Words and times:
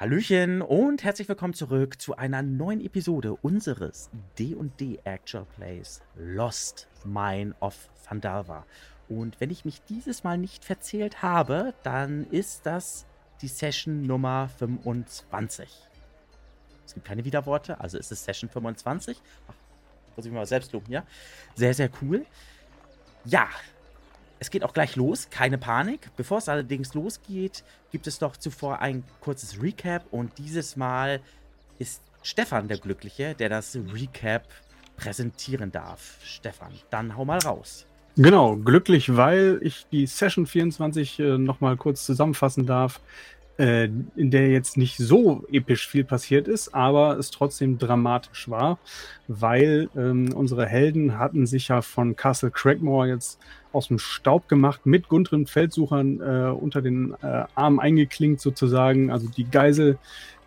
Hallöchen 0.00 0.62
und 0.62 1.04
herzlich 1.04 1.28
willkommen 1.28 1.52
zurück 1.52 2.00
zu 2.00 2.16
einer 2.16 2.40
neuen 2.40 2.82
Episode 2.82 3.34
unseres 3.34 4.08
D&D 4.38 4.98
Actual 5.04 5.44
Plays 5.44 6.00
Lost 6.16 6.88
Mine 7.04 7.54
of 7.60 7.90
Vandalva. 8.08 8.64
Und 9.10 9.38
wenn 9.42 9.50
ich 9.50 9.66
mich 9.66 9.82
dieses 9.82 10.24
Mal 10.24 10.38
nicht 10.38 10.64
verzählt 10.64 11.20
habe, 11.20 11.74
dann 11.82 12.24
ist 12.30 12.64
das 12.64 13.04
die 13.42 13.48
Session 13.48 14.00
Nummer 14.06 14.48
25. 14.58 15.68
Es 16.86 16.94
gibt 16.94 17.06
keine 17.06 17.26
Widerworte, 17.26 17.78
also 17.78 17.98
ist 17.98 18.10
es 18.10 18.24
Session 18.24 18.48
25. 18.48 19.20
Ach, 19.48 19.54
muss 20.16 20.24
ich 20.24 20.32
mal 20.32 20.46
selbst 20.46 20.72
loben, 20.72 20.90
ja? 20.90 21.04
Sehr, 21.56 21.74
sehr 21.74 21.90
cool. 22.00 22.24
Ja, 23.26 23.50
es 24.40 24.50
geht 24.50 24.64
auch 24.64 24.72
gleich 24.72 24.96
los, 24.96 25.28
keine 25.30 25.58
Panik. 25.58 26.10
Bevor 26.16 26.38
es 26.38 26.48
allerdings 26.48 26.94
losgeht, 26.94 27.62
gibt 27.92 28.06
es 28.06 28.18
doch 28.18 28.36
zuvor 28.36 28.80
ein 28.80 29.04
kurzes 29.20 29.62
Recap 29.62 30.04
und 30.10 30.38
dieses 30.38 30.76
Mal 30.76 31.20
ist 31.78 32.02
Stefan 32.22 32.66
der 32.66 32.78
Glückliche, 32.78 33.34
der 33.34 33.50
das 33.50 33.78
Recap 33.92 34.48
präsentieren 34.96 35.70
darf. 35.70 36.18
Stefan, 36.24 36.72
dann 36.88 37.16
hau 37.16 37.24
mal 37.24 37.38
raus. 37.38 37.86
Genau, 38.16 38.56
glücklich, 38.56 39.14
weil 39.14 39.60
ich 39.62 39.86
die 39.92 40.06
Session 40.06 40.46
24 40.46 41.20
äh, 41.20 41.38
nochmal 41.38 41.76
kurz 41.76 42.04
zusammenfassen 42.04 42.66
darf 42.66 43.00
äh, 43.60 43.90
in 44.16 44.30
der 44.30 44.48
jetzt 44.48 44.78
nicht 44.78 44.96
so 44.96 45.44
episch 45.52 45.86
viel 45.86 46.02
passiert 46.02 46.48
ist, 46.48 46.74
aber 46.74 47.18
es 47.18 47.30
trotzdem 47.30 47.76
dramatisch 47.76 48.48
war, 48.48 48.78
weil 49.28 49.90
ähm, 49.94 50.32
unsere 50.32 50.64
Helden 50.64 51.18
hatten 51.18 51.46
sich 51.46 51.68
ja 51.68 51.82
von 51.82 52.16
Castle 52.16 52.50
Craigmore 52.50 53.08
jetzt 53.08 53.38
aus 53.72 53.88
dem 53.88 53.98
Staub 53.98 54.48
gemacht, 54.48 54.86
mit 54.86 55.08
Guntrin 55.08 55.46
Feldsuchern 55.46 56.20
äh, 56.20 56.50
unter 56.50 56.80
den 56.80 57.14
äh, 57.22 57.44
Armen 57.54 57.80
eingeklinkt 57.80 58.40
sozusagen. 58.40 59.10
Also 59.10 59.28
die 59.28 59.44
Geisel, 59.44 59.98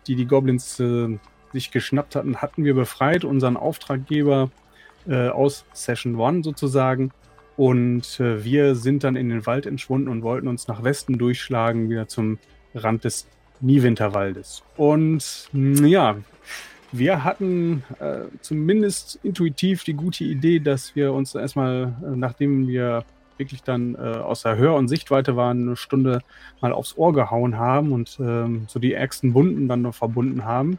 die 0.08 0.16
die 0.16 0.26
Goblins 0.26 0.80
äh, 0.80 1.16
sich 1.52 1.70
geschnappt 1.70 2.16
hatten, 2.16 2.38
hatten 2.38 2.64
wir 2.64 2.74
befreit, 2.74 3.24
unseren 3.24 3.56
Auftraggeber 3.56 4.50
äh, 5.06 5.28
aus 5.28 5.64
Session 5.72 6.20
1 6.20 6.44
sozusagen. 6.44 7.12
Und 7.56 8.18
äh, 8.18 8.42
wir 8.44 8.74
sind 8.74 9.04
dann 9.04 9.14
in 9.14 9.28
den 9.28 9.46
Wald 9.46 9.66
entschwunden 9.66 10.08
und 10.08 10.22
wollten 10.22 10.48
uns 10.48 10.66
nach 10.66 10.82
Westen 10.82 11.16
durchschlagen, 11.16 11.88
wieder 11.88 12.08
zum 12.08 12.38
Rand 12.74 13.04
des 13.04 13.26
Niewinterwaldes. 13.60 14.62
Und 14.76 15.48
ja, 15.52 16.16
wir 16.92 17.24
hatten 17.24 17.82
äh, 17.98 18.20
zumindest 18.40 19.18
intuitiv 19.22 19.84
die 19.84 19.94
gute 19.94 20.24
Idee, 20.24 20.60
dass 20.60 20.94
wir 20.94 21.12
uns 21.12 21.34
erstmal, 21.34 21.94
äh, 22.02 22.16
nachdem 22.16 22.68
wir 22.68 23.04
wirklich 23.36 23.62
dann 23.62 23.96
äh, 23.96 23.98
aus 23.98 24.42
der 24.42 24.56
Hör- 24.56 24.76
und 24.76 24.88
Sichtweite 24.88 25.34
waren, 25.34 25.62
eine 25.62 25.76
Stunde 25.76 26.20
mal 26.60 26.72
aufs 26.72 26.96
Ohr 26.96 27.12
gehauen 27.12 27.58
haben 27.58 27.92
und 27.92 28.16
ähm, 28.20 28.66
so 28.68 28.78
die 28.78 28.92
ärgsten 28.92 29.34
Wunden 29.34 29.66
dann 29.66 29.82
noch 29.82 29.94
verbunden 29.94 30.44
haben. 30.44 30.78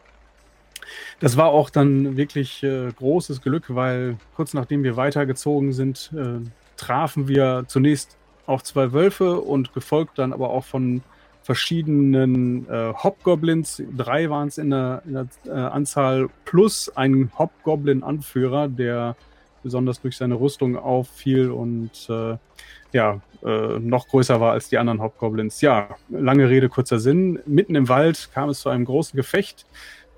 Das 1.20 1.36
war 1.36 1.48
auch 1.48 1.70
dann 1.70 2.16
wirklich 2.16 2.64
äh, 2.64 2.92
großes 2.96 3.42
Glück, 3.42 3.76
weil 3.76 4.18
kurz 4.36 4.54
nachdem 4.54 4.84
wir 4.84 4.96
weitergezogen 4.96 5.74
sind, 5.74 6.12
äh, 6.16 6.40
trafen 6.78 7.28
wir 7.28 7.66
zunächst 7.68 8.18
auch 8.46 8.62
zwei 8.62 8.94
Wölfe 8.94 9.42
und 9.42 9.74
gefolgt 9.74 10.20
dann 10.20 10.32
aber 10.32 10.50
auch 10.50 10.64
von 10.64 11.02
verschiedenen 11.46 12.68
äh, 12.68 12.92
Hobgoblins, 12.92 13.84
drei 13.96 14.32
waren 14.32 14.48
es 14.48 14.58
in 14.58 14.72
der, 14.72 15.04
in 15.06 15.14
der 15.14 15.28
äh, 15.46 15.52
Anzahl, 15.52 16.28
plus 16.44 16.90
einen 16.98 17.32
Hobgoblin-Anführer, 17.38 18.68
der 18.68 19.16
besonders 19.62 20.02
durch 20.02 20.18
seine 20.18 20.40
Rüstung 20.40 20.76
auffiel 20.76 21.52
und 21.52 21.92
äh, 22.10 22.38
ja, 22.94 23.22
äh, 23.44 23.80
noch 23.80 24.08
größer 24.08 24.42
war 24.42 24.54
als 24.54 24.70
die 24.70 24.80
anderen 24.80 25.04
Hobgoblins. 25.04 25.62
Ja, 25.62 25.90
lange 26.10 26.50
Rede, 26.50 26.68
kurzer 26.68 27.00
Sinn. 27.00 27.40
Mitten 27.46 27.76
im 27.76 27.90
Wald 27.90 28.30
kam 28.34 28.50
es 28.50 28.62
zu 28.62 28.70
einem 28.70 28.86
großen 28.86 29.16
Gefecht. 29.16 29.68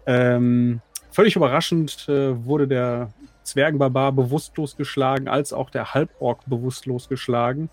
Ähm, 0.05 0.79
völlig 1.11 1.35
überraschend 1.35 2.07
äh, 2.07 2.45
wurde 2.45 2.69
der 2.69 3.11
Zwergenbarbar 3.43 4.13
bewusstlos 4.13 4.77
geschlagen, 4.77 5.27
als 5.27 5.51
auch 5.51 5.69
der 5.71 5.93
Halborg 5.93 6.45
bewusstlos 6.45 7.09
geschlagen. 7.09 7.69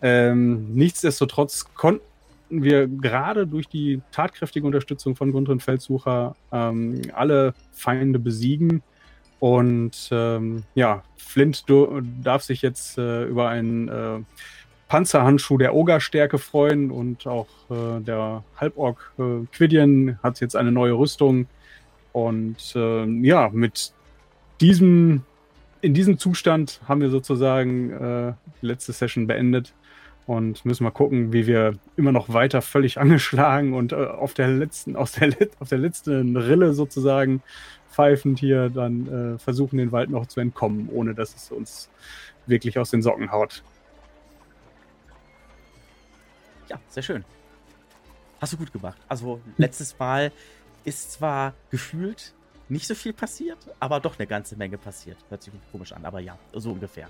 Ähm, 0.00 0.72
nichtsdestotrotz 0.72 1.66
konnten 1.74 2.09
wir 2.50 2.88
gerade 2.88 3.46
durch 3.46 3.68
die 3.68 4.00
tatkräftige 4.12 4.66
Unterstützung 4.66 5.16
von 5.16 5.32
Guntrin 5.32 5.60
Feldsucher 5.60 6.36
ähm, 6.52 7.02
alle 7.14 7.54
Feinde 7.72 8.18
besiegen. 8.18 8.82
Und 9.38 10.10
ähm, 10.12 10.64
ja, 10.74 11.02
Flint 11.16 11.64
darf 12.22 12.42
sich 12.42 12.60
jetzt 12.60 12.98
äh, 12.98 13.24
über 13.24 13.48
einen 13.48 13.88
äh, 13.88 14.18
Panzerhandschuh 14.88 15.56
der 15.56 15.74
Ogerstärke 15.74 16.38
freuen 16.38 16.90
und 16.90 17.26
auch 17.26 17.46
äh, 17.70 18.00
der 18.00 18.42
Halborg 18.56 19.12
äh, 19.18 19.46
Quidian 19.52 20.18
hat 20.22 20.40
jetzt 20.40 20.56
eine 20.56 20.72
neue 20.72 20.92
Rüstung. 20.92 21.46
Und 22.12 22.72
ähm, 22.74 23.24
ja, 23.24 23.48
mit 23.50 23.92
diesem, 24.60 25.22
in 25.80 25.94
diesem 25.94 26.18
Zustand 26.18 26.80
haben 26.86 27.00
wir 27.00 27.10
sozusagen 27.10 27.90
äh, 27.92 28.32
die 28.60 28.66
letzte 28.66 28.92
Session 28.92 29.26
beendet 29.26 29.72
und 30.26 30.64
müssen 30.64 30.84
mal 30.84 30.90
gucken, 30.90 31.32
wie 31.32 31.46
wir 31.46 31.74
immer 31.96 32.12
noch 32.12 32.32
weiter 32.32 32.62
völlig 32.62 32.98
angeschlagen 32.98 33.74
und 33.74 33.92
äh, 33.92 33.96
auf 33.96 34.34
der 34.34 34.48
letzten, 34.48 34.96
aus 34.96 35.12
der, 35.12 35.34
auf 35.58 35.68
der 35.68 35.78
letzten 35.78 36.36
Rille 36.36 36.72
sozusagen 36.72 37.42
pfeifend 37.90 38.38
hier 38.38 38.70
dann 38.70 39.34
äh, 39.34 39.38
versuchen, 39.38 39.78
den 39.78 39.92
Wald 39.92 40.10
noch 40.10 40.26
zu 40.26 40.40
entkommen, 40.40 40.88
ohne 40.90 41.14
dass 41.14 41.34
es 41.34 41.50
uns 41.50 41.90
wirklich 42.46 42.78
aus 42.78 42.90
den 42.90 43.02
Socken 43.02 43.32
haut. 43.32 43.62
Ja, 46.68 46.80
sehr 46.88 47.02
schön. 47.02 47.24
Hast 48.40 48.52
du 48.52 48.56
gut 48.56 48.72
gemacht. 48.72 48.98
Also 49.08 49.40
letztes 49.58 49.98
Mal 49.98 50.32
ist 50.84 51.12
zwar 51.12 51.54
gefühlt 51.70 52.32
nicht 52.68 52.86
so 52.86 52.94
viel 52.94 53.12
passiert, 53.12 53.58
aber 53.80 53.98
doch 54.00 54.18
eine 54.18 54.26
ganze 54.26 54.56
Menge 54.56 54.78
passiert. 54.78 55.18
Hört 55.28 55.42
sich 55.42 55.52
komisch 55.72 55.92
an, 55.92 56.04
aber 56.04 56.20
ja, 56.20 56.38
so 56.54 56.70
ungefähr. 56.70 57.08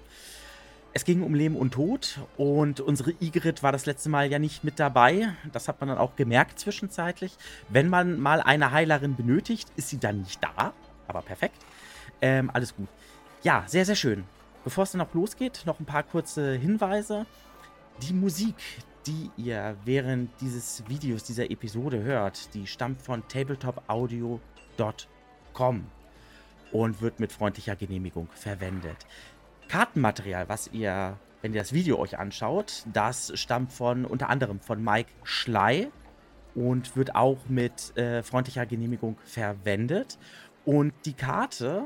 Es 0.92 1.04
ging 1.04 1.22
um 1.22 1.34
Leben 1.34 1.54
und 1.54 1.72
Tod 1.72 2.18
und 2.36 2.80
unsere 2.80 3.12
Igrit 3.20 3.62
war 3.62 3.70
das 3.70 3.86
letzte 3.86 4.08
Mal 4.08 4.28
ja 4.28 4.40
nicht 4.40 4.64
mit 4.64 4.80
dabei. 4.80 5.28
Das 5.52 5.68
hat 5.68 5.80
man 5.80 5.88
dann 5.88 5.98
auch 5.98 6.16
gemerkt 6.16 6.58
zwischenzeitlich. 6.58 7.36
Wenn 7.68 7.88
man 7.88 8.18
mal 8.18 8.40
eine 8.40 8.72
Heilerin 8.72 9.14
benötigt, 9.14 9.68
ist 9.76 9.90
sie 9.90 9.98
dann 9.98 10.22
nicht 10.22 10.42
da. 10.42 10.72
Aber 11.06 11.22
perfekt. 11.22 11.64
Ähm, 12.20 12.50
alles 12.52 12.74
gut. 12.74 12.88
Ja, 13.44 13.62
sehr, 13.68 13.84
sehr 13.84 13.94
schön. 13.94 14.24
Bevor 14.64 14.82
es 14.82 14.90
dann 14.90 14.98
noch 14.98 15.14
losgeht, 15.14 15.62
noch 15.64 15.78
ein 15.78 15.86
paar 15.86 16.02
kurze 16.02 16.54
Hinweise. 16.54 17.24
Die 18.02 18.12
Musik, 18.12 18.56
die 19.06 19.30
ihr 19.36 19.76
während 19.84 20.30
dieses 20.40 20.82
Videos, 20.88 21.22
dieser 21.22 21.48
Episode 21.50 22.02
hört, 22.02 22.52
die 22.54 22.66
stammt 22.66 23.00
von 23.00 23.22
tabletopaudio.com 23.28 25.84
und 26.72 27.00
wird 27.00 27.20
mit 27.20 27.32
freundlicher 27.32 27.76
Genehmigung 27.76 28.28
verwendet. 28.34 29.06
Kartenmaterial, 29.70 30.48
was 30.48 30.68
ihr, 30.72 31.16
wenn 31.42 31.54
ihr 31.54 31.60
das 31.60 31.72
Video 31.72 31.96
euch 32.00 32.18
anschaut, 32.18 32.82
das 32.92 33.30
stammt 33.38 33.72
von 33.72 34.04
unter 34.04 34.28
anderem 34.28 34.58
von 34.58 34.82
Mike 34.82 35.12
Schley 35.22 35.92
und 36.56 36.96
wird 36.96 37.14
auch 37.14 37.38
mit 37.48 37.96
äh, 37.96 38.24
freundlicher 38.24 38.66
Genehmigung 38.66 39.16
verwendet. 39.24 40.18
Und 40.64 40.92
die 41.04 41.12
Karte 41.12 41.84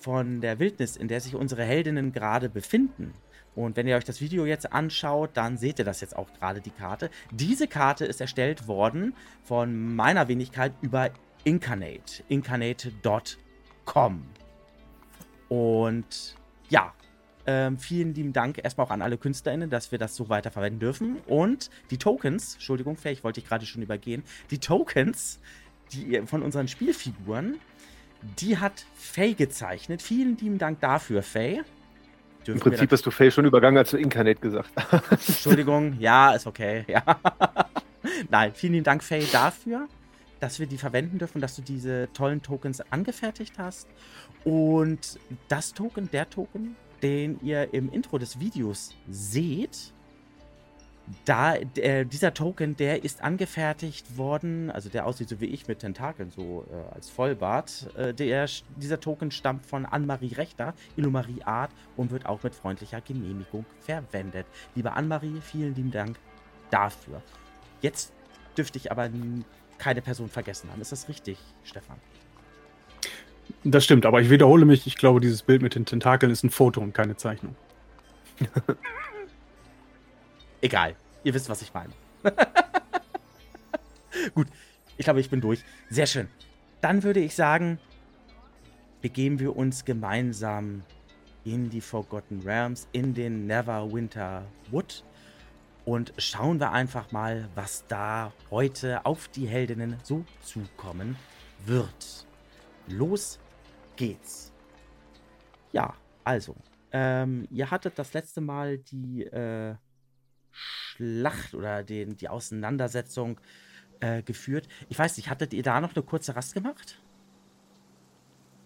von 0.00 0.40
der 0.40 0.58
Wildnis, 0.58 0.96
in 0.96 1.06
der 1.06 1.20
sich 1.20 1.36
unsere 1.36 1.62
Heldinnen 1.62 2.12
gerade 2.12 2.48
befinden, 2.48 3.14
und 3.54 3.76
wenn 3.76 3.86
ihr 3.86 3.94
euch 3.94 4.02
das 4.02 4.20
Video 4.20 4.44
jetzt 4.44 4.72
anschaut, 4.72 5.30
dann 5.34 5.56
seht 5.56 5.78
ihr 5.78 5.84
das 5.84 6.00
jetzt 6.00 6.16
auch 6.16 6.32
gerade, 6.32 6.60
die 6.60 6.70
Karte. 6.70 7.10
Diese 7.30 7.68
Karte 7.68 8.04
ist 8.04 8.20
erstellt 8.20 8.66
worden 8.66 9.14
von 9.44 9.94
meiner 9.94 10.26
Wenigkeit 10.26 10.72
über 10.80 11.10
Incarnate. 11.44 12.24
Incarnate.com. 12.26 14.24
Und 15.48 16.34
ja, 16.68 16.92
ähm, 17.46 17.78
vielen 17.78 18.14
lieben 18.14 18.32
Dank 18.32 18.58
erstmal 18.62 18.86
auch 18.86 18.90
an 18.90 19.02
alle 19.02 19.18
KünstlerInnen, 19.18 19.70
dass 19.70 19.92
wir 19.92 19.98
das 19.98 20.16
so 20.16 20.28
weiter 20.28 20.50
verwenden 20.50 20.80
dürfen. 20.80 21.16
Und 21.26 21.70
die 21.90 21.98
Tokens, 21.98 22.54
Entschuldigung, 22.54 22.96
vielleicht 22.96 23.24
wollte 23.24 23.40
ich 23.40 23.46
gerade 23.46 23.66
schon 23.66 23.82
übergehen, 23.82 24.22
die 24.50 24.58
Tokens 24.58 25.40
die, 25.92 26.22
von 26.26 26.42
unseren 26.42 26.68
Spielfiguren, 26.68 27.56
die 28.38 28.58
hat 28.58 28.86
Faye 28.94 29.34
gezeichnet. 29.34 30.02
Vielen 30.02 30.36
lieben 30.38 30.58
Dank 30.58 30.80
dafür, 30.80 31.22
Faye. 31.22 31.62
Im 32.46 32.58
Prinzip 32.58 32.90
hast 32.92 33.06
du 33.06 33.10
Faye 33.10 33.30
schon 33.30 33.44
übergangen, 33.46 33.78
als 33.78 33.90
du 33.90 33.96
Incarnate 33.96 34.40
gesagt 34.40 34.70
hast. 34.76 35.10
Entschuldigung, 35.28 35.98
ja, 35.98 36.32
ist 36.32 36.46
okay. 36.46 36.84
Ja. 36.88 37.02
Nein, 38.30 38.52
vielen 38.54 38.74
lieben 38.74 38.84
Dank, 38.84 39.02
Faye, 39.02 39.26
dafür, 39.32 39.88
dass 40.40 40.58
wir 40.58 40.66
die 40.66 40.76
verwenden 40.78 41.18
dürfen, 41.18 41.40
dass 41.40 41.56
du 41.56 41.62
diese 41.62 42.08
tollen 42.12 42.42
Tokens 42.42 42.80
angefertigt 42.92 43.54
hast. 43.58 43.88
Und 44.44 45.18
das 45.48 45.72
Token, 45.72 46.10
der 46.10 46.28
Token, 46.28 46.76
den 47.04 47.38
ihr 47.42 47.72
im 47.74 47.92
Intro 47.92 48.16
des 48.18 48.40
Videos 48.40 48.94
seht, 49.08 49.92
da 51.26 51.54
äh, 51.54 52.06
dieser 52.06 52.32
Token, 52.32 52.76
der 52.76 53.04
ist 53.04 53.22
angefertigt 53.22 54.16
worden, 54.16 54.70
also 54.70 54.88
der 54.88 55.04
aussieht 55.04 55.28
so 55.28 55.38
wie 55.38 55.46
ich 55.46 55.68
mit 55.68 55.80
Tentakeln, 55.80 56.30
so 56.30 56.64
äh, 56.72 56.94
als 56.94 57.10
Vollbart. 57.10 57.94
Äh, 57.94 58.14
der, 58.14 58.48
dieser 58.76 59.00
Token 59.00 59.30
stammt 59.30 59.66
von 59.66 59.84
Anne-Marie 59.84 60.32
Rechter, 60.32 60.72
Illumarie 60.96 61.42
Art 61.42 61.70
und 61.98 62.10
wird 62.10 62.24
auch 62.24 62.42
mit 62.42 62.54
freundlicher 62.54 63.02
Genehmigung 63.02 63.66
verwendet. 63.80 64.46
Liebe 64.74 64.92
Anne-Marie, 64.92 65.42
vielen 65.42 65.74
lieben 65.74 65.90
Dank 65.90 66.18
dafür. 66.70 67.20
Jetzt 67.82 68.14
dürfte 68.56 68.78
ich 68.78 68.90
aber 68.90 69.10
keine 69.76 70.00
Person 70.00 70.30
vergessen 70.30 70.70
haben. 70.70 70.80
Ist 70.80 70.92
das 70.92 71.08
richtig, 71.10 71.36
Stefan? 71.64 71.98
Das 73.62 73.84
stimmt, 73.84 74.06
aber 74.06 74.20
ich 74.20 74.30
wiederhole 74.30 74.64
mich, 74.64 74.86
ich 74.86 74.96
glaube, 74.96 75.20
dieses 75.20 75.42
Bild 75.42 75.62
mit 75.62 75.74
den 75.74 75.86
Tentakeln 75.86 76.30
ist 76.30 76.44
ein 76.44 76.50
Foto 76.50 76.80
und 76.80 76.92
keine 76.92 77.16
Zeichnung. 77.16 77.54
Egal, 80.60 80.96
ihr 81.24 81.34
wisst, 81.34 81.48
was 81.48 81.62
ich 81.62 81.72
meine. 81.72 81.92
Gut, 84.34 84.46
ich 84.96 85.04
glaube, 85.04 85.20
ich 85.20 85.30
bin 85.30 85.40
durch. 85.40 85.64
Sehr 85.90 86.06
schön. 86.06 86.28
Dann 86.80 87.02
würde 87.02 87.20
ich 87.20 87.34
sagen, 87.34 87.78
begeben 89.02 89.38
wir 89.38 89.56
uns 89.56 89.84
gemeinsam 89.84 90.82
in 91.44 91.68
die 91.68 91.80
Forgotten 91.80 92.40
Realms, 92.44 92.88
in 92.92 93.14
den 93.14 93.46
Neverwinter 93.46 94.44
Wood 94.70 95.04
und 95.84 96.12
schauen 96.16 96.58
wir 96.60 96.72
einfach 96.72 97.12
mal, 97.12 97.48
was 97.54 97.84
da 97.86 98.32
heute 98.50 99.04
auf 99.04 99.28
die 99.28 99.46
Heldinnen 99.46 99.96
so 100.02 100.24
zukommen 100.42 101.16
wird. 101.66 102.26
Los 102.88 103.38
geht's. 103.96 104.52
Ja, 105.72 105.94
also, 106.22 106.54
ähm, 106.92 107.46
ihr 107.50 107.70
hattet 107.70 107.98
das 107.98 108.12
letzte 108.12 108.40
Mal 108.40 108.78
die 108.78 109.24
äh, 109.24 109.74
Schlacht 110.52 111.54
oder 111.54 111.82
den, 111.82 112.16
die 112.16 112.28
Auseinandersetzung 112.28 113.40
äh, 114.00 114.22
geführt. 114.22 114.68
Ich 114.88 114.98
weiß 114.98 115.16
nicht, 115.16 115.28
hattet 115.28 115.52
ihr 115.54 115.62
da 115.62 115.80
noch 115.80 115.94
eine 115.94 116.04
kurze 116.04 116.36
Rast 116.36 116.54
gemacht? 116.54 117.02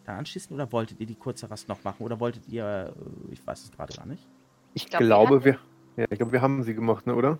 Da 0.04 0.16
anschließen 0.18 0.54
oder 0.54 0.70
wolltet 0.72 1.00
ihr 1.00 1.06
die 1.06 1.14
kurze 1.14 1.50
Rast 1.50 1.68
noch 1.68 1.84
machen? 1.84 2.02
Oder 2.02 2.20
wolltet 2.20 2.48
ihr, 2.48 2.94
äh, 2.96 3.32
ich 3.32 3.46
weiß 3.46 3.64
es 3.64 3.72
gerade 3.72 3.94
gar 3.94 4.06
nicht. 4.06 4.26
Ich, 4.74 4.84
ich 4.84 4.90
glaub, 4.90 5.00
glaube, 5.00 5.44
wir, 5.44 5.58
ja, 5.96 6.06
ich 6.10 6.18
glaube, 6.18 6.32
wir 6.32 6.42
haben 6.42 6.62
sie 6.62 6.74
gemacht, 6.74 7.06
ne, 7.06 7.14
oder? 7.14 7.38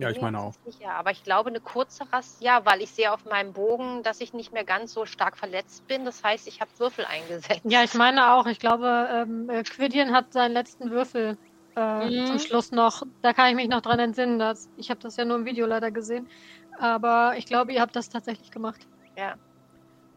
Ja, 0.00 0.10
ich 0.10 0.20
meine 0.20 0.40
auch. 0.40 0.54
Sicher, 0.64 0.94
aber 0.94 1.10
ich 1.10 1.22
glaube, 1.22 1.50
eine 1.50 1.60
kurze 1.60 2.10
Rast, 2.10 2.42
ja, 2.42 2.64
weil 2.64 2.80
ich 2.80 2.90
sehe 2.90 3.12
auf 3.12 3.26
meinem 3.26 3.52
Bogen, 3.52 4.02
dass 4.02 4.20
ich 4.20 4.32
nicht 4.32 4.50
mehr 4.50 4.64
ganz 4.64 4.94
so 4.94 5.04
stark 5.04 5.36
verletzt 5.36 5.86
bin. 5.86 6.06
Das 6.06 6.24
heißt, 6.24 6.48
ich 6.48 6.62
habe 6.62 6.70
Würfel 6.78 7.04
eingesetzt. 7.04 7.60
Ja, 7.64 7.84
ich 7.84 7.92
meine 7.94 8.32
auch. 8.32 8.46
Ich 8.46 8.58
glaube, 8.58 9.08
ähm, 9.12 9.50
äh, 9.50 9.62
Quidian 9.62 10.12
hat 10.12 10.32
seinen 10.32 10.52
letzten 10.52 10.90
Würfel 10.90 11.36
äh, 11.76 12.08
mhm. 12.08 12.26
zum 12.26 12.38
Schluss 12.38 12.72
noch. 12.72 13.02
Da 13.20 13.34
kann 13.34 13.50
ich 13.50 13.56
mich 13.56 13.68
noch 13.68 13.82
dran 13.82 13.98
entsinnen. 13.98 14.38
Dass, 14.38 14.70
ich 14.76 14.88
habe 14.88 15.00
das 15.00 15.16
ja 15.16 15.26
nur 15.26 15.36
im 15.36 15.44
Video 15.44 15.66
leider 15.66 15.90
gesehen. 15.90 16.28
Aber 16.78 17.34
ich 17.36 17.44
glaube, 17.44 17.74
ihr 17.74 17.82
habt 17.82 17.94
das 17.94 18.08
tatsächlich 18.08 18.50
gemacht. 18.50 18.80
Ja. 19.18 19.34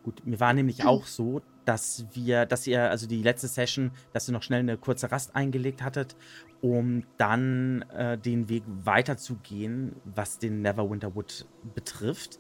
Gut, 0.04 0.26
mir 0.26 0.40
war 0.40 0.54
nämlich 0.54 0.84
auch 0.86 1.06
so, 1.06 1.42
dass 1.64 2.06
wir, 2.12 2.46
dass 2.46 2.68
ihr, 2.68 2.90
also 2.90 3.08
die 3.08 3.24
letzte 3.24 3.48
Session, 3.48 3.92
dass 4.12 4.28
ihr 4.28 4.34
noch 4.34 4.44
schnell 4.44 4.60
eine 4.60 4.78
kurze 4.78 5.12
Rast 5.12 5.34
eingelegt 5.34 5.82
hattet, 5.82 6.18
um 6.62 7.04
dann 7.18 7.84
äh, 7.84 8.18
den 8.18 8.50
Weg 8.50 8.64
weiterzugehen, 8.68 9.96
was 10.04 10.40
den 10.40 10.62
Neverwinter 10.62 11.16
Wood 11.16 11.46
betrifft. 11.74 12.40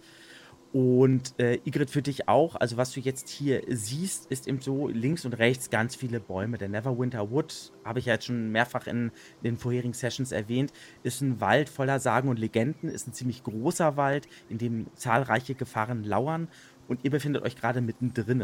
Und 0.73 1.39
äh, 1.39 1.59
Igrit 1.65 1.91
für 1.91 2.01
dich 2.01 2.27
auch, 2.27 2.55
also 2.55 2.77
was 2.77 2.91
du 2.93 2.99
jetzt 2.99 3.29
hier 3.29 3.61
siehst, 3.67 4.25
ist 4.31 4.47
eben 4.47 4.59
so 4.59 4.87
links 4.87 5.23
und 5.23 5.33
rechts 5.33 5.69
ganz 5.69 5.95
viele 5.95 6.19
Bäume. 6.19 6.57
Der 6.57 6.67
Neverwinter 6.67 7.29
Wood, 7.29 7.71
habe 7.85 7.99
ich 7.99 8.07
ja 8.07 8.13
jetzt 8.13 8.25
schon 8.25 8.51
mehrfach 8.51 8.87
in, 8.87 9.11
in 9.43 9.43
den 9.43 9.57
vorherigen 9.57 9.93
Sessions 9.93 10.31
erwähnt, 10.31 10.73
ist 11.03 11.21
ein 11.21 11.39
Wald 11.39 11.69
voller 11.69 11.99
Sagen 11.99 12.27
und 12.27 12.39
Legenden, 12.39 12.89
ist 12.89 13.07
ein 13.07 13.13
ziemlich 13.13 13.43
großer 13.43 13.97
Wald, 13.97 14.27
in 14.49 14.57
dem 14.57 14.87
zahlreiche 14.95 15.53
Gefahren 15.53 16.03
lauern 16.03 16.47
und 16.87 17.03
ihr 17.03 17.11
befindet 17.11 17.43
euch 17.43 17.55
gerade 17.55 17.81
mittendrin. 17.81 18.43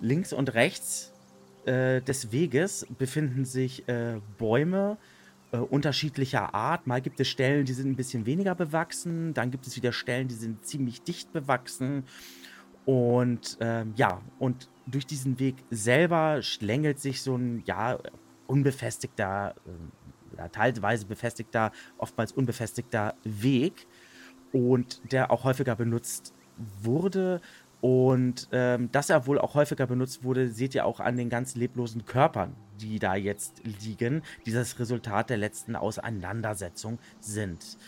Links 0.00 0.32
und 0.32 0.54
rechts 0.54 1.12
äh, 1.66 2.00
des 2.00 2.32
Weges 2.32 2.86
befinden 2.98 3.44
sich 3.44 3.88
äh, 3.88 4.20
Bäume 4.38 4.98
äh, 5.52 5.58
unterschiedlicher 5.58 6.54
Art. 6.54 6.86
Mal 6.86 7.00
gibt 7.00 7.20
es 7.20 7.28
Stellen, 7.28 7.64
die 7.64 7.72
sind 7.72 7.88
ein 7.88 7.96
bisschen 7.96 8.26
weniger 8.26 8.54
bewachsen, 8.54 9.34
dann 9.34 9.50
gibt 9.50 9.66
es 9.66 9.76
wieder 9.76 9.92
Stellen, 9.92 10.28
die 10.28 10.34
sind 10.34 10.64
ziemlich 10.64 11.02
dicht 11.02 11.32
bewachsen. 11.32 12.04
Und 12.84 13.58
ähm, 13.60 13.92
ja, 13.96 14.20
und 14.38 14.68
durch 14.86 15.06
diesen 15.06 15.38
Weg 15.38 15.56
selber 15.70 16.42
schlängelt 16.42 16.98
sich 16.98 17.22
so 17.22 17.36
ein, 17.36 17.62
ja, 17.66 17.98
unbefestigter, 18.46 19.54
äh, 20.36 20.48
teilweise 20.50 21.06
befestigter, 21.06 21.72
oftmals 21.98 22.32
unbefestigter 22.32 23.14
Weg 23.24 23.86
und 24.52 25.12
der 25.12 25.30
auch 25.30 25.44
häufiger 25.44 25.76
benutzt 25.76 26.34
wurde. 26.82 27.40
Und 27.80 28.48
ähm, 28.52 28.92
dass 28.92 29.08
er 29.08 29.26
wohl 29.26 29.38
auch 29.38 29.54
häufiger 29.54 29.86
benutzt 29.86 30.22
wurde, 30.22 30.50
seht 30.50 30.74
ihr 30.74 30.84
auch 30.84 31.00
an 31.00 31.16
den 31.16 31.30
ganz 31.30 31.54
leblosen 31.54 32.04
Körpern, 32.04 32.54
die 32.78 32.98
da 32.98 33.14
jetzt 33.14 33.62
liegen, 33.64 34.22
die 34.44 34.52
das 34.52 34.78
Resultat 34.78 35.30
der 35.30 35.38
letzten 35.38 35.76
Auseinandersetzung 35.76 36.98
sind. 37.20 37.78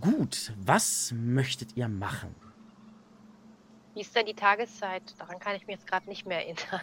Gut, 0.00 0.52
was 0.64 1.14
möchtet 1.16 1.76
ihr 1.76 1.88
machen? 1.88 2.34
Wie 3.94 4.00
ist 4.00 4.14
denn 4.14 4.26
die 4.26 4.34
Tageszeit? 4.34 5.02
Daran 5.18 5.38
kann 5.38 5.54
ich 5.56 5.66
mich 5.66 5.76
jetzt 5.76 5.86
gerade 5.86 6.08
nicht 6.08 6.26
mehr 6.26 6.38
erinnern. 6.44 6.80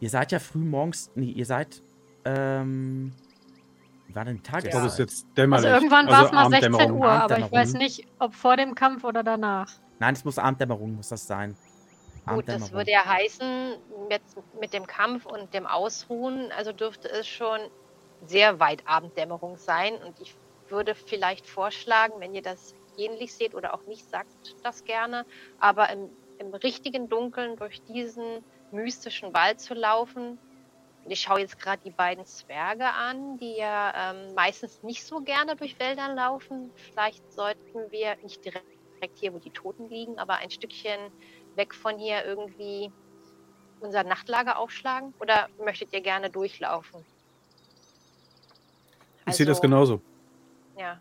Ihr 0.00 0.10
seid 0.10 0.32
ja 0.32 0.38
früh 0.38 0.58
morgens. 0.58 1.10
Nee, 1.14 1.30
ihr 1.30 1.46
seid. 1.46 1.82
Ähm, 2.24 3.12
wie 4.06 4.14
war 4.14 4.24
denn 4.24 4.36
die 4.36 4.42
Tageszeit? 4.42 4.74
Ja. 4.74 4.86
ist 4.86 4.98
jetzt 4.98 5.26
dämmerlich. 5.36 5.66
Also 5.66 5.76
irgendwann 5.76 6.06
war 6.08 6.26
es 6.26 6.32
mal 6.32 6.50
16 6.50 6.90
Uhr, 6.90 7.08
aber 7.08 7.38
ich 7.38 7.50
weiß 7.50 7.72
nicht, 7.74 8.06
ob 8.18 8.34
vor 8.34 8.56
dem 8.56 8.74
Kampf 8.74 9.04
oder 9.04 9.22
danach. 9.22 9.72
Nein, 9.98 10.14
es 10.14 10.24
muss 10.24 10.38
Abenddämmerung, 10.38 10.96
muss 10.96 11.08
das 11.08 11.26
sein. 11.26 11.56
Gut, 12.26 12.48
das 12.48 12.72
würde 12.72 12.90
ja 12.90 13.04
heißen, 13.04 13.76
jetzt 14.10 14.36
mit 14.60 14.72
dem 14.72 14.86
Kampf 14.86 15.26
und 15.26 15.54
dem 15.54 15.64
Ausruhen, 15.64 16.50
also 16.52 16.72
dürfte 16.72 17.08
es 17.08 17.28
schon 17.28 17.60
sehr 18.24 18.58
weit 18.58 18.82
Abenddämmerung 18.86 19.56
sein. 19.56 19.94
Und 20.02 20.20
ich 20.20 20.34
würde 20.68 20.96
vielleicht 20.96 21.46
vorschlagen, 21.46 22.14
wenn 22.18 22.34
ihr 22.34 22.42
das 22.42 22.74
ähnlich 22.98 23.32
seht 23.32 23.54
oder 23.54 23.74
auch 23.74 23.86
nicht, 23.86 24.08
sagt 24.10 24.56
das 24.64 24.84
gerne, 24.84 25.24
aber 25.60 25.90
im, 25.90 26.10
im 26.38 26.52
richtigen 26.52 27.08
Dunkeln 27.08 27.56
durch 27.56 27.82
diesen 27.82 28.42
mystischen 28.72 29.32
Wald 29.32 29.60
zu 29.60 29.74
laufen. 29.74 30.38
Und 31.04 31.10
ich 31.12 31.20
schaue 31.20 31.38
jetzt 31.38 31.60
gerade 31.60 31.80
die 31.84 31.90
beiden 31.90 32.24
Zwerge 32.26 32.86
an, 32.86 33.38
die 33.38 33.56
ja 33.56 34.10
ähm, 34.10 34.34
meistens 34.34 34.82
nicht 34.82 35.04
so 35.04 35.20
gerne 35.20 35.54
durch 35.54 35.78
Wälder 35.78 36.12
laufen. 36.12 36.72
Vielleicht 36.74 37.32
sollten 37.32 37.92
wir 37.92 38.16
nicht 38.24 38.44
direkt 38.44 38.75
direkt 38.96 39.18
hier, 39.18 39.32
wo 39.32 39.38
die 39.38 39.50
Toten 39.50 39.88
liegen, 39.88 40.18
aber 40.18 40.36
ein 40.36 40.50
Stückchen 40.50 40.98
weg 41.54 41.74
von 41.74 41.98
hier 41.98 42.24
irgendwie 42.24 42.90
unser 43.80 44.04
Nachtlager 44.04 44.58
aufschlagen? 44.58 45.14
Oder 45.20 45.48
möchtet 45.64 45.92
ihr 45.92 46.00
gerne 46.00 46.30
durchlaufen? 46.30 47.04
Ich 49.20 49.26
also, 49.26 49.36
sehe 49.38 49.46
das 49.46 49.58
also 49.58 49.62
genauso. 49.62 50.00
Ja. 50.78 51.00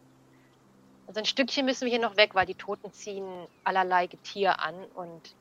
Also 1.07 1.19
ein 1.19 1.25
Stückchen 1.25 1.65
müssen 1.65 1.85
wir 1.85 1.91
hier 1.91 2.01
noch 2.01 2.17
weg, 2.17 2.33
weil 2.33 2.45
die 2.45 2.55
Toten 2.55 2.91
ziehen 2.91 3.47
allerlei 3.63 4.07
Getier 4.07 4.59
an 4.59 4.75
und 4.95 5.35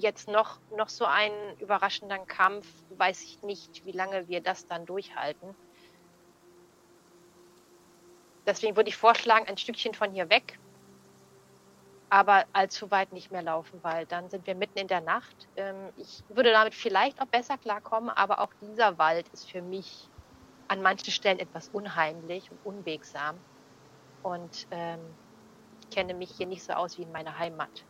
jetzt 0.00 0.28
noch, 0.28 0.58
noch 0.76 0.88
so 0.88 1.04
einen 1.04 1.56
überraschenden 1.60 2.26
Kampf, 2.26 2.66
weiß 2.96 3.22
ich 3.22 3.42
nicht, 3.42 3.86
wie 3.86 3.92
lange 3.92 4.26
wir 4.28 4.40
das 4.40 4.66
dann 4.66 4.86
durchhalten. 4.86 5.54
Deswegen 8.46 8.76
würde 8.76 8.88
ich 8.88 8.96
vorschlagen, 8.96 9.46
ein 9.46 9.56
Stückchen 9.56 9.94
von 9.94 10.12
hier 10.12 10.28
weg 10.30 10.58
aber 12.10 12.44
allzu 12.52 12.90
weit 12.90 13.12
nicht 13.12 13.32
mehr 13.32 13.42
laufen, 13.42 13.78
weil 13.82 14.06
dann 14.06 14.30
sind 14.30 14.46
wir 14.46 14.54
mitten 14.54 14.78
in 14.78 14.88
der 14.88 15.00
Nacht. 15.00 15.48
Ähm, 15.56 15.76
ich 15.96 16.22
würde 16.28 16.52
damit 16.52 16.74
vielleicht 16.74 17.20
auch 17.20 17.26
besser 17.26 17.58
klarkommen, 17.58 18.10
aber 18.10 18.40
auch 18.40 18.52
dieser 18.60 18.98
Wald 18.98 19.28
ist 19.32 19.50
für 19.50 19.62
mich 19.62 20.08
an 20.68 20.82
manchen 20.82 21.10
Stellen 21.10 21.38
etwas 21.38 21.68
unheimlich 21.72 22.50
und 22.50 22.58
unwegsam. 22.64 23.36
Und 24.22 24.66
ähm, 24.70 25.00
ich 25.80 25.90
kenne 25.90 26.14
mich 26.14 26.30
hier 26.30 26.46
nicht 26.46 26.62
so 26.62 26.72
aus 26.72 26.98
wie 26.98 27.02
in 27.02 27.12
meiner 27.12 27.38
Heimat. 27.38 27.84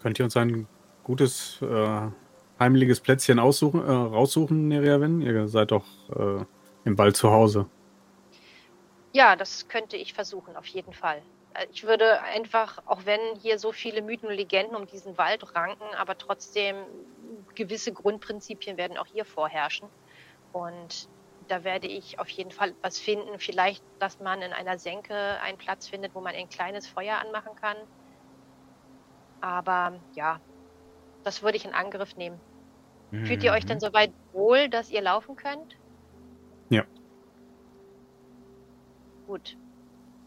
Könnt 0.00 0.18
ihr 0.18 0.24
uns 0.24 0.36
ein 0.36 0.68
gutes, 1.02 1.60
äh, 1.62 2.10
heimliches 2.58 3.00
Plätzchen 3.00 3.38
aussuchen, 3.38 3.84
äh, 3.84 3.90
raussuchen, 3.90 4.68
Neriaven? 4.68 5.20
Ihr 5.20 5.48
seid 5.48 5.70
doch 5.70 5.84
äh, 6.10 6.44
im 6.84 6.98
Wald 6.98 7.16
zu 7.16 7.30
Hause. 7.30 7.66
Ja, 9.12 9.34
das 9.34 9.66
könnte 9.68 9.96
ich 9.96 10.12
versuchen, 10.12 10.56
auf 10.56 10.66
jeden 10.66 10.92
Fall 10.92 11.22
ich 11.70 11.84
würde 11.84 12.22
einfach, 12.22 12.78
auch 12.86 13.04
wenn 13.04 13.20
hier 13.36 13.58
so 13.58 13.72
viele 13.72 14.02
Mythen 14.02 14.28
und 14.28 14.34
Legenden 14.34 14.76
um 14.76 14.86
diesen 14.86 15.16
Wald 15.18 15.54
ranken, 15.54 15.84
aber 15.96 16.18
trotzdem 16.18 16.76
gewisse 17.54 17.92
Grundprinzipien 17.92 18.76
werden 18.76 18.98
auch 18.98 19.06
hier 19.06 19.24
vorherrschen. 19.24 19.88
Und 20.52 21.08
da 21.48 21.64
werde 21.64 21.86
ich 21.86 22.18
auf 22.18 22.28
jeden 22.30 22.50
Fall 22.50 22.74
was 22.82 22.98
finden. 22.98 23.38
Vielleicht, 23.38 23.82
dass 23.98 24.18
man 24.18 24.42
in 24.42 24.52
einer 24.52 24.78
Senke 24.78 25.14
einen 25.40 25.58
Platz 25.58 25.86
findet, 25.86 26.14
wo 26.14 26.20
man 26.20 26.34
ein 26.34 26.48
kleines 26.48 26.86
Feuer 26.86 27.18
anmachen 27.18 27.54
kann. 27.56 27.76
Aber 29.40 30.00
ja, 30.14 30.40
das 31.22 31.42
würde 31.42 31.56
ich 31.56 31.64
in 31.64 31.74
Angriff 31.74 32.16
nehmen. 32.16 32.40
Mhm. 33.10 33.26
Fühlt 33.26 33.44
ihr 33.44 33.52
euch 33.52 33.66
denn 33.66 33.76
mhm. 33.76 33.80
soweit 33.80 34.12
wohl, 34.32 34.68
dass 34.68 34.90
ihr 34.90 35.02
laufen 35.02 35.36
könnt? 35.36 35.74
Ja. 36.70 36.84
Gut 39.26 39.56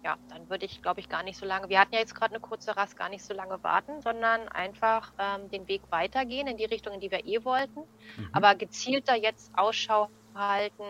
ja, 0.04 0.18
dann 0.30 0.50
würde 0.50 0.66
ich, 0.66 0.82
glaube 0.82 1.00
ich, 1.00 1.10
gar 1.10 1.24
nicht 1.24 1.38
so 1.38 1.46
lange, 1.46 1.70
wir 1.70 1.80
hatten 1.80 1.94
ja 1.94 2.00
jetzt 2.00 2.16
gerade 2.16 2.34
eine 2.34 2.40
kurze 2.40 2.76
Rast, 2.78 2.98
gar 2.98 3.10
nicht 3.10 3.24
so 3.24 3.34
lange 3.34 3.62
warten, 3.64 4.02
sondern 4.02 4.48
einfach 4.48 5.12
ähm, 5.18 5.50
den 5.52 5.68
Weg 5.68 5.82
weitergehen 5.90 6.48
in 6.48 6.58
die 6.58 6.66
Richtung, 6.66 6.94
in 6.94 7.00
die 7.00 7.12
wir 7.12 7.26
eh 7.26 7.44
wollten. 7.44 7.80
Mhm. 7.80 8.30
Aber 8.32 8.56
gezielter 8.56 9.16
jetzt 9.16 9.52
Ausschau 9.58 10.10
halten, 10.34 10.84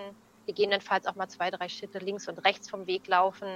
gegebenenfalls 0.45 1.07
auch 1.07 1.15
mal 1.15 1.27
zwei, 1.27 1.49
drei 1.51 1.69
Schritte 1.69 1.99
links 1.99 2.27
und 2.27 2.43
rechts 2.45 2.69
vom 2.69 2.87
Weg 2.87 3.07
laufen, 3.07 3.47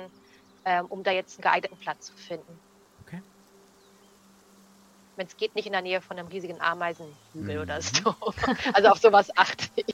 ähm, 0.66 0.86
um 0.88 1.04
da 1.04 1.12
jetzt 1.12 1.38
einen 1.38 1.44
geeigneten 1.44 1.78
Platz 1.78 2.08
zu 2.08 2.14
finden. 2.14 2.60
Okay. 3.02 3.22
wenn 5.16 5.28
es 5.28 5.38
geht, 5.38 5.56
nicht 5.56 5.68
in 5.68 5.74
der 5.74 5.82
Nähe 5.82 6.02
von 6.02 6.18
einem 6.18 6.30
riesigen 6.30 6.60
Ameisenhügel 6.62 7.56
mhm. 7.56 7.62
oder 7.62 7.82
so. 7.82 8.16
Also 8.74 8.90
auf 8.90 8.98
sowas 8.98 9.30
achte 9.38 9.70
ich. 9.76 9.93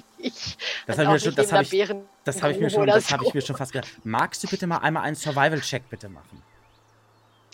Das 0.89 0.97
habe 0.97 1.17
ich, 1.17 1.27
hab 1.27 1.37
ich, 1.37 1.53
hab 1.53 1.61
ich, 1.61 2.59
mir 2.59 2.69
schon, 2.71 2.87
das 2.87 3.07
so. 3.07 3.13
hab 3.15 3.21
ich 3.21 3.31
mir 3.31 3.41
schon 3.41 3.55
fast 3.55 3.71
gedacht. 3.71 3.91
Magst 4.03 4.43
du 4.43 4.47
bitte 4.47 4.65
mal 4.65 4.79
einmal 4.79 5.03
einen 5.03 5.15
Survival-Check 5.15 5.87
bitte 5.87 6.09
machen? 6.09 6.41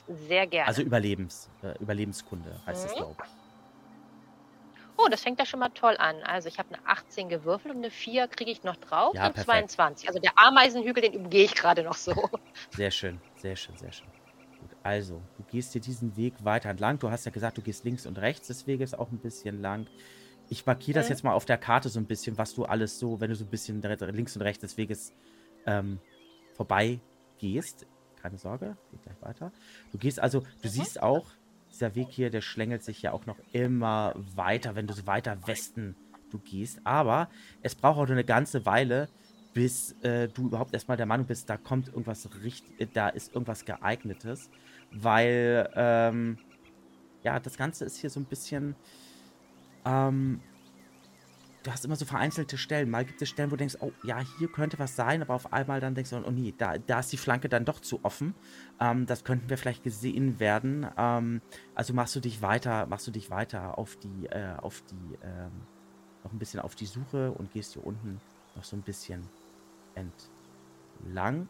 Sehr 0.07 0.47
gerne. 0.47 0.69
Also 0.69 0.81
Überlebens, 0.81 1.49
äh, 1.61 1.77
Überlebenskunde 1.79 2.61
heißt 2.65 2.83
mhm. 2.83 2.87
das, 2.87 2.95
glaube 2.95 3.15
ich. 3.25 3.29
Oh, 4.97 5.09
das 5.09 5.21
fängt 5.21 5.37
ja 5.37 5.45
schon 5.45 5.59
mal 5.59 5.67
toll 5.67 5.97
an. 5.97 6.15
Also 6.23 6.47
ich 6.47 6.57
habe 6.57 6.73
eine 6.73 6.87
18 6.87 7.27
gewürfelt 7.27 7.75
und 7.75 7.83
eine 7.83 7.91
4 7.91 8.29
kriege 8.29 8.51
ich 8.51 8.63
noch 8.63 8.77
drauf 8.77 9.13
ja, 9.13 9.27
und 9.27 9.33
perfekt. 9.33 9.71
22. 9.71 10.07
Also 10.07 10.19
der 10.19 10.31
Ameisenhügel, 10.37 11.03
den 11.03 11.17
umgehe 11.17 11.43
ich 11.43 11.55
gerade 11.55 11.83
noch 11.83 11.95
so. 11.95 12.29
Sehr 12.69 12.91
schön, 12.91 13.19
sehr 13.35 13.57
schön, 13.57 13.75
sehr 13.75 13.91
schön. 13.91 14.07
Gut, 14.61 14.69
also, 14.81 15.21
du 15.35 15.43
gehst 15.51 15.73
hier 15.73 15.81
diesen 15.81 16.15
Weg 16.15 16.35
weiter 16.45 16.69
entlang. 16.69 16.99
Du 16.99 17.11
hast 17.11 17.25
ja 17.25 17.31
gesagt, 17.31 17.57
du 17.57 17.61
gehst 17.61 17.83
links 17.83 18.05
und 18.05 18.17
rechts 18.17 18.47
des 18.47 18.65
Weges 18.65 18.93
auch 18.93 19.11
ein 19.11 19.17
bisschen 19.17 19.61
lang. 19.61 19.87
Ich 20.49 20.65
markiere 20.65 20.99
das 20.99 21.09
jetzt 21.09 21.23
mal 21.23 21.33
auf 21.33 21.45
der 21.45 21.57
Karte 21.57 21.89
so 21.89 21.99
ein 21.99 22.05
bisschen, 22.05 22.37
was 22.37 22.53
du 22.53 22.65
alles 22.65 22.99
so, 22.99 23.19
wenn 23.19 23.29
du 23.29 23.35
so 23.35 23.45
ein 23.45 23.49
bisschen 23.49 23.81
links 23.81 24.35
und 24.35 24.41
rechts 24.41 24.61
des 24.61 24.77
Weges 24.77 25.13
ähm, 25.65 25.99
vorbei 26.53 26.99
gehst. 27.37 27.87
Keine 28.21 28.37
Sorge, 28.37 28.77
geht 28.91 29.03
gleich 29.03 29.21
weiter. 29.21 29.51
Du 29.91 29.97
gehst 29.97 30.19
also, 30.19 30.43
du 30.61 30.69
siehst 30.69 31.01
auch, 31.01 31.27
dieser 31.71 31.95
Weg 31.95 32.07
hier, 32.09 32.29
der 32.29 32.41
schlängelt 32.41 32.83
sich 32.83 33.01
ja 33.01 33.11
auch 33.11 33.25
noch 33.25 33.37
immer 33.51 34.13
weiter, 34.35 34.75
wenn 34.75 34.87
du 34.87 34.93
so 34.93 35.05
weiter 35.07 35.45
Westen 35.45 35.95
du 36.31 36.39
gehst. 36.39 36.79
Aber 36.83 37.29
es 37.61 37.75
braucht 37.75 37.99
auch 37.99 38.09
eine 38.09 38.23
ganze 38.23 38.65
Weile, 38.65 39.09
bis 39.53 39.93
äh, 40.01 40.27
du 40.27 40.47
überhaupt 40.47 40.73
erstmal 40.73 40.97
der 40.97 41.05
Meinung 41.05 41.27
bist, 41.27 41.49
da 41.49 41.57
kommt 41.57 41.87
irgendwas 41.87 42.29
richtig, 42.43 42.79
äh, 42.79 42.87
da 42.91 43.09
ist 43.09 43.33
irgendwas 43.33 43.65
geeignetes. 43.65 44.49
Weil, 44.91 45.69
ähm, 45.75 46.37
ja, 47.23 47.39
das 47.39 47.57
Ganze 47.57 47.85
ist 47.85 47.97
hier 47.97 48.09
so 48.09 48.19
ein 48.19 48.25
bisschen, 48.25 48.75
ähm, 49.85 50.41
du 51.65 51.71
hast 51.71 51.83
immer 51.83 51.95
so 51.95 52.05
vereinzelte 52.05 52.57
Stellen. 52.57 52.89
Mal 52.89 53.05
gibt 53.05 53.21
es 53.21 53.29
Stellen, 53.29 53.49
wo 53.49 53.55
du 53.55 53.59
denkst, 53.59 53.77
oh 53.79 53.91
ja, 54.03 54.19
hier 54.37 54.47
könnte 54.51 54.77
was 54.77 54.95
sein, 54.95 55.21
aber 55.21 55.33
auf 55.33 55.51
einmal 55.51 55.79
dann 55.79 55.95
denkst 55.95 56.11
du, 56.11 56.17
oh 56.17 56.31
nee, 56.31 56.53
da, 56.57 56.77
da 56.77 56.99
ist 56.99 57.11
die 57.11 57.17
Flanke 57.17 57.49
dann 57.49 57.65
doch 57.65 57.79
zu 57.79 58.03
offen. 58.03 58.35
Ähm, 58.79 59.05
das 59.05 59.23
könnten 59.23 59.49
wir 59.49 59.57
vielleicht 59.57 59.83
gesehen 59.83 60.39
werden. 60.39 60.87
Ähm, 60.97 61.41
also 61.73 61.93
machst 61.93 62.15
du 62.15 62.19
dich 62.19 62.41
weiter, 62.41 62.85
machst 62.85 63.07
du 63.07 63.11
dich 63.11 63.29
weiter 63.31 63.77
auf 63.77 63.95
die, 63.97 64.27
äh, 64.27 64.55
auf 64.57 64.83
die, 64.89 65.17
ähm, 65.23 65.51
noch 66.23 66.31
ein 66.31 66.39
bisschen 66.39 66.59
auf 66.59 66.75
die 66.75 66.85
Suche 66.85 67.31
und 67.31 67.51
gehst 67.51 67.73
hier 67.73 67.85
unten 67.85 68.19
noch 68.55 68.63
so 68.63 68.75
ein 68.75 68.81
bisschen 68.81 69.27
entlang. 69.95 71.49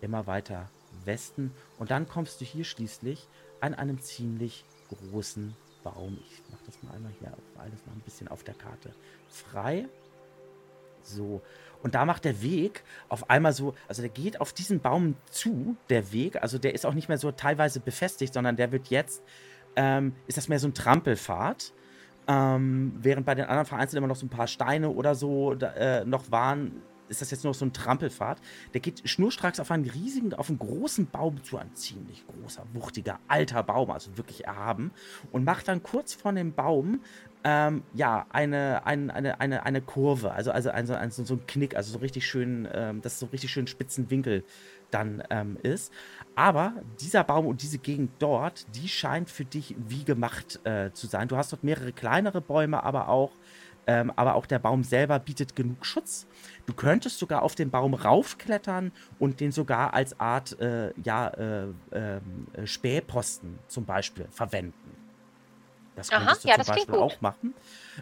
Immer 0.00 0.26
weiter 0.26 0.70
Westen. 1.04 1.52
Und 1.78 1.90
dann 1.90 2.08
kommst 2.08 2.40
du 2.40 2.44
hier 2.44 2.64
schließlich 2.64 3.28
an 3.60 3.74
einem 3.74 4.00
ziemlich 4.00 4.64
großen 4.88 5.56
Baum. 5.84 6.18
Ich 6.30 6.42
mache 6.50 6.62
das 6.66 6.82
mal 6.82 6.92
einmal 6.94 7.12
hier 7.20 7.32
alles 7.58 7.86
noch 7.86 7.94
ein 7.94 8.00
bisschen 8.00 8.26
auf 8.28 8.42
der 8.42 8.54
Karte 8.54 8.90
frei. 9.28 9.86
So. 11.02 11.42
Und 11.82 11.94
da 11.94 12.06
macht 12.06 12.24
der 12.24 12.42
Weg 12.42 12.82
auf 13.10 13.28
einmal 13.28 13.52
so, 13.52 13.74
also 13.88 14.00
der 14.00 14.08
geht 14.08 14.40
auf 14.40 14.52
diesen 14.52 14.80
Baum 14.80 15.16
zu, 15.30 15.76
der 15.90 16.12
Weg. 16.12 16.42
Also 16.42 16.58
der 16.58 16.74
ist 16.74 16.86
auch 16.86 16.94
nicht 16.94 17.08
mehr 17.08 17.18
so 17.18 17.30
teilweise 17.30 17.78
befestigt, 17.78 18.32
sondern 18.32 18.56
der 18.56 18.72
wird 18.72 18.88
jetzt, 18.88 19.22
ähm, 19.76 20.14
ist 20.26 20.38
das 20.38 20.48
mehr 20.48 20.58
so 20.58 20.66
ein 20.66 20.74
Trampelpfad. 20.74 21.72
Ähm, 22.26 22.94
während 23.02 23.26
bei 23.26 23.34
den 23.34 23.44
anderen 23.44 23.66
vereinzelt 23.66 23.98
immer 23.98 24.06
noch 24.06 24.16
so 24.16 24.24
ein 24.24 24.30
paar 24.30 24.46
Steine 24.46 24.88
oder 24.88 25.14
so 25.14 25.54
da, 25.54 25.72
äh, 25.74 26.04
noch 26.06 26.30
waren, 26.30 26.82
ist 27.08 27.20
das 27.20 27.30
jetzt 27.30 27.44
nur 27.44 27.54
so 27.54 27.64
ein 27.64 27.72
Trampelpfad. 27.72 28.38
Der 28.72 28.80
geht 28.80 29.08
schnurstracks 29.08 29.60
auf 29.60 29.70
einen 29.70 29.88
riesigen, 29.88 30.34
auf 30.34 30.48
einen 30.48 30.58
großen 30.58 31.06
Baum 31.06 31.42
zu, 31.42 31.58
ein 31.58 31.74
ziemlich 31.74 32.24
großer, 32.26 32.64
wuchtiger, 32.72 33.18
alter 33.28 33.62
Baum, 33.62 33.90
also 33.90 34.16
wirklich 34.16 34.44
erhaben, 34.46 34.90
und 35.32 35.44
macht 35.44 35.68
dann 35.68 35.82
kurz 35.82 36.14
vor 36.14 36.32
dem 36.32 36.52
Baum 36.52 37.00
ähm, 37.46 37.82
ja, 37.92 38.26
eine, 38.30 38.86
eine, 38.86 39.14
eine, 39.14 39.38
eine, 39.38 39.66
eine 39.66 39.82
Kurve, 39.82 40.32
also, 40.32 40.50
also, 40.50 40.70
also, 40.70 40.94
also 40.94 41.24
so 41.24 41.34
ein 41.34 41.46
Knick, 41.46 41.76
also 41.76 41.92
so 41.92 41.98
richtig 41.98 42.26
schön, 42.26 42.66
ähm, 42.72 43.02
dass 43.02 43.18
so 43.18 43.26
richtig 43.26 43.50
schön 43.50 43.66
spitzen 43.66 44.10
Winkel 44.10 44.44
dann 44.90 45.22
ähm, 45.28 45.58
ist. 45.62 45.92
Aber 46.36 46.72
dieser 47.00 47.22
Baum 47.22 47.46
und 47.46 47.62
diese 47.62 47.78
Gegend 47.78 48.12
dort, 48.18 48.66
die 48.74 48.88
scheint 48.88 49.28
für 49.28 49.44
dich 49.44 49.74
wie 49.76 50.04
gemacht 50.04 50.60
äh, 50.64 50.90
zu 50.92 51.06
sein. 51.06 51.28
Du 51.28 51.36
hast 51.36 51.52
dort 51.52 51.64
mehrere 51.64 51.92
kleinere 51.92 52.40
Bäume, 52.40 52.82
aber 52.82 53.08
auch 53.08 53.32
ähm, 53.86 54.12
aber 54.16 54.34
auch 54.34 54.46
der 54.46 54.58
Baum 54.58 54.82
selber 54.82 55.18
bietet 55.18 55.56
genug 55.56 55.84
Schutz. 55.84 56.26
Du 56.66 56.72
könntest 56.72 57.18
sogar 57.18 57.42
auf 57.42 57.54
den 57.54 57.70
Baum 57.70 57.94
raufklettern 57.94 58.92
und 59.18 59.40
den 59.40 59.52
sogar 59.52 59.94
als 59.94 60.18
Art 60.18 60.58
äh, 60.60 60.92
ja, 61.02 61.28
äh, 61.28 61.66
ähm, 61.92 62.46
äh, 62.52 62.66
Spähposten 62.66 63.58
zum 63.68 63.84
Beispiel 63.84 64.26
verwenden. 64.30 65.04
Das 65.96 66.10
könntest 66.10 66.28
Aha, 66.28 66.42
du 66.42 66.48
ja, 66.48 66.64
zum 66.64 66.74
Beispiel 66.74 66.94
auch 66.96 67.20
machen. 67.20 67.54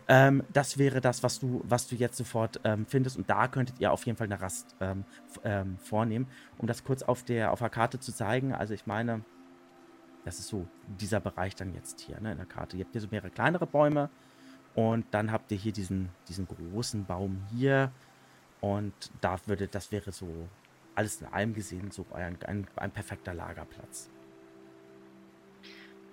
Ähm, 0.08 0.44
das 0.52 0.78
wäre 0.78 1.00
das, 1.00 1.22
was 1.22 1.40
du, 1.40 1.60
was 1.64 1.88
du 1.88 1.94
jetzt 1.94 2.16
sofort 2.16 2.60
ähm, 2.64 2.86
findest. 2.86 3.18
Und 3.18 3.28
da 3.28 3.48
könntet 3.48 3.80
ihr 3.80 3.92
auf 3.92 4.06
jeden 4.06 4.16
Fall 4.16 4.26
eine 4.26 4.40
Rast 4.40 4.74
ähm, 4.80 5.04
ähm, 5.44 5.76
vornehmen. 5.78 6.26
Um 6.58 6.66
das 6.66 6.84
kurz 6.84 7.02
auf 7.02 7.22
der, 7.22 7.52
auf 7.52 7.58
der 7.58 7.68
Karte 7.68 8.00
zu 8.00 8.12
zeigen. 8.12 8.54
Also 8.54 8.72
ich 8.72 8.86
meine, 8.86 9.22
das 10.24 10.38
ist 10.38 10.48
so 10.48 10.66
dieser 10.86 11.20
Bereich 11.20 11.54
dann 11.54 11.74
jetzt 11.74 12.00
hier 12.00 12.18
ne, 12.20 12.32
in 12.32 12.38
der 12.38 12.46
Karte. 12.46 12.76
Ihr 12.76 12.84
habt 12.84 12.92
hier 12.92 13.00
so 13.00 13.08
mehrere 13.10 13.30
kleinere 13.30 13.66
Bäume. 13.66 14.08
Und 14.74 15.06
dann 15.12 15.32
habt 15.32 15.50
ihr 15.52 15.58
hier 15.58 15.72
diesen, 15.72 16.08
diesen 16.28 16.46
großen 16.46 17.04
Baum 17.04 17.46
hier. 17.50 17.92
Und 18.60 18.94
da 19.20 19.38
würde, 19.46 19.68
das 19.68 19.92
wäre 19.92 20.12
so 20.12 20.48
alles 20.94 21.20
in 21.20 21.26
allem 21.28 21.54
gesehen 21.54 21.90
so 21.90 22.06
ein, 22.12 22.38
ein, 22.46 22.66
ein 22.76 22.90
perfekter 22.90 23.34
Lagerplatz. 23.34 24.10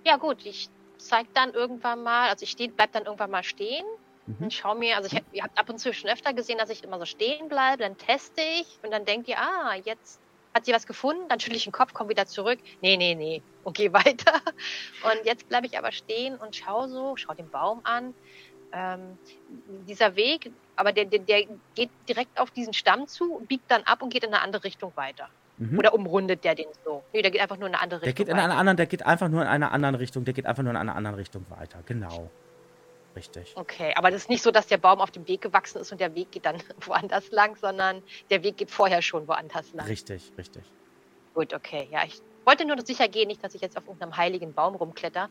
Ja 0.04 0.16
gut, 0.16 0.44
ich 0.44 0.68
zeige 0.98 1.28
dann 1.34 1.52
irgendwann 1.52 2.02
mal, 2.02 2.28
also 2.28 2.44
ich 2.44 2.56
bleib 2.56 2.92
dann 2.92 3.04
irgendwann 3.04 3.30
mal 3.30 3.42
stehen 3.42 3.84
mhm. 4.26 4.36
und 4.44 4.52
schau 4.52 4.74
mir, 4.74 4.96
also 4.96 5.14
ich, 5.14 5.22
ihr 5.32 5.42
habt 5.42 5.58
ab 5.58 5.68
und 5.68 5.78
zu 5.78 5.92
schon 5.92 6.10
öfter 6.10 6.32
gesehen, 6.32 6.58
dass 6.58 6.70
ich 6.70 6.82
immer 6.82 6.98
so 6.98 7.04
stehen 7.04 7.48
bleibe, 7.48 7.82
dann 7.82 7.96
teste 7.96 8.40
ich 8.40 8.78
und 8.82 8.90
dann 8.90 9.04
denkt 9.04 9.28
ihr, 9.28 9.38
ah, 9.38 9.74
jetzt 9.84 10.20
hat 10.54 10.66
sie 10.66 10.72
was 10.72 10.86
gefunden, 10.86 11.28
dann 11.28 11.38
schüttle 11.38 11.56
ich 11.56 11.64
den 11.64 11.72
Kopf, 11.72 11.94
komme 11.94 12.10
wieder 12.10 12.26
zurück. 12.26 12.58
Nee, 12.80 12.96
nee, 12.96 13.14
nee, 13.14 13.42
okay, 13.64 13.92
weiter. 13.92 14.40
Und 15.04 15.24
jetzt 15.24 15.48
bleibe 15.48 15.66
ich 15.66 15.78
aber 15.78 15.92
stehen 15.92 16.36
und 16.36 16.56
schau 16.56 16.88
so, 16.88 17.16
schau 17.16 17.34
den 17.34 17.50
Baum 17.50 17.80
an 17.84 18.14
ähm, 18.72 19.18
dieser 19.88 20.16
Weg, 20.16 20.50
aber 20.76 20.92
der, 20.92 21.04
der, 21.04 21.20
der 21.20 21.44
geht 21.74 21.90
direkt 22.08 22.38
auf 22.38 22.50
diesen 22.50 22.72
Stamm 22.72 23.06
zu, 23.06 23.42
biegt 23.48 23.70
dann 23.70 23.82
ab 23.82 24.02
und 24.02 24.12
geht 24.12 24.24
in 24.24 24.32
eine 24.32 24.42
andere 24.42 24.64
Richtung 24.64 24.92
weiter. 24.96 25.28
Mhm. 25.58 25.78
Oder 25.78 25.94
umrundet 25.94 26.44
der 26.44 26.54
den 26.54 26.68
so? 26.84 27.02
Nee, 27.12 27.22
der 27.22 27.30
geht 27.30 27.40
einfach 27.40 27.58
nur 27.58 27.68
in 27.68 27.74
eine 27.74 27.82
andere 27.82 28.00
Richtung. 28.00 28.14
Der 28.14 28.24
geht 28.24 28.32
in 28.32 28.38
einer 28.38 28.56
anderen, 28.56 28.76
der 28.76 28.86
geht 28.86 29.04
einfach 29.04 29.28
nur 29.28 29.42
in 29.42 29.48
einer 29.48 29.72
anderen 29.72 29.94
Richtung, 29.94 30.24
der 30.24 30.34
geht 30.34 30.46
einfach 30.46 30.62
nur 30.62 30.70
in 30.70 30.76
einer 30.76 30.94
anderen 30.94 31.16
Richtung 31.16 31.44
weiter. 31.50 31.82
Genau. 31.86 32.30
Richtig. 33.16 33.52
Okay, 33.56 33.92
aber 33.96 34.10
das 34.10 34.22
ist 34.22 34.30
nicht 34.30 34.42
so, 34.42 34.50
dass 34.50 34.68
der 34.68 34.78
Baum 34.78 35.00
auf 35.00 35.10
dem 35.10 35.26
Weg 35.26 35.42
gewachsen 35.42 35.78
ist 35.78 35.90
und 35.90 36.00
der 36.00 36.14
Weg 36.14 36.30
geht 36.30 36.46
dann 36.46 36.56
woanders 36.86 37.30
lang, 37.30 37.56
sondern 37.56 38.02
der 38.30 38.42
Weg 38.42 38.56
geht 38.56 38.70
vorher 38.70 39.02
schon 39.02 39.26
woanders 39.28 39.72
lang. 39.74 39.86
Richtig, 39.86 40.32
richtig. 40.38 40.62
Gut, 41.34 41.52
okay. 41.52 41.88
Ja, 41.90 42.04
ich 42.04 42.22
wollte 42.44 42.64
nur 42.64 42.80
sicher 42.84 43.08
gehen, 43.08 43.28
nicht, 43.28 43.42
dass 43.44 43.54
ich 43.54 43.60
jetzt 43.60 43.76
auf 43.76 43.84
irgendeinem 43.84 44.16
heiligen 44.16 44.54
Baum 44.54 44.74
rumkletter. 44.74 45.28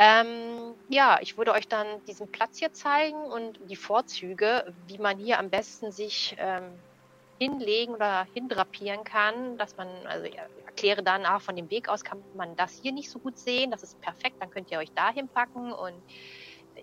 Ähm, 0.00 0.76
ja, 0.88 1.18
ich 1.20 1.36
würde 1.36 1.50
euch 1.52 1.66
dann 1.66 2.04
diesen 2.04 2.30
Platz 2.30 2.58
hier 2.58 2.72
zeigen 2.72 3.20
und 3.20 3.58
die 3.68 3.74
Vorzüge, 3.74 4.72
wie 4.86 4.96
man 4.96 5.18
hier 5.18 5.40
am 5.40 5.50
besten 5.50 5.90
sich 5.90 6.36
ähm, 6.38 6.78
hinlegen 7.40 7.94
oder 7.94 8.28
hindrapieren 8.32 9.02
kann, 9.02 9.58
dass 9.58 9.76
man, 9.76 9.88
also 10.06 10.24
ich 10.26 10.36
erkläre 10.66 11.02
dann, 11.02 11.26
ah, 11.26 11.40
von 11.40 11.56
dem 11.56 11.68
Weg 11.68 11.88
aus 11.88 12.04
kann 12.04 12.22
man 12.36 12.54
das 12.54 12.78
hier 12.80 12.92
nicht 12.92 13.10
so 13.10 13.18
gut 13.18 13.36
sehen, 13.38 13.72
das 13.72 13.82
ist 13.82 14.00
perfekt, 14.00 14.36
dann 14.38 14.50
könnt 14.50 14.70
ihr 14.70 14.78
euch 14.78 14.92
da 14.92 15.10
hinpacken 15.10 15.72
und 15.72 16.00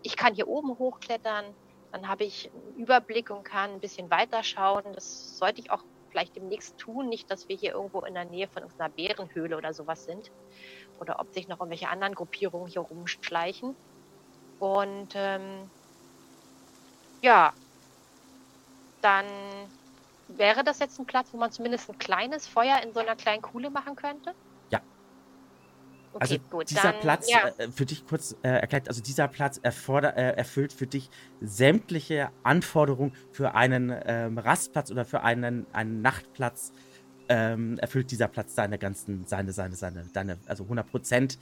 ich 0.04 0.18
kann 0.18 0.36
hier 0.36 0.50
oben 0.50 0.78
hochklettern, 0.78 1.46
dann 1.94 2.10
habe 2.10 2.26
ich 2.26 2.52
einen 2.52 2.76
Überblick 2.84 3.30
und 3.30 3.46
kann 3.46 3.72
ein 3.72 3.80
bisschen 3.80 4.12
weiter 4.12 4.44
schauen. 4.44 4.84
Das 4.94 5.38
sollte 5.38 5.62
ich 5.62 5.72
auch 5.72 5.84
vielleicht 6.10 6.36
demnächst 6.36 6.78
tun, 6.78 7.08
nicht, 7.08 7.32
dass 7.32 7.48
wir 7.48 7.56
hier 7.56 7.72
irgendwo 7.72 8.02
in 8.02 8.14
der 8.14 8.26
Nähe 8.26 8.50
von 8.50 8.64
einer 8.64 8.90
Bärenhöhle 8.90 9.56
oder 9.56 9.74
sowas 9.74 10.04
sind 10.04 10.32
oder 11.00 11.20
ob 11.20 11.34
sich 11.34 11.48
noch 11.48 11.60
irgendwelche 11.60 11.90
anderen 11.90 12.16
Gruppierungen 12.16 12.68
hier 12.68 12.82
rumschleichen. 12.82 13.76
Und 14.60 15.14
ähm, 15.16 15.70
ja, 17.22 17.54
dann 19.02 19.26
wäre 20.28 20.64
das 20.64 20.80
jetzt 20.80 21.00
ein 21.00 21.06
Platz, 21.06 21.28
wo 21.32 21.38
man 21.38 21.52
zumindest 21.52 21.90
ein 21.90 21.98
kleines 21.98 22.48
Feuer 22.48 22.82
in 22.84 22.94
so 22.94 23.00
einer 23.00 23.16
kleinen 23.16 23.42
Kuhle 23.42 23.70
machen 23.70 23.96
könnte? 23.96 24.34
Ja. 24.72 24.82
Okay, 26.14 26.22
also 26.22 26.38
gut, 26.50 26.70
dieser 26.70 26.94
dann, 26.94 27.02
Platz, 27.02 27.30
ja. 27.30 27.50
äh, 27.58 27.70
für 27.70 27.86
dich 27.86 28.06
kurz 28.06 28.36
äh, 28.42 28.50
erklärt, 28.50 28.88
also 28.88 29.02
dieser 29.02 29.28
Platz 29.28 29.60
erforder, 29.62 30.16
äh, 30.18 30.36
erfüllt 30.36 30.74
für 30.74 30.88
dich 30.88 31.10
sämtliche 31.42 32.30
Anforderungen 32.44 33.16
für 33.32 33.54
einen 33.54 33.94
ähm, 34.06 34.38
Rastplatz 34.38 34.92
oder 34.92 35.06
für 35.06 35.22
einen, 35.22 35.68
einen 35.74 36.02
Nachtplatz 36.02 36.72
ähm, 37.30 37.78
erfüllt 37.80 38.12
dieser 38.12 38.28
Platz 38.28 38.56
seine 38.56 38.78
ganzen, 38.78 39.26
seine, 39.26 39.52
seine, 39.52 39.76
seine, 39.76 40.06
seine, 40.06 40.38
also 40.46 40.64
100 40.64 40.88
Prozent 40.90 41.40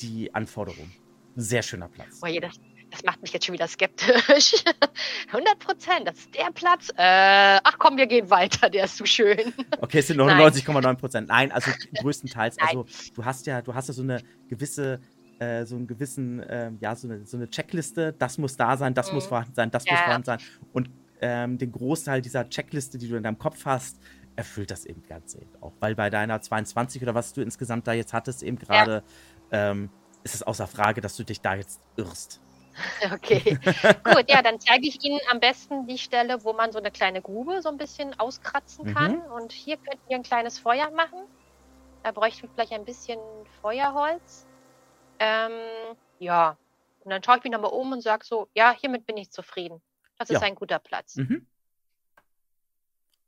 die 0.00 0.34
Anforderungen. 0.34 0.92
Sehr 1.36 1.62
schöner 1.62 1.88
Platz. 1.88 2.20
Oh 2.22 2.26
je, 2.26 2.40
das, 2.40 2.60
das 2.90 3.02
macht 3.04 3.20
mich 3.22 3.32
jetzt 3.32 3.46
schon 3.46 3.54
wieder 3.54 3.66
skeptisch. 3.66 4.64
100 5.28 5.58
Prozent, 5.58 6.06
das 6.06 6.18
ist 6.18 6.34
der 6.34 6.50
Platz. 6.52 6.90
Äh, 6.90 7.60
ach 7.62 7.76
komm, 7.78 7.96
wir 7.96 8.06
gehen 8.06 8.30
weiter, 8.30 8.70
der 8.70 8.84
ist 8.84 8.96
zu 8.96 9.06
schön. 9.06 9.52
Okay, 9.80 9.98
es 9.98 10.06
sind 10.06 10.20
99,9 10.20 10.94
Prozent. 10.94 11.28
Nein, 11.28 11.50
also 11.50 11.70
größtenteils. 12.00 12.56
Nein. 12.56 12.68
Also 12.68 12.86
du 13.14 13.24
hast 13.24 13.46
ja, 13.46 13.62
du 13.62 13.74
hast 13.74 13.88
ja 13.88 13.94
so 13.94 14.02
eine 14.02 14.22
gewisse 14.48 15.00
äh, 15.40 15.64
so 15.66 15.74
einen 15.74 15.86
gewissen, 15.88 16.40
äh, 16.40 16.70
ja, 16.80 16.94
so 16.94 17.08
eine, 17.08 17.26
so 17.26 17.36
eine, 17.36 17.50
Checkliste, 17.50 18.12
das 18.12 18.38
muss 18.38 18.56
da 18.56 18.76
sein, 18.76 18.94
das 18.94 19.08
mhm. 19.08 19.16
muss 19.16 19.26
vorhanden 19.26 19.54
sein, 19.54 19.70
das 19.70 19.84
ja. 19.84 19.92
muss 19.92 20.00
vorhanden 20.02 20.26
sein. 20.26 20.38
Und 20.72 20.90
ähm, 21.20 21.58
den 21.58 21.72
Großteil 21.72 22.22
dieser 22.22 22.48
Checkliste, 22.48 22.98
die 22.98 23.08
du 23.08 23.16
in 23.16 23.22
deinem 23.22 23.38
Kopf 23.38 23.64
hast, 23.64 23.98
erfüllt 24.36 24.70
das 24.70 24.84
eben 24.84 25.02
ganz 25.06 25.34
eben 25.34 25.50
auch. 25.60 25.72
Weil 25.80 25.94
bei 25.94 26.10
deiner 26.10 26.40
22 26.40 27.02
oder 27.02 27.14
was 27.14 27.32
du 27.32 27.42
insgesamt 27.42 27.86
da 27.86 27.92
jetzt 27.92 28.12
hattest, 28.12 28.42
eben 28.42 28.58
gerade, 28.58 29.02
ja. 29.50 29.70
ähm, 29.70 29.90
ist 30.22 30.34
es 30.34 30.42
außer 30.42 30.66
Frage, 30.66 31.00
dass 31.00 31.16
du 31.16 31.24
dich 31.24 31.40
da 31.40 31.54
jetzt 31.54 31.80
irrst. 31.96 32.40
Okay, 33.12 33.56
gut, 34.02 34.28
ja, 34.28 34.42
dann 34.42 34.58
zeige 34.58 34.88
ich 34.88 35.04
Ihnen 35.04 35.20
am 35.30 35.38
besten 35.38 35.86
die 35.86 35.96
Stelle, 35.96 36.42
wo 36.42 36.52
man 36.54 36.72
so 36.72 36.80
eine 36.80 36.90
kleine 36.90 37.22
Grube 37.22 37.62
so 37.62 37.68
ein 37.68 37.76
bisschen 37.76 38.18
auskratzen 38.18 38.92
kann. 38.92 39.18
Mhm. 39.18 39.32
Und 39.32 39.52
hier 39.52 39.76
könnten 39.76 40.02
wir 40.08 40.16
ein 40.16 40.24
kleines 40.24 40.58
Feuer 40.58 40.90
machen. 40.90 41.20
Da 42.02 42.10
bräuchten 42.10 42.42
wir 42.42 42.50
vielleicht 42.50 42.72
ein 42.72 42.84
bisschen 42.84 43.20
Feuerholz. 43.62 44.44
Ähm, 45.20 45.52
ja, 46.18 46.56
und 47.04 47.10
dann 47.10 47.22
schaue 47.22 47.38
ich 47.38 47.44
mich 47.44 47.52
nochmal 47.52 47.70
um 47.70 47.92
und 47.92 48.00
sage 48.00 48.24
so, 48.24 48.48
ja, 48.54 48.74
hiermit 48.76 49.06
bin 49.06 49.16
ich 49.16 49.30
zufrieden. 49.30 49.80
Das 50.18 50.30
ist 50.30 50.40
ja. 50.40 50.46
ein 50.46 50.54
guter 50.54 50.78
Platz. 50.78 51.16
Mhm. 51.16 51.46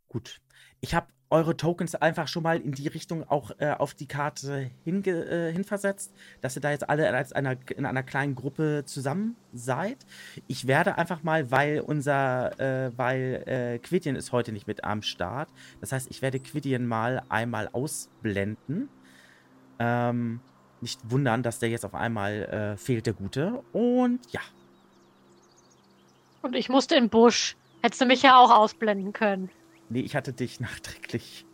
Gut. 0.08 0.40
Ich 0.80 0.94
habe 0.94 1.06
eure 1.30 1.56
Tokens 1.56 1.94
einfach 1.94 2.28
schon 2.28 2.44
mal 2.44 2.60
in 2.60 2.72
die 2.72 2.88
Richtung 2.88 3.28
auch 3.28 3.50
äh, 3.58 3.72
auf 3.72 3.94
die 3.94 4.06
Karte 4.06 4.70
hinge 4.84 5.10
äh, 5.10 5.52
hinversetzt, 5.52 6.14
dass 6.40 6.56
ihr 6.56 6.62
da 6.62 6.70
jetzt 6.70 6.88
alle 6.88 7.12
als 7.12 7.32
einer, 7.32 7.56
in 7.76 7.84
einer 7.84 8.02
kleinen 8.02 8.34
Gruppe 8.36 8.84
zusammen 8.86 9.36
seid. 9.52 9.98
Ich 10.46 10.66
werde 10.66 10.98
einfach 10.98 11.22
mal, 11.24 11.50
weil 11.50 11.80
unser, 11.80 12.58
äh, 12.60 12.92
weil 12.96 13.42
äh, 13.46 13.78
Quidian 13.78 14.14
ist 14.14 14.30
heute 14.30 14.52
nicht 14.52 14.68
mit 14.68 14.84
am 14.84 15.02
Start. 15.02 15.48
Das 15.80 15.92
heißt, 15.92 16.08
ich 16.10 16.22
werde 16.22 16.38
Quidian 16.38 16.86
mal 16.86 17.22
einmal 17.28 17.68
ausblenden. 17.72 18.88
Ähm, 19.78 20.40
nicht 20.80 21.00
wundern, 21.10 21.42
dass 21.42 21.58
der 21.58 21.70
jetzt 21.70 21.84
auf 21.84 21.94
einmal 21.94 22.44
äh, 22.44 22.76
fehlt, 22.76 23.06
der 23.06 23.14
Gute. 23.14 23.64
Und 23.72 24.20
ja. 24.30 24.40
Und 26.42 26.54
ich 26.54 26.68
musste 26.68 26.94
im 26.94 27.08
Busch. 27.08 27.56
Hättest 27.82 28.00
du 28.00 28.06
mich 28.06 28.22
ja 28.22 28.38
auch 28.38 28.50
ausblenden 28.50 29.12
können. 29.12 29.50
Nee, 29.88 30.00
ich 30.00 30.16
hatte 30.16 30.32
dich 30.32 30.60
nachträglich. 30.66 31.44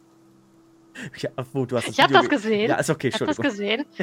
Ja, 1.19 1.31
wo, 1.53 1.65
du 1.65 1.77
hast 1.77 1.89
das 1.89 1.95
ich 1.95 2.03
habe 2.03 2.13
das 2.13 2.29
gesehen. 2.29 2.69
Ja, 2.69 2.77
ist 2.77 2.91
okay, 2.91 3.09
ich 3.09 3.15
habe 3.15 3.27
das 3.27 3.39
gesehen. 3.39 3.87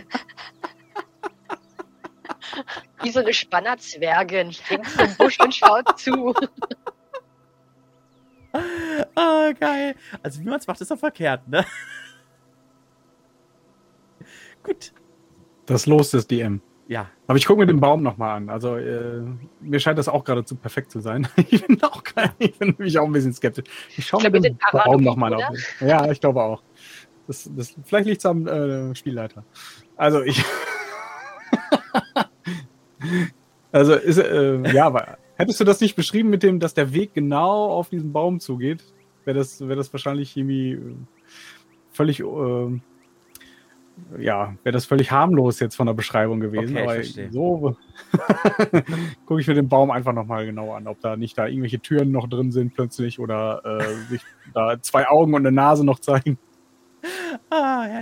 Wie 3.04 3.12
so 3.12 3.20
eine 3.20 3.34
Spannerzwergin. 3.34 4.50
Hängt 4.52 5.00
im 5.00 5.16
Busch 5.18 5.40
und 5.40 5.54
schaut 5.54 6.00
zu. 6.00 6.34
Ah, 8.52 8.62
oh, 9.16 9.54
geil. 9.60 9.96
Also 10.24 10.42
wie 10.42 10.46
man 10.46 10.60
es 10.60 10.66
macht, 10.66 10.82
ist 10.82 10.90
doch 10.90 10.98
verkehrt, 10.98 11.48
ne? 11.48 11.64
Gut. 14.64 14.92
Das 15.68 15.86
Los 15.86 16.10
des 16.12 16.26
DM. 16.26 16.62
Ja. 16.90 17.08
Aber 17.28 17.38
ich 17.38 17.46
gucke 17.46 17.60
mir 17.60 17.68
den 17.68 17.80
Baum 17.80 18.02
nochmal 18.02 18.38
an. 18.38 18.50
Also 18.50 18.76
äh, 18.76 19.22
mir 19.62 19.80
scheint 19.80 20.00
das 20.00 20.10
auch 20.10 20.24
geradezu 20.24 20.56
perfekt 20.56 20.90
zu 20.90 21.02
sein. 21.02 21.28
ich 21.50 21.64
bin 21.66 21.82
auch 21.84 22.04
kein, 22.04 22.32
ich 22.40 22.58
bin 22.58 22.70
nämlich 22.70 22.98
auch 22.98 23.06
ein 23.06 23.12
bisschen 23.12 23.32
skeptisch. 23.32 23.66
Ich 23.96 24.08
schaue 24.08 24.24
mir 24.24 24.42
den 24.42 24.58
Baum 24.72 25.04
nochmal 25.04 25.36
an. 25.36 25.56
Ja, 25.82 26.10
ich 26.10 26.20
glaube 26.20 26.42
auch. 26.42 26.64
Das, 27.28 27.48
das, 27.56 27.76
vielleicht 27.84 28.08
liegt 28.08 28.20
es 28.22 28.26
am 28.26 28.48
äh, 28.48 28.96
Spielleiter. 28.96 29.46
Also 29.98 30.24
ich. 30.24 30.44
also 33.72 33.94
ist, 33.94 34.18
äh, 34.18 34.74
ja, 34.74 34.88
aber 34.88 35.20
hättest 35.36 35.60
du 35.60 35.66
das 35.66 35.82
nicht 35.82 35.96
beschrieben 35.96 36.32
mit 36.32 36.42
dem, 36.42 36.60
dass 36.60 36.74
der 36.74 36.92
Weg 36.92 37.14
genau 37.14 37.70
auf 37.70 37.90
diesen 37.90 38.12
Baum 38.12 38.40
zugeht, 38.40 38.84
wäre 39.26 39.38
das, 39.38 39.62
wär 39.62 39.76
das 39.76 39.94
wahrscheinlich 39.94 40.36
irgendwie 40.36 40.80
völlig 41.92 42.20
äh, 42.22 42.80
ja, 44.18 44.56
wäre 44.64 44.74
das 44.74 44.86
völlig 44.86 45.12
harmlos 45.12 45.60
jetzt 45.60 45.76
von 45.76 45.88
der 45.88 45.94
Beschreibung 45.94 46.40
gewesen. 46.40 46.76
Okay, 46.76 46.84
aber 46.84 47.04
so 47.32 47.78
gucke 49.26 49.42
ich 49.42 49.48
mir 49.48 49.54
den 49.54 49.70
Baum 49.70 49.92
einfach 49.92 50.14
nochmal 50.14 50.46
genau 50.46 50.74
an, 50.74 50.88
ob 50.88 51.00
da 51.02 51.16
nicht 51.16 51.38
da 51.38 51.48
irgendwelche 51.48 51.80
Türen 51.80 52.12
noch 52.12 52.28
drin 52.28 52.52
sind 52.52 52.74
plötzlich 52.74 53.20
oder 53.20 53.62
äh, 53.66 53.96
sich 54.10 54.22
da 54.54 54.82
zwei 54.82 55.08
Augen 55.08 55.34
und 55.34 55.46
eine 55.46 55.52
Nase 55.52 55.86
noch 55.86 56.00
zeigen. 56.00 56.38
Ah, 57.52 57.88
ja, 57.88 58.02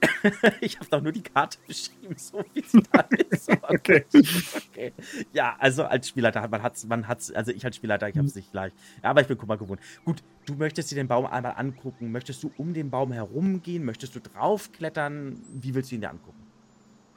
ich 0.60 0.78
habe 0.78 0.88
doch 0.90 1.00
nur 1.00 1.12
die 1.12 1.22
Karte 1.22 1.58
beschrieben, 1.66 2.16
so 2.16 2.44
wie 2.52 2.62
sie 2.62 2.82
da 2.92 3.00
ist. 3.30 3.48
Okay. 3.48 4.04
okay. 4.12 4.92
Ja, 5.32 5.56
also 5.58 5.84
als 5.84 6.08
Spielleiter, 6.08 6.46
man 6.48 6.62
hat 6.62 6.84
man 6.86 7.08
hat's, 7.08 7.32
also 7.32 7.52
ich 7.52 7.64
als 7.64 7.76
Spielleiter, 7.76 8.08
ich 8.08 8.16
habe 8.16 8.26
es 8.26 8.34
nicht 8.34 8.52
leicht. 8.52 8.76
Ja, 9.02 9.10
aber 9.10 9.22
ich 9.22 9.26
bin 9.26 9.38
mal 9.46 9.56
gewohnt. 9.56 9.80
Gut, 10.04 10.22
du 10.44 10.54
möchtest 10.54 10.90
dir 10.90 10.96
den 10.96 11.08
Baum 11.08 11.26
einmal 11.26 11.54
angucken. 11.56 12.12
Möchtest 12.12 12.42
du 12.42 12.52
um 12.56 12.74
den 12.74 12.90
Baum 12.90 13.12
herumgehen? 13.12 13.84
Möchtest 13.84 14.14
du 14.14 14.20
draufklettern? 14.20 15.40
Wie 15.54 15.74
willst 15.74 15.90
du 15.90 15.94
ihn 15.94 16.02
dir 16.02 16.10
angucken? 16.10 16.46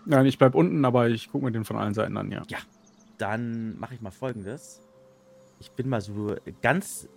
Nein, 0.06 0.26
ich 0.26 0.38
bleib 0.38 0.56
unten, 0.56 0.84
aber 0.86 1.10
ich 1.10 1.30
gucke 1.30 1.46
mir 1.46 1.52
den 1.52 1.66
von 1.66 1.78
allen 1.78 1.94
Seiten 1.94 2.16
an, 2.18 2.32
ja. 2.32 2.44
Ja, 2.48 2.60
dann 3.18 3.78
mache 3.80 3.96
ich 3.96 4.02
mal 4.02 4.12
folgendes. 4.12 4.82
Ich 5.60 5.72
bin 5.72 5.90
mal 5.90 6.02
so 6.02 6.36
ganz 6.62 7.08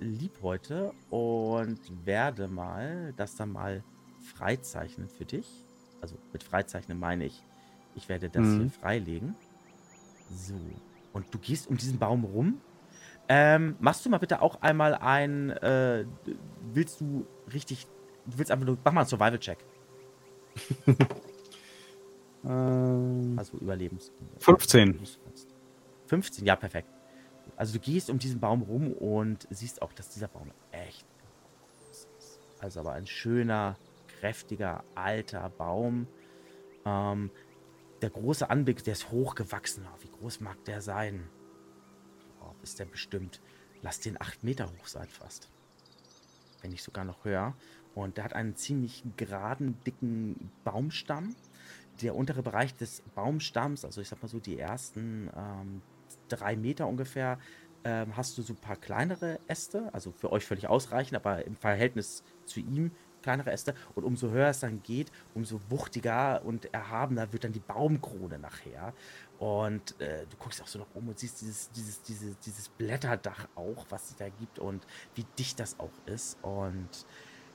lieb 0.00 0.38
heute 0.42 0.92
und 1.10 1.80
werde 2.04 2.46
mal 2.46 3.12
das 3.16 3.34
dann 3.34 3.50
mal 3.50 3.82
freizeichnen 4.28 5.08
für 5.08 5.24
dich. 5.24 5.46
Also 6.00 6.16
mit 6.32 6.42
freizeichnen 6.44 6.98
meine 6.98 7.24
ich, 7.24 7.42
ich 7.94 8.08
werde 8.08 8.30
das 8.30 8.44
mhm. 8.44 8.60
hier 8.60 8.70
freilegen. 8.70 9.34
So. 10.30 10.54
Und 11.12 11.32
du 11.32 11.38
gehst 11.38 11.68
um 11.68 11.76
diesen 11.76 11.98
Baum 11.98 12.24
rum. 12.24 12.60
Ähm, 13.28 13.76
machst 13.80 14.06
du 14.06 14.10
mal 14.10 14.18
bitte 14.18 14.40
auch 14.40 14.62
einmal 14.62 14.94
ein, 14.94 15.50
äh, 15.50 16.06
willst 16.72 17.00
du 17.00 17.26
richtig, 17.52 17.86
du 18.26 18.38
willst 18.38 18.50
einfach 18.50 18.66
nur, 18.66 18.78
mach 18.84 18.92
mal 18.92 19.00
einen 19.00 19.08
Survival-Check. 19.08 19.58
ähm, 22.44 23.34
also 23.36 23.58
Überlebens. 23.58 24.12
15. 24.38 25.00
15, 26.06 26.46
ja, 26.46 26.56
perfekt. 26.56 26.88
Also 27.56 27.74
du 27.74 27.80
gehst 27.80 28.08
um 28.08 28.18
diesen 28.18 28.40
Baum 28.40 28.62
rum 28.62 28.92
und 28.92 29.46
siehst 29.50 29.82
auch, 29.82 29.92
dass 29.92 30.08
dieser 30.08 30.28
Baum 30.28 30.50
echt 30.70 31.06
groß 31.86 32.08
ist. 32.18 32.40
Also 32.60 32.80
aber 32.80 32.92
ein 32.92 33.06
schöner, 33.06 33.76
kräftiger, 34.18 34.84
alter 34.94 35.48
Baum. 35.50 36.06
Ähm, 36.84 37.30
der 38.02 38.10
große 38.10 38.48
Anblick, 38.48 38.84
der 38.84 38.92
ist 38.92 39.10
hochgewachsen. 39.10 39.86
Oh, 39.86 40.02
wie 40.02 40.10
groß 40.10 40.40
mag 40.40 40.64
der 40.64 40.80
sein? 40.80 41.28
Oh, 42.40 42.54
ist 42.62 42.78
der 42.78 42.84
bestimmt. 42.84 43.40
Lass 43.82 44.00
den 44.00 44.20
acht 44.20 44.44
Meter 44.44 44.66
hoch 44.66 44.86
sein 44.86 45.08
fast. 45.08 45.50
Wenn 46.60 46.70
nicht 46.70 46.82
sogar 46.82 47.04
noch 47.04 47.24
höher. 47.24 47.54
Und 47.94 48.16
der 48.16 48.24
hat 48.24 48.32
einen 48.32 48.56
ziemlich 48.56 49.04
geraden, 49.16 49.78
dicken 49.84 50.50
Baumstamm. 50.64 51.34
Der 52.02 52.14
untere 52.14 52.42
Bereich 52.42 52.76
des 52.76 53.02
Baumstamms, 53.16 53.84
also 53.84 54.00
ich 54.00 54.08
sag 54.08 54.22
mal 54.22 54.28
so 54.28 54.38
die 54.38 54.58
ersten 54.58 55.28
ähm, 55.36 55.82
drei 56.28 56.54
Meter 56.54 56.86
ungefähr, 56.86 57.40
ähm, 57.82 58.16
hast 58.16 58.38
du 58.38 58.42
so 58.42 58.52
ein 58.52 58.60
paar 58.60 58.76
kleinere 58.76 59.40
Äste, 59.48 59.92
also 59.92 60.12
für 60.12 60.30
euch 60.30 60.44
völlig 60.44 60.68
ausreichend, 60.68 61.16
aber 61.16 61.44
im 61.44 61.56
Verhältnis 61.56 62.22
zu 62.44 62.60
ihm 62.60 62.92
kleinere 63.22 63.50
Äste. 63.50 63.74
Und 63.94 64.04
umso 64.04 64.30
höher 64.30 64.48
es 64.48 64.60
dann 64.60 64.82
geht, 64.82 65.10
umso 65.34 65.60
wuchtiger 65.68 66.44
und 66.44 66.72
erhabener 66.72 67.32
wird 67.32 67.44
dann 67.44 67.52
die 67.52 67.60
Baumkrone 67.60 68.38
nachher. 68.38 68.92
Und 69.38 70.00
äh, 70.00 70.26
du 70.28 70.36
guckst 70.36 70.62
auch 70.62 70.66
so 70.66 70.78
noch 70.78 70.94
um 70.94 71.08
und 71.08 71.18
siehst 71.18 71.40
dieses, 71.40 71.70
dieses, 71.70 72.02
dieses, 72.02 72.38
dieses 72.40 72.68
Blätterdach 72.68 73.48
auch, 73.54 73.86
was 73.88 74.10
es 74.10 74.16
da 74.16 74.28
gibt 74.28 74.58
und 74.58 74.86
wie 75.14 75.24
dicht 75.38 75.60
das 75.60 75.78
auch 75.78 75.92
ist. 76.06 76.38
Und 76.42 77.06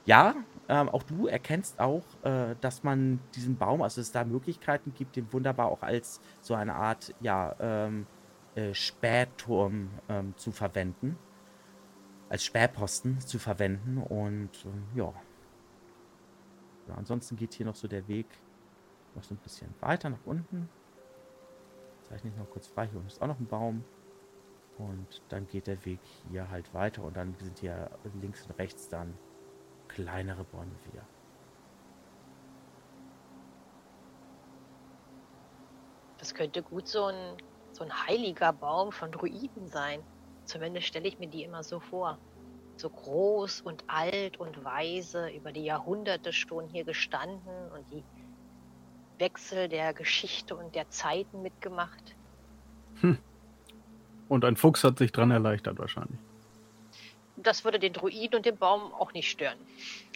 ja, 0.05 0.35
ähm, 0.67 0.89
auch 0.89 1.03
du 1.03 1.27
erkennst 1.27 1.79
auch, 1.79 2.03
äh, 2.23 2.55
dass 2.59 2.83
man 2.83 3.19
diesen 3.35 3.57
Baum, 3.57 3.81
also 3.81 4.01
es 4.01 4.11
da 4.11 4.25
Möglichkeiten 4.25 4.93
gibt, 4.93 5.15
den 5.15 5.31
wunderbar 5.31 5.67
auch 5.67 5.81
als 5.81 6.19
so 6.41 6.53
eine 6.55 6.75
Art, 6.75 7.13
ja, 7.21 7.55
ähm, 7.59 8.05
äh, 8.55 8.73
Spähturm 8.73 9.89
ähm, 10.09 10.33
zu 10.37 10.51
verwenden. 10.51 11.17
Als 12.29 12.43
Spähposten 12.43 13.19
zu 13.19 13.39
verwenden. 13.39 13.97
Und 13.97 14.65
äh, 14.65 14.99
ja, 14.99 15.13
ja, 16.87 16.95
ansonsten 16.95 17.35
geht 17.35 17.53
hier 17.53 17.65
noch 17.65 17.75
so 17.75 17.87
der 17.87 18.07
Weg 18.07 18.27
noch 19.15 19.23
so 19.23 19.33
ein 19.33 19.37
bisschen 19.37 19.73
weiter 19.79 20.09
nach 20.09 20.25
unten. 20.25 20.69
Zeichne 22.03 22.31
ich 22.31 22.35
noch 22.35 22.49
kurz 22.49 22.67
frei. 22.67 22.87
Hier 22.87 23.01
ist 23.05 23.21
auch 23.21 23.27
noch 23.27 23.39
ein 23.39 23.47
Baum. 23.47 23.83
Und 24.77 25.21
dann 25.29 25.47
geht 25.47 25.67
der 25.67 25.85
Weg 25.85 25.99
hier 26.29 26.49
halt 26.49 26.73
weiter 26.73 27.03
und 27.03 27.15
dann 27.15 27.35
sind 27.35 27.59
hier 27.59 27.91
links 28.19 28.45
und 28.47 28.57
rechts 28.57 28.89
dann 28.89 29.15
kleinere 29.87 30.43
Bäume 30.43 30.71
wieder. 30.91 31.05
Das 36.17 36.33
könnte 36.33 36.63
gut 36.63 36.87
so 36.87 37.05
ein, 37.05 37.37
so 37.71 37.83
ein 37.83 38.07
heiliger 38.07 38.51
Baum 38.51 38.91
von 38.91 39.11
Druiden 39.11 39.67
sein. 39.67 40.01
Zumindest 40.45 40.87
stelle 40.87 41.07
ich 41.07 41.19
mir 41.19 41.27
die 41.27 41.43
immer 41.43 41.63
so 41.63 41.79
vor 41.79 42.17
so 42.79 42.89
groß 42.89 43.61
und 43.61 43.83
alt 43.87 44.39
und 44.39 44.63
weise 44.63 45.29
über 45.29 45.51
die 45.51 45.63
Jahrhunderte 45.63 46.33
schon 46.33 46.67
hier 46.67 46.83
gestanden 46.83 47.71
und 47.73 47.85
die 47.91 48.03
Wechsel 49.19 49.69
der 49.69 49.93
Geschichte 49.93 50.55
und 50.55 50.75
der 50.75 50.89
Zeiten 50.89 51.41
mitgemacht. 51.41 52.15
Hm. 53.01 53.17
Und 54.27 54.45
ein 54.45 54.55
Fuchs 54.55 54.83
hat 54.83 54.97
sich 54.97 55.11
dran 55.11 55.31
erleichtert 55.31 55.77
wahrscheinlich. 55.79 56.19
Das 57.35 57.63
würde 57.63 57.79
den 57.79 57.93
Druiden 57.93 58.37
und 58.37 58.45
den 58.45 58.57
Baum 58.57 58.93
auch 58.93 59.13
nicht 59.13 59.29
stören. 59.29 59.57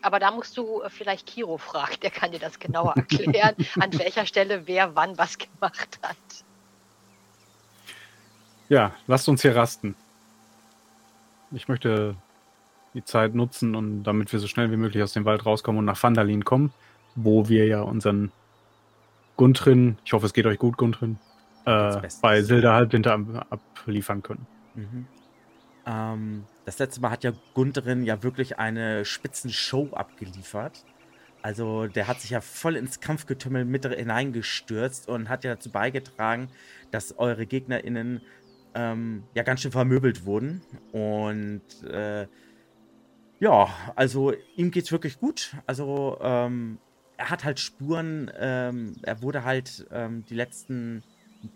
Aber 0.01 0.19
da 0.19 0.31
musst 0.31 0.55
du 0.57 0.81
äh, 0.81 0.89
vielleicht 0.89 1.25
Kiro 1.27 1.57
fragen, 1.57 1.99
der 2.01 2.11
kann 2.11 2.31
dir 2.31 2.39
das 2.39 2.59
genauer 2.59 2.93
erklären, 2.95 3.55
an 3.79 3.97
welcher 3.97 4.25
Stelle 4.25 4.67
wer 4.67 4.95
wann 4.95 5.17
was 5.17 5.37
gemacht 5.37 5.99
hat. 6.01 6.17
Ja, 8.69 8.93
lasst 9.07 9.29
uns 9.29 9.41
hier 9.41 9.55
rasten. 9.55 9.95
Ich 11.51 11.67
möchte 11.67 12.15
die 12.97 13.05
Zeit 13.05 13.35
nutzen 13.35 13.75
und 13.75 14.03
damit 14.03 14.33
wir 14.33 14.39
so 14.39 14.47
schnell 14.47 14.71
wie 14.71 14.77
möglich 14.77 15.03
aus 15.03 15.13
dem 15.13 15.23
Wald 15.23 15.45
rauskommen 15.45 15.79
und 15.79 15.85
nach 15.85 16.01
Vandalin 16.01 16.43
kommen, 16.43 16.73
wo 17.15 17.47
wir 17.47 17.67
ja 17.67 17.81
unseren 17.81 18.31
Guntrin, 19.37 19.97
ich 20.03 20.13
hoffe 20.13 20.25
es 20.25 20.33
geht 20.33 20.47
euch 20.47 20.57
gut, 20.57 20.77
Guntrin, 20.77 21.19
äh, 21.65 22.01
bei 22.21 22.41
Silda 22.41 22.73
Halbwinter 22.73 23.45
abliefern 23.49 24.23
können. 24.23 24.47
Mhm. 24.73 25.07
Ähm, 25.85 26.43
das 26.65 26.79
letzte 26.79 26.99
Mal 27.01 27.11
hat 27.11 27.23
ja 27.23 27.31
Guntrin 27.53 28.03
ja 28.03 28.23
wirklich 28.23 28.57
eine 28.57 29.05
Spitzenshow 29.05 29.93
abgeliefert. 29.93 30.83
Also 31.43 31.85
der 31.85 32.07
hat 32.07 32.19
sich 32.19 32.31
ja 32.31 32.41
voll 32.41 32.75
ins 32.75 32.99
Kampfgetümmel 32.99 33.63
mit 33.63 33.85
hineingestürzt 33.85 35.07
und 35.07 35.29
hat 35.29 35.43
ja 35.43 35.53
dazu 35.53 35.71
beigetragen, 35.71 36.49
dass 36.91 37.17
eure 37.19 37.45
GegnerInnen 37.45 38.21
ähm, 38.73 39.23
ja 39.35 39.43
ganz 39.43 39.61
schön 39.61 39.71
vermöbelt 39.71 40.25
wurden. 40.25 40.61
Und 40.91 41.61
äh, 41.89 42.27
ja, 43.39 43.69
also 43.95 44.33
ihm 44.55 44.71
geht's 44.71 44.91
wirklich 44.91 45.19
gut. 45.19 45.55
Also 45.65 46.17
ähm, 46.21 46.79
er 47.17 47.29
hat 47.29 47.43
halt 47.43 47.59
Spuren, 47.59 48.31
ähm, 48.37 48.95
er 49.03 49.21
wurde 49.21 49.43
halt 49.43 49.87
ähm, 49.91 50.25
die 50.25 50.35
letzten 50.35 51.03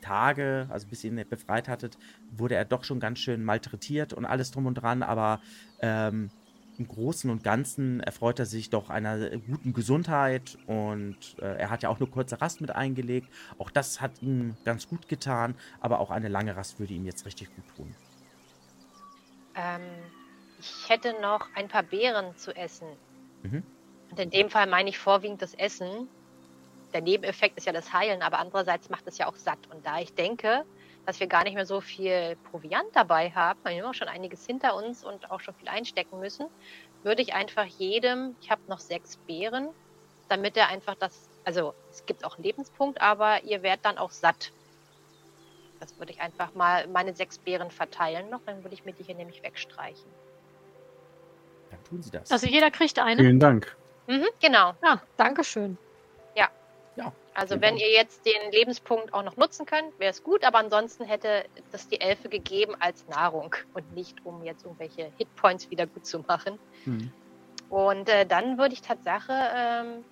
Tage, 0.02 0.68
also 0.70 0.88
bis 0.88 1.04
ihr 1.04 1.12
ihn 1.12 1.26
befreit 1.30 1.68
hattet, 1.68 1.98
wurde 2.32 2.56
er 2.56 2.66
doch 2.66 2.84
schon 2.84 3.00
ganz 3.00 3.20
schön 3.20 3.44
malträtiert 3.44 4.14
und 4.14 4.26
alles 4.26 4.52
drum 4.52 4.66
und 4.66 4.76
dran, 4.76 5.04
aber 5.04 5.42
ähm, 5.82 6.30
im 6.78 6.88
Großen 6.88 7.30
und 7.30 7.44
Ganzen 7.44 8.00
erfreut 8.00 8.40
er 8.40 8.46
sich 8.46 8.70
doch 8.70 8.90
einer 8.90 9.38
guten 9.40 9.74
Gesundheit 9.74 10.58
und 10.68 11.16
äh, 11.40 11.58
er 11.58 11.70
hat 11.70 11.84
ja 11.84 11.90
auch 11.90 12.00
eine 12.00 12.10
kurze 12.10 12.42
Rast 12.42 12.62
mit 12.62 12.72
eingelegt. 12.72 13.28
Auch 13.60 13.70
das 13.70 14.02
hat 14.02 14.22
ihm 14.22 14.56
ganz 14.64 14.88
gut 14.88 15.08
getan, 15.08 15.56
aber 15.80 16.00
auch 16.00 16.10
eine 16.10 16.30
lange 16.30 16.56
Rast 16.56 16.80
würde 16.80 16.94
ihm 16.94 17.06
jetzt 17.06 17.26
richtig 17.26 17.54
gut 17.56 17.66
tun. 17.76 17.96
Ähm, 19.56 19.82
ich 20.62 20.90
hätte 20.90 21.20
noch 21.22 21.48
ein 21.56 21.68
paar 21.68 21.84
Beeren 21.84 22.36
zu 22.38 22.56
essen. 22.56 22.88
Mhm. 23.42 23.64
Und 24.12 24.20
in 24.20 24.30
dem 24.30 24.50
Fall 24.50 24.68
meine 24.68 24.90
ich 24.90 25.00
vorwiegend 25.00 25.42
das 25.42 25.54
Essen. 25.56 26.08
Der 26.94 27.02
Nebeneffekt 27.02 27.58
ist 27.58 27.66
ja 27.66 27.74
das 27.74 27.94
Heilen, 27.94 28.22
aber 28.22 28.40
andererseits 28.40 28.90
macht 28.90 29.08
es 29.08 29.18
ja 29.18 29.28
auch 29.28 29.36
satt. 29.36 29.60
Und 29.72 29.86
da 29.86 30.00
ich 30.00 30.14
denke, 30.14 30.66
dass 31.06 31.20
wir 31.20 31.28
gar 31.28 31.44
nicht 31.44 31.56
mehr 31.56 31.66
so 31.66 31.82
viel 31.82 32.38
Proviant 32.52 32.90
dabei 32.94 33.32
haben, 33.32 33.60
weil 33.64 33.76
wir 33.76 33.84
haben 33.84 33.90
auch 33.90 33.96
schon 33.96 34.08
einiges 34.08 34.46
hinter 34.46 34.76
uns 34.76 35.04
und 35.04 35.32
auch 35.32 35.40
schon 35.40 35.56
viel 35.56 35.68
einstecken 35.68 36.20
müssen, 36.20 36.48
würde 37.04 37.22
ich 37.22 37.34
einfach 37.34 37.66
jedem, 37.66 38.36
ich 38.42 38.52
habe 38.52 38.62
noch 38.68 38.80
sechs 38.80 39.18
Beeren, 39.18 39.70
damit 40.30 40.56
er 40.58 40.68
einfach 40.68 40.96
das, 40.96 41.30
also 41.44 41.74
es 41.90 42.06
gibt 42.06 42.24
auch 42.24 42.36
einen 42.36 42.44
Lebenspunkt, 42.44 43.02
aber 43.02 43.44
ihr 43.44 43.64
werdet 43.64 43.86
dann 43.86 43.98
auch 43.98 44.12
satt. 44.12 44.52
Das 45.80 45.98
würde 45.98 46.12
ich 46.12 46.22
einfach 46.22 46.54
mal 46.54 46.86
meine 46.88 47.16
sechs 47.16 47.40
Beeren 47.40 47.72
verteilen 47.72 48.30
noch, 48.30 48.42
dann 48.46 48.64
würde 48.64 48.76
ich 48.76 48.86
mir 48.86 48.94
die 48.94 49.04
hier 49.04 49.16
nämlich 49.16 49.42
wegstreichen. 49.42 50.12
Dann 51.72 51.84
tun 51.86 52.02
Sie 52.02 52.12
das. 52.12 52.32
Also 52.32 52.48
jeder 52.48 52.70
kriegt 52.70 53.00
eine. 53.00 53.22
Vielen 53.22 53.40
Dank. 53.40 53.76
Mhm, 54.08 54.28
genau. 54.42 54.74
Ja, 54.84 55.02
danke 55.18 55.44
schön. 55.44 55.78
Ja. 56.36 56.50
Ja. 56.96 57.14
Also 57.34 57.62
wenn 57.62 57.78
ihr 57.78 57.92
jetzt 57.92 58.26
den 58.26 58.52
Lebenspunkt 58.52 59.14
auch 59.14 59.24
noch 59.24 59.38
nutzen 59.38 59.66
könnt, 59.66 59.98
wäre 60.00 60.12
es 60.12 60.22
gut, 60.22 60.44
aber 60.44 60.58
ansonsten 60.60 61.06
hätte 61.06 61.46
das 61.72 61.88
die 61.88 62.02
Elfe 62.02 62.28
gegeben 62.28 62.76
als 62.80 63.08
Nahrung 63.08 63.56
und 63.74 63.96
nicht, 63.96 64.18
um 64.26 64.44
jetzt 64.44 64.66
irgendwelche 64.66 65.12
Hitpoints 65.18 65.72
wieder 65.72 65.88
gut 65.88 66.06
zu 66.06 66.20
machen. 66.20 66.60
Mhm. 66.86 67.12
Und 67.70 68.10
äh, 68.10 68.26
dann 68.26 68.58
würde 68.58 68.74
ich 68.74 68.82
Tatsache, 68.82 69.32
ähm, 69.56 70.04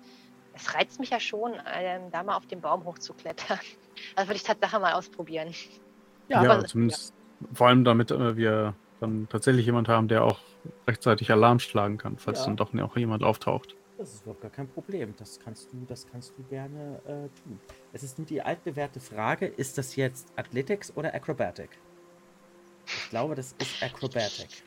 es 0.54 0.74
reizt 0.74 0.98
mich 0.98 1.10
ja 1.10 1.20
schon, 1.20 1.52
ähm, 1.70 2.10
da 2.10 2.22
mal 2.22 2.36
auf 2.36 2.46
den 2.46 2.60
Baum 2.60 2.84
hochzuklettern. 2.84 3.58
Also 4.16 4.30
würde 4.30 4.36
ich 4.36 4.44
Tatsache 4.44 4.78
mal 4.78 4.94
ausprobieren. 4.94 5.52
Ja, 6.28 6.42
ja 6.42 6.52
aber, 6.52 6.64
zumindest 6.64 7.12
ja. 7.40 7.48
vor 7.52 7.68
allem 7.68 7.84
damit 7.84 8.10
äh, 8.10 8.34
wir 8.34 8.72
dann 8.98 9.28
tatsächlich 9.28 9.66
jemand 9.66 9.88
haben, 9.88 10.08
der 10.08 10.24
auch 10.24 10.38
rechtzeitig 10.86 11.30
Alarm 11.30 11.58
schlagen 11.58 11.98
kann, 11.98 12.18
falls 12.18 12.40
ja. 12.40 12.46
dann 12.46 12.56
doch 12.56 12.74
auch 12.74 12.96
jemand 12.96 13.22
auftaucht. 13.22 13.76
Das 13.98 14.14
ist 14.14 14.22
überhaupt 14.22 14.40
gar 14.40 14.50
kein 14.50 14.68
Problem. 14.68 15.14
Das 15.18 15.38
kannst 15.38 15.72
du, 15.72 15.84
das 15.86 16.06
kannst 16.10 16.32
du 16.38 16.42
gerne 16.44 17.00
äh, 17.04 17.42
tun. 17.42 17.60
Es 17.92 18.02
ist 18.02 18.18
nur 18.18 18.26
die 18.26 18.40
altbewährte 18.40 18.98
Frage, 18.98 19.46
ist 19.46 19.76
das 19.76 19.94
jetzt 19.96 20.28
Athletics 20.36 20.90
oder 20.96 21.14
Acrobatic? 21.14 21.70
Ich 22.86 23.10
glaube, 23.10 23.34
das 23.34 23.54
ist 23.58 23.82
Acrobatic. 23.82 24.64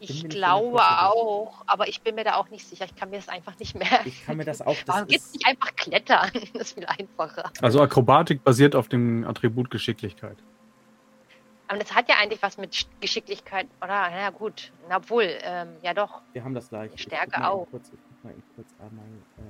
Ich, 0.00 0.10
ich 0.10 0.28
glaube 0.28 0.80
auch, 0.80 1.62
aber 1.66 1.88
ich 1.88 2.00
bin 2.02 2.14
mir 2.14 2.24
da 2.24 2.36
auch 2.36 2.48
nicht 2.48 2.66
sicher. 2.66 2.84
Ich 2.84 2.94
kann 2.94 3.10
mir 3.10 3.16
das 3.16 3.28
einfach 3.28 3.58
nicht 3.58 3.74
merken. 3.74 4.08
Ich 4.08 4.24
kann 4.24 4.36
mir 4.36 4.44
das 4.44 4.62
auch. 4.62 4.76
Das 4.86 4.86
Warum 4.86 5.08
geht 5.08 5.20
es 5.20 5.32
nicht 5.32 5.46
einfach 5.46 5.74
klettern? 5.76 6.30
Das 6.52 6.68
ist 6.68 6.74
viel 6.74 6.86
einfacher. 6.86 7.50
Also 7.60 7.80
Akrobatik 7.80 8.44
basiert 8.44 8.74
auf 8.74 8.88
dem 8.88 9.26
Attribut 9.26 9.70
Geschicklichkeit. 9.70 10.38
Aber 11.68 11.78
das 11.78 11.94
hat 11.94 12.08
ja 12.08 12.16
eigentlich 12.16 12.42
was 12.42 12.56
mit 12.56 12.86
Geschicklichkeit, 13.00 13.66
oder? 13.82 14.10
Na 14.10 14.30
gut, 14.30 14.72
na, 14.88 14.96
obwohl, 14.96 15.38
ähm, 15.42 15.76
ja 15.82 15.92
doch. 15.92 16.22
Wir 16.32 16.42
haben 16.42 16.54
das 16.54 16.70
gleich. 16.70 16.90
Stärke 16.98 17.46
auch. 17.46 17.66
Kurz, 17.70 17.90
ich 17.92 17.98
guck 18.08 18.24
mal 18.24 18.34
kurz 18.56 18.74
einmal 18.80 19.04
äh, 19.36 19.40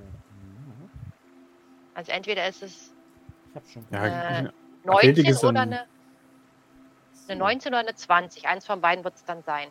Also 1.95 2.11
entweder 2.13 2.49
ist 2.49 2.63
es 2.63 2.93
ich 3.51 3.55
hab 3.55 3.67
schon. 3.69 3.87
Ja, 3.91 4.39
äh, 4.41 4.51
19 4.85 5.37
oder 5.49 5.61
eine, 5.61 5.87
eine 7.29 7.39
19 7.39 7.73
oder 7.73 7.81
eine 7.81 7.95
20. 7.95 8.49
Eins 8.49 8.67
von 8.67 8.81
beiden 8.81 9.05
wird 9.05 9.15
es 9.15 9.25
dann 9.25 9.43
sein. 9.43 9.69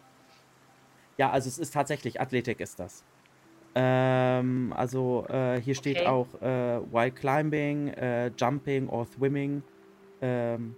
Ja, 1.17 1.31
also 1.31 1.47
es 1.49 1.57
ist 1.57 1.73
tatsächlich, 1.73 2.21
Athletik 2.21 2.59
ist 2.59 2.79
das. 2.79 3.03
Ähm, 3.75 4.73
also 4.75 5.25
äh, 5.29 5.59
hier 5.61 5.75
steht 5.75 5.97
okay. 5.97 6.07
auch 6.07 6.27
äh, 6.41 6.79
while 6.91 7.11
climbing, 7.11 7.89
äh, 7.89 8.27
jumping 8.37 8.87
or 8.89 9.05
swimming. 9.05 9.63
Ähm, 10.21 10.75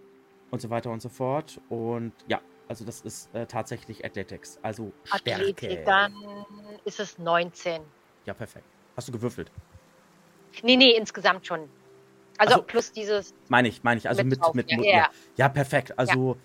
und 0.52 0.62
so 0.62 0.70
weiter 0.70 0.92
und 0.92 1.02
so 1.02 1.10
fort. 1.10 1.60
Und 1.70 2.14
ja, 2.28 2.42
also 2.68 2.86
das 2.86 3.02
ist 3.02 3.34
äh, 3.34 3.46
tatsächlich 3.46 4.06
Athletics, 4.06 4.60
also 4.62 4.92
Stärke. 5.04 5.34
Athletik, 5.34 5.86
dann 5.86 6.14
ist 6.86 7.00
es 7.00 7.18
19. 7.18 7.82
Ja, 8.26 8.34
perfekt. 8.34 8.66
Hast 8.96 9.08
du 9.08 9.12
gewürfelt? 9.12 9.52
Nee, 10.64 10.76
nee, 10.76 10.92
insgesamt 10.92 11.46
schon. 11.46 11.70
Also, 12.38 12.56
also 12.56 12.64
plus 12.64 12.92
dieses. 12.92 13.34
Meine 13.50 13.68
ich, 13.68 13.84
meine 13.84 13.98
ich, 13.98 14.08
also 14.08 14.24
mit, 14.24 14.40
mit, 14.54 14.72
mit 14.72 14.86
ja, 14.86 14.98
ja. 14.98 15.10
ja, 15.36 15.50
perfekt. 15.50 15.98
Also 15.98 16.38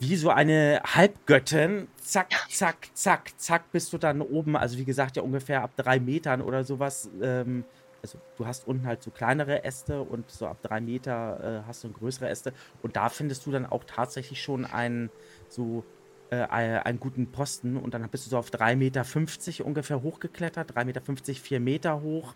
wie 0.00 0.16
so 0.16 0.30
eine 0.30 0.80
Halbgöttin, 0.84 1.88
zack, 1.96 2.30
zack, 2.48 2.88
zack, 2.94 3.32
zack, 3.36 3.72
bist 3.72 3.92
du 3.92 3.98
dann 3.98 4.20
oben, 4.20 4.56
also 4.56 4.78
wie 4.78 4.84
gesagt, 4.84 5.16
ja 5.16 5.22
ungefähr 5.22 5.62
ab 5.62 5.72
drei 5.76 5.98
Metern 5.98 6.40
oder 6.40 6.64
sowas. 6.64 7.10
Ähm, 7.22 7.64
also 8.08 8.18
du 8.36 8.46
hast 8.46 8.66
unten 8.66 8.86
halt 8.86 9.02
so 9.02 9.10
kleinere 9.10 9.64
Äste 9.64 10.00
und 10.00 10.30
so 10.30 10.46
ab 10.46 10.58
drei 10.62 10.80
Meter 10.80 11.62
äh, 11.62 11.66
hast 11.66 11.84
du 11.84 11.92
größere 11.92 12.28
Äste. 12.28 12.52
Und 12.82 12.96
da 12.96 13.08
findest 13.08 13.44
du 13.46 13.50
dann 13.50 13.66
auch 13.66 13.84
tatsächlich 13.84 14.42
schon 14.42 14.64
einen 14.64 15.10
so 15.48 15.84
äh, 16.30 16.36
einen 16.36 17.00
guten 17.00 17.30
Posten 17.30 17.76
und 17.76 17.92
dann 17.94 18.08
bist 18.08 18.26
du 18.26 18.30
so 18.30 18.38
auf 18.38 18.50
3,50 18.50 18.76
Meter 18.76 19.66
ungefähr 19.66 20.02
hochgeklettert, 20.02 20.72
3,50 20.72 20.84
Meter, 20.84 21.34
4 21.34 21.60
Meter 21.60 22.02
hoch. 22.02 22.34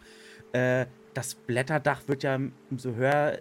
Äh, 0.53 0.87
das 1.15 1.35
Blätterdach 1.35 2.03
wird 2.07 2.23
ja, 2.23 2.39
umso 2.71 2.95
höher 2.95 3.39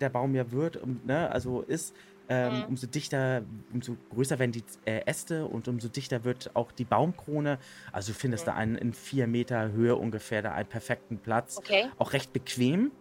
der 0.00 0.08
Baum 0.08 0.34
ja 0.34 0.50
wird, 0.50 0.76
um, 0.76 1.00
ne, 1.04 1.30
also 1.30 1.62
ist, 1.62 1.94
ähm, 2.30 2.58
mhm. 2.58 2.64
umso 2.66 2.86
dichter, 2.86 3.42
umso 3.72 3.96
größer 4.10 4.38
werden 4.38 4.52
die 4.52 4.62
äh, 4.84 5.04
Äste 5.04 5.46
und 5.46 5.66
umso 5.66 5.88
dichter 5.88 6.22
wird 6.22 6.54
auch 6.54 6.70
die 6.70 6.84
Baumkrone. 6.84 7.58
Also 7.90 8.12
du 8.12 8.18
findest 8.18 8.46
mhm. 8.46 8.50
da 8.50 8.54
einen 8.54 8.76
in 8.76 8.92
vier 8.92 9.26
Meter 9.26 9.72
Höhe 9.72 9.96
ungefähr 9.96 10.40
da 10.40 10.52
einen 10.52 10.68
perfekten 10.68 11.18
Platz. 11.18 11.58
Okay. 11.58 11.90
Auch 11.98 12.12
recht 12.12 12.32
bequem. 12.32 12.92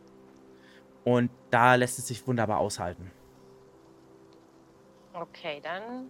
Und 1.03 1.29
da 1.51 1.75
lässt 1.75 1.99
es 1.99 2.07
sich 2.07 2.25
wunderbar 2.27 2.57
aushalten. 2.57 3.11
Okay, 5.13 5.61
dann 5.63 6.09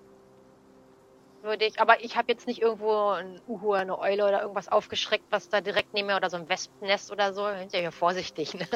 würde 1.43 1.65
ich, 1.65 1.79
aber 1.79 2.03
ich 2.03 2.17
habe 2.17 2.31
jetzt 2.31 2.47
nicht 2.47 2.61
irgendwo 2.61 3.09
ein 3.09 3.41
Uhu, 3.47 3.73
eine 3.73 3.97
Eule 3.99 4.27
oder 4.27 4.41
irgendwas 4.41 4.67
aufgeschreckt, 4.67 5.25
was 5.29 5.49
da 5.49 5.61
direkt 5.61 5.93
neben 5.93 6.07
mir 6.07 6.15
oder 6.15 6.29
so 6.29 6.37
ein 6.37 6.47
Wespennest 6.49 7.11
oder 7.11 7.33
so. 7.33 7.45
Sind 7.57 7.73
ja 7.73 7.79
hier 7.79 7.91
vorsichtig. 7.91 8.53
Ne? 8.53 8.67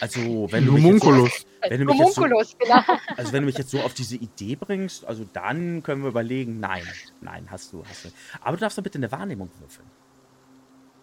Also, 0.00 0.20
wenn 0.50 0.66
du 0.66 0.72
mich 0.72 0.82
so, 1.02 1.28
wenn 1.68 1.80
du 1.80 1.86
mich 1.86 1.98
jetzt 1.98 2.14
so, 2.14 2.22
genau. 2.22 2.82
Also, 3.16 3.32
wenn 3.32 3.42
du 3.42 3.46
mich 3.46 3.58
jetzt 3.58 3.70
so 3.70 3.80
auf 3.80 3.94
diese 3.94 4.16
Idee 4.16 4.56
bringst, 4.56 5.04
also 5.04 5.24
dann 5.32 5.82
können 5.82 6.02
wir 6.02 6.08
überlegen, 6.08 6.60
nein, 6.60 6.86
nein, 7.20 7.48
hast 7.50 7.72
du, 7.72 7.84
hast 7.88 8.04
du. 8.04 8.08
Aber 8.40 8.56
du 8.56 8.60
darfst 8.60 8.78
doch 8.78 8.82
bitte 8.82 8.98
eine 8.98 9.10
Wahrnehmung 9.10 9.50
würfeln. 9.58 9.90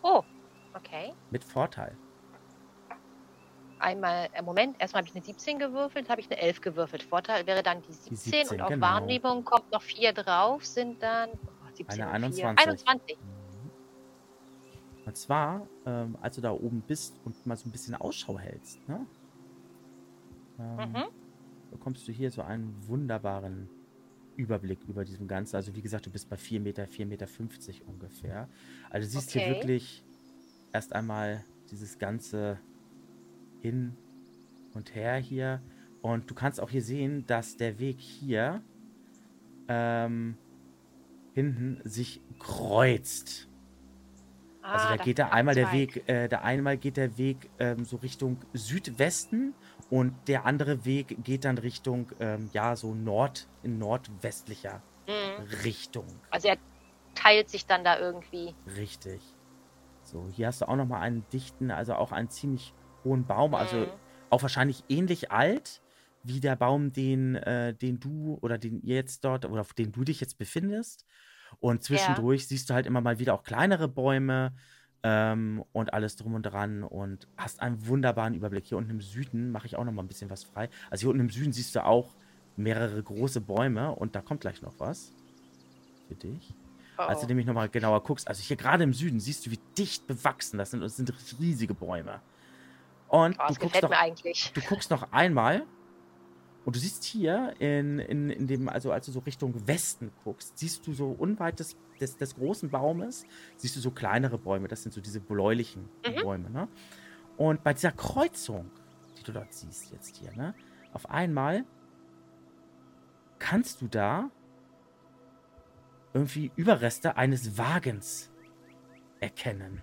Oh, 0.03 0.23
okay. 0.73 1.13
Mit 1.31 1.43
Vorteil 1.43 1.97
einmal, 3.79 4.29
äh, 4.33 4.41
Moment, 4.41 4.75
erstmal 4.79 5.01
habe 5.01 5.09
ich 5.09 5.15
eine 5.15 5.25
17 5.25 5.59
gewürfelt, 5.59 6.09
habe 6.09 6.21
ich 6.21 6.29
eine 6.29 6.39
11 6.39 6.61
gewürfelt. 6.61 7.03
Vorteil 7.03 7.45
wäre 7.45 7.63
dann 7.63 7.81
die 7.81 7.93
17, 7.93 8.09
die 8.09 8.15
17 8.15 8.49
und 8.49 8.61
auf 8.61 8.69
genau. 8.69 8.85
Wahrnehmung 8.85 9.43
kommt 9.43 9.71
noch 9.71 9.81
4 9.81 10.13
drauf, 10.13 10.65
sind 10.65 11.01
dann 11.01 11.29
oh, 11.29 11.75
17 11.75 12.01
eine 12.01 12.11
21. 12.11 12.67
21. 12.67 13.17
Und 15.05 15.15
zwar, 15.15 15.67
ähm, 15.85 16.17
als 16.21 16.35
du 16.35 16.41
da 16.41 16.51
oben 16.51 16.81
bist 16.81 17.15
und 17.23 17.45
mal 17.45 17.55
so 17.55 17.69
ein 17.69 17.71
bisschen 17.71 17.95
Ausschau 17.95 18.37
hältst, 18.37 18.87
ne? 18.89 19.05
Ähm, 20.59 20.91
mhm. 20.91 21.03
bekommst 21.71 22.07
du 22.07 22.11
hier 22.11 22.31
so 22.31 22.41
einen 22.41 22.75
wunderbaren 22.87 23.69
Überblick 24.35 24.79
über 24.87 25.05
diesem 25.05 25.27
Ganzen. 25.27 25.55
Also 25.55 25.75
wie 25.75 25.81
gesagt, 25.81 26.05
du 26.05 26.11
bist 26.11 26.29
bei 26.29 26.37
4 26.37 26.59
Meter, 26.59 26.83
4,50 26.83 27.05
Meter 27.05 27.27
ungefähr. 27.87 28.49
Also 28.89 29.07
du 29.07 29.11
siehst 29.11 29.29
Okay. 29.29 29.45
hier 29.45 29.55
wirklich 29.55 30.03
erst 30.73 30.93
einmal 30.93 31.43
dieses 31.71 31.97
ganze 31.99 32.59
hin 33.61 33.95
und 34.73 34.95
her 34.95 35.15
hier. 35.17 35.61
Und 36.01 36.29
du 36.29 36.35
kannst 36.35 36.61
auch 36.61 36.69
hier 36.69 36.81
sehen, 36.83 37.25
dass 37.27 37.57
der 37.57 37.79
Weg 37.79 37.99
hier 37.99 38.61
ähm, 39.67 40.37
hinten 41.33 41.81
sich 41.83 42.21
kreuzt. 42.39 43.49
Also 44.61 44.85
Ah, 44.85 44.89
da 44.91 44.97
da 44.97 45.03
geht 45.03 45.19
da 45.19 45.29
einmal 45.29 45.55
der. 45.55 45.71
Weg, 45.71 46.07
äh, 46.09 46.27
da 46.27 46.39
einmal 46.41 46.77
geht 46.77 46.97
der 46.97 47.17
Weg 47.17 47.49
ähm, 47.57 47.85
so 47.85 47.97
Richtung 47.97 48.37
Südwesten 48.53 49.53
und 49.89 50.13
der 50.27 50.45
andere 50.45 50.83
Weg 50.83 51.23
geht 51.23 51.45
dann 51.45 51.57
Richtung, 51.57 52.11
ähm, 52.19 52.49
ja, 52.51 52.75
so 52.75 52.93
Nord, 52.93 53.47
in 53.63 53.79
nordwestlicher 53.79 54.81
Mhm. 55.07 55.43
Richtung. 55.63 56.05
Also 56.31 56.49
er 56.49 56.57
teilt 57.15 57.49
sich 57.49 57.65
dann 57.65 57.85
da 57.85 57.97
irgendwie. 57.97 58.53
Richtig. 58.75 59.21
So, 60.03 60.27
hier 60.29 60.47
hast 60.47 60.61
du 60.61 60.67
auch 60.67 60.75
nochmal 60.75 61.01
einen 61.01 61.25
dichten, 61.31 61.71
also 61.71 61.95
auch 61.95 62.11
einen 62.11 62.29
ziemlich 62.29 62.73
hohen 63.07 63.27
Baum, 63.27 63.55
also 63.55 63.87
Mhm. 63.87 64.01
auch 64.29 64.41
wahrscheinlich 64.43 64.85
ähnlich 64.89 65.31
alt 65.31 65.81
wie 66.23 66.39
der 66.41 66.55
Baum, 66.57 66.91
den, 66.93 67.35
äh, 67.35 67.73
den 67.75 67.99
du 67.99 68.37
oder 68.41 68.57
den 68.57 68.81
ihr 68.81 68.95
jetzt 68.95 69.23
dort 69.23 69.45
oder 69.45 69.61
auf 69.61 69.73
den 69.73 69.91
du 69.91 70.03
dich 70.03 70.19
jetzt 70.21 70.37
befindest. 70.37 71.05
Und 71.59 71.83
zwischendurch 71.83 72.47
siehst 72.47 72.69
du 72.69 72.73
halt 72.73 72.85
immer 72.85 73.01
mal 73.01 73.19
wieder 73.19 73.33
auch 73.33 73.43
kleinere 73.43 73.87
Bäume 73.87 74.55
ähm, 75.03 75.63
und 75.71 75.93
alles 75.93 76.15
drum 76.17 76.33
und 76.35 76.43
dran 76.43 76.83
und 76.83 77.27
hast 77.37 77.61
einen 77.61 77.87
wunderbaren 77.87 78.33
Überblick. 78.33 78.65
Hier 78.65 78.77
unten 78.77 78.91
im 78.91 79.01
Süden 79.01 79.51
mache 79.51 79.67
ich 79.67 79.77
auch 79.77 79.85
noch 79.85 79.93
mal 79.93 80.03
ein 80.03 80.07
bisschen 80.09 80.29
was 80.29 80.43
frei. 80.43 80.69
Also 80.89 81.03
hier 81.03 81.09
unten 81.11 81.21
im 81.21 81.29
Süden 81.29 81.53
siehst 81.53 81.75
du 81.75 81.85
auch 81.85 82.17
mehrere 82.57 83.01
große 83.03 83.41
Bäume 83.41 83.93
und 83.95 84.15
da 84.15 84.21
kommt 84.21 84.41
gleich 84.41 84.61
noch 84.61 84.79
was 84.79 85.15
für 86.07 86.15
dich. 86.15 86.57
Oh, 86.97 87.03
Als 87.03 87.21
du 87.21 87.25
oh. 87.25 87.27
nämlich 87.27 87.45
nochmal 87.47 87.69
genauer 87.69 88.03
guckst, 88.03 88.27
also 88.27 88.41
hier 88.41 88.57
gerade 88.57 88.83
im 88.83 88.93
Süden 88.93 89.19
siehst 89.19 89.45
du, 89.45 89.51
wie 89.51 89.61
dicht 89.77 90.07
bewachsen 90.07 90.57
das 90.57 90.71
sind. 90.71 90.81
Und 90.81 90.87
es 90.87 90.97
sind 90.97 91.13
riesige 91.39 91.75
Bäume. 91.75 92.23
Und 93.09 93.37
Oh, 93.39 93.47
du, 93.47 93.55
guckst 93.59 93.81
noch, 93.81 93.91
du 94.53 94.61
guckst 94.67 94.91
noch 94.91 95.11
einmal 95.13 95.65
und 96.65 96.75
du 96.75 96.79
siehst 96.79 97.05
hier 97.05 97.53
in, 97.59 97.99
in, 97.99 98.29
in 98.29 98.47
dem, 98.47 98.67
also 98.67 98.91
als 98.91 99.05
du 99.05 99.11
so 99.13 99.19
Richtung 99.19 99.65
Westen 99.67 100.11
guckst, 100.23 100.57
siehst 100.57 100.85
du 100.85 100.93
so 100.93 101.11
unweit 101.11 101.59
des, 101.59 101.77
des, 102.01 102.17
des 102.17 102.35
großen 102.35 102.69
Baumes, 102.69 103.25
siehst 103.55 103.75
du 103.77 103.79
so 103.79 103.91
kleinere 103.91 104.37
Bäume. 104.37 104.67
Das 104.67 104.83
sind 104.83 104.91
so 104.93 104.99
diese 104.99 105.21
bläulichen 105.21 105.87
Mhm. 106.05 106.21
Bäume, 106.21 106.49
ne? 106.49 106.67
Und 107.37 107.63
bei 107.63 107.73
dieser 107.73 107.91
Kreuzung, 107.91 108.69
die 109.17 109.23
du 109.23 109.31
dort 109.31 109.53
siehst 109.53 109.91
jetzt 109.91 110.17
hier, 110.17 110.33
ne? 110.35 110.53
Auf 110.91 111.09
einmal 111.09 111.63
kannst 113.39 113.81
du 113.81 113.87
da 113.87 114.29
irgendwie 116.13 116.51
Überreste 116.55 117.15
eines 117.15 117.57
Wagens 117.57 118.31
erkennen. 119.19 119.81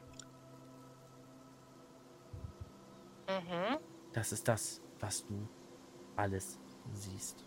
Mhm. 3.28 3.78
Das 4.12 4.32
ist 4.32 4.46
das, 4.48 4.80
was 5.00 5.24
du 5.26 5.48
alles 6.16 6.58
siehst. 6.92 7.44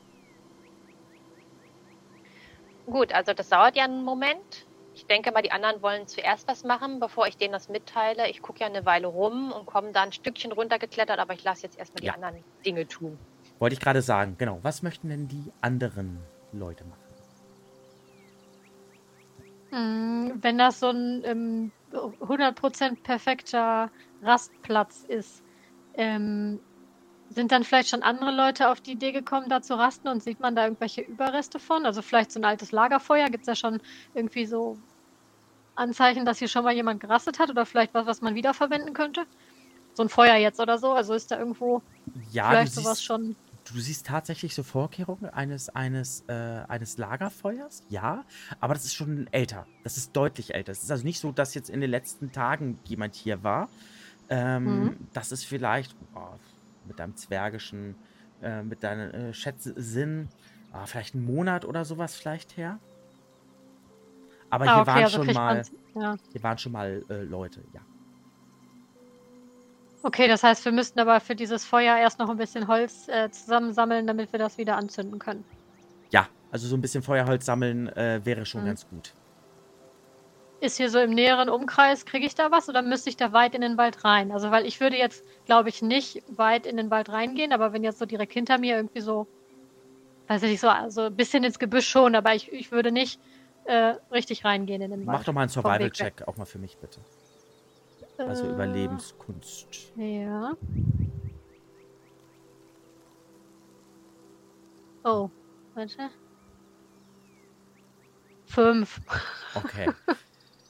Gut, 2.86 3.14
also 3.14 3.34
das 3.34 3.50
dauert 3.50 3.76
ja 3.76 3.84
einen 3.84 4.04
Moment. 4.04 4.68
Ich 4.94 5.06
denke 5.06 5.32
mal, 5.32 5.42
die 5.42 5.52
anderen 5.52 5.82
wollen 5.82 6.08
zuerst 6.08 6.48
was 6.48 6.64
machen, 6.64 7.00
bevor 7.00 7.28
ich 7.28 7.38
denen 7.38 7.54
das 7.54 7.70
mitteile. 7.70 8.30
Ich 8.30 8.42
gucke 8.42 8.62
ja 8.62 8.66
eine 8.68 8.86
Weile 8.86 9.08
rum 9.08 9.52
und 9.52 9.66
komme 9.66 9.92
da 9.92 10.02
ein 10.04 10.12
Stückchen 10.12 10.52
runtergeklettert, 10.52 11.20
aber 11.20 11.34
ich 11.34 11.44
lasse 11.44 11.64
jetzt 11.64 11.78
erstmal 11.78 12.02
die 12.02 12.08
Ja. 12.08 12.14
anderen 12.14 12.44
Dinge 12.66 12.88
tun. 12.88 13.20
Wollte 13.60 13.74
ich 13.76 13.80
gerade 13.80 14.02
sagen, 14.02 14.36
genau. 14.38 14.60
Was 14.64 14.82
möchten 14.82 15.10
denn 15.10 15.28
die 15.28 15.52
anderen 15.62 16.20
Leute 16.52 16.84
machen? 16.86 17.04
Mm, 19.72 20.42
Wenn 20.42 20.58
das 20.58 20.80
so 20.80 20.90
ein 20.90 21.24
ähm, 21.26 21.72
100% 21.92 23.04
perfekter 23.04 23.92
Rastplatz 24.22 25.04
ist, 25.08 25.44
ähm, 25.98 26.62
sind 27.30 27.52
dann 27.52 27.64
vielleicht 27.66 27.90
schon 27.90 28.04
andere 28.04 28.32
Leute 28.32 28.70
auf 28.72 28.82
die 28.82 28.94
Idee 28.94 29.12
gekommen, 29.14 29.50
da 29.50 29.62
zu 29.62 29.76
rasten 29.78 30.08
und 30.10 30.24
sieht 30.24 30.40
man 30.40 30.56
da 30.56 30.66
irgendwelche 30.66 31.02
Überreste 31.02 31.60
von? 31.60 31.86
Also 31.86 32.02
vielleicht 32.02 32.32
so 32.32 32.40
ein 32.40 32.46
altes 32.46 32.72
Lagerfeuer? 32.72 33.30
Gibt 33.30 33.44
es 33.44 33.48
da 33.48 33.56
schon 33.56 33.82
irgendwie 34.14 34.46
so 34.46 34.80
Anzeichen, 35.76 36.26
dass 36.26 36.40
hier 36.40 36.48
schon 36.50 36.64
mal 36.64 36.74
jemand 36.74 37.00
gerastet 37.00 37.40
hat 37.40 37.50
oder 37.50 37.66
vielleicht 37.66 37.94
was, 37.94 38.06
was 38.06 38.22
man 38.22 38.36
wiederverwenden 38.36 38.94
könnte? 38.94 39.26
So 39.94 40.04
ein 40.04 40.10
Feuer 40.10 40.36
jetzt 40.36 40.60
oder 40.60 40.78
so? 40.80 40.94
Also 40.94 41.14
ist 41.14 41.32
da 41.32 41.40
irgendwo 41.40 41.84
Ja, 42.32 42.56
vielleicht 42.56 42.74
sowas 42.74 43.02
siehst, 43.02 43.04
schon. 43.04 43.38
du 43.66 43.80
siehst 43.80 44.06
tatsächlich 44.08 44.56
so 44.56 44.64
Vorkehrungen 44.64 45.30
eines, 45.30 45.70
eines, 45.70 46.24
äh, 46.28 46.34
eines 46.68 46.98
Lagerfeuers, 46.98 47.84
ja, 47.88 48.26
aber 48.60 48.74
das 48.74 48.86
ist 48.86 48.94
schon 48.96 49.28
älter. 49.32 49.68
Das 49.84 49.98
ist 49.98 50.16
deutlich 50.16 50.54
älter. 50.54 50.72
Es 50.72 50.84
ist 50.84 50.92
also 50.92 51.04
nicht 51.04 51.20
so, 51.20 51.32
dass 51.32 51.54
jetzt 51.54 51.70
in 51.70 51.82
den 51.82 51.90
letzten 51.92 52.32
Tagen 52.32 52.80
jemand 52.86 53.16
hier 53.16 53.44
war. 53.44 53.72
Ähm, 54.30 54.96
Mhm. 54.96 55.10
Das 55.14 55.32
ist 55.32 55.46
vielleicht 55.46 55.96
oh, 56.14 56.36
mit 56.84 57.00
deinem 57.00 57.16
zwergischen, 57.16 57.96
äh, 58.42 58.64
mit 58.64 58.84
deinem 58.84 59.12
äh, 59.12 59.34
Schätzsinn, 59.34 60.30
ah, 60.72 60.86
vielleicht 60.86 61.16
einen 61.16 61.26
Monat 61.26 61.66
oder 61.66 61.86
sowas 61.86 62.16
vielleicht 62.16 62.58
her. 62.58 62.80
Aber 64.50 64.66
Ah, 64.66 64.76
hier 64.76 64.82
okay, 64.82 64.90
waren 64.92 65.04
also 65.04 65.24
mal, 65.24 65.64
Ja. 65.96 66.16
hier 66.32 66.44
waren 66.44 66.58
schon 66.58 66.72
mal 66.72 67.04
äh, 67.10 67.24
Leute, 67.24 67.64
ja. 67.72 67.82
Okay, 70.04 70.28
das 70.28 70.44
heißt, 70.44 70.64
wir 70.64 70.72
müssten 70.72 71.00
aber 71.00 71.20
für 71.20 71.36
dieses 71.36 71.66
Feuer 71.66 71.98
erst 71.98 72.20
noch 72.20 72.30
ein 72.30 72.38
bisschen 72.38 72.68
Holz 72.68 73.08
äh, 73.10 73.30
zusammensammeln, 73.32 74.08
damit 74.08 74.32
wir 74.32 74.40
das 74.40 74.58
wieder 74.58 74.78
anzünden 74.78 75.20
können. 75.20 75.44
Ja, 76.12 76.30
also 76.52 76.68
so 76.68 76.76
ein 76.78 76.82
bisschen 76.82 77.04
Feuerholz 77.04 77.46
sammeln 77.46 77.88
äh, 77.90 78.22
wäre 78.24 78.46
schon 78.46 78.62
Mhm. 78.62 78.68
ganz 78.68 78.88
gut. 78.88 79.16
Ist 80.60 80.78
hier 80.78 80.90
so 80.90 81.00
im 81.00 81.12
näheren 81.12 81.50
Umkreis, 81.50 82.04
kriege 82.06 82.26
ich 82.26 82.34
da 82.34 82.50
was 82.50 82.68
oder 82.68 82.82
müsste 82.82 83.10
ich 83.10 83.18
da 83.18 83.32
weit 83.32 83.54
in 83.54 83.62
den 83.62 83.78
Wald 83.78 84.04
rein? 84.04 84.32
Also, 84.32 84.50
weil 84.50 84.66
ich 84.66 84.80
würde 84.80 84.98
jetzt, 84.98 85.24
glaube 85.46 85.70
ich, 85.70 85.84
nicht 85.84 86.24
weit 86.28 86.66
in 86.66 86.78
den 86.78 86.90
Wald 86.90 87.10
reingehen, 87.10 87.54
aber 87.54 87.74
wenn 87.74 87.84
jetzt 87.84 88.00
so 88.00 88.06
direkt 88.06 88.34
hinter 88.34 88.58
mir 88.58 88.76
irgendwie 88.76 89.02
so, 89.02 89.28
weiß 90.28 90.42
ich 90.44 90.50
nicht, 90.52 90.62
so 90.62 90.70
also 90.70 91.04
ein 91.04 91.16
bisschen 91.16 91.44
ins 91.44 91.60
Gebüsch 91.60 91.88
schon, 91.88 92.16
aber 92.16 92.34
ich, 92.34 92.52
ich 92.52 92.72
würde 92.72 92.92
nicht 92.92 93.20
äh, 93.66 93.94
richtig 94.12 94.46
reingehen 94.46 94.82
in 94.82 94.90
den 94.90 95.06
Wald. 95.06 95.20
Mach 95.20 95.24
doch 95.26 95.34
mal 95.34 95.42
einen. 95.42 95.50
Survival-Check, 95.50 96.28
auch 96.28 96.38
mal 96.38 96.46
für 96.46 96.58
mich 96.58 96.76
bitte. 96.78 97.02
Also 98.18 98.46
Äh, 98.46 98.52
Überlebenskunst. 98.52 99.94
Ja. 99.96 100.56
Oh, 105.04 105.30
warte. 105.76 106.10
Fünf. 108.46 109.00
Okay. 109.54 109.94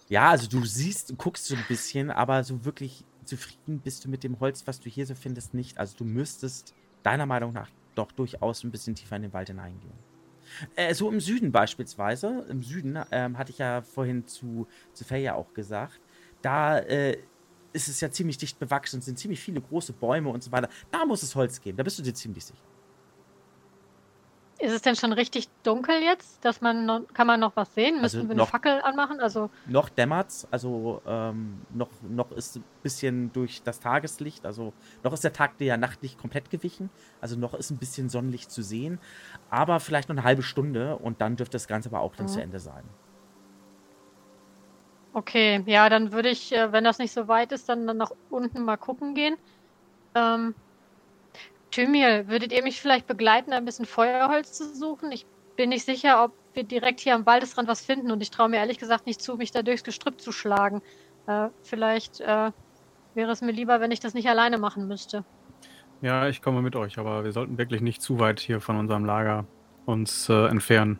ja, 0.09 0.29
also 0.29 0.47
du 0.47 0.65
siehst, 0.65 1.09
du 1.09 1.15
guckst 1.15 1.45
so 1.45 1.55
ein 1.55 1.65
bisschen, 1.67 2.11
aber 2.11 2.43
so 2.43 2.63
wirklich 2.63 3.03
zufrieden 3.25 3.79
bist 3.79 4.05
du 4.05 4.09
mit 4.09 4.23
dem 4.23 4.39
Holz, 4.39 4.65
was 4.65 4.79
du 4.79 4.89
hier 4.89 5.05
so 5.05 5.15
findest, 5.15 5.53
nicht. 5.53 5.77
Also 5.77 5.97
du 5.97 6.05
müsstest 6.05 6.73
deiner 7.03 7.25
Meinung 7.25 7.53
nach 7.53 7.69
doch 7.95 8.11
durchaus 8.11 8.63
ein 8.63 8.71
bisschen 8.71 8.95
tiefer 8.95 9.17
in 9.17 9.23
den 9.23 9.33
Wald 9.33 9.49
hineingehen. 9.49 9.93
Äh, 10.75 10.93
so 10.93 11.11
im 11.11 11.19
Süden 11.19 11.51
beispielsweise, 11.51 12.45
im 12.49 12.63
Süden, 12.63 12.97
ähm, 13.11 13.37
hatte 13.37 13.51
ich 13.51 13.57
ja 13.57 13.81
vorhin 13.81 14.27
zu, 14.27 14.67
zu 14.93 15.03
Feja 15.03 15.35
auch 15.35 15.53
gesagt, 15.53 15.99
da 16.41 16.79
äh, 16.79 17.17
ist 17.73 17.89
es 17.89 17.99
ja 17.99 18.09
ziemlich 18.09 18.37
dicht 18.37 18.57
bewachsen, 18.59 19.01
sind 19.01 19.19
ziemlich 19.19 19.41
viele 19.41 19.59
große 19.59 19.93
Bäume 19.93 20.29
und 20.29 20.41
so 20.41 20.51
weiter. 20.51 20.69
Da 20.89 21.05
muss 21.05 21.21
es 21.21 21.35
Holz 21.35 21.59
geben, 21.59 21.77
da 21.77 21.83
bist 21.83 21.99
du 21.99 22.03
dir 22.03 22.13
ziemlich 22.13 22.45
sicher. 22.45 22.63
Ist 24.59 24.71
es 24.73 24.81
denn 24.81 24.95
schon 24.95 25.13
richtig 25.13 25.49
dunkel 25.61 26.01
jetzt, 26.01 26.43
dass 26.43 26.61
man 26.61 26.85
noch, 26.87 27.01
kann 27.13 27.27
man 27.27 27.39
noch 27.39 27.55
was 27.55 27.73
sehen? 27.75 27.99
Also 28.01 28.17
Müssen 28.17 28.29
wir 28.29 28.33
eine 28.33 28.41
noch- 28.41 28.49
Fackel 28.49 28.81
anmachen? 28.81 29.19
Also 29.19 29.51
Noch 29.67 29.89
dämmert's, 29.89 30.47
also 30.49 31.01
ähm, 31.05 31.61
noch, 31.69 31.91
noch 32.01 32.31
ist 32.31 32.55
ein 32.57 32.63
bisschen 32.81 33.31
durch 33.33 33.61
das 33.63 33.79
Tageslicht, 33.79 34.45
also 34.47 34.73
noch 35.03 35.13
ist 35.13 35.23
der 35.23 35.33
Tag 35.33 35.57
der 35.59 35.77
Nacht 35.77 36.01
nicht 36.01 36.17
komplett 36.17 36.49
gewichen, 36.49 36.89
also 37.21 37.35
noch 37.37 37.53
ist 37.53 37.69
ein 37.69 37.77
bisschen 37.77 38.09
Sonnenlicht 38.09 38.49
zu 38.51 38.63
sehen, 38.63 38.99
aber 39.51 39.79
vielleicht 39.79 40.09
noch 40.09 40.15
eine 40.15 40.23
halbe 40.23 40.41
Stunde 40.41 40.97
und 40.97 41.21
dann 41.21 41.35
dürfte 41.35 41.55
das 41.55 41.67
Ganze 41.67 41.89
aber 41.89 41.99
auch 42.01 42.15
dann 42.15 42.25
Mhm. 42.25 42.31
zu 42.31 42.41
Ende 42.41 42.59
sein. 42.59 42.83
okay, 45.13 45.63
ja, 45.65 45.89
dann 45.89 46.11
würde 46.11 46.29
ich, 46.29 46.51
äh, 46.51 46.71
wenn 46.71 46.83
das 46.83 46.99
nicht 46.99 47.11
so 47.13 47.27
weit 47.27 47.51
ist, 47.51 47.67
dann, 47.69 47.87
dann 47.87 47.97
nach 47.97 48.11
unten 48.29 48.63
mal 48.63 48.77
gucken 48.77 49.15
gehen. 49.15 49.35
Ähm, 50.15 50.55
Thymiel, 51.77 52.27
würdet 52.27 52.51
ihr 52.51 52.63
mich 52.63 52.81
vielleicht 52.81 53.05
begleiten, 53.05 53.53
ein 53.53 53.63
bisschen 53.63 53.85
Feuerholz 53.85 54.53
zu 54.53 54.73
suchen? 54.73 55.11
Ich 55.11 55.27
bin 55.55 55.69
nicht 55.69 55.85
sicher, 55.85 56.23
ob 56.23 56.33
wir 56.55 56.63
direkt 56.63 56.99
hier 56.99 57.13
am 57.13 57.27
Waldesrand 57.27 57.67
was 57.67 57.85
finden 57.85 58.09
und 58.09 58.19
ich 58.23 58.31
traue 58.31 58.49
mir 58.49 58.57
ehrlich 58.57 58.79
gesagt 58.79 59.05
nicht 59.05 59.21
zu, 59.21 59.37
mich 59.37 59.51
da 59.51 59.61
durchs 59.61 59.83
Gestrüpp 59.83 60.19
zu 60.19 60.31
schlagen. 60.31 60.81
Äh, 61.27 61.49
vielleicht 61.61 62.19
äh, 62.19 62.51
wäre 63.13 63.31
es 63.31 63.41
mir 63.41 63.51
lieber, 63.51 63.79
wenn 63.79 63.91
ich 63.91 63.99
das 63.99 64.15
nicht 64.15 64.27
alleine 64.27 64.57
machen 64.57 64.87
müsste. 64.87 65.23
Ja, 66.01 66.27
ich 66.27 66.41
komme 66.41 66.63
mit 66.63 66.75
euch, 66.75 66.97
aber 66.97 67.23
wir 67.23 67.31
sollten 67.31 67.59
wirklich 67.59 67.81
nicht 67.81 68.01
zu 68.01 68.17
weit 68.17 68.39
hier 68.39 68.59
von 68.59 68.77
unserem 68.77 69.05
Lager 69.05 69.45
uns 69.85 70.29
äh, 70.29 70.47
entfernen. 70.47 70.97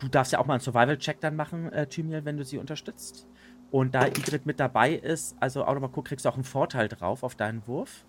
Du 0.00 0.08
darfst 0.08 0.32
ja 0.32 0.40
auch 0.40 0.46
mal 0.46 0.54
einen 0.54 0.62
Survival-Check 0.62 1.20
dann 1.20 1.36
machen, 1.36 1.72
äh, 1.72 1.86
Thymiel, 1.86 2.24
wenn 2.24 2.36
du 2.36 2.44
sie 2.44 2.58
unterstützt. 2.58 3.28
Und 3.70 3.94
da 3.94 4.06
Igrit 4.06 4.46
mit 4.46 4.58
dabei 4.58 4.92
ist, 4.94 5.36
also 5.40 5.64
auch 5.64 5.74
nochmal 5.74 5.90
guck, 5.92 6.06
kriegst 6.06 6.24
du 6.24 6.28
auch 6.28 6.34
einen 6.34 6.44
Vorteil 6.44 6.88
drauf 6.88 7.22
auf 7.22 7.34
deinen 7.36 7.66
Wurf. 7.66 8.04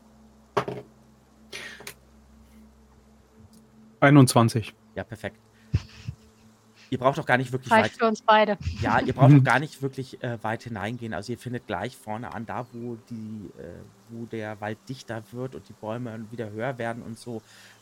21. 3.99 4.73
Ja, 4.95 5.03
perfekt. 5.03 5.37
Ihr 6.91 6.97
braucht 6.97 7.17
doch 7.17 7.25
gar 7.25 7.37
nicht 7.37 7.53
wirklich 7.53 7.71
Reicht 7.71 7.93
weit. 7.93 7.99
für 7.99 8.05
uns 8.05 8.21
beide. 8.21 8.57
Ja, 8.81 8.99
ihr 8.99 9.13
braucht 9.13 9.31
doch 9.31 9.43
gar 9.45 9.59
nicht 9.59 9.81
wirklich 9.81 10.21
äh, 10.21 10.43
weit 10.43 10.63
hineingehen. 10.63 11.13
Also 11.13 11.31
ihr 11.31 11.37
findet 11.37 11.65
gleich 11.65 11.95
vorne 11.95 12.33
an, 12.33 12.45
da 12.45 12.65
wo 12.73 12.97
die, 13.09 13.49
äh, 13.57 13.79
wo 14.09 14.25
der 14.25 14.59
Wald 14.59 14.77
dichter 14.89 15.23
wird 15.31 15.55
und 15.55 15.69
die 15.69 15.73
Bäume 15.73 16.25
wieder 16.31 16.49
höher 16.49 16.77
werden 16.77 17.01
und 17.01 17.17
so, 17.17 17.41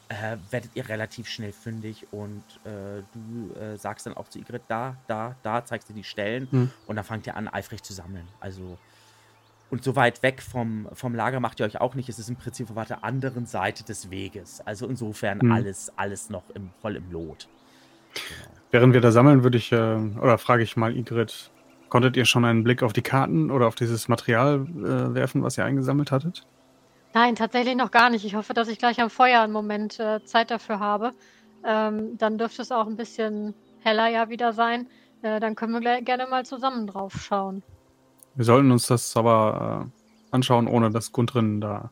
äh, 0.10 0.38
werdet 0.50 0.72
ihr 0.74 0.90
relativ 0.90 1.28
schnell 1.28 1.52
fündig 1.52 2.08
und 2.12 2.44
äh, 2.66 3.04
du 3.14 3.60
äh, 3.60 3.78
sagst 3.78 4.06
dann 4.06 4.16
auch 4.16 4.28
zu 4.28 4.40
Igrit, 4.40 4.64
da, 4.68 4.98
da, 5.08 5.36
da, 5.44 5.64
zeigst 5.64 5.90
du 5.90 5.94
die 5.94 6.04
Stellen 6.04 6.48
Hm. 6.52 6.72
und 6.88 6.96
dann 6.96 7.06
fangt 7.06 7.28
ihr 7.28 7.36
an, 7.38 7.48
eifrig 7.48 7.84
zu 7.84 7.94
sammeln. 7.94 8.28
Also 8.40 8.78
und 9.70 9.84
so 9.84 9.96
weit 9.96 10.24
weg 10.24 10.42
vom, 10.42 10.88
vom 10.94 11.14
Lager 11.14 11.40
macht 11.40 11.60
ihr 11.60 11.66
euch 11.68 11.80
auch 11.80 11.94
nicht. 11.94 12.10
Es 12.10 12.18
ist 12.18 12.28
im 12.28 12.36
Prinzip 12.38 12.76
auf 12.76 12.88
der 12.88 13.04
anderen 13.04 13.46
Seite 13.46 13.84
des 13.84 14.10
Weges. 14.10 14.62
Also 14.66 14.88
insofern 14.88 15.42
Hm. 15.42 15.52
alles, 15.52 15.92
alles 15.96 16.32
noch 16.32 16.50
im, 16.56 16.72
voll 16.82 16.96
im 16.96 17.12
Lot. 17.12 17.48
Genau. 18.16 18.52
Während 18.72 18.94
wir 18.96 19.02
da 19.02 19.12
sammeln, 19.12 19.44
würde 19.44 19.60
ich, 19.60 19.72
äh, 19.72 19.76
oder 19.76 20.40
frage 20.40 20.64
ich 20.64 20.76
mal 20.76 20.96
Igrit, 20.98 21.52
konntet 21.90 22.18
ihr 22.18 22.26
schon 22.26 22.46
einen 22.46 22.64
Blick 22.64 22.82
auf 22.82 22.94
die 22.94 23.04
Karten 23.04 23.52
oder 23.52 23.68
auf 23.68 23.76
dieses 23.76 24.08
Material 24.08 24.66
äh, 24.66 25.14
werfen, 25.14 25.44
was 25.44 25.58
ihr 25.58 25.66
eingesammelt 25.66 26.12
hattet? 26.12 26.48
Nein, 27.14 27.36
tatsächlich 27.36 27.76
noch 27.76 27.92
gar 27.92 28.10
nicht. 28.10 28.24
Ich 28.26 28.36
hoffe, 28.36 28.54
dass 28.54 28.68
ich 28.68 28.78
gleich 28.78 29.00
am 29.02 29.10
Feuer 29.10 29.42
einen 29.42 29.54
Moment 29.54 30.00
äh, 30.00 30.24
Zeit 30.26 30.52
dafür 30.52 30.80
habe. 30.80 31.14
Ähm, 31.66 32.18
dann 32.18 32.38
dürfte 32.38 32.62
es 32.62 32.72
auch 32.72 32.88
ein 32.88 32.96
bisschen 32.98 33.54
heller 33.82 34.08
ja 34.08 34.30
wieder 34.30 34.54
sein. 34.54 34.88
Äh, 35.22 35.40
dann 35.40 35.56
können 35.56 35.82
wir 35.84 36.02
gerne 36.02 36.28
mal 36.28 36.46
zusammen 36.46 36.88
drauf 36.88 37.14
schauen. 37.22 37.64
Wir 38.36 38.46
sollten 38.46 38.72
uns 38.72 38.88
das 38.88 39.18
aber 39.18 39.88
äh, 39.88 40.36
anschauen, 40.36 40.68
ohne 40.68 40.92
dass 40.92 41.12
Gundrin 41.12 41.60
da 41.60 41.92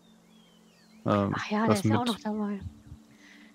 ähm, 1.06 1.34
Ach 1.36 1.50
ja, 1.50 1.60
der 1.60 1.68
das 1.68 1.80
ist 1.84 1.86
ja 1.92 2.00
auch 2.00 2.06
noch 2.06 2.20
dabei. 2.20 2.60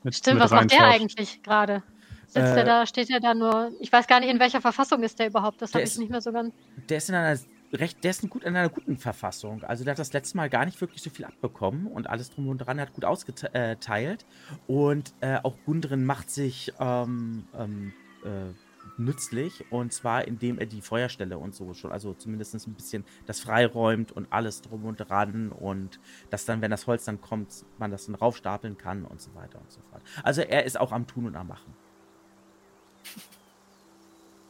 mit, 0.03 0.15
Stimmt, 0.15 0.37
mit 0.41 0.45
was 0.45 0.51
macht 0.51 0.73
der 0.73 0.85
eigentlich 0.87 1.43
gerade? 1.43 1.83
Sitzt 2.27 2.37
Äh, 2.49 2.55
der 2.57 2.65
da, 2.65 2.87
steht 2.87 3.09
der 3.09 3.21
da 3.21 3.35
nur. 3.35 3.71
Ich 3.81 3.93
weiß 3.93 4.07
gar 4.07 4.19
nicht, 4.21 4.31
in 4.31 4.41
welcher 4.41 4.61
Verfassung 4.61 5.03
ist 5.03 5.19
der 5.19 5.29
überhaupt. 5.29 5.63
Das 5.63 5.73
habe 5.75 5.83
ist- 5.85 5.93
ich 5.95 5.99
nicht 6.01 6.11
mehr 6.11 6.21
so 6.23 6.33
ganz. 6.33 6.53
Der 6.89 6.97
ist 6.97 7.09
in 7.09 7.15
einer 7.15 7.39
recht, 7.73 8.05
der 8.05 8.11
ist 8.11 8.29
gut, 8.29 8.45
in 8.45 8.57
einer 8.57 8.69
guten 8.69 8.97
Verfassung. 8.97 9.65
Also 9.65 9.85
der 9.85 9.93
hat 9.93 9.99
das 9.99 10.13
letzte 10.13 10.37
Mal 10.37 10.51
gar 10.51 10.65
nicht 10.65 10.81
wirklich 10.81 11.03
so 11.03 11.11
viel 11.11 11.25
abbekommen 11.25 11.87
und 11.87 12.09
alles 12.09 12.31
drum 12.31 12.49
und 12.49 12.59
dran 12.59 12.81
hat 12.81 12.93
gut 12.93 13.05
ausgeteilt. 13.05 14.27
Und 14.67 15.15
äh, 15.21 15.39
auch 15.43 15.57
Gundren 15.65 16.05
macht 16.05 16.31
sich 16.31 16.73
ähm, 16.79 17.45
ähm, 17.59 17.93
äh, 18.25 18.53
nützlich 18.99 19.65
und 19.71 19.93
zwar 19.93 20.27
indem 20.27 20.59
er 20.59 20.67
die 20.67 20.83
Feuerstelle 20.83 21.39
und 21.39 21.55
so 21.55 21.73
schon, 21.73 21.93
also 21.93 22.15
zumindest 22.15 22.55
ein 22.55 22.75
bisschen 22.75 23.05
das 23.27 23.41
freiräumt 23.41 24.13
und 24.13 24.33
alles 24.33 24.61
drum 24.61 24.85
und 24.85 24.97
dran 24.97 25.51
und 25.51 25.99
dass 26.31 26.45
dann, 26.45 26.61
wenn 26.61 26.71
das 26.71 26.87
Holz 26.87 27.05
dann 27.05 27.21
kommt, 27.21 27.65
man 27.79 27.91
das 27.91 28.07
dann 28.07 28.15
raufstapeln 28.15 28.77
kann 28.77 29.05
und 29.05 29.21
so 29.21 29.35
weiter 29.35 29.61
und 29.61 29.71
so 29.71 29.81
fort. 29.83 30.03
Also 30.23 30.43
er 30.43 30.65
ist 30.65 30.79
auch 30.79 30.93
am 30.93 31.07
Tun 31.07 31.27
und 31.27 31.37
am 31.37 31.49
Machen. 31.49 31.75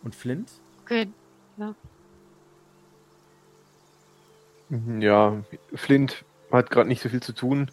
Und 0.02 0.14
Flint? 0.14 0.50
Okay. 0.82 1.08
Mhm, 1.56 1.74
Ja, 5.00 5.42
Flint 5.74 6.24
hat 6.50 6.70
gerade 6.70 6.88
nicht 6.88 7.02
so 7.02 7.08
viel 7.10 7.22
zu 7.22 7.32
tun, 7.34 7.70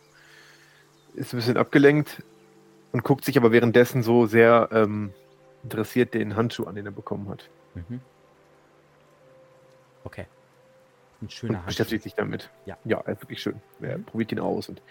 ist 1.14 1.34
ein 1.34 1.38
bisschen 1.38 1.56
abgelenkt 1.58 2.22
und 2.92 3.04
guckt 3.04 3.24
sich 3.24 3.38
aber 3.38 3.52
währenddessen 3.54 4.04
so 4.04 4.26
sehr 4.26 4.68
ähm, 4.74 5.14
interessiert 5.64 6.14
den 6.14 6.36
Handschuh 6.36 6.66
an, 6.66 6.76
den 6.76 6.86
er 6.86 6.92
bekommen 6.92 7.30
hat. 7.30 7.50
Mhm. 7.76 8.02
Okay. 10.04 10.24
Ein 10.24 10.28
Und 11.22 11.32
schöner 11.32 11.54
Handschuh. 11.54 11.68
beschäftigt 11.68 12.04
sich 12.04 12.16
damit. 12.16 12.50
Ja. 12.66 12.78
Ja, 12.84 13.00
er 13.06 13.14
ist 13.14 13.22
wirklich 13.22 13.42
schön. 13.42 13.62
Er 13.82 13.98
Mhm. 13.98 14.04
probiert 14.04 14.32
ihn 14.34 14.40
aus 14.40 14.68
und 14.68 14.82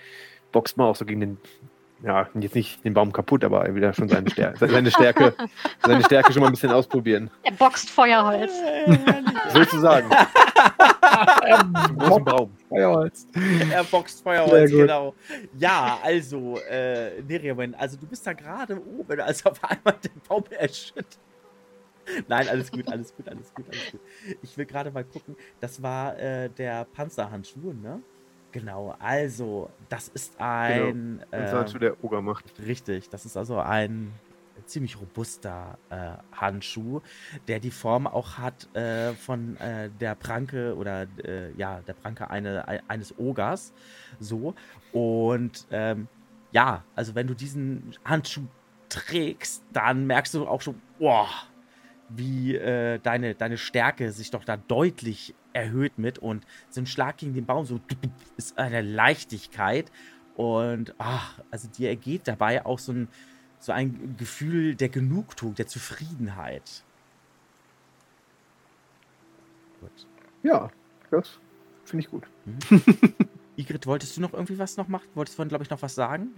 boxt 0.53 0.77
mal 0.79 0.87
auch 0.87 0.97
so 0.97 1.05
gegen 1.05 1.21
den, 1.21 1.38
ja, 2.02 2.28
jetzt 2.38 2.54
nicht 2.54 2.84
den 2.84 2.94
Baum 2.94 3.12
kaputt, 3.12 3.44
aber 3.44 3.66
er 3.66 3.74
will 3.74 3.82
ja 3.82 3.92
schon 3.92 4.08
seine, 4.08 4.30
Stär 4.30 4.54
seine 4.58 4.90
Stärke, 4.90 5.34
seine 5.84 6.04
Stärke 6.04 6.32
schon 6.32 6.42
mal 6.42 6.48
ein 6.48 6.52
bisschen 6.52 6.70
ausprobieren. 6.70 7.30
Er 7.42 7.52
boxt 7.52 7.90
Feuerholz. 7.90 8.52
Sozusagen. 9.52 10.08
Zum 11.87 11.98
großen 11.98 12.24
Baum. 12.24 12.56
Feuerholz. 12.68 13.26
er 13.72 13.84
boxt 13.84 14.22
Feuerholz, 14.22 14.70
genau. 14.70 15.14
Ja, 15.58 15.98
also, 16.02 16.58
äh, 16.70 17.20
Neriamen, 17.22 17.74
also 17.74 17.96
du 17.96 18.06
bist 18.06 18.26
da 18.26 18.32
gerade 18.32 18.80
oben, 18.80 19.20
als 19.20 19.44
auf 19.44 19.62
einmal 19.64 19.96
der 20.02 20.11
Baum 20.28 20.44
erschüttert. 20.50 21.18
Nein, 22.26 22.48
alles 22.48 22.70
gut, 22.70 22.90
alles 22.90 23.14
gut, 23.14 23.28
alles 23.28 23.52
gut, 23.54 23.66
alles 23.70 23.90
gut. 23.90 24.00
Ich 24.42 24.56
will 24.56 24.64
gerade 24.64 24.90
mal 24.90 25.04
gucken, 25.04 25.37
das 25.61 25.82
war 25.82 26.18
äh, 26.18 26.48
der 26.48 26.84
Panzerhandschuh, 26.87 27.72
ne? 27.72 28.02
Genau, 28.50 28.90
also, 28.98 29.70
das 29.78 30.08
ist 30.08 30.40
ein. 30.40 31.18
Und 31.30 31.32
äh, 31.32 31.48
so 31.48 31.58
Handschuh, 31.58 31.78
der 31.78 32.02
Oger 32.02 32.22
macht. 32.22 32.58
Richtig, 32.58 33.11
das 33.11 33.24
ist 33.26 33.37
also 33.37 33.58
ein 33.61 34.22
ziemlich 34.64 34.98
robuster 34.98 35.78
äh, 35.88 36.16
Handschuh, 36.32 37.00
der 37.46 37.61
die 37.61 37.70
Form 37.70 38.06
auch 38.06 38.38
hat 38.38 38.74
äh, 38.74 39.14
von 39.14 39.56
äh, 39.58 39.90
der 39.92 40.14
Pranke 40.16 40.74
oder 40.76 41.06
äh, 41.24 41.52
ja, 41.56 41.82
der 41.82 41.94
Pranke 41.94 42.30
eine, 42.30 42.66
ein- 42.66 42.80
eines 42.88 43.16
Ogers. 43.16 43.72
So. 44.18 44.54
Und 44.90 45.66
ähm, 45.70 46.11
ja, 46.50 46.87
also 46.94 47.14
wenn 47.14 47.26
du 47.26 47.34
diesen 47.34 47.94
Handschuh 48.04 48.48
trägst, 48.88 49.64
dann 49.68 50.06
merkst 50.06 50.34
du 50.34 50.46
auch 50.48 50.62
schon, 50.62 50.82
boah, 50.96 51.28
wie 52.08 52.54
äh, 52.56 52.98
deine, 53.00 53.34
deine 53.34 53.58
Stärke 53.58 54.12
sich 54.12 54.30
doch 54.30 54.44
da 54.44 54.56
deutlich 54.56 55.37
erhöht 55.59 55.99
mit 55.99 56.18
und 56.18 56.47
so 56.71 56.81
ein 56.81 56.87
Schlag 56.87 57.18
gegen 57.18 57.35
den 57.35 57.47
Baum 57.47 57.64
so 57.66 57.81
ist 58.37 58.59
eine 58.59 58.83
Leichtigkeit 58.83 59.90
und 60.38 60.94
ach, 60.99 61.40
also 61.51 61.68
dir 61.68 61.88
ergeht 61.88 62.29
dabei 62.29 62.64
auch 62.64 62.79
so 62.79 62.92
ein, 62.92 63.09
so 63.59 63.73
ein 63.73 64.16
Gefühl 64.16 64.77
der 64.77 64.88
Genugtuung, 64.88 65.57
der 65.57 65.66
Zufriedenheit. 65.66 66.85
Gut. 69.81 70.07
Ja, 70.44 70.71
das 71.11 71.38
finde 71.85 72.05
ich 72.05 72.11
gut. 72.11 72.25
Igrit, 73.57 73.87
wolltest 73.87 74.16
du 74.16 74.21
noch 74.21 74.33
irgendwie 74.33 74.59
was 74.59 74.77
noch 74.77 74.87
machen? 74.87 75.09
Wolltest 75.14 75.35
du 75.35 75.37
vorhin, 75.38 75.49
glaube 75.49 75.64
ich, 75.64 75.71
noch 75.71 75.83
was 75.83 75.97
sagen? 75.97 76.29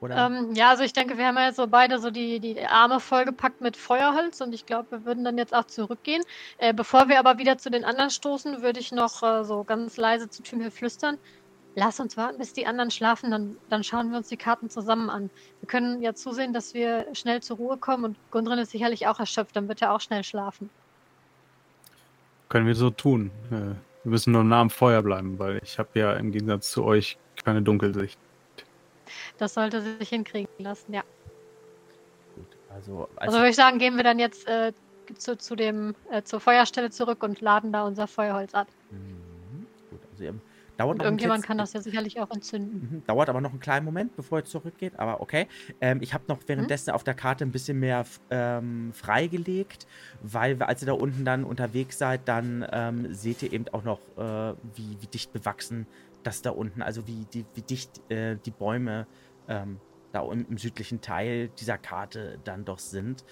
Oder? 0.00 0.26
Ähm, 0.26 0.54
ja, 0.54 0.70
also 0.70 0.82
ich 0.82 0.92
denke, 0.92 1.18
wir 1.18 1.26
haben 1.26 1.36
ja 1.36 1.46
jetzt 1.46 1.56
so 1.56 1.66
beide 1.66 1.98
so 1.98 2.10
die, 2.10 2.40
die 2.40 2.58
Arme 2.64 3.00
vollgepackt 3.00 3.60
mit 3.60 3.76
Feuerholz 3.76 4.40
und 4.40 4.54
ich 4.54 4.64
glaube, 4.64 4.90
wir 4.90 5.04
würden 5.04 5.24
dann 5.24 5.36
jetzt 5.36 5.54
auch 5.54 5.66
zurückgehen. 5.66 6.22
Äh, 6.58 6.72
bevor 6.72 7.08
wir 7.08 7.18
aber 7.18 7.38
wieder 7.38 7.58
zu 7.58 7.70
den 7.70 7.84
anderen 7.84 8.10
stoßen, 8.10 8.62
würde 8.62 8.80
ich 8.80 8.92
noch 8.92 9.22
äh, 9.22 9.44
so 9.44 9.62
ganz 9.62 9.96
leise 9.98 10.30
zu 10.30 10.42
Tümel 10.42 10.70
flüstern. 10.70 11.18
Lass 11.76 12.00
uns 12.00 12.16
warten, 12.16 12.38
bis 12.38 12.52
die 12.52 12.66
anderen 12.66 12.90
schlafen, 12.90 13.30
dann, 13.30 13.56
dann 13.68 13.84
schauen 13.84 14.10
wir 14.10 14.18
uns 14.18 14.28
die 14.28 14.36
Karten 14.36 14.70
zusammen 14.70 15.08
an. 15.08 15.30
Wir 15.60 15.68
können 15.68 16.02
ja 16.02 16.14
zusehen, 16.14 16.52
dass 16.52 16.74
wir 16.74 17.06
schnell 17.12 17.42
zur 17.42 17.58
Ruhe 17.58 17.76
kommen 17.76 18.04
und 18.04 18.16
Gundrin 18.30 18.58
ist 18.58 18.72
sicherlich 18.72 19.06
auch 19.06 19.20
erschöpft, 19.20 19.54
dann 19.54 19.68
wird 19.68 19.80
er 19.82 19.92
auch 19.92 20.00
schnell 20.00 20.24
schlafen. 20.24 20.70
Können 22.48 22.66
wir 22.66 22.74
so 22.74 22.90
tun. 22.90 23.30
Äh, 23.50 23.76
wir 24.02 24.12
müssen 24.12 24.32
nur 24.32 24.44
nah 24.44 24.62
am 24.62 24.70
Feuer 24.70 25.02
bleiben, 25.02 25.38
weil 25.38 25.60
ich 25.62 25.78
habe 25.78 25.90
ja 25.94 26.14
im 26.14 26.32
Gegensatz 26.32 26.70
zu 26.70 26.84
euch 26.84 27.18
keine 27.44 27.62
Dunkelsicht. 27.62 28.18
Das 29.38 29.54
sollte 29.54 29.80
sich 29.82 30.08
hinkriegen 30.08 30.48
lassen, 30.58 30.92
ja. 30.94 31.02
Gut, 32.34 32.46
also, 32.74 33.08
als 33.16 33.28
Also 33.28 33.38
würde 33.38 33.50
ich 33.50 33.56
sagen, 33.56 33.78
gehen 33.78 33.96
wir 33.96 34.04
dann 34.04 34.18
jetzt 34.18 34.46
äh, 34.48 34.72
zu, 35.18 35.36
zu 35.36 35.56
dem, 35.56 35.94
äh, 36.10 36.22
zur 36.22 36.40
Feuerstelle 36.40 36.90
zurück 36.90 37.22
und 37.22 37.40
laden 37.40 37.72
da 37.72 37.84
unser 37.84 38.06
Feuerholz 38.06 38.54
ab. 38.54 38.68
Mhm, 38.90 39.66
Gut, 39.90 40.00
also 40.12 40.24
ihr 40.24 40.34
dauert 40.76 41.02
irgendjemand 41.02 41.44
kann 41.44 41.58
das 41.58 41.72
ja 41.72 41.82
sicherlich 41.82 42.20
auch 42.20 42.30
entzünden. 42.30 42.88
Mhm, 42.90 43.04
Dauert 43.06 43.28
aber 43.28 43.40
noch 43.40 43.50
einen 43.50 43.60
kleinen 43.60 43.84
Moment, 43.84 44.14
bevor 44.16 44.38
ihr 44.38 44.44
zurückgeht, 44.44 44.98
aber 44.98 45.20
okay. 45.20 45.46
Ähm, 45.80 45.98
ich 46.00 46.14
habe 46.14 46.24
noch 46.28 46.38
währenddessen 46.46 46.92
auf 46.92 47.04
der 47.04 47.14
Karte 47.14 47.44
ein 47.44 47.50
bisschen 47.52 47.78
mehr 47.80 48.06
ähm, 48.30 48.92
freigelegt, 48.94 49.86
weil 50.22 50.58
wir- 50.58 50.68
als 50.68 50.82
ihr 50.82 50.86
da 50.86 50.92
unten 50.92 51.24
dann 51.24 51.44
unterwegs 51.44 51.98
seid, 51.98 52.28
dann 52.28 52.64
ähm, 52.72 53.12
seht 53.12 53.42
ihr 53.42 53.52
eben 53.52 53.66
auch 53.72 53.82
noch, 53.82 54.00
äh, 54.16 54.54
wie, 54.74 54.96
wie 55.00 55.06
dicht 55.08 55.32
bewachsen 55.32 55.86
das 56.22 56.42
da 56.42 56.50
unten, 56.50 56.82
also 56.82 57.06
wie, 57.06 57.26
die, 57.32 57.44
wie 57.54 57.62
dicht 57.62 58.10
äh, 58.10 58.36
die 58.44 58.50
Bäume 58.50 59.06
ähm, 59.48 59.80
da 60.12 60.22
im, 60.30 60.46
im 60.48 60.58
südlichen 60.58 61.00
Teil 61.00 61.48
dieser 61.58 61.78
Karte 61.78 62.38
dann 62.44 62.64
doch 62.64 62.78
sind. 62.78 63.24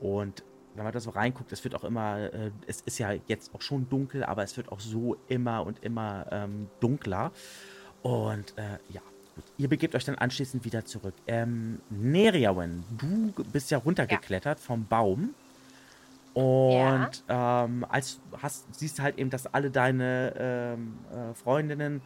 Und 0.00 0.44
wenn 0.74 0.84
man 0.84 0.92
da 0.92 1.00
so 1.00 1.10
reinguckt, 1.10 1.52
es 1.52 1.62
wird 1.64 1.74
auch 1.74 1.84
immer, 1.84 2.32
äh, 2.32 2.50
es 2.66 2.80
ist 2.82 2.98
ja 2.98 3.12
jetzt 3.26 3.54
auch 3.54 3.62
schon 3.62 3.88
dunkel, 3.88 4.24
aber 4.24 4.42
es 4.42 4.56
wird 4.56 4.70
auch 4.72 4.80
so 4.80 5.16
immer 5.28 5.64
und 5.64 5.82
immer 5.84 6.26
ähm, 6.30 6.68
dunkler. 6.80 7.32
Und 8.02 8.56
äh, 8.58 8.78
ja, 8.88 9.00
gut. 9.34 9.44
Ihr 9.56 9.68
begebt 9.68 9.94
euch 9.94 10.04
dann 10.04 10.16
anschließend 10.16 10.64
wieder 10.64 10.84
zurück. 10.84 11.14
Ähm, 11.26 11.80
Neriawen, 11.90 12.84
du 12.98 13.44
bist 13.44 13.70
ja 13.70 13.78
runtergeklettert 13.78 14.60
vom 14.60 14.86
Baum. 14.86 15.34
Und 16.34 17.22
ähm, 17.28 17.86
als 17.88 18.20
hast, 18.42 18.66
siehst 18.74 19.00
halt 19.00 19.18
eben, 19.18 19.30
dass 19.30 19.46
alle 19.46 19.70
deine 19.70 20.34
ähm, 20.36 20.98
äh, 21.12 21.32
Freundinnen 21.34 22.02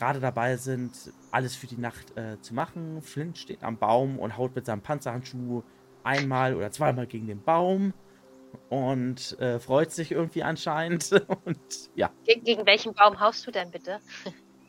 gerade 0.00 0.18
dabei 0.18 0.56
sind, 0.56 1.12
alles 1.30 1.54
für 1.54 1.66
die 1.66 1.76
Nacht 1.76 2.16
äh, 2.16 2.40
zu 2.40 2.54
machen. 2.54 3.02
Flint 3.02 3.36
steht 3.36 3.62
am 3.62 3.76
Baum 3.76 4.18
und 4.18 4.38
haut 4.38 4.54
mit 4.56 4.64
seinem 4.64 4.80
Panzerhandschuh 4.80 5.62
einmal 6.04 6.54
oder 6.54 6.70
zweimal 6.70 7.06
gegen 7.06 7.26
den 7.26 7.42
Baum 7.42 7.92
und 8.70 9.38
äh, 9.40 9.60
freut 9.60 9.92
sich 9.92 10.10
irgendwie 10.10 10.42
anscheinend. 10.42 11.10
Und 11.44 11.58
ja, 11.94 12.10
Ge 12.24 12.40
gegen 12.40 12.64
welchen 12.64 12.94
Baum 12.94 13.20
haust 13.20 13.46
du 13.46 13.50
denn 13.50 13.70
bitte? 13.70 14.00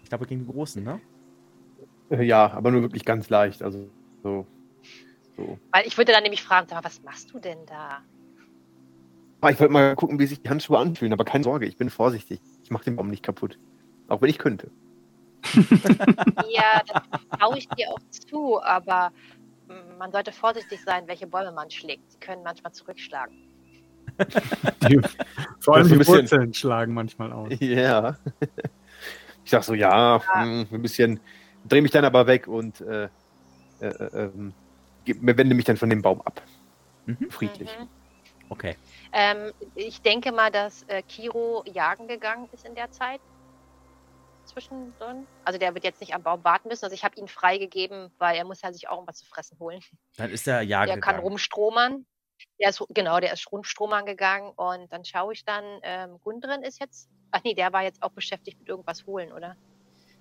ich 0.04 0.10
glaube 0.10 0.28
gegen 0.28 0.46
den 0.46 0.52
großen, 0.52 0.84
ne? 0.84 1.00
Äh, 2.10 2.24
Ja, 2.24 2.52
aber 2.52 2.70
nur 2.72 2.82
wirklich 2.82 3.06
ganz 3.06 3.30
leicht. 3.30 3.64
Also 3.64 3.90
so 4.24 4.46
So. 5.38 5.58
Weil 5.72 5.88
ich 5.88 5.98
würde 5.98 6.12
dann 6.12 6.24
nämlich 6.24 6.44
fragen, 6.44 6.68
was 6.84 7.02
machst 7.04 7.34
du 7.34 7.40
denn 7.40 7.66
da? 7.66 8.04
Ah, 9.40 9.50
ich 9.50 9.60
wollte 9.60 9.74
mal 9.74 9.96
gucken, 9.96 10.20
wie 10.20 10.28
sich 10.28 10.42
die 10.42 10.50
Handschuhe 10.50 10.78
anfühlen, 10.78 11.14
aber 11.14 11.24
keine 11.26 11.46
Sorge, 11.46 11.66
ich 11.66 11.78
bin 11.78 11.90
vorsichtig. 11.90 12.42
Ich 12.64 12.70
mache 12.70 12.84
den 12.84 12.98
Baum 12.98 13.08
nicht 13.10 13.24
kaputt. 13.24 13.58
Auch 14.10 14.22
wenn 14.22 14.30
ich 14.30 14.38
könnte. 14.38 14.70
ja, 16.50 16.82
das 16.88 17.04
traue 17.40 17.58
ich 17.58 17.68
dir 17.70 17.90
auch 17.90 18.00
zu, 18.10 18.62
aber 18.62 19.12
man 19.98 20.12
sollte 20.12 20.32
vorsichtig 20.32 20.82
sein, 20.84 21.08
welche 21.08 21.28
Bäume 21.28 21.52
man 21.52 21.70
schlägt. 21.70 22.12
Sie 22.12 22.20
können 22.20 22.44
manchmal 22.44 22.74
zurückschlagen. 22.74 23.36
Die, 24.90 25.00
vor 25.60 25.76
allem 25.76 25.88
die 25.88 25.96
bisschen, 25.96 26.16
Wurzeln 26.16 26.54
schlagen 26.54 26.94
manchmal 26.94 27.32
aus. 27.32 27.54
Ja. 27.60 28.18
Ich 29.44 29.50
sag 29.50 29.64
so, 29.64 29.74
ja, 29.74 30.18
ja. 30.18 30.22
Mh, 30.36 30.44
hm, 30.44 30.68
ein 30.72 30.82
bisschen, 30.84 31.20
drehe 31.68 31.82
mich 31.82 31.90
dann 31.90 32.06
aber 32.06 32.28
weg 32.28 32.48
und 32.48 32.80
äh, 32.82 33.06
äh, 33.80 33.88
äh, 33.88 34.30
ähm, 34.36 34.54
wende 35.06 35.56
mich 35.56 35.66
dann 35.66 35.78
von 35.78 35.90
dem 35.90 36.04
Baum 36.04 36.22
ab. 36.22 36.44
Mhm. 37.08 37.32
Friedlich. 37.32 37.76
Mhm. 37.78 37.88
Okay. 38.50 38.76
Ähm, 39.12 39.52
ich 39.74 40.00
denke 40.04 40.32
mal, 40.32 40.52
dass 40.52 40.84
äh, 40.84 41.02
Kiro 41.02 41.64
jagen 41.66 42.08
gegangen 42.08 42.48
ist 42.52 42.66
in 42.66 42.76
der 42.76 42.92
Zeit. 42.92 43.20
Zwischendrin. 44.52 45.28
Also 45.46 45.60
der 45.60 45.74
wird 45.74 45.84
jetzt 45.84 46.02
nicht 46.02 46.14
am 46.14 46.24
Baum 46.24 46.44
warten 46.44 46.68
müssen. 46.68 46.86
Also 46.86 46.94
ich 46.94 47.04
habe 47.04 47.16
ihn 47.18 47.28
freigegeben, 47.28 48.12
weil 48.18 48.38
er 48.38 48.46
muss 48.46 48.62
ja 48.62 48.72
sich 48.72 48.88
auch 48.90 48.96
irgendwas 48.96 49.18
zu 49.18 49.26
fressen 49.26 49.58
holen. 49.60 49.82
Dann 50.18 50.30
ist 50.30 50.48
er 50.48 50.62
jagen 50.62 50.88
Der 50.88 50.96
gegangen. 50.96 51.16
kann 51.18 51.24
rumstromern. 51.24 52.06
Der 52.60 52.70
ist, 52.70 52.84
genau, 52.90 53.20
der 53.20 53.34
ist 53.34 53.52
rumstromern 53.52 54.06
gegangen 54.06 54.52
und 54.56 54.92
dann 54.92 55.06
schaue 55.06 55.34
ich 55.34 55.46
dann, 55.46 55.64
ähm, 55.84 56.20
Gundren 56.22 56.64
ist 56.64 56.80
jetzt, 56.80 57.10
ach 57.32 57.42
nee, 57.44 57.54
der 57.54 57.72
war 57.72 57.84
jetzt 57.84 58.02
auch 58.02 58.12
beschäftigt 58.12 58.60
mit 58.60 58.68
irgendwas 58.68 59.06
holen, 59.06 59.32
oder? 59.32 59.56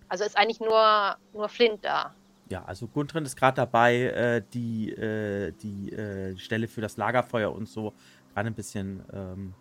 Also 0.08 0.24
ist 0.24 0.36
eigentlich 0.36 0.60
nur, 0.60 1.16
nur 1.32 1.48
Flint 1.48 1.84
da. 1.84 2.14
Ja, 2.50 2.64
also 2.64 2.88
Gundren 2.88 3.24
ist 3.24 3.36
gerade 3.36 3.56
dabei, 3.56 3.94
äh, 4.02 4.42
die, 4.52 4.90
äh, 4.90 5.52
die 5.52 5.92
äh, 5.92 6.36
Stelle 6.36 6.68
für 6.68 6.80
das 6.80 6.96
Lagerfeuer 6.96 7.52
und 7.52 7.68
so 7.68 7.94
gerade 8.34 8.48
ein 8.48 8.54
bisschen 8.54 9.04
ähm, 9.12 9.54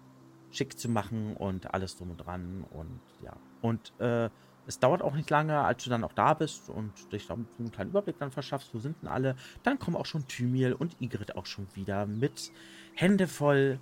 schick 0.51 0.77
zu 0.77 0.89
machen 0.89 1.37
und 1.37 1.73
alles 1.73 1.95
drum 1.95 2.11
und 2.11 2.17
dran 2.17 2.65
und 2.71 2.99
ja. 3.23 3.35
Und 3.61 3.93
äh, 3.99 4.29
es 4.69 4.77
dauert 4.77 5.01
auch 5.01 5.15
nicht 5.15 5.31
lange, 5.31 5.59
als 5.61 5.83
du 5.83 5.89
dann 5.89 6.03
auch 6.03 6.13
da 6.13 6.35
bist 6.35 6.69
und 6.69 7.11
dich 7.11 7.25
da 7.25 7.33
einen 7.33 7.71
kleinen 7.71 7.89
Überblick 7.89 8.19
dann 8.19 8.29
verschaffst, 8.29 8.71
wo 8.71 8.77
sind 8.77 9.01
denn 9.01 9.09
alle. 9.09 9.35
Dann 9.63 9.79
kommen 9.79 9.97
auch 9.97 10.05
schon 10.05 10.27
Thymiel 10.27 10.73
und 10.73 10.95
Igrit 11.01 11.35
auch 11.35 11.47
schon 11.47 11.67
wieder 11.73 12.05
mit 12.05 12.51
Hände 12.93 13.27
voll 13.27 13.79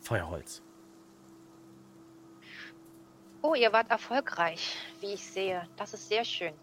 Feuerholz. 0.00 0.62
Oh, 3.42 3.54
ihr 3.54 3.70
wart 3.70 3.90
erfolgreich, 3.90 4.76
wie 5.00 5.12
ich 5.12 5.24
sehe. 5.26 5.68
Das 5.76 5.92
ist 5.92 6.08
sehr 6.08 6.24
schön. 6.24 6.54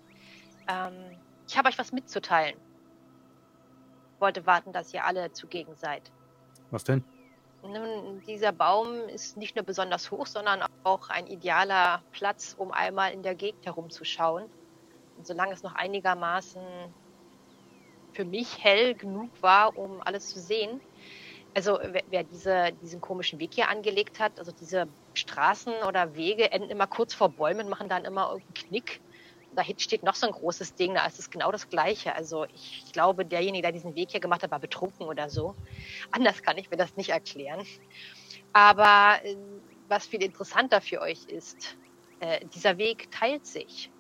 Ähm, 0.68 1.16
ich 1.48 1.56
habe 1.56 1.70
euch 1.70 1.78
was 1.78 1.92
mitzuteilen. 1.92 2.60
Wollte 4.18 4.44
warten, 4.48 4.74
dass 4.74 4.92
ihr 4.92 5.06
alle 5.06 5.32
zugegen 5.34 5.76
seid. 5.76 6.12
Was 6.72 6.84
denn? 6.84 7.04
Dieser 8.28 8.52
Baum 8.52 9.10
ist 9.10 9.38
nicht 9.38 9.56
nur 9.56 9.66
besonders 9.66 10.12
hoch, 10.12 10.28
sondern 10.28 10.64
auch 10.84 11.10
ein 11.10 11.28
idealer 11.28 12.04
Platz, 12.12 12.56
um 12.58 12.72
einmal 12.72 13.14
in 13.14 13.24
der 13.24 13.36
Gegend 13.36 13.66
herumzuschauen. 13.66 14.46
Und 15.18 15.26
solange 15.26 15.54
es 15.54 15.64
noch 15.64 15.76
einigermaßen 15.76 16.62
für 18.14 18.26
mich 18.26 18.64
hell 18.64 18.94
genug 18.96 19.30
war, 19.42 19.78
um 19.78 20.02
alles 20.02 20.30
zu 20.30 20.40
sehen, 20.40 20.82
also 21.56 21.80
wer, 21.82 22.04
wer 22.10 22.24
diese, 22.24 22.74
diesen 22.82 23.00
komischen 23.00 23.40
Weg 23.40 23.54
hier 23.54 23.70
angelegt 23.70 24.20
hat, 24.20 24.38
also 24.40 24.52
diese 24.52 24.88
Straßen 25.14 25.74
oder 25.88 26.16
Wege 26.16 26.52
enden 26.52 26.70
immer 26.70 26.88
kurz 26.88 27.14
vor 27.14 27.30
Bäumen, 27.30 27.70
machen 27.70 27.88
dann 27.88 28.04
immer 28.06 28.30
irgendeinen 28.32 28.54
Knick 28.54 29.02
da 29.56 29.64
steht 29.78 30.04
noch 30.04 30.16
so 30.16 30.28
ein 30.28 30.34
großes 30.34 30.76
Ding, 30.76 30.96
da 30.96 31.06
ist 31.06 31.20
es 31.20 31.30
genau 31.30 31.52
das 31.52 31.70
Gleiche. 31.70 32.16
Also 32.16 32.46
ich, 32.46 32.84
ich 32.86 32.94
glaube, 32.94 33.26
derjenige, 33.26 33.64
der 33.64 33.72
diesen 33.72 33.96
Weg 33.96 34.12
hier 34.12 34.20
gemacht 34.20 34.44
hat, 34.44 34.52
war 34.52 34.60
betrunken 34.60 35.08
oder 35.08 35.30
so. 35.30 35.56
Anders 36.12 36.42
kann 36.44 36.58
ich 36.58 36.70
mir 36.70 36.78
das 36.78 36.96
nicht 36.96 37.10
erklären. 37.10 37.66
Aber 38.54 39.20
äh, 39.24 39.36
was 39.88 40.06
viel 40.08 40.24
interessanter 40.24 40.82
für 40.82 41.02
euch 41.02 41.26
ist, 41.26 41.78
äh, 42.20 42.46
dieser 42.48 42.78
Weg 42.78 43.12
teilt 43.12 43.46
sich. 43.46 43.92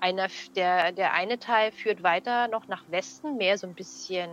Einer, 0.00 0.28
der, 0.56 0.92
der 0.92 1.12
eine 1.12 1.38
Teil 1.38 1.70
führt 1.70 2.02
weiter 2.02 2.48
noch 2.48 2.66
nach 2.66 2.90
Westen, 2.90 3.36
mehr 3.36 3.56
so 3.56 3.66
ein 3.66 3.74
bisschen 3.74 4.30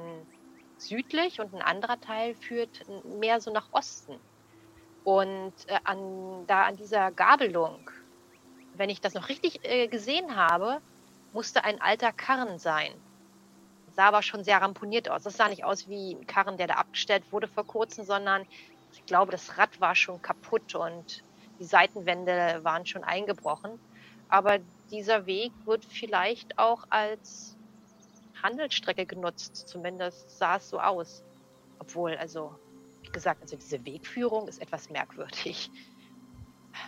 südlich 0.78 1.40
und 1.40 1.54
ein 1.54 1.62
anderer 1.62 2.00
Teil 2.00 2.36
führt 2.36 2.86
mehr 3.20 3.40
so 3.40 3.52
nach 3.52 3.68
Osten. 3.72 4.20
Und 5.04 5.54
äh, 5.68 5.80
an, 5.84 6.46
da 6.48 6.64
an 6.64 6.78
dieser 6.78 7.12
Gabelung 7.12 7.92
wenn 8.74 8.90
ich 8.90 9.02
das 9.02 9.14
noch 9.14 9.30
richtig 9.30 9.64
äh, 9.66 9.88
gesehen 9.88 10.36
habe, 10.36 10.80
musste 11.32 11.64
ein 11.64 11.82
alter 11.82 12.14
Karren 12.14 12.60
sein. 12.60 13.04
Sah 13.88 14.08
aber 14.10 14.24
schon 14.24 14.44
sehr 14.44 14.62
ramponiert 14.62 15.10
aus. 15.10 15.24
Das 15.24 15.36
sah 15.36 15.50
nicht 15.50 15.64
aus 15.66 15.88
wie 15.88 16.16
ein 16.16 16.26
Karren, 16.28 16.58
der 16.58 16.68
da 16.68 16.76
abgestellt 16.76 17.32
wurde 17.32 17.48
vor 17.48 17.66
kurzem, 17.66 18.06
sondern 18.06 18.46
ich 18.92 19.06
glaube, 19.06 19.32
das 19.32 19.58
Rad 19.58 19.80
war 19.80 19.96
schon 19.96 20.22
kaputt 20.22 20.76
und 20.76 21.24
die 21.60 21.66
Seitenwände 21.66 22.64
waren 22.64 22.86
schon 22.86 23.04
eingebrochen. 23.04 23.80
Aber 24.28 24.60
dieser 24.92 25.26
Weg 25.26 25.54
wird 25.66 25.86
vielleicht 25.86 26.58
auch 26.58 26.84
als 26.90 27.58
Handelsstrecke 28.42 29.06
genutzt. 29.06 29.68
Zumindest 29.68 30.38
sah 30.38 30.58
es 30.58 30.70
so 30.70 30.80
aus. 30.80 31.24
Obwohl, 31.80 32.18
also, 32.18 32.58
wie 33.04 33.12
gesagt, 33.12 33.42
also 33.42 33.58
diese 33.58 33.86
Wegführung 33.86 34.48
ist 34.48 34.62
etwas 34.62 34.90
merkwürdig. 34.90 35.72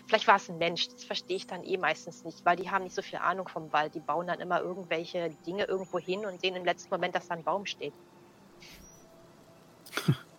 Vielleicht 0.07 0.27
war 0.27 0.35
es 0.35 0.49
ein 0.49 0.57
Mensch, 0.57 0.89
das 0.89 1.03
verstehe 1.03 1.37
ich 1.37 1.47
dann 1.47 1.63
eh 1.63 1.77
meistens 1.77 2.23
nicht, 2.23 2.45
weil 2.45 2.55
die 2.55 2.69
haben 2.69 2.83
nicht 2.83 2.95
so 2.95 3.01
viel 3.01 3.19
Ahnung 3.19 3.47
vom 3.47 3.71
Wald. 3.73 3.95
Die 3.95 3.99
bauen 3.99 4.27
dann 4.27 4.39
immer 4.39 4.61
irgendwelche 4.61 5.31
Dinge 5.45 5.65
irgendwo 5.65 5.99
hin 5.99 6.25
und 6.25 6.41
sehen 6.41 6.55
im 6.55 6.65
letzten 6.65 6.89
Moment, 6.89 7.15
dass 7.15 7.27
da 7.27 7.35
ein 7.35 7.43
Baum 7.43 7.65
steht. 7.65 7.93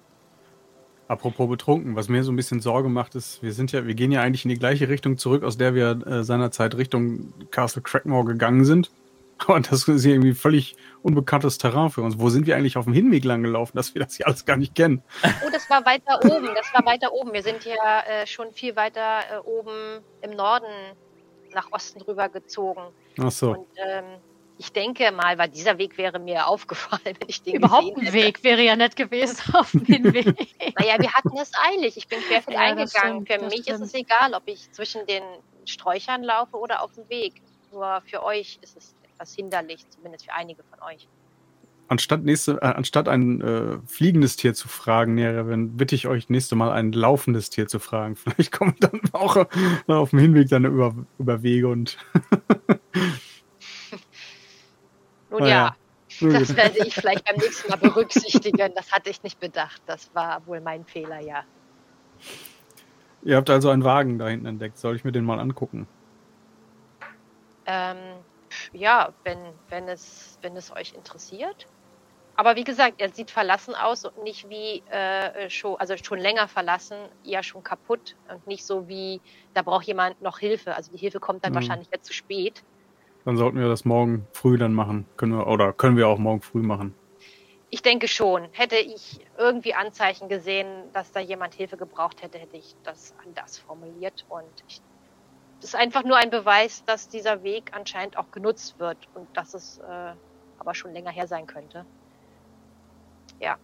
Apropos 1.08 1.48
betrunken, 1.48 1.94
was 1.94 2.08
mir 2.08 2.24
so 2.24 2.32
ein 2.32 2.36
bisschen 2.36 2.60
Sorge 2.60 2.88
macht, 2.88 3.14
ist, 3.16 3.42
wir 3.42 3.52
sind 3.52 3.70
ja, 3.72 3.86
wir 3.86 3.94
gehen 3.94 4.12
ja 4.12 4.22
eigentlich 4.22 4.44
in 4.44 4.48
die 4.48 4.58
gleiche 4.58 4.88
Richtung 4.88 5.18
zurück, 5.18 5.42
aus 5.42 5.58
der 5.58 5.74
wir 5.74 6.06
äh, 6.06 6.24
seinerzeit 6.24 6.74
Richtung 6.76 7.34
Castle 7.50 7.82
Crackmore 7.82 8.24
gegangen 8.24 8.64
sind. 8.64 8.90
Und 9.48 9.70
das 9.70 9.88
ist 9.88 10.04
irgendwie 10.04 10.32
völlig 10.34 10.76
unbekanntes 11.02 11.58
Terrain 11.58 11.90
für 11.90 12.02
uns. 12.02 12.18
Wo 12.18 12.28
sind 12.28 12.46
wir 12.46 12.56
eigentlich 12.56 12.76
auf 12.76 12.84
dem 12.84 12.94
Hinweg 12.94 13.24
lang 13.24 13.42
gelaufen, 13.42 13.76
dass 13.76 13.94
wir 13.94 14.02
das 14.02 14.16
hier 14.16 14.26
alles 14.26 14.44
gar 14.44 14.56
nicht 14.56 14.74
kennen? 14.74 15.02
Oh, 15.44 15.50
das 15.52 15.68
war 15.68 15.84
weiter 15.84 16.18
oben. 16.24 16.48
Das 16.54 16.72
war 16.72 16.84
weiter 16.86 17.12
oben. 17.12 17.32
Wir 17.32 17.42
sind 17.42 17.64
ja 17.64 18.00
äh, 18.00 18.26
schon 18.26 18.52
viel 18.52 18.76
weiter 18.76 19.20
äh, 19.30 19.38
oben 19.44 20.02
im 20.20 20.30
Norden 20.36 20.70
nach 21.54 21.70
Osten 21.72 22.00
rüber 22.02 22.28
gezogen. 22.28 22.82
Ach 23.20 23.30
so. 23.30 23.50
Und 23.50 23.66
ähm, 23.76 24.04
ich 24.58 24.72
denke 24.72 25.10
mal, 25.10 25.36
weil 25.38 25.48
dieser 25.48 25.76
Weg 25.78 25.98
wäre 25.98 26.18
mir 26.18 26.46
aufgefallen, 26.46 27.02
wenn 27.04 27.28
ich 27.28 27.42
den 27.42 27.56
Überhaupt 27.56 27.96
ein 27.98 28.12
Weg 28.12 28.44
wäre 28.44 28.62
ja 28.62 28.76
nett 28.76 28.96
gewesen 28.96 29.38
auf 29.54 29.72
dem 29.72 29.84
Hinweg. 29.84 30.26
naja, 30.78 30.98
wir 30.98 31.12
hatten 31.12 31.36
es 31.36 31.50
eilig. 31.72 31.96
Ich 31.96 32.06
bin 32.06 32.20
querfeld 32.20 32.56
ja, 32.56 32.60
eingegangen. 32.60 33.26
Stimmt, 33.26 33.28
Für 33.28 33.48
mich 33.48 33.62
stimmt. 33.62 33.80
ist 33.80 33.86
es 33.88 33.94
egal, 33.94 34.34
ob 34.34 34.44
ich 34.46 34.70
zwischen 34.72 35.04
den 35.06 35.22
Sträuchern 35.64 36.22
laufe 36.22 36.56
oder 36.56 36.82
auf 36.82 36.92
dem 36.92 37.08
Weg. 37.08 37.42
Nur 37.72 38.02
für 38.06 38.22
euch 38.22 38.58
ist 38.62 38.76
es 38.76 38.94
etwas 39.22 39.34
hinderlich, 39.34 39.88
zumindest 39.88 40.24
für 40.24 40.32
einige 40.32 40.62
von 40.64 40.82
euch. 40.82 41.08
Anstatt, 41.88 42.22
nächste, 42.24 42.52
äh, 42.62 42.66
anstatt 42.66 43.08
ein 43.08 43.40
äh, 43.40 43.78
fliegendes 43.86 44.36
Tier 44.36 44.54
zu 44.54 44.68
fragen, 44.68 45.14
Näherin, 45.14 45.76
bitte 45.76 45.94
ich 45.94 46.06
euch 46.08 46.28
nächste 46.30 46.56
Mal 46.56 46.72
ein 46.72 46.92
laufendes 46.92 47.50
Tier 47.50 47.68
zu 47.68 47.78
fragen. 47.78 48.16
Vielleicht 48.22 48.50
kommen 48.52 48.74
dann 48.80 49.00
auch 49.12 49.36
äh, 49.36 49.46
auf 49.92 50.10
dem 50.10 50.18
Hinweg 50.18 50.48
dann 50.48 50.64
über, 50.64 50.94
über 51.18 51.42
Wege 51.42 51.68
und. 51.68 51.98
Nun 55.30 55.46
ja, 55.46 55.76
das 56.20 56.54
werde 56.54 56.86
ich 56.86 56.94
vielleicht 56.94 57.24
beim 57.24 57.36
nächsten 57.36 57.70
Mal 57.70 57.78
berücksichtigen. 57.78 58.70
Das 58.74 58.92
hatte 58.92 59.08
ich 59.08 59.22
nicht 59.22 59.40
bedacht. 59.40 59.80
Das 59.86 60.14
war 60.14 60.46
wohl 60.46 60.60
mein 60.60 60.84
Fehler, 60.84 61.20
ja. 61.20 61.42
Ihr 63.22 63.36
habt 63.36 63.48
also 63.48 63.70
einen 63.70 63.82
Wagen 63.82 64.18
da 64.18 64.28
hinten 64.28 64.44
entdeckt. 64.44 64.76
Soll 64.76 64.94
ich 64.94 65.04
mir 65.04 65.12
den 65.12 65.24
mal 65.24 65.40
angucken? 65.40 65.88
Ähm, 67.64 67.96
ja, 68.72 69.12
wenn, 69.24 69.38
wenn, 69.68 69.88
es, 69.88 70.38
wenn 70.42 70.56
es 70.56 70.74
euch 70.74 70.94
interessiert. 70.94 71.66
Aber 72.34 72.56
wie 72.56 72.64
gesagt, 72.64 72.94
er 72.98 73.10
sieht 73.10 73.30
verlassen 73.30 73.74
aus 73.74 74.04
und 74.06 74.22
nicht 74.22 74.48
wie 74.48 74.82
äh, 74.90 75.50
schon, 75.50 75.76
also 75.76 75.94
schon 76.02 76.18
länger 76.18 76.48
verlassen, 76.48 76.96
eher 77.24 77.42
schon 77.42 77.62
kaputt 77.62 78.16
und 78.28 78.46
nicht 78.46 78.64
so 78.64 78.88
wie, 78.88 79.20
da 79.52 79.62
braucht 79.62 79.86
jemand 79.86 80.20
noch 80.22 80.38
Hilfe. 80.38 80.74
Also 80.74 80.90
die 80.92 80.98
Hilfe 80.98 81.20
kommt 81.20 81.44
dann 81.44 81.52
mhm. 81.52 81.56
wahrscheinlich 81.56 81.88
jetzt 81.92 82.06
zu 82.06 82.14
spät. 82.14 82.64
Dann 83.24 83.36
sollten 83.36 83.58
wir 83.58 83.68
das 83.68 83.84
morgen 83.84 84.26
früh 84.32 84.56
dann 84.56 84.72
machen. 84.72 85.06
Können 85.16 85.36
wir, 85.36 85.46
oder 85.46 85.72
können 85.72 85.96
wir 85.96 86.08
auch 86.08 86.18
morgen 86.18 86.40
früh 86.40 86.62
machen? 86.62 86.94
Ich 87.68 87.82
denke 87.82 88.08
schon. 88.08 88.48
Hätte 88.52 88.76
ich 88.76 89.20
irgendwie 89.38 89.74
Anzeichen 89.74 90.28
gesehen, 90.28 90.66
dass 90.92 91.12
da 91.12 91.20
jemand 91.20 91.54
Hilfe 91.54 91.76
gebraucht 91.76 92.22
hätte, 92.22 92.38
hätte 92.38 92.56
ich 92.56 92.74
das 92.82 93.14
anders 93.24 93.58
formuliert. 93.58 94.24
Und 94.28 94.64
ich 94.68 94.80
ist 95.62 95.76
einfach 95.76 96.04
nur 96.04 96.16
ein 96.16 96.30
Beweis, 96.30 96.84
dass 96.84 97.08
dieser 97.08 97.42
Weg 97.42 97.72
anscheinend 97.72 98.16
auch 98.16 98.30
genutzt 98.30 98.78
wird 98.78 98.96
und 99.14 99.28
dass 99.36 99.54
es 99.54 99.78
äh, 99.78 100.12
aber 100.58 100.74
schon 100.74 100.92
länger 100.92 101.10
her 101.10 101.26
sein 101.26 101.46
könnte. 101.46 101.84
Ja. 103.40 103.56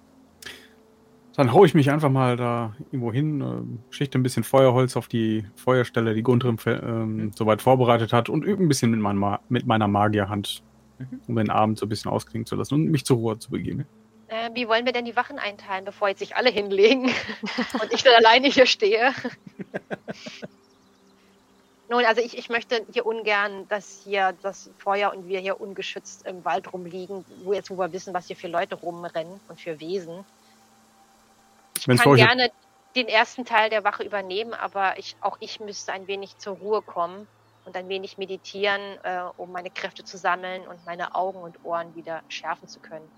Dann 1.34 1.52
haue 1.52 1.66
ich 1.66 1.74
mich 1.74 1.90
einfach 1.90 2.10
mal 2.10 2.36
da 2.36 2.74
irgendwo 2.90 3.12
hin, 3.12 3.40
äh, 3.40 3.94
schichte 3.94 4.18
ein 4.18 4.24
bisschen 4.24 4.42
Feuerholz 4.42 4.96
auf 4.96 5.06
die 5.06 5.46
Feuerstelle, 5.54 6.14
die 6.14 6.22
Guntrim 6.22 6.58
ähm, 6.66 7.16
mhm. 7.16 7.32
soweit 7.32 7.62
vorbereitet 7.62 8.12
hat 8.12 8.28
und 8.28 8.44
übe 8.44 8.62
ein 8.62 8.68
bisschen 8.68 8.90
mit, 8.90 9.00
mein 9.00 9.38
mit 9.48 9.66
meiner 9.66 9.86
Magierhand 9.86 10.62
mhm. 10.98 11.20
um 11.28 11.36
den 11.36 11.50
Abend 11.50 11.78
so 11.78 11.86
ein 11.86 11.88
bisschen 11.88 12.10
ausklingen 12.10 12.46
zu 12.46 12.56
lassen 12.56 12.74
und 12.74 12.84
mich 12.86 13.04
zur 13.04 13.18
Ruhe 13.18 13.38
zu 13.38 13.50
begeben. 13.50 13.86
Äh, 14.28 14.50
wie 14.54 14.68
wollen 14.68 14.84
wir 14.84 14.92
denn 14.92 15.04
die 15.04 15.16
Wachen 15.16 15.38
einteilen, 15.38 15.84
bevor 15.84 16.08
jetzt 16.08 16.18
sich 16.18 16.36
alle 16.36 16.50
hinlegen 16.50 17.04
und 17.80 17.92
ich 17.92 18.02
dann 18.02 18.14
alleine 18.14 18.48
hier 18.48 18.66
stehe? 18.66 19.12
Nun, 21.88 22.04
also 22.04 22.20
ich, 22.20 22.36
ich 22.36 22.50
möchte 22.50 22.84
hier 22.92 23.06
ungern, 23.06 23.66
dass 23.68 24.02
hier 24.04 24.34
das 24.42 24.70
Feuer 24.78 25.12
und 25.12 25.26
wir 25.26 25.40
hier 25.40 25.58
ungeschützt 25.60 26.26
im 26.26 26.44
Wald 26.44 26.70
rumliegen, 26.72 27.24
wo 27.44 27.54
jetzt 27.54 27.70
wo 27.70 27.78
wir 27.78 27.92
wissen, 27.92 28.12
was 28.12 28.26
hier 28.26 28.36
für 28.36 28.48
Leute 28.48 28.74
rumrennen 28.74 29.40
und 29.48 29.60
für 29.60 29.80
Wesen. 29.80 30.24
Ich 31.78 31.88
Wenn's 31.88 32.02
kann 32.02 32.14
gerne 32.16 32.50
den 32.94 33.08
ersten 33.08 33.44
Teil 33.44 33.70
der 33.70 33.84
Wache 33.84 34.02
übernehmen, 34.02 34.52
aber 34.52 34.98
ich, 34.98 35.16
auch 35.20 35.38
ich 35.40 35.60
müsste 35.60 35.92
ein 35.92 36.06
wenig 36.06 36.36
zur 36.36 36.56
Ruhe 36.56 36.82
kommen 36.82 37.26
und 37.64 37.76
ein 37.76 37.88
wenig 37.88 38.18
meditieren, 38.18 38.80
äh, 39.02 39.22
um 39.36 39.52
meine 39.52 39.70
Kräfte 39.70 40.04
zu 40.04 40.18
sammeln 40.18 40.66
und 40.66 40.84
meine 40.84 41.14
Augen 41.14 41.40
und 41.40 41.64
Ohren 41.64 41.94
wieder 41.94 42.22
schärfen 42.28 42.68
zu 42.68 42.80
können. 42.80 43.08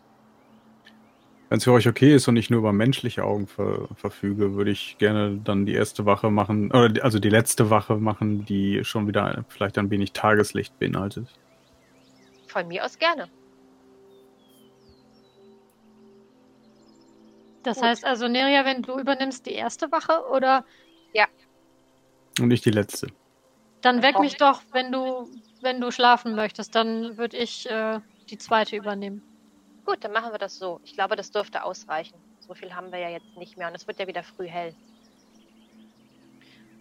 Wenn 1.51 1.59
es 1.59 1.65
für 1.65 1.73
euch 1.73 1.89
okay 1.89 2.15
ist 2.15 2.29
und 2.29 2.37
ich 2.37 2.49
nur 2.49 2.61
über 2.61 2.73
menschliche 2.73 3.25
Augen 3.25 3.49
ver 3.49 3.89
verfüge, 3.97 4.55
würde 4.55 4.71
ich 4.71 4.97
gerne 4.99 5.37
dann 5.43 5.67
die 5.67 5.75
erste 5.75 6.07
Wache 6.07 6.31
machen, 6.31 6.71
oder 6.71 7.03
also 7.03 7.19
die 7.19 7.29
letzte 7.29 7.71
Wache 7.71 7.97
machen, 7.97 8.45
die 8.45 8.85
schon 8.85 9.09
wieder 9.09 9.45
vielleicht 9.49 9.77
ein 9.77 9.91
wenig 9.91 10.13
Tageslicht 10.13 10.79
beinhaltet. 10.79 11.27
Von 12.47 12.69
mir 12.69 12.85
aus 12.85 12.97
gerne. 12.97 13.29
Das 17.65 17.79
Gut. 17.79 17.85
heißt 17.85 18.05
also, 18.05 18.29
Neria, 18.29 18.65
wenn 18.65 18.83
du 18.83 19.01
übernimmst 19.01 19.45
die 19.45 19.55
erste 19.55 19.91
Wache 19.91 20.25
oder? 20.31 20.65
Ja. 21.13 21.27
Und 22.39 22.47
nicht 22.47 22.65
die 22.65 22.71
letzte. 22.71 23.09
Dann 23.81 24.03
weck 24.03 24.21
mich 24.21 24.37
doch, 24.37 24.63
wenn 24.71 24.93
du, 24.93 25.29
wenn 25.63 25.81
du 25.81 25.91
schlafen 25.91 26.37
möchtest. 26.37 26.77
Dann 26.77 27.19
würde 27.19 27.37
ich 27.37 27.69
äh, 27.69 27.99
die 28.31 28.39
zweite 28.39 28.77
übernehmen. 28.77 29.30
Gut, 29.85 30.05
dann 30.05 30.13
machen 30.13 30.33
wir 30.33 30.39
das 30.39 30.57
so. 30.57 30.81
Ich 30.85 30.95
glaube, 30.95 31.17
das 31.17 31.31
dürfte 31.31 31.65
ausreichen. 31.65 32.19
So 32.41 32.55
viel 32.55 32.75
haben 32.75 32.93
wir 32.93 32.99
ja 32.99 33.09
jetzt 33.09 33.37
nicht 33.37 33.57
mehr 33.57 33.69
und 33.69 33.75
es 33.75 33.87
wird 33.87 33.99
ja 33.99 34.07
wieder 34.07 34.23
früh 34.23 34.47
hell. 34.47 34.75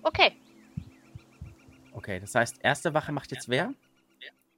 Okay. 0.03 0.39
Okay, 1.93 2.19
das 2.19 2.35
heißt, 2.35 2.59
erste 2.63 2.93
Wache 2.93 3.11
macht 3.11 3.31
jetzt 3.31 3.49
wer? 3.49 3.73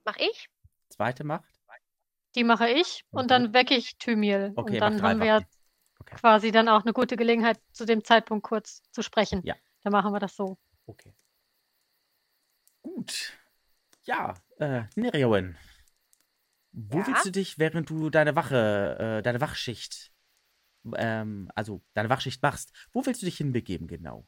Mach 0.04 0.16
ich. 0.16 0.48
Zweite 0.88 1.24
macht? 1.24 1.52
Die 2.34 2.44
mache 2.44 2.68
ich 2.68 3.04
und 3.10 3.30
dann 3.30 3.52
wecke 3.52 3.74
ich 3.74 3.98
Thymiel. 3.98 4.52
Okay, 4.56 4.74
und 4.74 4.80
dann 4.80 5.02
haben 5.02 5.20
wir 5.20 5.44
okay. 5.98 6.14
quasi 6.16 6.50
dann 6.50 6.68
auch 6.68 6.82
eine 6.82 6.92
gute 6.92 7.16
Gelegenheit, 7.16 7.60
zu 7.72 7.84
dem 7.84 8.04
Zeitpunkt 8.04 8.44
kurz 8.44 8.82
zu 8.90 9.02
sprechen. 9.02 9.42
Ja. 9.44 9.54
Dann 9.82 9.92
machen 9.92 10.12
wir 10.12 10.20
das 10.20 10.34
so. 10.34 10.56
Okay. 10.86 11.12
Gut. 12.82 13.32
Ja, 14.04 14.34
äh, 14.58 14.84
Nerion, 14.96 15.56
wo 16.72 16.98
ja? 16.98 17.06
willst 17.06 17.26
du 17.26 17.30
dich, 17.30 17.58
während 17.58 17.88
du 17.90 18.10
deine 18.10 18.36
Wache, 18.36 19.18
äh, 19.18 19.22
deine 19.22 19.40
Wachschicht, 19.40 20.12
ähm, 20.96 21.50
also 21.54 21.82
deine 21.94 22.08
Wachschicht 22.08 22.42
machst, 22.42 22.72
wo 22.92 23.04
willst 23.06 23.22
du 23.22 23.26
dich 23.26 23.36
hinbegeben 23.36 23.86
genau? 23.86 24.26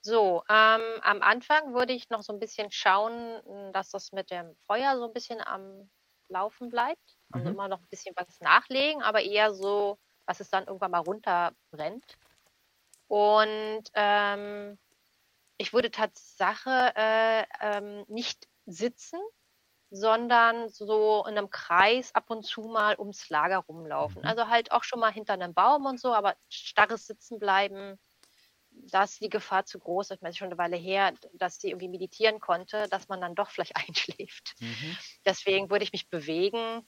So, 0.00 0.42
ähm, 0.48 0.82
am 1.02 1.22
Anfang 1.22 1.74
würde 1.74 1.92
ich 1.92 2.10
noch 2.10 2.22
so 2.22 2.32
ein 2.32 2.40
bisschen 2.40 2.70
schauen, 2.70 3.72
dass 3.72 3.90
das 3.90 4.12
mit 4.12 4.30
dem 4.30 4.56
Feuer 4.66 4.96
so 4.96 5.06
ein 5.06 5.12
bisschen 5.12 5.40
am 5.40 5.90
Laufen 6.28 6.70
bleibt. 6.70 7.18
Also 7.30 7.48
mhm. 7.48 7.54
immer 7.54 7.68
noch 7.68 7.80
ein 7.80 7.88
bisschen 7.90 8.14
was 8.16 8.40
nachlegen, 8.40 9.02
aber 9.02 9.22
eher 9.22 9.54
so, 9.54 9.98
was 10.26 10.40
es 10.40 10.50
dann 10.50 10.66
irgendwann 10.66 10.90
mal 10.90 10.98
runterbrennt. 10.98 12.16
Und 13.08 13.84
ähm, 13.94 14.78
ich 15.58 15.72
würde 15.72 15.90
Tatsache 15.90 16.92
äh, 16.96 17.44
ähm, 17.60 18.04
nicht 18.08 18.48
sitzen, 18.66 19.20
sondern 19.90 20.68
so 20.68 21.24
in 21.26 21.36
einem 21.36 21.50
Kreis 21.50 22.14
ab 22.14 22.30
und 22.30 22.44
zu 22.44 22.62
mal 22.62 22.96
ums 22.98 23.28
Lager 23.28 23.58
rumlaufen. 23.58 24.22
Mhm. 24.22 24.28
Also 24.28 24.48
halt 24.48 24.72
auch 24.72 24.84
schon 24.84 25.00
mal 25.00 25.12
hinter 25.12 25.34
einem 25.34 25.52
Baum 25.52 25.86
und 25.86 26.00
so, 26.00 26.14
aber 26.14 26.36
starres 26.48 27.06
Sitzen 27.06 27.38
bleiben, 27.38 27.98
da 28.70 29.02
ist 29.02 29.20
die 29.20 29.28
Gefahr 29.28 29.64
zu 29.66 29.78
groß. 29.78 30.12
Ich 30.12 30.20
meine, 30.20 30.34
schon 30.34 30.46
eine 30.46 30.58
Weile 30.58 30.76
her, 30.76 31.12
dass 31.34 31.60
sie 31.60 31.70
irgendwie 31.70 31.88
meditieren 31.88 32.40
konnte, 32.40 32.86
dass 32.88 33.08
man 33.08 33.20
dann 33.20 33.34
doch 33.34 33.50
vielleicht 33.50 33.76
einschläft. 33.88 34.54
Mhm. 34.60 34.96
Deswegen 35.24 35.70
würde 35.70 35.84
ich 35.84 35.92
mich 35.92 36.08
bewegen, 36.08 36.86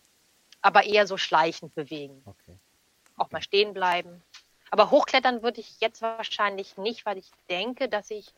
aber 0.60 0.84
eher 0.84 1.06
so 1.06 1.16
schleichend 1.16 1.74
bewegen. 1.74 2.22
Okay. 2.24 2.56
Auch 3.16 3.30
mal 3.30 3.42
stehen 3.42 3.74
bleiben. 3.74 4.22
Aber 4.70 4.90
hochklettern 4.90 5.42
würde 5.42 5.60
ich 5.60 5.80
jetzt 5.80 6.00
wahrscheinlich 6.00 6.78
nicht, 6.78 7.04
weil 7.04 7.18
ich 7.18 7.30
denke, 7.50 7.88
dass 7.88 8.10
ich 8.10 8.32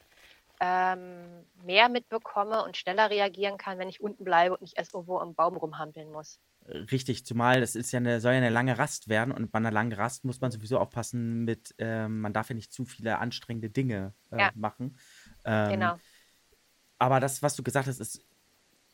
ähm, 0.61 1.45
mehr 1.65 1.89
mitbekomme 1.89 2.65
und 2.65 2.77
schneller 2.77 3.11
reagieren 3.11 3.59
kann, 3.59 3.79
wenn 3.79 3.89
ich 3.89 4.01
unten 4.01 4.25
bleibe 4.25 4.55
und 4.55 4.63
nicht 4.63 4.79
erst 4.79 4.95
irgendwo 4.95 5.21
im 5.21 5.35
Baum 5.35 5.57
rumhampeln 5.57 6.11
muss. 6.11 6.41
Richtig, 6.67 7.27
zumal 7.27 7.61
das 7.61 7.75
ist 7.75 7.93
ja 7.93 7.99
eine, 7.99 8.21
soll 8.21 8.33
ja 8.33 8.39
eine 8.39 8.51
lange 8.51 8.79
Rast 8.79 9.09
werden 9.09 9.33
und 9.33 9.53
bei 9.53 9.59
einer 9.59 9.71
langen 9.71 9.93
Rast 9.93 10.25
muss 10.25 10.41
man 10.41 10.51
sowieso 10.51 10.79
aufpassen 10.79 11.45
mit, 11.45 11.75
ähm, 11.79 12.21
man 12.21 12.33
darf 12.33 12.49
ja 12.49 12.55
nicht 12.55 12.73
zu 12.73 12.87
viele 12.87 13.19
anstrengende 13.19 13.69
Dinge 13.69 14.15
äh, 14.31 14.39
ja. 14.39 14.51
machen. 14.55 14.97
Ähm, 15.45 15.71
genau. 15.73 15.97
Aber 16.99 17.21
das, 17.21 17.43
was 17.43 17.55
du 17.57 17.63
gesagt 17.63 17.87
hast, 17.87 18.01
ist, 18.01 18.25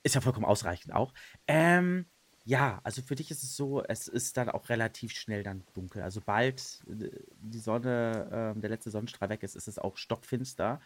ist 0.02 0.14
ja 0.14 0.20
vollkommen 0.20 0.46
ausreichend 0.46 0.94
auch. 0.94 1.12
Ähm, 1.46 2.06
ja, 2.44 2.80
also 2.84 3.02
für 3.02 3.14
dich 3.14 3.30
ist 3.30 3.42
es 3.42 3.56
so, 3.56 3.82
es 3.84 4.08
ist 4.08 4.36
dann 4.36 4.48
auch 4.48 4.68
relativ 4.70 5.12
schnell 5.12 5.42
dann 5.42 5.62
dunkel. 5.74 6.02
Also 6.02 6.20
bald 6.20 6.82
äh, 6.88 7.10
die 7.40 7.58
Sonne, 7.58 8.54
äh, 8.56 8.60
der 8.60 8.70
letzte 8.70 8.90
Sonnenstrahl 8.90 9.28
weg 9.28 9.42
ist, 9.42 9.56
ist 9.56 9.68
es 9.68 9.78
auch 9.78 9.96
stockfinster. 9.96 10.80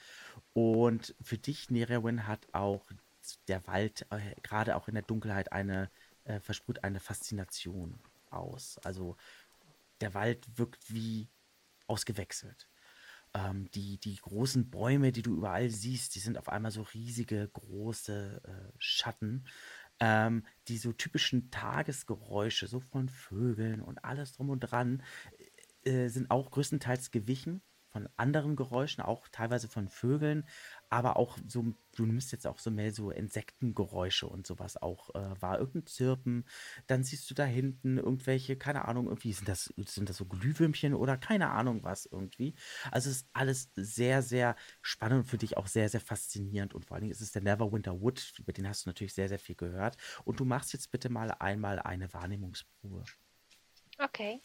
Und 0.52 1.14
für 1.22 1.38
dich, 1.38 1.70
Nerewin, 1.70 2.26
hat 2.26 2.46
auch 2.52 2.84
der 3.48 3.66
Wald 3.66 4.06
äh, 4.10 4.34
gerade 4.42 4.76
auch 4.76 4.88
in 4.88 4.94
der 4.94 5.04
Dunkelheit 5.04 5.52
eine, 5.52 5.90
äh, 6.24 6.40
versprüht 6.40 6.84
eine 6.84 7.00
Faszination 7.00 7.98
aus. 8.30 8.78
Also 8.84 9.16
der 10.00 10.14
Wald 10.14 10.46
wirkt 10.58 10.92
wie 10.92 11.28
ausgewechselt. 11.86 12.68
Ähm, 13.34 13.70
die, 13.72 13.98
die 13.98 14.16
großen 14.16 14.70
Bäume, 14.70 15.12
die 15.12 15.22
du 15.22 15.36
überall 15.36 15.70
siehst, 15.70 16.14
die 16.14 16.20
sind 16.20 16.38
auf 16.38 16.48
einmal 16.48 16.70
so 16.70 16.82
riesige, 16.82 17.48
große 17.48 18.40
äh, 18.44 18.72
Schatten 18.78 19.46
ähm, 20.04 20.44
die 20.68 20.76
so 20.76 20.92
typischen 20.92 21.50
Tagesgeräusche, 21.50 22.66
so 22.66 22.78
von 22.78 23.08
Vögeln 23.08 23.80
und 23.80 24.04
alles 24.04 24.34
drum 24.34 24.50
und 24.50 24.60
dran, 24.60 25.02
äh, 25.82 26.08
sind 26.08 26.30
auch 26.30 26.50
größtenteils 26.50 27.10
gewichen 27.10 27.62
von 27.94 28.08
anderen 28.16 28.56
Geräuschen, 28.56 29.04
auch 29.04 29.28
teilweise 29.28 29.68
von 29.68 29.88
Vögeln, 29.88 30.44
aber 30.90 31.16
auch 31.16 31.38
so, 31.46 31.64
du 31.94 32.06
nimmst 32.06 32.32
jetzt 32.32 32.44
auch 32.44 32.58
so 32.58 32.72
mehr 32.72 32.92
so 32.92 33.12
Insektengeräusche 33.12 34.26
und 34.26 34.48
sowas 34.48 34.76
auch 34.76 35.14
äh, 35.14 35.40
wahr. 35.40 35.60
Irgendein 35.60 35.86
Zirpen, 35.86 36.44
dann 36.88 37.04
siehst 37.04 37.30
du 37.30 37.34
da 37.34 37.44
hinten 37.44 37.98
irgendwelche, 37.98 38.56
keine 38.56 38.88
Ahnung, 38.88 39.06
irgendwie 39.06 39.32
sind 39.32 39.48
das, 39.48 39.72
sind 39.86 40.08
das 40.08 40.16
so 40.16 40.24
Glühwürmchen 40.24 40.92
oder 40.92 41.16
keine 41.16 41.50
Ahnung 41.50 41.84
was 41.84 42.04
irgendwie. 42.06 42.56
Also 42.90 43.10
ist 43.10 43.28
alles 43.32 43.70
sehr, 43.76 44.22
sehr 44.22 44.56
spannend 44.82 45.20
und 45.20 45.26
für 45.26 45.38
dich 45.38 45.56
auch 45.56 45.68
sehr, 45.68 45.88
sehr 45.88 46.00
faszinierend 46.00 46.74
und 46.74 46.84
vor 46.84 46.96
allen 46.96 47.02
Dingen 47.02 47.12
ist 47.12 47.20
es 47.20 47.30
der 47.30 47.42
Neverwinter 47.42 48.00
Wood, 48.00 48.34
über 48.40 48.52
den 48.52 48.66
hast 48.66 48.86
du 48.86 48.88
natürlich 48.88 49.14
sehr, 49.14 49.28
sehr 49.28 49.38
viel 49.38 49.54
gehört. 49.54 49.96
Und 50.24 50.40
du 50.40 50.44
machst 50.44 50.72
jetzt 50.72 50.90
bitte 50.90 51.10
mal 51.10 51.30
einmal 51.30 51.78
eine 51.78 52.12
Wahrnehmungsprobe. 52.12 53.04
Okay. 54.00 54.42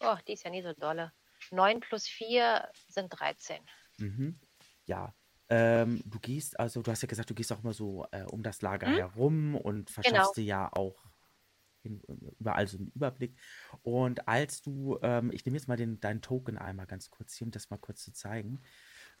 Oh, 0.00 0.16
die 0.26 0.32
ist 0.32 0.44
ja 0.44 0.50
nie 0.50 0.62
so 0.62 0.72
dolle. 0.72 1.12
9 1.50 1.80
plus 1.80 2.06
4 2.06 2.68
sind 2.88 3.08
13. 3.10 3.60
Mhm. 3.98 4.38
Ja. 4.86 5.14
Ähm, 5.48 6.02
du 6.04 6.18
gehst, 6.18 6.58
also 6.58 6.82
du 6.82 6.90
hast 6.90 7.02
ja 7.02 7.08
gesagt, 7.08 7.30
du 7.30 7.34
gehst 7.34 7.52
auch 7.52 7.62
immer 7.62 7.72
so 7.72 8.04
äh, 8.10 8.24
um 8.24 8.42
das 8.42 8.62
Lager 8.62 8.88
mhm. 8.88 8.94
herum 8.96 9.54
und 9.54 9.90
verschaffst 9.90 10.34
genau. 10.34 10.34
dir 10.34 10.44
ja 10.44 10.72
auch 10.72 11.06
hin, 11.82 12.02
überall 12.40 12.66
so 12.66 12.78
einen 12.78 12.90
Überblick. 12.94 13.36
Und 13.82 14.26
als 14.26 14.62
du, 14.62 14.98
ähm, 15.02 15.30
ich 15.32 15.44
nehme 15.44 15.56
jetzt 15.56 15.68
mal 15.68 15.76
den, 15.76 16.00
deinen 16.00 16.20
Token 16.20 16.58
einmal 16.58 16.86
ganz 16.86 17.10
kurz 17.10 17.34
hier, 17.34 17.46
um 17.46 17.52
das 17.52 17.70
mal 17.70 17.78
kurz 17.78 18.02
zu 18.02 18.12
zeigen. 18.12 18.60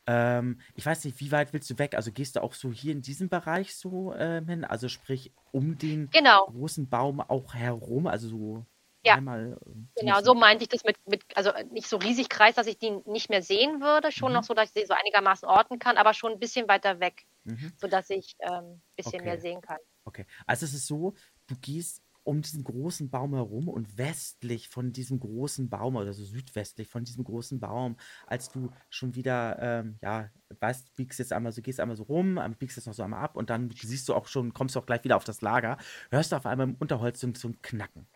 Ähm, 0.08 0.60
ich 0.74 0.84
weiß 0.84 1.04
nicht, 1.04 1.20
wie 1.20 1.32
weit 1.32 1.52
willst 1.52 1.70
du 1.70 1.78
weg? 1.78 1.94
Also 1.94 2.12
gehst 2.12 2.36
du 2.36 2.42
auch 2.42 2.54
so 2.54 2.72
hier 2.72 2.92
in 2.92 3.02
diesem 3.02 3.28
Bereich 3.28 3.76
so 3.76 4.12
äh, 4.12 4.44
hin? 4.44 4.64
Also 4.64 4.88
sprich 4.88 5.32
um 5.52 5.78
den 5.78 6.10
genau. 6.10 6.46
großen 6.46 6.88
Baum 6.88 7.20
auch 7.20 7.54
herum, 7.54 8.06
also 8.06 8.28
so 8.28 8.66
ja. 9.06 9.14
einmal. 9.14 9.58
Äh, 9.66 10.00
genau, 10.00 10.20
so 10.22 10.34
meinte 10.34 10.64
ich 10.64 10.68
das 10.68 10.84
mit, 10.84 10.96
mit, 11.06 11.22
also 11.34 11.50
äh, 11.50 11.64
nicht 11.64 11.88
so 11.88 11.96
riesig 11.96 12.28
Kreis, 12.28 12.54
dass 12.54 12.66
ich 12.66 12.78
die 12.78 12.90
nicht 13.06 13.30
mehr 13.30 13.42
sehen 13.42 13.80
würde, 13.80 14.12
schon 14.12 14.30
mhm. 14.32 14.36
noch 14.36 14.44
so, 14.44 14.54
dass 14.54 14.70
ich 14.70 14.82
sie 14.82 14.86
so 14.86 14.94
einigermaßen 14.94 15.48
orten 15.48 15.78
kann, 15.78 15.96
aber 15.96 16.14
schon 16.14 16.32
ein 16.32 16.38
bisschen 16.38 16.68
weiter 16.68 17.00
weg, 17.00 17.24
mhm. 17.44 17.72
sodass 17.76 18.10
ich 18.10 18.36
ein 18.40 18.64
ähm, 18.64 18.82
bisschen 18.96 19.20
okay. 19.20 19.24
mehr 19.24 19.40
sehen 19.40 19.60
kann. 19.60 19.78
Okay, 20.04 20.26
also 20.46 20.66
es 20.66 20.74
ist 20.74 20.86
so, 20.86 21.14
du 21.46 21.56
gehst 21.60 22.02
um 22.26 22.42
diesen 22.42 22.64
großen 22.64 23.08
Baum 23.08 23.34
herum 23.34 23.68
und 23.68 23.98
westlich 23.98 24.68
von 24.68 24.92
diesem 24.92 25.20
großen 25.20 25.68
Baum, 25.68 25.94
oder 25.94 26.12
so 26.12 26.24
südwestlich 26.24 26.88
von 26.88 27.04
diesem 27.04 27.22
großen 27.22 27.60
Baum, 27.60 27.96
als 28.26 28.50
du 28.50 28.70
schon 28.90 29.14
wieder, 29.14 29.58
ähm, 29.60 29.98
ja, 30.02 30.28
weißt, 30.58 30.96
biegst 30.96 31.20
jetzt 31.20 31.32
einmal 31.32 31.52
so, 31.52 31.62
gehst 31.62 31.78
einmal 31.78 31.96
so 31.96 32.02
rum, 32.02 32.40
biegst 32.58 32.76
jetzt 32.76 32.86
noch 32.86 32.94
so 32.94 33.04
einmal 33.04 33.22
ab 33.22 33.36
und 33.36 33.48
dann 33.48 33.70
siehst 33.70 34.08
du 34.08 34.14
auch 34.14 34.26
schon, 34.26 34.52
kommst 34.52 34.74
du 34.74 34.80
auch 34.80 34.86
gleich 34.86 35.04
wieder 35.04 35.16
auf 35.16 35.24
das 35.24 35.40
Lager, 35.40 35.78
hörst 36.10 36.32
du 36.32 36.36
auf 36.36 36.46
einmal 36.46 36.68
im 36.68 36.74
Unterholz 36.74 37.20
so, 37.20 37.32
so 37.34 37.48
ein 37.48 37.62
Knacken. 37.62 38.08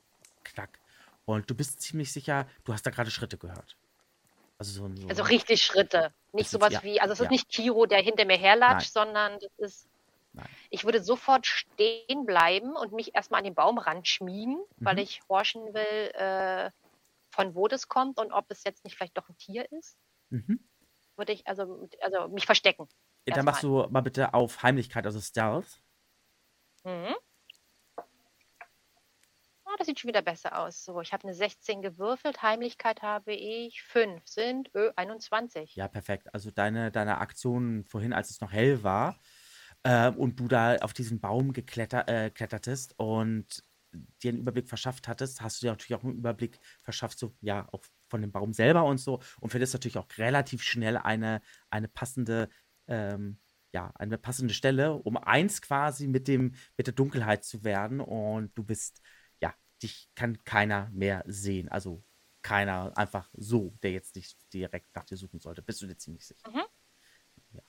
Knack. 0.45 0.81
Und 1.25 1.49
du 1.49 1.55
bist 1.55 1.81
ziemlich 1.81 2.13
sicher, 2.13 2.47
du 2.65 2.73
hast 2.73 2.85
da 2.87 2.91
gerade 2.91 3.11
Schritte 3.11 3.39
gehört. 3.39 3.77
Also, 4.59 4.73
so, 4.73 4.95
so 4.95 5.09
also 5.09 5.23
richtig 5.23 5.63
Schritte. 5.63 6.13
Nicht 6.33 6.51
sowas 6.51 6.69
ist, 6.69 6.75
ja, 6.75 6.83
wie, 6.83 7.01
also 7.01 7.13
es 7.13 7.19
ja. 7.19 7.25
ist 7.25 7.31
nicht 7.31 7.49
Kiro, 7.49 7.87
der 7.87 8.03
hinter 8.03 8.25
mir 8.25 8.37
herlatscht, 8.37 8.93
sondern 8.93 9.39
das 9.41 9.53
ist. 9.59 9.87
Nein. 10.33 10.49
Ich 10.69 10.85
würde 10.85 11.03
sofort 11.03 11.47
stehen 11.47 12.25
bleiben 12.25 12.77
und 12.77 12.93
mich 12.93 13.15
erstmal 13.15 13.39
an 13.39 13.45
den 13.45 13.55
Baumrand 13.55 14.07
schmiegen, 14.07 14.57
mhm. 14.57 14.85
weil 14.85 14.99
ich 15.01 15.23
horchen 15.29 15.75
will, 15.75 16.11
äh, 16.15 16.71
von 17.31 17.55
wo 17.55 17.69
das 17.69 17.89
kommt 17.89 18.19
und 18.19 18.33
ob 18.33 18.45
es 18.51 18.63
jetzt 18.65 18.85
nicht 18.85 18.97
vielleicht 18.97 19.17
doch 19.17 19.29
ein 19.29 19.37
Tier 19.39 19.71
ist. 19.73 19.97
Mhm. 20.29 20.61
Würde 21.17 21.33
ich 21.33 21.47
also, 21.47 21.89
also 22.01 22.29
mich 22.29 22.47
verstecken. 22.47 22.89
Dann 23.27 23.45
machst 23.45 23.63
du 23.63 23.87
mal 23.91 24.03
bitte 24.03 24.35
auf 24.35 24.63
Heimlichkeit, 24.63 25.05
also 25.05 25.21
Stealth. 25.21 25.81
Mhm. 26.85 27.15
Oh, 29.71 29.77
das 29.79 29.87
sieht 29.87 30.01
schon 30.01 30.09
wieder 30.09 30.23
besser 30.23 30.59
aus. 30.59 30.85
So, 30.85 31.01
ich 31.01 31.13
habe 31.13 31.25
eine 31.25 31.35
16 31.35 31.81
gewürfelt, 31.81 32.43
Heimlichkeit 32.43 33.03
habe 33.03 33.33
ich 33.33 33.83
5, 33.83 34.27
sind 34.27 34.69
ö, 34.75 34.91
21. 34.97 35.77
Ja, 35.77 35.87
perfekt. 35.87 36.35
Also 36.35 36.51
deine, 36.51 36.91
deine 36.91 37.19
Aktion 37.19 37.85
vorhin, 37.85 38.13
als 38.13 38.31
es 38.31 38.41
noch 38.41 38.51
hell 38.51 38.83
war 38.83 39.21
äh, 39.85 40.11
und 40.11 40.41
du 40.41 40.49
da 40.49 40.77
auf 40.79 40.93
diesen 40.93 41.21
Baum 41.21 41.53
geklettertest 41.53 42.93
äh, 42.93 43.03
und 43.03 43.63
dir 44.23 44.31
einen 44.31 44.41
Überblick 44.41 44.69
verschafft 44.69 45.07
hattest, 45.07 45.41
hast 45.41 45.63
du 45.63 45.67
dir 45.67 45.73
natürlich 45.73 45.95
auch 45.95 46.05
einen 46.05 46.19
Überblick 46.19 46.59
verschafft, 46.83 47.19
so 47.19 47.37
ja, 47.41 47.69
auch 47.71 47.85
von 48.09 48.23
dem 48.23 48.33
Baum 48.33 48.53
selber 48.53 48.85
und 48.85 48.99
so 48.99 49.21
und 49.41 49.51
findest 49.51 49.75
natürlich 49.75 49.99
auch 49.99 50.09
relativ 50.19 50.65
schnell 50.65 50.97
eine, 50.97 51.43
eine 51.71 51.87
passende 51.87 52.49
ähm, 52.89 53.39
ja, 53.73 53.93
eine 53.95 54.19
passende 54.19 54.53
Stelle, 54.53 54.95
um 54.95 55.17
eins 55.17 55.63
quasi 55.63 56.09
mit 56.09 56.27
dem, 56.27 56.55
mit 56.77 56.89
der 56.89 56.95
Dunkelheit 56.95 57.45
zu 57.45 57.63
werden. 57.63 58.01
Und 58.01 58.51
du 58.59 58.65
bist, 58.65 59.01
dich 59.83 60.11
kann 60.15 60.43
keiner 60.45 60.91
mehr 60.91 61.25
sehen. 61.27 61.69
Also 61.69 62.05
keiner 62.43 62.97
einfach 62.97 63.31
so, 63.35 63.77
der 63.83 63.93
jetzt 63.93 64.17
nicht 64.17 64.37
direkt 64.53 64.95
nach 64.95 65.05
dir 65.05 65.17
suchen 65.17 65.41
sollte. 65.41 65.63
Bist 65.63 65.83
du 65.83 65.87
dir 65.87 65.97
ziemlich 65.97 66.27
sicher? 66.27 66.51
Mhm. 66.51 66.63
Ja. 67.53 67.63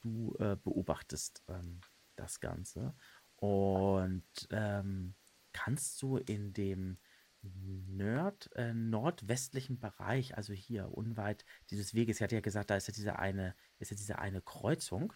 Du 0.00 0.34
äh, 0.38 0.56
beobachtest 0.56 1.42
ähm, 1.48 1.80
das 2.16 2.40
Ganze. 2.40 2.94
Und 3.36 4.24
ähm, 4.50 5.14
kannst 5.52 6.00
du 6.02 6.16
in 6.16 6.52
dem 6.52 6.98
Nord, 7.42 8.50
äh, 8.56 8.72
nordwestlichen 8.74 9.78
Bereich, 9.78 10.36
also 10.36 10.52
hier 10.52 10.92
unweit 10.92 11.44
dieses 11.70 11.94
Weges, 11.94 12.16
ich 12.16 12.22
hatte 12.22 12.34
ja 12.34 12.40
gesagt, 12.40 12.70
da 12.70 12.76
ist 12.76 12.88
ja 12.88 12.94
diese 12.94 13.18
eine, 13.18 13.54
ist 13.78 13.90
ja 13.90 13.96
diese 13.96 14.18
eine 14.18 14.40
Kreuzung. 14.40 15.12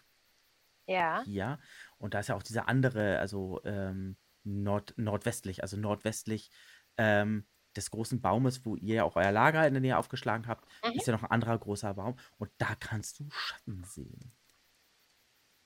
Ja. 0.87 1.23
Hier. 1.25 1.59
Und 1.99 2.15
da 2.15 2.21
ist 2.21 2.29
ja 2.29 2.35
auch 2.37 2.43
diese 2.43 2.69
andere, 2.69 3.19
also 3.19 3.61
ähm, 3.65 4.17
nord, 4.45 4.95
nordwestlich, 4.97 5.63
also 5.63 5.77
nordwestlich 5.77 6.51
ähm, 6.97 7.47
des 7.77 7.91
großen 7.91 8.21
Baumes, 8.21 8.65
wo 8.65 8.77
ihr 8.77 8.97
ja 8.97 9.05
auch 9.05 9.17
euer 9.17 9.33
Lager 9.33 9.67
in 9.67 9.75
der 9.75 9.81
Nähe 9.81 9.99
aufgeschlagen 9.99 10.49
habt, 10.49 10.67
mhm. 10.85 10.93
ist 10.93 11.07
ja 11.07 11.13
noch 11.13 11.23
ein 11.23 11.31
anderer 11.31 11.59
großer 11.59 11.95
Baum. 11.95 12.17
Und 12.39 12.51
da 12.59 12.75
kannst 12.79 13.21
du 13.21 13.29
Schatten 13.31 13.85
sehen. 13.85 14.33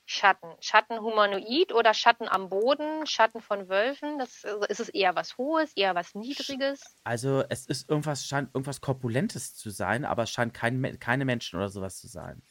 Schatten. 0.07 0.55
Schatten 0.61 1.01
humanoid 1.01 1.73
oder 1.73 1.95
Schatten 1.95 2.29
am 2.29 2.51
Boden, 2.51 3.07
Schatten 3.07 3.41
von 3.41 3.71
Wölfen? 3.71 4.19
Das, 4.19 4.45
also 4.45 4.67
ist 4.67 4.81
es 4.81 4.89
eher 4.91 5.17
was 5.17 5.39
Hohes, 5.39 5.73
eher 5.77 5.95
was 5.95 6.15
Niedriges? 6.15 6.83
Also 7.05 7.43
es 7.49 7.67
ist 7.67 7.89
irgendwas, 7.89 8.27
scheint 8.27 8.55
irgendwas 8.55 8.83
Korpulentes 8.83 9.55
zu 9.55 9.71
sein, 9.71 10.05
aber 10.05 10.25
es 10.25 10.31
scheint 10.31 10.53
kein, 10.53 10.99
keine 11.01 11.25
Menschen 11.25 11.57
oder 11.57 11.71
sowas 11.71 12.01
zu 12.01 12.07
sein. 12.07 12.43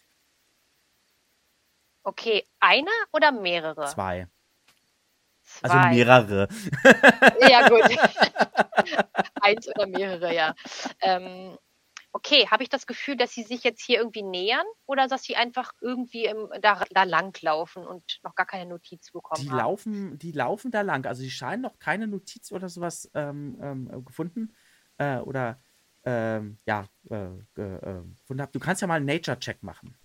Okay, 2.04 2.44
einer 2.60 2.92
oder 3.14 3.32
mehrere? 3.32 3.86
Zwei. 3.86 4.28
Zwei. 5.60 5.70
Also 5.70 5.90
mehrere. 5.90 6.48
Ja, 7.42 7.70
gut. 7.70 7.84
Eins 9.42 9.68
oder 9.68 9.88
mehrere, 9.88 10.34
ja. 10.34 10.56
Ähm, 11.02 11.58
okay, 12.14 12.48
habe 12.50 12.64
ich 12.64 12.70
das 12.70 12.88
Gefühl, 12.88 13.18
dass 13.18 13.34
sie 13.34 13.44
sich 13.44 13.64
jetzt 13.64 13.82
hier 13.82 13.98
irgendwie 14.00 14.24
nähern 14.24 14.66
oder 14.86 15.08
dass 15.08 15.24
sie 15.24 15.36
einfach 15.36 15.74
irgendwie 15.82 16.26
im, 16.26 16.50
da, 16.62 16.84
da 16.92 17.04
langlaufen 17.04 17.86
und 17.86 18.20
noch 18.24 18.36
gar 18.36 18.46
keine 18.46 18.70
Notiz 18.70 19.12
bekommen 19.12 19.42
die 19.42 19.50
haben? 19.50 19.58
Laufen, 19.58 20.20
die 20.20 20.32
laufen 20.32 20.72
da 20.72 20.82
lang. 20.82 21.06
Also 21.06 21.22
sie 21.22 21.32
scheinen 21.32 21.64
noch 21.64 21.80
keine 21.80 22.08
Notiz 22.08 22.52
oder 22.52 22.70
sowas 22.70 23.10
ähm, 23.16 23.58
ähm, 23.62 24.06
gefunden 24.06 24.56
äh, 24.98 25.18
oder 25.18 25.60
ähm, 26.06 26.58
ja, 26.66 26.86
äh, 27.10 27.62
äh, 27.62 28.02
Du 28.52 28.60
kannst 28.60 28.82
ja 28.82 28.88
mal 28.88 28.96
einen 28.96 29.06
Nature-Check 29.06 29.64
machen. 29.64 29.98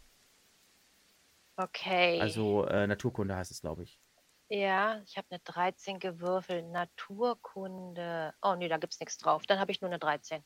Okay. 1.56 2.20
Also 2.20 2.64
äh, 2.66 2.86
Naturkunde 2.86 3.34
heißt 3.34 3.50
es, 3.50 3.60
glaube 3.60 3.82
ich. 3.82 4.00
Ja, 4.48 5.02
ich 5.04 5.16
habe 5.16 5.26
eine 5.30 5.40
13 5.40 5.98
gewürfelt. 5.98 6.66
Naturkunde. 6.70 8.32
Oh 8.40 8.54
nee, 8.56 8.68
da 8.68 8.78
gibt 8.78 8.94
es 8.94 9.00
nichts 9.00 9.18
drauf. 9.18 9.42
Dann 9.46 9.58
habe 9.58 9.72
ich 9.72 9.80
nur 9.80 9.90
eine 9.90 9.98
13. 9.98 10.42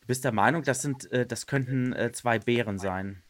Du 0.00 0.06
bist 0.06 0.24
der 0.24 0.32
Meinung, 0.32 0.62
das 0.62 0.82
sind, 0.82 1.10
äh, 1.10 1.26
das 1.26 1.46
könnten 1.46 1.92
äh, 1.92 2.12
zwei 2.12 2.38
Bären 2.38 2.78
sein. 2.78 3.24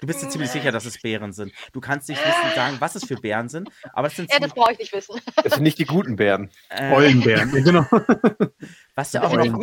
Du 0.00 0.06
bist 0.06 0.22
dir 0.22 0.28
ziemlich 0.28 0.50
sicher, 0.50 0.70
dass 0.70 0.84
es 0.84 1.00
Bären 1.02 1.32
sind. 1.32 1.52
Du 1.72 1.80
kannst 1.80 2.08
nicht 2.08 2.24
wissen, 2.24 2.54
sagen, 2.54 2.76
was 2.78 2.94
es 2.94 3.04
für 3.04 3.16
Bären 3.16 3.48
sind, 3.48 3.68
aber 3.92 4.06
es 4.06 4.16
sind 4.16 4.32
Ja, 4.32 4.38
das 4.38 4.54
brauche 4.54 4.72
ich 4.72 4.78
nicht 4.78 4.92
wissen. 4.92 5.20
Das 5.42 5.54
sind 5.54 5.62
nicht 5.62 5.78
die 5.78 5.84
guten 5.84 6.16
Bären. 6.16 6.50
Äh, 6.68 6.92
Eulenbären, 6.92 7.50
genau. 7.50 7.84
Was 8.94 9.10
dir, 9.10 9.24
auch 9.24 9.32
noch, 9.32 9.60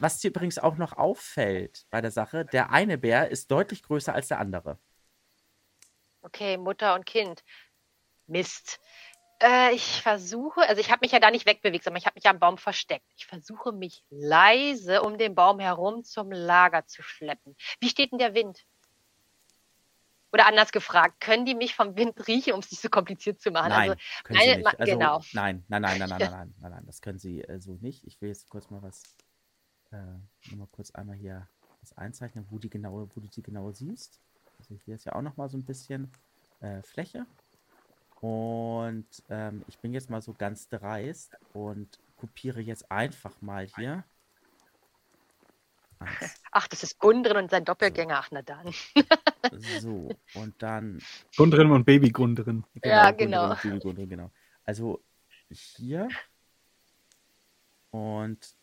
was 0.00 0.18
dir 0.18 0.30
übrigens 0.30 0.58
auch 0.58 0.76
noch 0.76 0.92
auffällt 0.94 1.86
bei 1.90 2.00
der 2.00 2.10
Sache, 2.10 2.44
der 2.44 2.72
eine 2.72 2.98
Bär 2.98 3.30
ist 3.30 3.48
deutlich 3.50 3.82
größer 3.84 4.12
als 4.12 4.26
der 4.26 4.40
andere. 4.40 4.80
Okay, 6.24 6.56
Mutter 6.56 6.94
und 6.94 7.04
Kind. 7.04 7.44
Mist. 8.26 8.80
Äh, 9.42 9.74
ich 9.74 10.00
versuche, 10.00 10.66
also 10.66 10.80
ich 10.80 10.90
habe 10.90 11.00
mich 11.02 11.12
ja 11.12 11.20
da 11.20 11.30
nicht 11.30 11.44
wegbewegt, 11.44 11.84
sondern 11.84 11.98
ich 11.98 12.06
habe 12.06 12.14
mich 12.16 12.26
am 12.26 12.38
Baum 12.38 12.56
versteckt. 12.56 13.04
Ich 13.16 13.26
versuche 13.26 13.72
mich 13.72 14.02
leise 14.08 15.02
um 15.02 15.18
den 15.18 15.34
Baum 15.34 15.60
herum 15.60 16.02
zum 16.02 16.32
Lager 16.32 16.86
zu 16.86 17.02
schleppen. 17.02 17.54
Wie 17.78 17.90
steht 17.90 18.12
denn 18.12 18.18
der 18.18 18.34
Wind? 18.34 18.64
Oder 20.32 20.46
anders 20.46 20.72
gefragt, 20.72 21.20
können 21.20 21.44
die 21.44 21.54
mich 21.54 21.74
vom 21.74 21.94
Wind 21.94 22.26
riechen, 22.26 22.54
um 22.54 22.60
es 22.60 22.70
nicht 22.70 22.80
so 22.80 22.88
kompliziert 22.88 23.40
zu 23.40 23.50
machen? 23.50 23.68
Nein, 23.68 23.90
also, 23.90 24.02
können 24.24 24.38
meine, 24.38 24.52
sie 24.52 24.58
nicht. 24.58 24.80
Also, 24.80 24.92
genau. 24.92 25.20
Nein, 25.32 25.64
nein, 25.68 25.82
nein, 25.82 25.98
nein, 25.98 26.08
nein, 26.08 26.18
nein, 26.18 26.30
nein, 26.30 26.54
nein, 26.58 26.70
nein, 26.72 26.86
das 26.86 27.02
können 27.02 27.18
sie 27.18 27.42
äh, 27.42 27.60
so 27.60 27.76
nicht. 27.82 28.02
Ich 28.04 28.20
will 28.22 28.30
jetzt 28.30 28.48
kurz 28.48 28.70
mal 28.70 28.82
was, 28.82 29.02
äh, 29.92 30.56
mal 30.56 30.68
kurz 30.72 30.90
einmal 30.92 31.16
hier 31.16 31.48
was 31.82 31.92
einzeichnen, 31.98 32.46
wo 32.48 32.58
die 32.58 32.70
genaue, 32.70 33.08
wo 33.14 33.20
du 33.20 33.28
die 33.28 33.42
genau 33.42 33.70
siehst. 33.72 34.20
Also 34.64 34.80
hier 34.86 34.94
ist 34.94 35.04
ja 35.04 35.14
auch 35.14 35.20
noch 35.20 35.36
mal 35.36 35.50
so 35.50 35.58
ein 35.58 35.64
bisschen 35.64 36.10
äh, 36.60 36.80
Fläche. 36.80 37.26
Und 38.22 39.06
ähm, 39.28 39.62
ich 39.68 39.78
bin 39.78 39.92
jetzt 39.92 40.08
mal 40.08 40.22
so 40.22 40.32
ganz 40.32 40.70
dreist 40.70 41.36
und 41.52 41.98
kopiere 42.16 42.62
jetzt 42.62 42.90
einfach 42.90 43.42
mal 43.42 43.66
hier. 43.76 44.04
Eins. 45.98 46.40
Ach, 46.50 46.66
das 46.68 46.82
ist 46.82 46.98
Gundren 46.98 47.36
und 47.36 47.50
sein 47.50 47.66
Doppelgänger. 47.66 48.16
Ach, 48.18 48.28
na 48.30 48.40
dann. 48.40 48.72
so, 49.80 50.08
und 50.32 50.54
dann. 50.62 51.02
Gundren 51.36 51.70
und 51.70 51.84
Baby 51.84 52.08
Gundren. 52.10 52.64
Genau, 52.74 52.94
ja, 52.94 53.10
genau. 53.10 53.54
Baby 53.56 53.78
Gundren, 53.80 54.08
genau. 54.08 54.30
Also 54.64 55.04
hier 55.50 56.08
und 57.90 58.56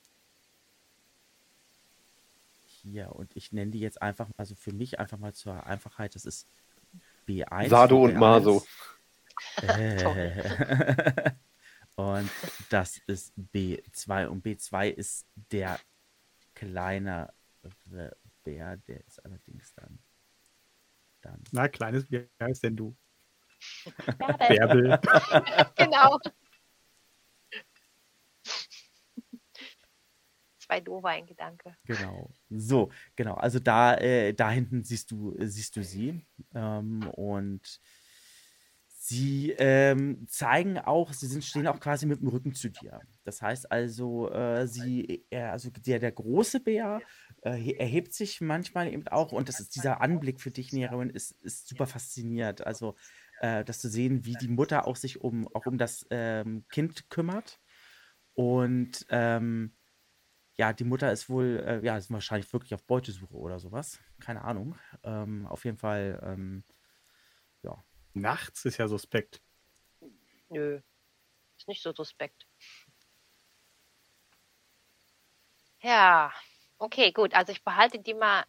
hier. 2.82 3.16
Und 3.16 3.36
ich 3.36 3.52
nenne 3.52 3.72
die 3.72 3.80
jetzt 3.80 4.02
einfach 4.02 4.28
mal 4.38 4.46
so 4.46 4.56
für 4.56 4.74
mich 4.74 5.00
einfach 5.00 5.18
mal 5.18 5.34
zur 5.34 5.66
Einfachheit. 5.66 6.16
Das 6.16 6.26
ist 6.26 6.48
B1. 7.28 7.70
Sado 7.70 8.04
und 8.04 8.16
Maso. 8.16 8.64
Äh. 9.62 11.32
und 11.96 12.30
das 12.70 13.00
ist 13.08 13.34
B2. 13.54 14.28
Und 14.28 14.46
B2 14.46 14.90
ist 14.90 15.26
der 15.52 15.80
kleinere 16.54 17.34
Bär, 18.44 18.78
der 18.78 19.06
ist 19.06 19.24
allerdings 19.24 19.74
dann. 19.76 20.00
dann 21.22 21.44
Na, 21.52 21.68
kleines 21.68 22.08
Bär 22.08 22.28
ist 22.48 22.64
denn 22.64 22.76
du? 22.76 22.96
Bärbel. 24.48 25.00
genau. 25.76 26.18
Zwei 30.72 30.80
doofe 30.80 31.08
ein 31.08 31.26
Gedanke. 31.26 31.76
Genau. 31.86 32.30
So, 32.50 32.92
genau. 33.18 33.34
Also 33.34 33.60
da, 33.60 33.96
äh, 33.96 34.34
da 34.34 34.50
hinten 34.50 34.86
siehst 34.86 35.12
du, 35.12 35.36
siehst 35.38 35.76
du 35.76 35.84
sie. 35.84 36.26
Ähm, 36.56 37.10
und 37.10 37.82
Sie 39.04 39.50
ähm, 39.58 40.28
zeigen 40.30 40.78
auch, 40.78 41.12
sie 41.12 41.26
sind, 41.26 41.44
stehen 41.44 41.68
auch 41.68 41.80
quasi 41.80 42.06
mit 42.06 42.22
dem 42.22 42.28
Rücken 42.28 42.54
zu 42.54 42.70
dir. 42.70 43.00
Das 43.24 43.42
heißt 43.42 43.72
also, 43.72 44.32
äh, 44.32 44.68
sie, 44.68 45.26
äh, 45.32 45.42
also 45.42 45.72
der, 45.72 45.98
der 45.98 46.12
große 46.12 46.60
Bär 46.60 47.02
äh, 47.42 47.74
erhebt 47.74 48.14
sich 48.14 48.42
manchmal 48.42 48.94
eben 48.94 49.08
auch 49.08 49.32
und 49.32 49.50
das 49.50 49.60
ist 49.60 49.76
dieser 49.76 50.02
Anblick 50.02 50.40
für 50.40 50.52
dich, 50.52 50.72
Neroin, 50.72 51.10
ist, 51.10 51.32
ist 51.42 51.68
super 51.68 51.88
fasziniert. 51.88 52.66
Also, 52.66 52.96
äh, 53.42 53.66
dass 53.66 53.80
zu 53.80 53.90
sehen, 53.90 54.24
wie 54.24 54.36
die 54.36 54.48
Mutter 54.48 54.88
auch 54.88 54.96
sich 54.96 55.20
um, 55.20 55.48
auch 55.56 55.66
um 55.66 55.80
das 55.80 56.06
ähm, 56.12 56.64
Kind 56.70 57.10
kümmert. 57.10 57.60
Und 58.34 59.08
ähm, 59.10 59.74
ja, 60.58 60.74
die 60.74 60.84
Mutter 60.84 61.12
ist 61.12 61.30
wohl, 61.30 61.64
äh, 61.66 61.86
ja, 61.86 61.97
ist 61.97 62.12
wahrscheinlich 62.12 62.52
wirklich 62.54 62.74
auf 62.74 62.84
Beutesuche 62.86 63.36
oder 63.36 63.60
sowas. 63.60 63.99
Keine 64.20 64.43
Ahnung. 64.43 64.76
Ähm, 65.04 65.47
auf 65.47 65.66
jeden 65.66 65.78
Fall, 65.78 66.20
ähm, 66.24 66.64
ja 67.64 67.84
Nachts 68.14 68.66
ist 68.66 68.78
ja 68.78 68.88
suspekt. 68.88 69.41
Nö, 70.49 70.82
ist 71.58 71.68
nicht 71.68 71.84
so 71.84 71.93
suspekt. 71.93 72.47
Ja, 75.82 76.32
okay, 76.78 77.12
gut. 77.12 77.34
Also 77.34 77.52
ich 77.52 77.64
behalte 77.64 77.99
die 77.99 78.14
mal 78.14 78.45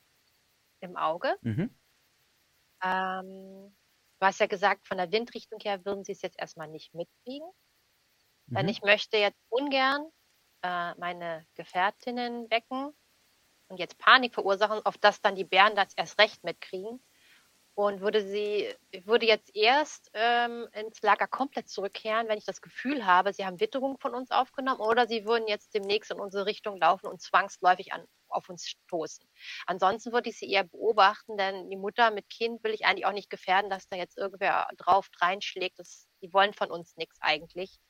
im 0.81 0.97
Auge. 0.97 1.37
Mhm. 1.43 1.69
Ähm, 2.83 3.75
du 4.19 4.27
hast 4.27 4.41
ja 4.41 4.47
gesagt, 4.47 4.87
von 4.87 4.99
der 4.99 5.11
Windrichtung 5.13 5.59
her 5.61 5.85
würden 5.85 6.05
sie 6.05 6.13
es 6.13 6.23
jetzt 6.23 6.39
erstmal 6.39 6.69
nicht 6.69 6.93
mitkriegen. 6.95 7.49
Mhm. 8.49 8.57
Denn 8.57 8.69
ich 8.69 8.81
möchte 8.83 9.19
jetzt 9.19 9.39
ungern 9.51 10.11
äh, 10.63 10.95
meine 10.97 11.47
Gefährtinnen 11.55 12.51
wecken 12.51 12.93
und 13.69 13.79
jetzt 13.79 13.99
Panik 13.99 14.35
verursachen, 14.35 14.85
auf 14.85 14.99
das 14.99 15.21
dann 15.21 15.35
die 15.35 15.45
Bären 15.45 15.77
das 15.77 15.95
erst 15.95 16.19
recht 16.19 16.45
mitkriegen 16.45 17.01
und 17.75 18.01
würde 18.01 18.21
sie, 18.23 18.75
würde 19.05 19.27
jetzt 19.27 19.55
erst 19.57 20.11
ähm, 20.15 20.69
ins 20.73 21.01
Lager 21.01 21.27
komplett 21.27 21.69
zurückkehren, 21.69 22.29
wenn 22.29 22.39
ich 22.39 22.45
das 22.45 22.61
Gefühl 22.61 23.07
habe, 23.07 23.33
sie 23.33 23.47
haben 23.47 23.61
Witterung 23.61 23.99
von 23.99 24.15
uns 24.15 24.31
aufgenommen 24.31 24.81
oder 24.81 25.07
sie 25.07 25.25
würden 25.25 25.49
jetzt 25.49 25.75
demnächst 25.75 26.11
in 26.11 26.21
unsere 26.21 26.47
Richtung 26.47 26.77
laufen 26.77 27.07
und 27.07 27.23
zwangsläufig 27.23 27.93
an, 27.93 28.05
auf 28.29 28.49
uns 28.51 28.69
stoßen. 28.69 29.27
Ansonsten 29.67 30.13
würde 30.13 30.29
ich 30.29 30.39
sie 30.39 30.51
eher 30.51 30.65
beobachten, 30.65 31.37
denn 31.39 31.71
die 31.71 31.77
Mutter 31.77 32.11
mit 32.11 32.29
Kind 32.29 32.63
will 32.63 32.75
ich 32.75 32.85
eigentlich 32.85 33.07
auch 33.07 33.13
nicht 33.13 33.31
gefährden, 33.31 33.71
dass 33.71 33.89
da 33.89 33.97
jetzt 33.97 34.19
irgendwer 34.19 34.69
drauf 34.77 35.09
reinschlägt. 35.21 35.79
Das, 35.79 36.09
die 36.21 36.33
wollen 36.33 36.53
von 36.53 36.71
uns 36.71 36.97
nichts 36.97 37.19
eigentlich. 37.23 37.81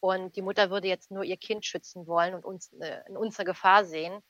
Und 0.00 0.36
die 0.36 0.42
Mutter 0.42 0.70
würde 0.70 0.88
jetzt 0.88 1.10
nur 1.10 1.24
ihr 1.24 1.36
Kind 1.36 1.64
schützen 1.64 2.06
wollen 2.06 2.34
und 2.34 2.44
uns 2.44 2.72
äh, 2.80 3.00
in 3.08 3.16
unserer 3.16 3.44
Gefahr 3.44 3.84
sehen 3.84 4.22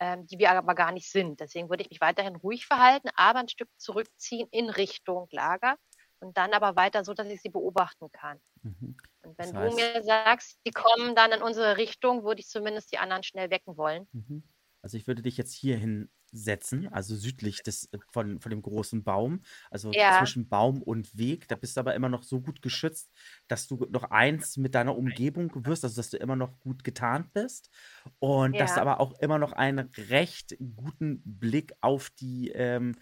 ähm, 0.00 0.26
die 0.26 0.38
wir 0.38 0.50
aber 0.50 0.74
gar 0.74 0.92
nicht 0.92 1.10
sind. 1.10 1.40
Deswegen 1.40 1.68
würde 1.68 1.82
ich 1.82 1.90
mich 1.90 2.00
weiterhin 2.00 2.36
ruhig 2.36 2.66
verhalten, 2.66 3.08
aber 3.14 3.40
ein 3.40 3.48
Stück 3.48 3.68
zurückziehen 3.76 4.48
in 4.50 4.70
Richtung 4.70 5.28
Lager 5.30 5.76
und 6.20 6.36
dann 6.36 6.52
aber 6.52 6.76
weiter 6.76 7.04
so, 7.04 7.14
dass 7.14 7.28
ich 7.28 7.40
sie 7.40 7.48
beobachten 7.48 8.10
kann. 8.12 8.40
Mhm. 8.62 8.96
Und 9.22 9.38
wenn 9.38 9.52
das 9.52 9.54
heißt, 9.54 9.72
du 9.72 9.76
mir 9.76 10.02
sagst, 10.04 10.60
die 10.66 10.70
kommen 10.70 11.14
dann 11.14 11.32
in 11.32 11.42
unsere 11.42 11.76
Richtung, 11.76 12.24
würde 12.24 12.40
ich 12.40 12.48
zumindest 12.48 12.92
die 12.92 12.98
anderen 12.98 13.22
schnell 13.22 13.50
wecken 13.50 13.76
wollen. 13.76 14.08
Mhm. 14.12 14.42
Also 14.82 14.96
ich 14.96 15.06
würde 15.06 15.22
dich 15.22 15.36
jetzt 15.36 15.52
hierhin 15.52 16.10
setzen, 16.32 16.88
also 16.92 17.14
südlich 17.16 17.62
des, 17.62 17.86
äh, 17.92 17.98
von, 18.10 18.40
von 18.40 18.50
dem 18.50 18.62
großen 18.62 19.04
Baum, 19.04 19.42
also 19.70 19.92
ja. 19.92 20.18
zwischen 20.18 20.48
Baum 20.48 20.82
und 20.82 21.16
Weg. 21.16 21.48
Da 21.48 21.56
bist 21.56 21.76
du 21.76 21.80
aber 21.80 21.94
immer 21.94 22.08
noch 22.08 22.22
so 22.22 22.40
gut 22.40 22.62
geschützt, 22.62 23.10
dass 23.48 23.66
du 23.66 23.86
noch 23.90 24.04
eins 24.04 24.56
mit 24.56 24.74
deiner 24.74 24.96
Umgebung 24.96 25.50
wirst, 25.66 25.84
also 25.84 25.96
dass 25.96 26.10
du 26.10 26.16
immer 26.16 26.36
noch 26.36 26.58
gut 26.60 26.84
getarnt 26.84 27.32
bist 27.32 27.70
und 28.18 28.54
ja. 28.54 28.60
dass 28.60 28.74
du 28.74 28.80
aber 28.80 29.00
auch 29.00 29.18
immer 29.20 29.38
noch 29.38 29.52
einen 29.52 29.90
recht 30.08 30.56
guten 30.76 31.22
Blick 31.24 31.72
auf 31.80 32.10
die, 32.10 32.50
ähm, 32.50 32.94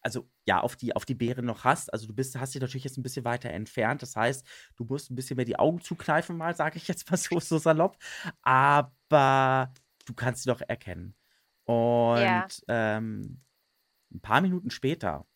also 0.00 0.28
ja, 0.46 0.60
auf 0.60 0.76
die, 0.76 0.94
auf 0.94 1.04
die 1.04 1.14
Beeren 1.14 1.44
noch 1.44 1.64
hast. 1.64 1.92
Also 1.92 2.06
du 2.06 2.14
bist, 2.14 2.38
hast 2.38 2.54
dich 2.54 2.62
natürlich 2.62 2.84
jetzt 2.84 2.96
ein 2.96 3.02
bisschen 3.02 3.24
weiter 3.24 3.50
entfernt. 3.50 4.02
Das 4.02 4.16
heißt, 4.16 4.46
du 4.76 4.84
musst 4.84 5.10
ein 5.10 5.16
bisschen 5.16 5.36
mehr 5.36 5.44
die 5.44 5.58
Augen 5.58 5.80
zukneifen, 5.80 6.36
mal, 6.36 6.54
sage 6.54 6.76
ich 6.76 6.88
jetzt 6.88 7.10
mal 7.10 7.16
so, 7.16 7.40
so 7.40 7.58
salopp. 7.58 7.98
Aber 8.42 9.72
du 10.06 10.14
kannst 10.14 10.44
sie 10.44 10.50
doch 10.50 10.62
erkennen. 10.66 11.14
Und 11.68 12.22
ja. 12.22 12.48
ähm, 12.68 13.42
ein 14.10 14.20
paar 14.20 14.40
Minuten 14.40 14.70
später, 14.70 15.26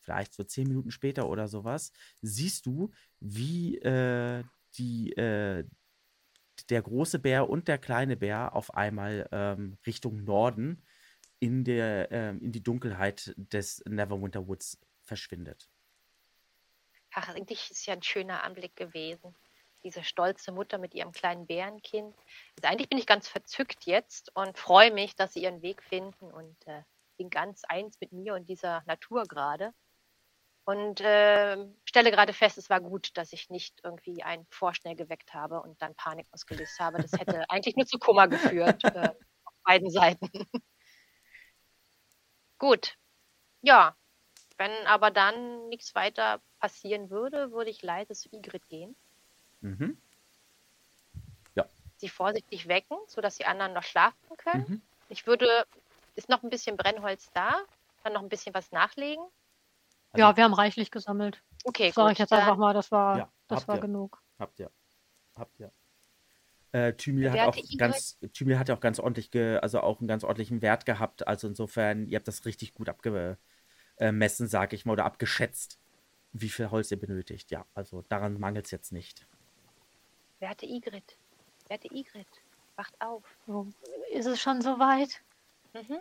vielleicht 0.00 0.32
so 0.32 0.42
zehn 0.42 0.68
Minuten 0.68 0.90
später 0.90 1.28
oder 1.28 1.48
sowas, 1.48 1.92
siehst 2.22 2.64
du, 2.64 2.90
wie 3.20 3.76
äh, 3.80 4.42
die, 4.78 5.12
äh, 5.12 5.64
der 6.70 6.80
große 6.80 7.18
Bär 7.18 7.50
und 7.50 7.68
der 7.68 7.76
kleine 7.76 8.16
Bär 8.16 8.56
auf 8.56 8.72
einmal 8.72 9.28
ähm, 9.32 9.76
Richtung 9.86 10.24
Norden 10.24 10.82
in, 11.40 11.62
der, 11.62 12.10
ähm, 12.10 12.40
in 12.40 12.52
die 12.52 12.62
Dunkelheit 12.62 13.34
des 13.36 13.84
Neverwinter 13.86 14.48
Woods 14.48 14.80
verschwindet. 15.04 15.68
Ach, 17.12 17.28
eigentlich 17.28 17.70
ist 17.70 17.84
ja 17.84 17.92
ein 17.92 18.02
schöner 18.02 18.44
Anblick 18.44 18.76
gewesen 18.76 19.34
diese 19.86 20.02
stolze 20.02 20.50
Mutter 20.50 20.78
mit 20.78 20.94
ihrem 20.94 21.12
kleinen 21.12 21.46
Bärenkind. 21.46 22.14
Also 22.56 22.68
eigentlich 22.68 22.88
bin 22.88 22.98
ich 22.98 23.06
ganz 23.06 23.28
verzückt 23.28 23.86
jetzt 23.86 24.34
und 24.34 24.58
freue 24.58 24.92
mich, 24.92 25.14
dass 25.14 25.32
sie 25.32 25.44
ihren 25.44 25.62
Weg 25.62 25.80
finden 25.82 26.32
und 26.32 26.56
äh, 26.66 26.82
bin 27.16 27.30
ganz 27.30 27.62
eins 27.64 28.00
mit 28.00 28.10
mir 28.10 28.34
und 28.34 28.48
dieser 28.48 28.82
Natur 28.86 29.22
gerade. 29.22 29.72
Und 30.64 31.00
äh, 31.00 31.56
stelle 31.84 32.10
gerade 32.10 32.32
fest, 32.32 32.58
es 32.58 32.68
war 32.68 32.80
gut, 32.80 33.16
dass 33.16 33.32
ich 33.32 33.48
nicht 33.48 33.78
irgendwie 33.84 34.24
einen 34.24 34.44
vorschnell 34.50 34.96
geweckt 34.96 35.32
habe 35.32 35.62
und 35.62 35.80
dann 35.80 35.94
Panik 35.94 36.26
ausgelöst 36.32 36.80
habe. 36.80 37.00
Das 37.00 37.12
hätte 37.12 37.44
eigentlich 37.48 37.76
nur 37.76 37.86
zu 37.86 38.00
Kummer 38.00 38.26
geführt, 38.26 38.82
äh, 38.82 39.10
auf 39.44 39.54
beiden 39.62 39.88
Seiten. 39.88 40.28
gut. 42.58 42.96
Ja, 43.62 43.96
wenn 44.58 44.72
aber 44.88 45.12
dann 45.12 45.68
nichts 45.68 45.94
weiter 45.94 46.42
passieren 46.58 47.08
würde, 47.10 47.52
würde 47.52 47.70
ich 47.70 47.82
leise 47.82 48.14
zu 48.14 48.28
Igrit 48.32 48.66
gehen 48.68 48.96
Mhm. 49.60 49.96
Ja. 51.54 51.66
Sie 51.96 52.08
vorsichtig 52.08 52.68
wecken, 52.68 52.96
sodass 53.06 53.36
die 53.36 53.46
anderen 53.46 53.72
noch 53.72 53.82
schlafen 53.82 54.36
können. 54.36 54.66
Mhm. 54.68 54.82
Ich 55.08 55.26
würde, 55.26 55.66
ist 56.14 56.28
noch 56.28 56.42
ein 56.42 56.50
bisschen 56.50 56.76
Brennholz 56.76 57.30
da, 57.32 57.60
dann 58.04 58.12
noch 58.12 58.22
ein 58.22 58.28
bisschen 58.28 58.54
was 58.54 58.72
nachlegen. 58.72 59.24
Also, 60.12 60.26
ja, 60.26 60.36
wir 60.36 60.44
haben 60.44 60.54
reichlich 60.54 60.90
gesammelt. 60.90 61.42
Okay, 61.64 61.92
Sag 61.94 62.12
ich 62.12 62.18
jetzt 62.18 62.32
dann, 62.32 62.40
einfach 62.40 62.56
mal, 62.56 62.72
das 62.72 62.90
war, 62.90 63.18
ja, 63.18 63.32
das 63.48 63.66
war 63.68 63.76
ihr. 63.76 63.80
genug. 63.80 64.22
Habt 64.38 64.58
ihr. 64.60 64.70
Habt 65.36 65.58
ihr. 65.60 65.70
Äh, 66.72 66.94
Thymil 66.94 67.30
hat 67.30 67.48
auch 67.48 67.56
ganz, 67.78 68.18
Thymil 68.32 68.58
hat 68.58 68.68
ja 68.68 68.76
auch 68.76 68.80
ganz 68.80 68.98
ordentlich, 68.98 69.30
ge, 69.30 69.58
also 69.58 69.80
auch 69.80 70.00
einen 70.00 70.08
ganz 70.08 70.24
ordentlichen 70.24 70.62
Wert 70.62 70.86
gehabt. 70.86 71.26
Also 71.26 71.48
insofern, 71.48 72.06
ihr 72.06 72.16
habt 72.16 72.28
das 72.28 72.44
richtig 72.44 72.74
gut 72.74 72.88
abgemessen, 72.88 74.48
sage 74.48 74.76
ich 74.76 74.84
mal, 74.84 74.92
oder 74.92 75.04
abgeschätzt, 75.04 75.78
wie 76.32 76.48
viel 76.48 76.70
Holz 76.70 76.90
ihr 76.90 77.00
benötigt. 77.00 77.50
Ja, 77.50 77.64
also 77.74 78.02
daran 78.08 78.38
mangelt 78.38 78.66
es 78.66 78.70
jetzt 78.70 78.92
nicht. 78.92 79.26
Werte 80.46 80.64
Igrit, 80.64 81.18
werte 81.66 81.88
Igrit, 81.88 82.28
wacht 82.76 82.94
auf. 83.00 83.24
Oh, 83.48 83.66
ist 84.12 84.26
es 84.26 84.40
schon 84.40 84.62
so 84.62 84.78
weit? 84.78 85.20
Mhm. 85.72 86.00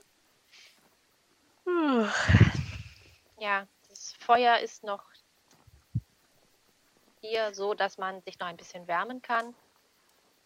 Ja, 3.40 3.68
das 3.90 4.14
Feuer 4.14 4.60
ist 4.60 4.84
noch 4.84 5.04
hier 7.22 7.56
so, 7.56 7.74
dass 7.74 7.98
man 7.98 8.22
sich 8.22 8.38
noch 8.38 8.46
ein 8.46 8.56
bisschen 8.56 8.88
wärmen 8.88 9.24
kann. 9.24 9.56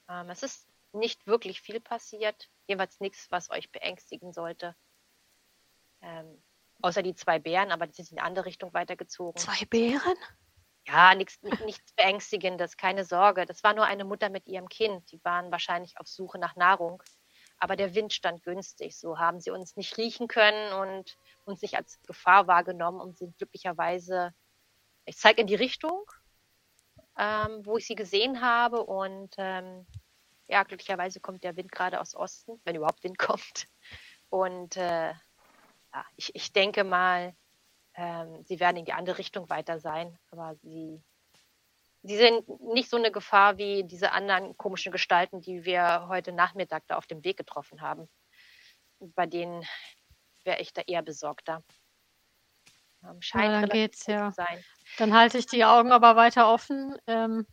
Ähm, 0.08 0.30
es 0.30 0.44
ist 0.44 0.66
nicht 0.94 1.28
wirklich 1.28 1.60
viel 1.60 1.82
passiert. 1.82 2.50
Jedenfalls 2.68 3.02
nichts, 3.02 3.30
was 3.32 3.50
euch 3.50 3.70
beängstigen 3.70 4.32
sollte. 4.32 4.78
Ähm, 6.02 6.42
außer 6.82 7.04
die 7.04 7.16
zwei 7.16 7.38
Bären, 7.38 7.74
aber 7.74 7.86
die 7.86 7.96
sind 7.96 8.14
in 8.14 8.20
eine 8.20 8.28
andere 8.28 8.46
Richtung 8.46 8.74
weitergezogen. 8.74 9.42
Zwei 9.42 9.66
Bären? 9.66 10.18
Ja, 10.92 11.14
nichts, 11.14 11.40
nichts 11.66 11.94
Beängstigendes, 11.94 12.76
keine 12.76 13.06
Sorge. 13.06 13.46
Das 13.46 13.64
war 13.64 13.76
nur 13.76 13.86
eine 13.86 14.06
Mutter 14.06 14.30
mit 14.30 14.48
ihrem 14.48 14.68
Kind. 14.70 15.12
Die 15.12 15.24
waren 15.24 15.52
wahrscheinlich 15.52 16.00
auf 16.00 16.08
Suche 16.08 16.40
nach 16.40 16.56
Nahrung. 16.56 17.04
Aber 17.60 17.76
der 17.76 17.94
Wind 17.94 18.12
stand 18.12 18.42
günstig. 18.42 18.98
So 18.98 19.20
haben 19.20 19.40
sie 19.40 19.52
uns 19.52 19.76
nicht 19.76 19.98
riechen 19.98 20.28
können 20.28 20.74
und 20.74 21.18
uns 21.46 21.62
nicht 21.62 21.76
als 21.76 22.02
Gefahr 22.08 22.48
wahrgenommen 22.48 23.02
und 23.02 23.18
sind 23.18 23.38
glücklicherweise, 23.38 24.34
ich 25.06 25.18
zeige 25.18 25.42
in 25.42 25.48
die 25.48 25.56
Richtung, 25.56 26.06
ähm, 27.18 27.64
wo 27.66 27.78
ich 27.78 27.86
sie 27.86 27.96
gesehen 27.96 28.42
habe. 28.42 28.84
Und 28.84 29.36
ähm, 29.38 29.86
ja, 30.48 30.64
glücklicherweise 30.64 31.20
kommt 31.20 31.44
der 31.44 31.56
Wind 31.56 31.72
gerade 31.72 32.02
aus 32.02 32.16
Osten, 32.16 32.60
wenn 32.64 32.76
überhaupt 32.76 33.04
Wind 33.04 33.20
kommt. 33.20 33.68
Und 34.30 34.76
äh, 34.76 35.10
ja, 35.10 36.06
ich, 36.16 36.34
ich 36.34 36.52
denke 36.52 36.84
mal, 36.84 37.36
ähm, 38.00 38.44
sie 38.46 38.62
werden 38.62 38.78
in 38.78 38.86
die 38.86 38.94
andere 38.94 39.18
Richtung 39.18 39.50
weiter 39.50 39.78
sein, 39.78 40.18
aber 40.32 40.56
sie, 40.56 41.04
sie 42.02 42.16
sind 42.16 42.48
nicht 42.62 42.90
so 42.90 42.96
eine 42.96 43.12
Gefahr 43.12 43.58
wie 43.58 43.84
diese 43.84 44.14
anderen 44.14 44.56
komischen 44.56 44.94
Gestalten, 44.94 45.42
die 45.42 45.66
wir 45.66 46.08
heute 46.08 46.32
Nachmittag 46.32 46.84
da 46.88 46.96
auf 46.96 47.08
dem 47.08 47.26
Weg 47.26 47.36
getroffen 47.36 47.82
haben. 47.82 48.08
Bei 49.00 49.26
denen 49.26 49.66
wäre 50.46 50.62
ich 50.62 50.72
da 50.72 50.82
eher 50.82 51.02
besorgter. 51.02 51.62
Ähm, 53.04 53.22
scheint 53.22 53.52
ja, 53.52 53.62
dann 53.62 53.70
geht's 53.70 54.06
ja. 54.08 54.32
Sein. 54.32 54.64
Dann 54.98 55.14
halte 55.14 55.38
ich 55.38 55.46
die 55.46 55.66
Augen 55.66 55.92
aber 55.92 56.16
weiter 56.16 56.50
offen. 56.52 56.98
Ähm, 57.06 57.46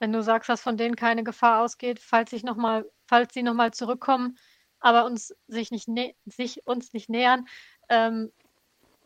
wenn 0.00 0.12
du 0.12 0.24
sagst, 0.24 0.48
dass 0.48 0.60
von 0.60 0.76
denen 0.76 0.96
keine 0.96 1.22
Gefahr 1.22 1.62
ausgeht, 1.62 2.00
falls 2.00 2.32
ich 2.32 2.42
noch 2.42 2.56
mal, 2.56 2.84
falls 3.06 3.32
sie 3.32 3.44
nochmal 3.44 3.72
zurückkommen, 3.72 4.38
aber 4.80 5.04
uns 5.04 5.34
sich 5.46 5.70
nicht 5.70 5.88
sich 6.24 6.66
uns 6.66 6.92
nicht 6.92 7.08
nähern, 7.08 7.46
ähm, 7.88 8.32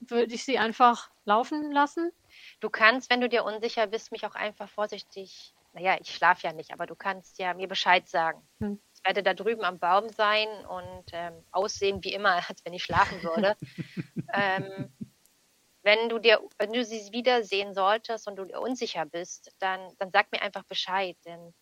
würde 0.09 0.35
ich 0.35 0.45
sie 0.45 0.59
einfach 0.59 1.11
laufen 1.25 1.73
lassen. 1.73 2.13
Du 2.61 2.71
kannst, 2.71 3.11
wenn 3.11 3.21
du 3.21 3.29
dir 3.29 3.45
unsicher 3.45 3.87
bist, 3.87 4.13
mich 4.13 4.27
auch 4.27 4.35
einfach 4.35 4.69
vorsichtig, 4.69 5.55
naja, 5.73 5.97
ich 6.01 6.15
schlafe 6.15 6.47
ja 6.47 6.53
nicht, 6.53 6.73
aber 6.73 6.87
du 6.87 6.95
kannst 6.95 7.39
ja 7.39 7.55
mir 7.55 7.69
Bescheid 7.69 8.09
sagen. 8.09 8.47
Hm. 8.61 8.81
Ich 8.95 9.05
werde 9.05 9.23
da 9.23 9.35
drüben 9.35 9.65
am 9.65 9.79
Baum 9.79 10.09
sein 10.11 10.49
und 10.67 11.05
ähm, 11.13 11.35
aussehen 11.51 12.03
wie 12.05 12.13
immer, 12.13 12.35
als 12.49 12.65
wenn 12.65 12.75
ich 12.75 12.85
schlafen 12.85 13.23
würde. 13.23 13.57
ähm, 14.33 14.93
wenn 15.83 16.09
du 16.09 16.19
dir, 16.19 16.41
wenn 16.59 16.73
du 16.73 16.85
sie 16.85 17.13
wiedersehen 17.13 17.75
solltest 17.75 18.29
und 18.29 18.37
du 18.37 18.45
dir 18.45 18.61
unsicher 18.61 19.05
bist, 19.05 19.53
dann, 19.59 19.81
dann 19.99 20.11
sag 20.13 20.31
mir 20.31 20.41
einfach 20.41 20.63
Bescheid, 20.65 21.17
denn 21.25 21.53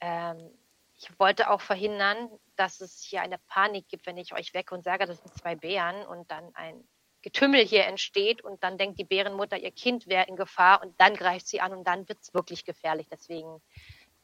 ähm, 0.00 0.50
ich 0.96 1.18
wollte 1.18 1.50
auch 1.50 1.60
verhindern, 1.60 2.28
dass 2.56 2.80
es 2.80 3.02
hier 3.02 3.22
eine 3.22 3.38
Panik 3.38 3.88
gibt, 3.88 4.06
wenn 4.06 4.16
ich 4.16 4.32
euch 4.34 4.52
wecke 4.54 4.74
und 4.74 4.82
sage, 4.82 5.06
das 5.06 5.18
sind 5.18 5.34
zwei 5.34 5.54
Bären 5.54 6.06
und 6.06 6.30
dann 6.30 6.54
ein 6.54 6.84
Getümmel 7.22 7.64
hier 7.64 7.86
entsteht 7.86 8.42
und 8.42 8.62
dann 8.62 8.78
denkt 8.78 8.98
die 8.98 9.04
Bärenmutter, 9.04 9.58
ihr 9.58 9.72
Kind 9.72 10.06
wäre 10.06 10.26
in 10.28 10.36
Gefahr 10.36 10.82
und 10.82 10.98
dann 11.00 11.14
greift 11.14 11.48
sie 11.48 11.60
an 11.60 11.72
und 11.72 11.84
dann 11.84 12.08
wird 12.08 12.18
es 12.22 12.32
wirklich 12.32 12.64
gefährlich. 12.64 13.08
Deswegen 13.10 13.60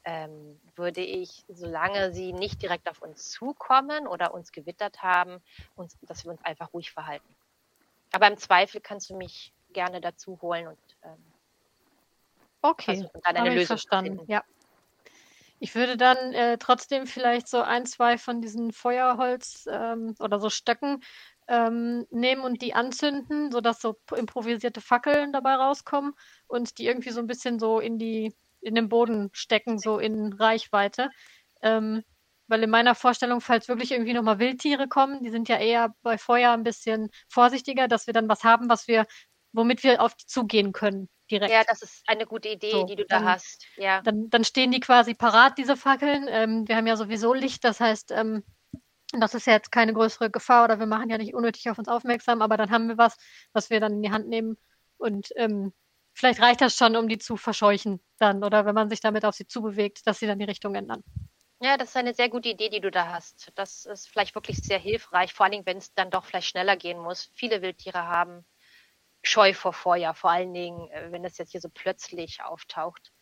ähm, 0.04 0.60
würde 0.76 1.00
ich, 1.00 1.44
solange 1.48 2.12
sie 2.12 2.32
nicht 2.32 2.62
direkt 2.62 2.88
auf 2.88 3.02
uns 3.02 3.30
zukommen 3.30 4.06
oder 4.06 4.34
uns 4.34 4.52
gewittert 4.52 5.02
haben, 5.02 5.42
uns, 5.74 5.98
dass 6.02 6.24
wir 6.24 6.30
uns 6.32 6.44
einfach 6.44 6.72
ruhig 6.72 6.92
verhalten. 6.92 7.34
Aber 8.12 8.28
im 8.28 8.36
Zweifel 8.36 8.80
kannst 8.80 9.10
du 9.10 9.16
mich 9.16 9.52
gerne 9.72 10.00
dazu 10.00 10.38
holen 10.40 10.68
und 10.68 10.78
ähm, 11.02 11.32
okay, 12.62 13.08
dann 13.24 13.36
eine 13.36 13.50
Lösung 13.50 13.66
verstanden. 13.66 14.20
Ja. 14.28 14.44
Ich 15.58 15.74
würde 15.74 15.96
dann 15.96 16.34
äh, 16.34 16.58
trotzdem 16.58 17.06
vielleicht 17.06 17.48
so 17.48 17.62
ein, 17.62 17.86
zwei 17.86 18.18
von 18.18 18.42
diesen 18.42 18.72
Feuerholz 18.72 19.66
ähm, 19.70 20.14
oder 20.18 20.38
so 20.38 20.50
Stöcken 20.50 21.02
ähm, 21.48 22.06
nehmen 22.10 22.42
und 22.42 22.62
die 22.62 22.74
anzünden, 22.74 23.52
sodass 23.52 23.80
so 23.80 23.96
improvisierte 24.16 24.80
Fackeln 24.80 25.32
dabei 25.32 25.54
rauskommen 25.54 26.14
und 26.46 26.78
die 26.78 26.86
irgendwie 26.86 27.10
so 27.10 27.20
ein 27.20 27.26
bisschen 27.26 27.58
so 27.58 27.80
in 27.80 27.98
die 27.98 28.34
in 28.60 28.74
den 28.74 28.88
Boden 28.88 29.30
stecken, 29.32 29.78
so 29.78 29.98
in 29.98 30.32
Reichweite. 30.32 31.10
Ähm, 31.62 32.02
weil 32.46 32.62
in 32.62 32.70
meiner 32.70 32.94
Vorstellung, 32.94 33.40
falls 33.40 33.68
wirklich 33.68 33.92
irgendwie 33.92 34.12
nochmal 34.12 34.38
Wildtiere 34.38 34.88
kommen, 34.88 35.22
die 35.22 35.30
sind 35.30 35.48
ja 35.48 35.56
eher 35.56 35.94
bei 36.02 36.18
Feuer 36.18 36.52
ein 36.52 36.64
bisschen 36.64 37.10
vorsichtiger, 37.28 37.88
dass 37.88 38.06
wir 38.06 38.14
dann 38.14 38.28
was 38.28 38.44
haben, 38.44 38.68
was 38.68 38.86
wir, 38.88 39.06
womit 39.52 39.82
wir 39.82 40.00
auf 40.02 40.14
die 40.14 40.26
zugehen 40.26 40.72
können. 40.72 41.08
Direkt. 41.30 41.50
Ja, 41.50 41.64
das 41.66 41.80
ist 41.80 42.02
eine 42.06 42.26
gute 42.26 42.50
Idee, 42.50 42.72
so, 42.72 42.84
die 42.84 42.96
du 42.96 43.06
da 43.06 43.22
hast. 43.22 43.64
Ja. 43.76 44.02
Dann, 44.02 44.28
dann 44.28 44.44
stehen 44.44 44.70
die 44.70 44.80
quasi 44.80 45.14
parat, 45.14 45.56
diese 45.56 45.76
Fackeln. 45.76 46.26
Ähm, 46.28 46.68
wir 46.68 46.76
haben 46.76 46.86
ja 46.86 46.96
sowieso 46.96 47.32
Licht, 47.32 47.64
das 47.64 47.80
heißt, 47.80 48.10
ähm, 48.10 48.44
das 49.20 49.34
ist 49.34 49.46
ja 49.46 49.54
jetzt 49.54 49.72
keine 49.72 49.92
größere 49.92 50.30
Gefahr 50.30 50.64
oder 50.64 50.78
wir 50.78 50.86
machen 50.86 51.10
ja 51.10 51.18
nicht 51.18 51.34
unnötig 51.34 51.68
auf 51.70 51.78
uns 51.78 51.88
aufmerksam, 51.88 52.42
aber 52.42 52.56
dann 52.56 52.70
haben 52.70 52.88
wir 52.88 52.98
was, 52.98 53.16
was 53.52 53.70
wir 53.70 53.80
dann 53.80 53.94
in 53.94 54.02
die 54.02 54.10
Hand 54.10 54.28
nehmen 54.28 54.56
und 54.98 55.28
ähm, 55.36 55.72
vielleicht 56.14 56.40
reicht 56.40 56.60
das 56.60 56.76
schon, 56.76 56.96
um 56.96 57.08
die 57.08 57.18
zu 57.18 57.36
verscheuchen 57.36 58.00
dann 58.18 58.44
oder 58.44 58.66
wenn 58.66 58.74
man 58.74 58.90
sich 58.90 59.00
damit 59.00 59.24
auf 59.24 59.34
sie 59.34 59.46
zubewegt, 59.46 60.06
dass 60.06 60.18
sie 60.18 60.26
dann 60.26 60.38
die 60.38 60.44
Richtung 60.44 60.74
ändern. 60.74 61.02
Ja, 61.60 61.76
das 61.76 61.90
ist 61.90 61.96
eine 61.96 62.14
sehr 62.14 62.28
gute 62.28 62.50
Idee, 62.50 62.68
die 62.68 62.80
du 62.80 62.90
da 62.90 63.12
hast. 63.12 63.50
Das 63.54 63.86
ist 63.86 64.08
vielleicht 64.08 64.34
wirklich 64.34 64.58
sehr 64.58 64.78
hilfreich, 64.78 65.32
vor 65.32 65.44
allen 65.44 65.52
Dingen, 65.52 65.66
wenn 65.66 65.78
es 65.78 65.94
dann 65.94 66.10
doch 66.10 66.24
vielleicht 66.24 66.48
schneller 66.48 66.76
gehen 66.76 66.98
muss. 66.98 67.30
Viele 67.34 67.62
Wildtiere 67.62 68.06
haben 68.06 68.44
Scheu 69.22 69.54
vor 69.54 69.72
Feuer, 69.72 70.14
vor 70.14 70.30
allen 70.30 70.52
Dingen, 70.52 70.90
äh, 70.90 71.10
wenn 71.10 71.24
es 71.24 71.38
jetzt 71.38 71.52
hier 71.52 71.60
so 71.60 71.70
plötzlich 71.70 72.42
auftaucht. 72.42 73.12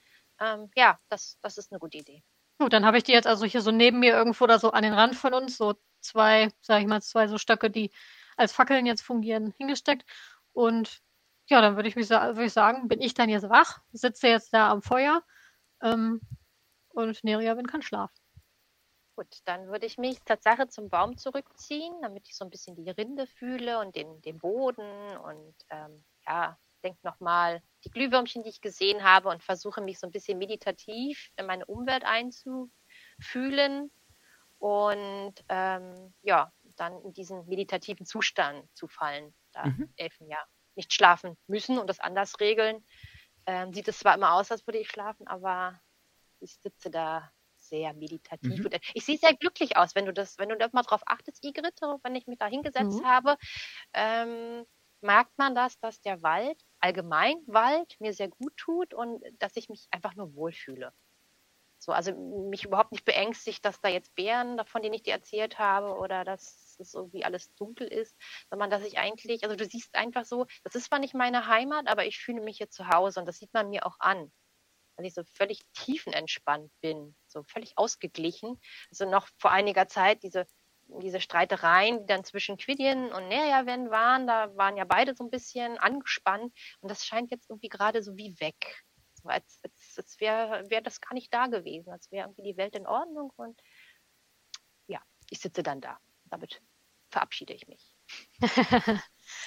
Ähm, 0.41 0.71
ja, 0.75 0.99
das, 1.09 1.39
das 1.41 1.59
ist 1.59 1.71
eine 1.71 1.79
gute 1.79 1.99
Idee. 1.99 2.25
Gut, 2.63 2.73
dann 2.73 2.87
habe 2.87 2.97
ich 2.97 3.03
die 3.03 3.11
jetzt 3.11 3.27
also 3.27 3.45
hier 3.45 3.61
so 3.61 3.73
neben 3.73 3.99
mir 3.99 4.15
irgendwo 4.15 4.45
oder 4.45 4.61
so 4.61 4.71
an 4.71 4.85
den 4.85 4.93
Rand 4.93 5.17
von 5.17 5.35
uns, 5.35 5.57
so 5.57 5.75
zwei, 5.99 6.49
sag 6.61 6.81
ich 6.81 6.87
mal, 6.87 7.03
zwei 7.03 7.27
so 7.27 7.37
Stöcke, 7.37 7.71
die 7.71 7.91
als 8.37 8.53
Fackeln 8.53 8.87
jetzt 8.87 9.03
fungieren, 9.03 9.53
hingesteckt. 9.59 10.09
Und 10.53 11.03
ja, 11.49 11.61
dann 11.61 11.75
würde 11.75 11.89
ich, 11.89 11.97
mich, 11.97 12.09
würd 12.09 12.39
ich 12.39 12.53
sagen, 12.53 12.87
bin 12.87 13.01
ich 13.01 13.15
dann 13.15 13.29
jetzt 13.29 13.49
wach, 13.49 13.81
sitze 13.91 14.29
jetzt 14.29 14.55
da 14.55 14.71
am 14.71 14.81
Feuer 14.81 15.25
ähm, 15.83 16.21
und 16.91 17.25
Neria 17.25 17.61
kann 17.63 17.83
schlafen. 17.83 18.15
Gut, 19.17 19.41
dann 19.45 19.67
würde 19.67 19.87
ich 19.87 19.99
mich 19.99 20.21
Tatsache 20.23 20.69
zum 20.69 20.89
Baum 20.89 21.19
zurückziehen, 21.19 21.93
damit 22.01 22.29
ich 22.29 22.37
so 22.37 22.45
ein 22.45 22.51
bisschen 22.51 22.77
die 22.77 22.91
Rinde 22.91 23.27
fühle 23.27 23.81
und 23.81 23.97
den, 23.97 24.23
den 24.23 24.39
Boden 24.39 25.17
und 25.17 25.57
ähm, 25.69 26.05
ja, 26.29 26.57
denke 26.83 26.99
nochmal 27.03 27.63
die 27.85 27.91
Glühwürmchen, 27.91 28.43
die 28.43 28.51
ich 28.51 28.61
gesehen 28.61 29.03
habe 29.03 29.29
und 29.29 29.43
versuche 29.43 29.81
mich 29.81 29.99
so 29.99 30.07
ein 30.07 30.13
bisschen 30.13 30.39
meditativ 30.39 31.31
in 31.37 31.47
meine 31.47 31.67
Umwelt 31.67 32.05
einzufühlen 32.05 33.91
und 34.59 35.35
ähm, 35.49 36.15
ja, 36.23 36.53
dann 36.77 37.01
in 37.03 37.13
diesen 37.13 37.47
meditativen 37.49 38.07
Zustand 38.07 38.65
zu 38.75 38.87
fallen, 38.87 39.35
da 39.53 39.67
mhm. 39.67 39.93
Elfen 39.97 40.29
ja 40.29 40.39
nicht 40.77 40.93
schlafen 40.93 41.37
müssen 41.47 41.79
und 41.79 41.89
das 41.89 42.01
anders 42.01 42.39
regeln. 42.41 42.85
Ähm, 43.47 43.73
sieht 43.73 43.89
es 43.89 43.99
zwar 43.99 44.15
immer 44.15 44.35
aus, 44.35 44.53
als 44.53 44.67
würde 44.67 44.79
ich 44.79 44.89
schlafen, 44.89 45.27
aber 45.27 45.81
ich 46.39 46.55
sitze 46.61 46.91
da 46.91 47.33
sehr 47.57 47.93
meditativ. 47.95 48.65
Mhm. 48.65 48.71
Ich 48.95 49.05
sehe 49.05 49.19
sehr 49.19 49.35
glücklich 49.35 49.77
aus, 49.77 49.95
wenn 49.95 50.07
du 50.07 50.13
das, 50.13 50.39
wenn 50.39 50.49
du 50.49 50.57
da 50.57 50.69
mal 50.73 50.83
drauf 50.83 51.03
achtest, 51.07 51.45
Igrit, 51.45 51.81
wenn 52.03 52.15
ich 52.15 52.27
mich 52.27 52.39
da 52.39 52.47
hingesetzt 52.47 53.01
mhm. 53.01 53.05
habe, 53.05 53.37
ähm, 53.95 54.65
merkt 55.03 55.37
man 55.39 55.55
das, 55.55 55.79
dass 55.81 56.01
der 56.01 56.23
Wald, 56.23 56.61
allgemein 56.81 57.37
Wald, 57.47 57.97
mir 58.01 58.13
sehr 58.13 58.29
gut 58.29 58.57
tut 58.57 58.95
und 58.95 59.23
dass 59.39 59.57
ich 59.57 59.69
mich 59.69 59.87
einfach 59.91 60.15
nur 60.15 60.35
wohlfühle. 60.35 60.93
So, 61.79 61.91
also 61.93 62.13
mich 62.49 62.65
überhaupt 62.65 62.93
nicht 62.93 63.05
beängstigt, 63.05 63.65
dass 63.65 63.81
da 63.81 63.89
jetzt 63.89 64.15
Bären, 64.15 64.57
davon 64.57 64.83
denen 64.83 64.95
ich 64.95 65.03
dir 65.03 65.15
erzählt 65.15 65.59
habe, 65.59 65.99
oder 65.99 66.25
dass 66.25 66.77
es 66.79 66.95
irgendwie 66.95 67.25
alles 67.25 67.53
dunkel 67.57 67.89
ist, 67.89 68.17
sondern 68.51 68.71
dass 68.71 68.85
ich 68.85 68.99
eigentlich, 68.99 69.43
also 69.43 69.57
du 69.57 69.65
siehst 69.65 69.95
einfach 69.97 70.25
so, 70.25 70.47
das 70.63 70.77
ist 70.77 70.85
zwar 70.85 71.01
nicht 71.01 71.15
meine 71.15 71.49
Heimat, 71.49 71.89
aber 71.89 72.07
ich 72.07 72.19
fühle 72.19 72.41
mich 72.41 72.59
hier 72.59 72.71
zu 72.71 72.89
Hause 72.89 73.19
und 73.19 73.27
das 73.27 73.39
sieht 73.39 73.53
man 73.53 73.69
mir 73.69 73.85
auch 73.85 73.97
an 73.99 74.33
weil 74.97 75.07
ich 75.07 75.15
so 75.15 75.23
völlig 75.25 75.61
tiefenentspannt 75.73 76.71
bin, 76.81 77.17
so 77.27 77.43
völlig 77.45 77.77
ausgeglichen. 77.77 78.61
Also 78.91 79.09
noch 79.09 79.29
vor 79.39 79.51
einiger 79.51 79.89
Zeit 79.89 80.23
diese, 80.23 80.47
diese 81.01 81.21
Streitereien, 81.21 82.01
die 82.01 82.07
dann 82.07 82.25
zwischen 82.25 82.57
Quidien 82.57 83.13
und 83.13 83.29
Nerjaven 83.29 83.91
waren, 83.91 84.27
da 84.27 84.55
waren 84.57 84.77
ja 84.77 84.85
beide 84.85 85.15
so 85.15 85.25
ein 85.25 85.31
bisschen 85.31 85.79
angespannt 85.79 86.53
und 86.81 86.91
das 86.91 87.07
scheint 87.07 87.31
jetzt 87.31 87.49
irgendwie 87.51 87.69
gerade 87.69 88.03
so 88.03 88.17
wie 88.17 88.39
weg. 88.41 88.85
So 89.23 89.29
als, 89.29 89.61
als, 89.63 89.95
als 89.97 90.21
wäre 90.21 90.69
wär 90.69 90.81
das 90.81 91.01
gar 91.01 91.15
nicht 91.15 91.33
da 91.33 91.47
gewesen, 91.47 91.91
als 91.91 92.11
wäre 92.11 92.27
irgendwie 92.27 92.53
die 92.53 92.57
Welt 92.57 92.75
in 92.75 92.87
Ordnung 92.87 93.33
und 93.37 93.61
ja, 94.87 95.01
ich 95.31 95.41
sitze 95.41 95.63
dann 95.63 95.81
da. 95.81 95.99
Damit 96.25 96.61
verabschiede 97.11 97.53
ich 97.53 97.67
mich. 97.69 97.95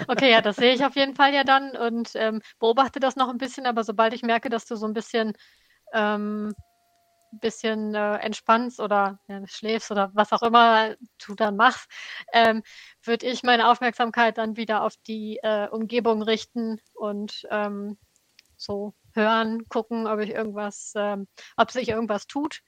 Okay, 0.07 0.31
ja, 0.31 0.41
das 0.41 0.55
sehe 0.55 0.73
ich 0.73 0.83
auf 0.83 0.95
jeden 0.95 1.15
Fall 1.15 1.33
ja 1.33 1.43
dann 1.43 1.75
und 1.77 2.11
ähm, 2.15 2.41
beobachte 2.59 2.99
das 2.99 3.15
noch 3.15 3.29
ein 3.29 3.37
bisschen, 3.37 3.65
aber 3.65 3.83
sobald 3.83 4.13
ich 4.13 4.23
merke, 4.23 4.49
dass 4.49 4.65
du 4.65 4.75
so 4.75 4.87
ein 4.87 4.93
bisschen, 4.93 5.33
ähm, 5.93 6.53
bisschen 7.39 7.95
äh, 7.95 8.17
entspannst 8.17 8.79
oder 8.79 9.19
ja, 9.27 9.45
schläfst 9.47 9.91
oder 9.91 10.11
was 10.13 10.31
auch 10.31 10.43
immer 10.43 10.95
du 11.25 11.35
dann 11.35 11.55
machst, 11.55 11.89
ähm, 12.33 12.63
würde 13.03 13.27
ich 13.27 13.43
meine 13.43 13.69
Aufmerksamkeit 13.69 14.37
dann 14.37 14.57
wieder 14.57 14.83
auf 14.83 14.95
die 15.07 15.39
äh, 15.43 15.67
Umgebung 15.69 16.21
richten 16.21 16.79
und 16.93 17.47
ähm, 17.51 17.97
so 18.57 18.93
hören, 19.13 19.67
gucken, 19.69 20.07
ob 20.07 20.19
ich 20.19 20.31
irgendwas, 20.31 20.93
ähm, 20.95 21.27
ob 21.57 21.71
sich 21.71 21.89
irgendwas 21.89 22.27
tut. 22.27 22.61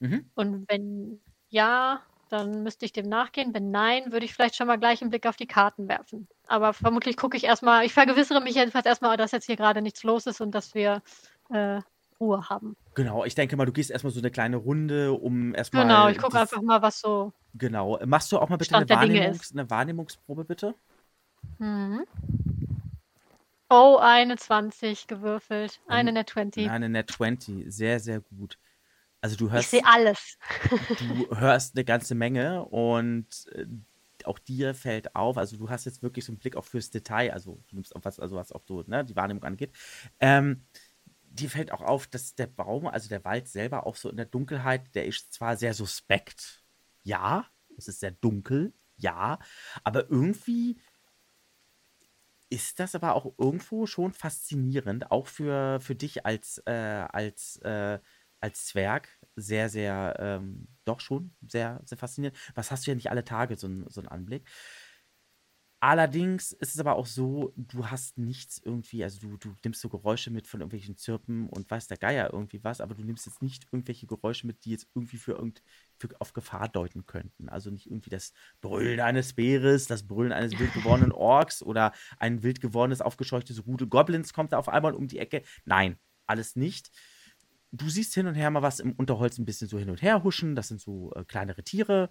Mhm. 0.00 0.30
Und 0.34 0.68
wenn 0.68 1.22
ja, 1.48 2.02
dann 2.32 2.62
müsste 2.62 2.86
ich 2.86 2.92
dem 2.92 3.08
nachgehen. 3.08 3.52
Wenn 3.52 3.70
nein, 3.70 4.10
würde 4.10 4.24
ich 4.24 4.32
vielleicht 4.32 4.56
schon 4.56 4.66
mal 4.66 4.78
gleich 4.78 5.02
einen 5.02 5.10
Blick 5.10 5.26
auf 5.26 5.36
die 5.36 5.46
Karten 5.46 5.86
werfen. 5.86 6.26
Aber 6.46 6.72
vermutlich 6.72 7.18
gucke 7.18 7.36
ich 7.36 7.44
erstmal, 7.44 7.84
ich 7.84 7.92
vergewissere 7.92 8.40
mich 8.40 8.54
jedenfalls 8.54 8.86
erstmal, 8.86 9.18
dass 9.18 9.32
jetzt 9.32 9.46
hier 9.46 9.56
gerade 9.56 9.82
nichts 9.82 10.02
los 10.02 10.26
ist 10.26 10.40
und 10.40 10.52
dass 10.52 10.74
wir 10.74 11.02
äh, 11.50 11.80
Ruhe 12.18 12.48
haben. 12.48 12.74
Genau, 12.94 13.24
ich 13.24 13.34
denke 13.34 13.56
mal, 13.56 13.64
du 13.64 13.72
gehst 13.72 13.90
erstmal 13.90 14.12
so 14.12 14.20
eine 14.20 14.30
kleine 14.30 14.56
Runde, 14.56 15.12
um 15.12 15.54
erstmal. 15.54 15.84
Genau, 15.84 16.08
ich 16.08 16.18
gucke 16.18 16.38
einfach 16.38 16.60
mal, 16.60 16.82
was 16.82 17.00
so. 17.00 17.32
Genau. 17.54 17.98
Machst 18.04 18.30
du 18.32 18.38
auch 18.38 18.48
mal 18.48 18.56
bitte 18.56 18.76
eine, 18.76 18.88
Wahrnehmungs-, 18.88 19.52
eine, 19.52 19.70
Wahrnehmungsprobe, 19.70 20.44
bitte? 20.44 20.74
Mhm. 21.58 22.04
Oh, 23.70 23.98
eine 24.00 24.36
20 24.36 25.06
gewürfelt. 25.06 25.80
Eine 25.86 26.12
Net 26.12 26.30
20. 26.30 26.68
Eine 26.68 26.88
Net 26.90 27.10
20. 27.10 27.72
Sehr, 27.72 28.00
sehr 28.00 28.20
gut. 28.20 28.58
Also 29.22 29.36
du 29.36 29.50
hörst. 29.50 29.72
Ich 29.72 29.80
sehe 29.80 29.86
alles. 29.86 30.36
du 30.98 31.36
hörst 31.38 31.74
eine 31.74 31.84
ganze 31.84 32.14
Menge 32.14 32.64
und 32.66 33.26
äh, 33.52 33.66
auch 34.24 34.38
dir 34.38 34.74
fällt 34.74 35.14
auf, 35.16 35.38
also 35.38 35.56
du 35.56 35.70
hast 35.70 35.84
jetzt 35.84 36.02
wirklich 36.02 36.24
so 36.24 36.32
einen 36.32 36.38
Blick 36.38 36.56
auch 36.56 36.64
fürs 36.64 36.90
Detail, 36.90 37.32
also 37.32 37.60
du 37.68 37.76
nimmst 37.76 37.96
auf 37.96 38.04
was, 38.04 38.20
also 38.20 38.36
was 38.36 38.52
auch 38.52 38.62
so, 38.66 38.84
ne, 38.86 39.04
die 39.04 39.16
Wahrnehmung 39.16 39.42
angeht. 39.44 39.72
Ähm, 40.20 40.62
dir 41.32 41.50
fällt 41.50 41.72
auch 41.72 41.82
auf, 41.82 42.06
dass 42.06 42.34
der 42.34 42.46
Baum, 42.46 42.86
also 42.86 43.08
der 43.08 43.24
Wald 43.24 43.48
selber 43.48 43.86
auch 43.86 43.96
so 43.96 44.10
in 44.10 44.16
der 44.16 44.26
Dunkelheit, 44.26 44.94
der 44.94 45.06
ist 45.06 45.32
zwar 45.32 45.56
sehr 45.56 45.74
suspekt, 45.74 46.62
ja, 47.02 47.46
es 47.76 47.88
ist 47.88 48.00
sehr 48.00 48.12
dunkel, 48.12 48.74
ja, 48.96 49.38
aber 49.84 50.10
irgendwie 50.10 50.78
ist 52.50 52.78
das 52.80 52.94
aber 52.94 53.14
auch 53.14 53.32
irgendwo 53.38 53.86
schon 53.86 54.12
faszinierend, 54.12 55.10
auch 55.10 55.26
für, 55.26 55.80
für 55.80 55.94
dich 55.94 56.26
als, 56.26 56.62
äh, 56.66 56.72
als 56.72 57.56
äh, 57.62 57.98
als 58.42 58.66
Zwerg 58.66 59.08
sehr, 59.36 59.68
sehr, 59.68 60.16
ähm, 60.18 60.66
doch 60.84 61.00
schon 61.00 61.32
sehr, 61.46 61.80
sehr 61.84 61.96
faszinierend. 61.96 62.36
Was 62.54 62.70
hast 62.70 62.86
du 62.86 62.90
ja 62.90 62.94
nicht 62.96 63.10
alle 63.10 63.24
Tage 63.24 63.56
so, 63.56 63.68
so 63.88 64.00
einen 64.00 64.08
Anblick. 64.08 64.48
Allerdings 65.84 66.52
ist 66.52 66.74
es 66.74 66.78
aber 66.78 66.94
auch 66.94 67.06
so, 67.06 67.52
du 67.56 67.88
hast 67.88 68.16
nichts 68.16 68.62
irgendwie, 68.64 69.02
also 69.02 69.18
du, 69.18 69.36
du 69.36 69.52
nimmst 69.64 69.80
so 69.80 69.88
Geräusche 69.88 70.30
mit 70.30 70.46
von 70.46 70.60
irgendwelchen 70.60 70.96
Zirpen 70.96 71.48
und 71.48 71.68
weiß 71.68 71.88
der 71.88 71.96
Geier 71.96 72.32
irgendwie 72.32 72.62
was, 72.62 72.80
aber 72.80 72.94
du 72.94 73.02
nimmst 73.02 73.26
jetzt 73.26 73.42
nicht 73.42 73.66
irgendwelche 73.72 74.06
Geräusche 74.06 74.46
mit, 74.46 74.64
die 74.64 74.70
jetzt 74.70 74.86
irgendwie 74.94 75.16
für, 75.16 75.32
irgend, 75.32 75.60
für 75.98 76.08
auf 76.20 76.34
Gefahr 76.34 76.68
deuten 76.68 77.04
könnten. 77.06 77.48
Also 77.48 77.70
nicht 77.72 77.86
irgendwie 77.90 78.10
das 78.10 78.32
Brüllen 78.60 79.00
eines 79.00 79.32
Bäres, 79.32 79.88
das 79.88 80.06
Brüllen 80.06 80.30
eines 80.30 80.56
wild 80.56 80.72
gewordenen 80.72 81.10
Orks 81.10 81.64
oder 81.64 81.90
ein 82.20 82.44
wild 82.44 82.60
gewordenes, 82.60 83.00
aufgescheuchtes 83.00 83.66
Rudel 83.66 83.88
Goblins 83.88 84.32
kommt 84.32 84.52
da 84.52 84.58
auf 84.58 84.68
einmal 84.68 84.94
um 84.94 85.08
die 85.08 85.18
Ecke. 85.18 85.42
Nein, 85.64 85.98
alles 86.26 86.54
nicht 86.54 86.92
du 87.72 87.88
siehst 87.88 88.14
hin 88.14 88.26
und 88.26 88.34
her 88.34 88.50
mal 88.50 88.62
was 88.62 88.80
im 88.80 88.92
Unterholz 88.92 89.38
ein 89.38 89.46
bisschen 89.46 89.66
so 89.66 89.78
hin 89.78 89.90
und 89.90 90.02
her 90.02 90.22
huschen. 90.22 90.54
Das 90.54 90.68
sind 90.68 90.80
so 90.80 91.12
äh, 91.14 91.24
kleinere 91.24 91.64
Tiere, 91.64 92.10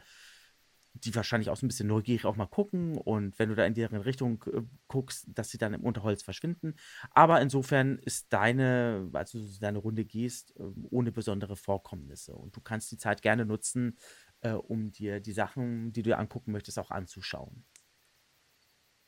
die 0.94 1.16
wahrscheinlich 1.16 1.50
auch 1.50 1.56
so 1.56 1.66
ein 1.66 1.70
bisschen 1.70 1.88
neugierig 1.88 2.26
auch 2.26 2.36
mal 2.36 2.48
gucken. 2.48 2.98
Und 2.98 3.38
wenn 3.40 3.50
du 3.50 3.56
da 3.56 3.66
in 3.66 3.74
deren 3.74 4.02
Richtung 4.02 4.44
äh, 4.52 4.62
guckst, 4.88 5.26
dass 5.28 5.50
sie 5.50 5.58
dann 5.58 5.74
im 5.74 5.84
Unterholz 5.84 6.24
verschwinden. 6.24 6.76
Aber 7.12 7.42
insofern 7.42 7.98
ist 8.00 8.32
deine, 8.34 9.10
als 9.14 9.32
du 9.32 9.40
deine 9.60 9.80
Runde 9.80 10.06
gehst, 10.06 10.56
äh, 10.58 10.64
ohne 10.90 11.12
besondere 11.12 11.56
Vorkommnisse. 11.56 12.36
Und 12.36 12.56
du 12.56 12.62
kannst 12.62 12.92
die 12.92 12.98
Zeit 12.98 13.22
gerne 13.22 13.46
nutzen, 13.46 13.98
äh, 14.42 14.52
um 14.52 14.92
dir 14.92 15.20
die 15.20 15.34
Sachen, 15.34 15.94
die 15.94 16.04
du 16.04 16.10
dir 16.12 16.20
angucken 16.20 16.52
möchtest, 16.52 16.80
auch 16.80 16.92
anzuschauen. 16.92 17.66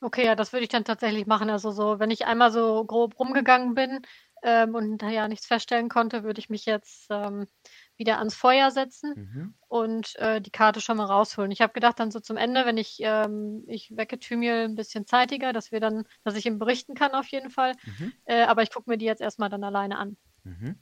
Okay, 0.00 0.26
ja, 0.26 0.34
das 0.34 0.52
würde 0.52 0.64
ich 0.64 0.68
dann 0.68 0.84
tatsächlich 0.84 1.26
machen. 1.26 1.48
Also 1.48 1.70
so, 1.70 1.98
wenn 1.98 2.10
ich 2.10 2.26
einmal 2.26 2.52
so 2.52 2.84
grob 2.84 3.18
rumgegangen 3.18 3.74
bin 3.74 4.00
ähm, 4.44 4.74
und 4.74 5.02
ja 5.02 5.26
nichts 5.26 5.46
feststellen 5.46 5.88
konnte, 5.88 6.22
würde 6.22 6.38
ich 6.38 6.50
mich 6.50 6.66
jetzt 6.66 7.06
ähm, 7.10 7.48
wieder 7.96 8.18
ans 8.18 8.34
Feuer 8.34 8.70
setzen 8.70 9.14
mhm. 9.16 9.54
und 9.68 10.16
äh, 10.16 10.40
die 10.40 10.50
Karte 10.50 10.80
schon 10.80 10.98
mal 10.98 11.06
rausholen. 11.06 11.50
Ich 11.50 11.62
habe 11.62 11.72
gedacht, 11.72 11.98
dann 11.98 12.10
so 12.10 12.20
zum 12.20 12.36
Ende, 12.36 12.66
wenn 12.66 12.76
ich, 12.76 12.98
ähm, 13.00 13.64
ich 13.66 13.96
wecke 13.96 14.18
Thymiel 14.18 14.64
ein 14.64 14.74
bisschen 14.74 15.06
zeitiger, 15.06 15.52
dass 15.52 15.72
wir 15.72 15.80
dann, 15.80 16.04
dass 16.22 16.36
ich 16.36 16.46
ihm 16.46 16.58
berichten 16.58 16.94
kann 16.94 17.12
auf 17.12 17.26
jeden 17.28 17.50
Fall. 17.50 17.72
Mhm. 17.84 18.12
Äh, 18.26 18.42
aber 18.42 18.62
ich 18.62 18.70
gucke 18.70 18.90
mir 18.90 18.98
die 18.98 19.06
jetzt 19.06 19.22
erstmal 19.22 19.48
dann 19.48 19.64
alleine 19.64 19.98
an. 19.98 20.16
Mhm. 20.44 20.78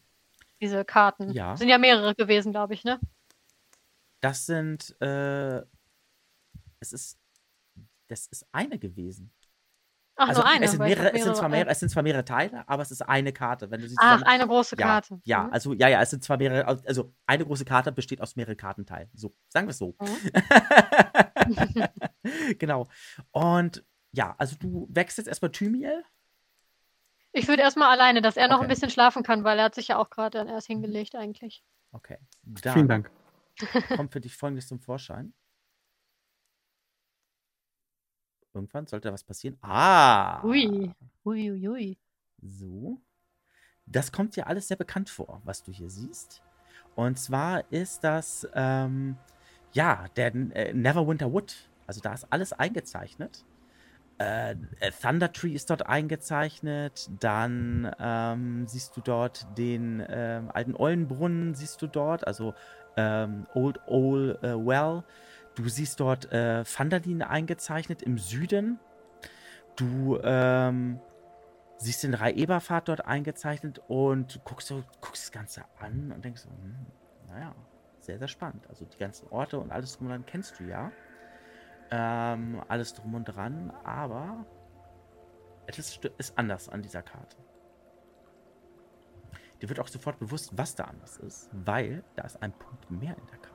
Diese 0.60 0.84
Karten. 0.84 1.30
Ja. 1.30 1.56
Sind 1.56 1.68
ja 1.68 1.78
mehrere 1.78 2.14
gewesen, 2.14 2.52
glaube 2.52 2.74
ich, 2.74 2.84
ne? 2.84 2.98
Das 4.20 4.46
sind, 4.46 5.00
äh, 5.00 5.62
es 6.80 6.92
ist 6.92 7.18
das 8.12 8.26
ist 8.26 8.46
eine 8.52 8.78
gewesen. 8.78 9.32
Ach, 10.16 10.28
also, 10.28 10.42
nur 10.42 10.50
eine. 10.50 10.64
Es 10.64 10.72
sind, 10.72 10.80
mehrere, 10.80 11.14
es, 11.14 11.24
sind 11.24 11.36
zwar 11.36 11.48
mehrere, 11.48 11.70
es 11.70 11.80
sind 11.80 11.88
zwar 11.88 12.02
mehrere 12.02 12.24
Teile, 12.24 12.68
aber 12.68 12.82
es 12.82 12.90
ist 12.90 13.02
eine 13.02 13.32
Karte. 13.32 13.70
Wenn 13.70 13.80
du 13.80 13.88
sie 13.88 13.96
Ach, 13.98 14.22
eine 14.22 14.46
große 14.46 14.76
ja, 14.78 14.86
Karte. 14.86 15.20
Ja, 15.24 15.44
mhm. 15.44 15.52
also 15.52 15.72
ja, 15.72 15.88
ja, 15.88 16.02
es 16.02 16.10
sind 16.10 16.22
zwar 16.22 16.36
mehrere, 16.36 16.66
also 16.66 17.14
eine 17.26 17.44
große 17.44 17.64
Karte 17.64 17.92
besteht 17.92 18.20
aus 18.20 18.36
mehreren 18.36 18.56
Kartenteilen. 18.56 19.10
So, 19.14 19.34
sagen 19.48 19.66
wir 19.66 19.70
es 19.70 19.78
so. 19.78 19.96
Mhm. 20.00 20.30
genau. 22.58 22.88
Und 23.30 23.84
ja, 24.12 24.34
also 24.38 24.56
du 24.56 24.86
wächst 24.90 25.18
jetzt 25.18 25.28
erstmal 25.28 25.50
Thymiel. 25.50 26.04
Ich 27.32 27.48
würde 27.48 27.62
erstmal 27.62 27.90
alleine, 27.90 28.20
dass 28.20 28.36
er 28.36 28.44
okay. 28.44 28.52
noch 28.52 28.60
ein 28.60 28.68
bisschen 28.68 28.90
schlafen 28.90 29.22
kann, 29.22 29.42
weil 29.44 29.58
er 29.58 29.64
hat 29.64 29.74
sich 29.74 29.88
ja 29.88 29.96
auch 29.96 30.10
gerade 30.10 30.46
erst 30.46 30.66
hingelegt 30.66 31.14
eigentlich. 31.14 31.64
Okay. 31.92 32.18
Dann 32.42 32.74
Vielen 32.74 32.88
Dank. 32.88 33.10
Kommt 33.96 34.12
für 34.12 34.20
dich 34.20 34.36
folgendes 34.36 34.68
zum 34.68 34.80
Vorschein. 34.80 35.32
Irgendwann 38.54 38.86
sollte 38.86 39.08
da 39.08 39.14
was 39.14 39.24
passieren. 39.24 39.58
Ah! 39.62 40.42
Ui. 40.44 40.92
Ui, 41.24 41.50
ui, 41.50 41.68
ui. 41.68 41.98
So. 42.40 42.98
Das 43.86 44.12
kommt 44.12 44.36
dir 44.36 44.46
alles 44.46 44.68
sehr 44.68 44.76
bekannt 44.76 45.10
vor, 45.10 45.40
was 45.44 45.62
du 45.62 45.72
hier 45.72 45.90
siehst. 45.90 46.42
Und 46.94 47.18
zwar 47.18 47.70
ist 47.72 48.04
das, 48.04 48.46
ähm, 48.54 49.16
ja, 49.72 50.06
der 50.16 50.34
äh, 50.34 50.72
Neverwinter 50.72 51.32
Wood. 51.32 51.54
Also 51.86 52.00
da 52.00 52.12
ist 52.12 52.26
alles 52.30 52.52
eingezeichnet. 52.52 53.44
Äh, 54.18 54.52
äh, 54.80 54.92
Thunder 55.00 55.32
Tree 55.32 55.52
ist 55.52 55.70
dort 55.70 55.86
eingezeichnet. 55.86 57.10
Dann 57.20 57.90
ähm, 57.98 58.66
siehst 58.68 58.96
du 58.96 59.00
dort 59.00 59.46
den 59.58 60.04
ähm, 60.08 60.50
alten 60.52 60.76
Eulenbrunnen, 60.76 61.54
siehst 61.54 61.80
du 61.82 61.86
dort. 61.86 62.26
Also 62.26 62.54
ähm, 62.96 63.46
Old 63.54 63.80
Old 63.86 64.42
uh, 64.42 64.64
Well. 64.64 65.02
Du 65.54 65.68
siehst 65.68 66.00
dort 66.00 66.32
äh, 66.32 66.64
Vandalin 66.64 67.22
eingezeichnet 67.22 68.02
im 68.02 68.18
Süden. 68.18 68.78
Du 69.76 70.18
ähm, 70.22 71.00
siehst 71.78 72.02
den 72.02 72.14
Rai-Eberfahrt 72.14 72.88
dort 72.88 73.04
eingezeichnet 73.04 73.80
und 73.88 74.40
guckst, 74.44 74.72
guckst 75.00 75.24
das 75.24 75.32
Ganze 75.32 75.64
an 75.78 76.12
und 76.12 76.24
denkst 76.24 76.44
hm, 76.44 76.86
naja, 77.28 77.54
sehr, 77.98 78.18
sehr 78.18 78.28
spannend. 78.28 78.66
Also 78.68 78.84
die 78.84 78.98
ganzen 78.98 79.28
Orte 79.28 79.58
und 79.58 79.70
alles 79.70 79.96
drum 79.96 80.06
und 80.06 80.12
dran 80.12 80.26
kennst 80.26 80.58
du 80.58 80.64
ja. 80.64 80.90
Ähm, 81.90 82.62
alles 82.68 82.94
drum 82.94 83.14
und 83.14 83.24
dran, 83.24 83.70
aber 83.84 84.46
etwas 85.66 86.00
ist 86.18 86.38
anders 86.38 86.68
an 86.68 86.82
dieser 86.82 87.02
Karte. 87.02 87.36
Dir 89.60 89.68
wird 89.68 89.78
auch 89.78 89.88
sofort 89.88 90.18
bewusst, 90.18 90.50
was 90.56 90.74
da 90.74 90.84
anders 90.84 91.18
ist, 91.18 91.50
weil 91.52 92.02
da 92.16 92.24
ist 92.24 92.42
ein 92.42 92.52
Punkt 92.52 92.90
mehr 92.90 93.16
in 93.16 93.26
der 93.26 93.38
Karte. 93.38 93.51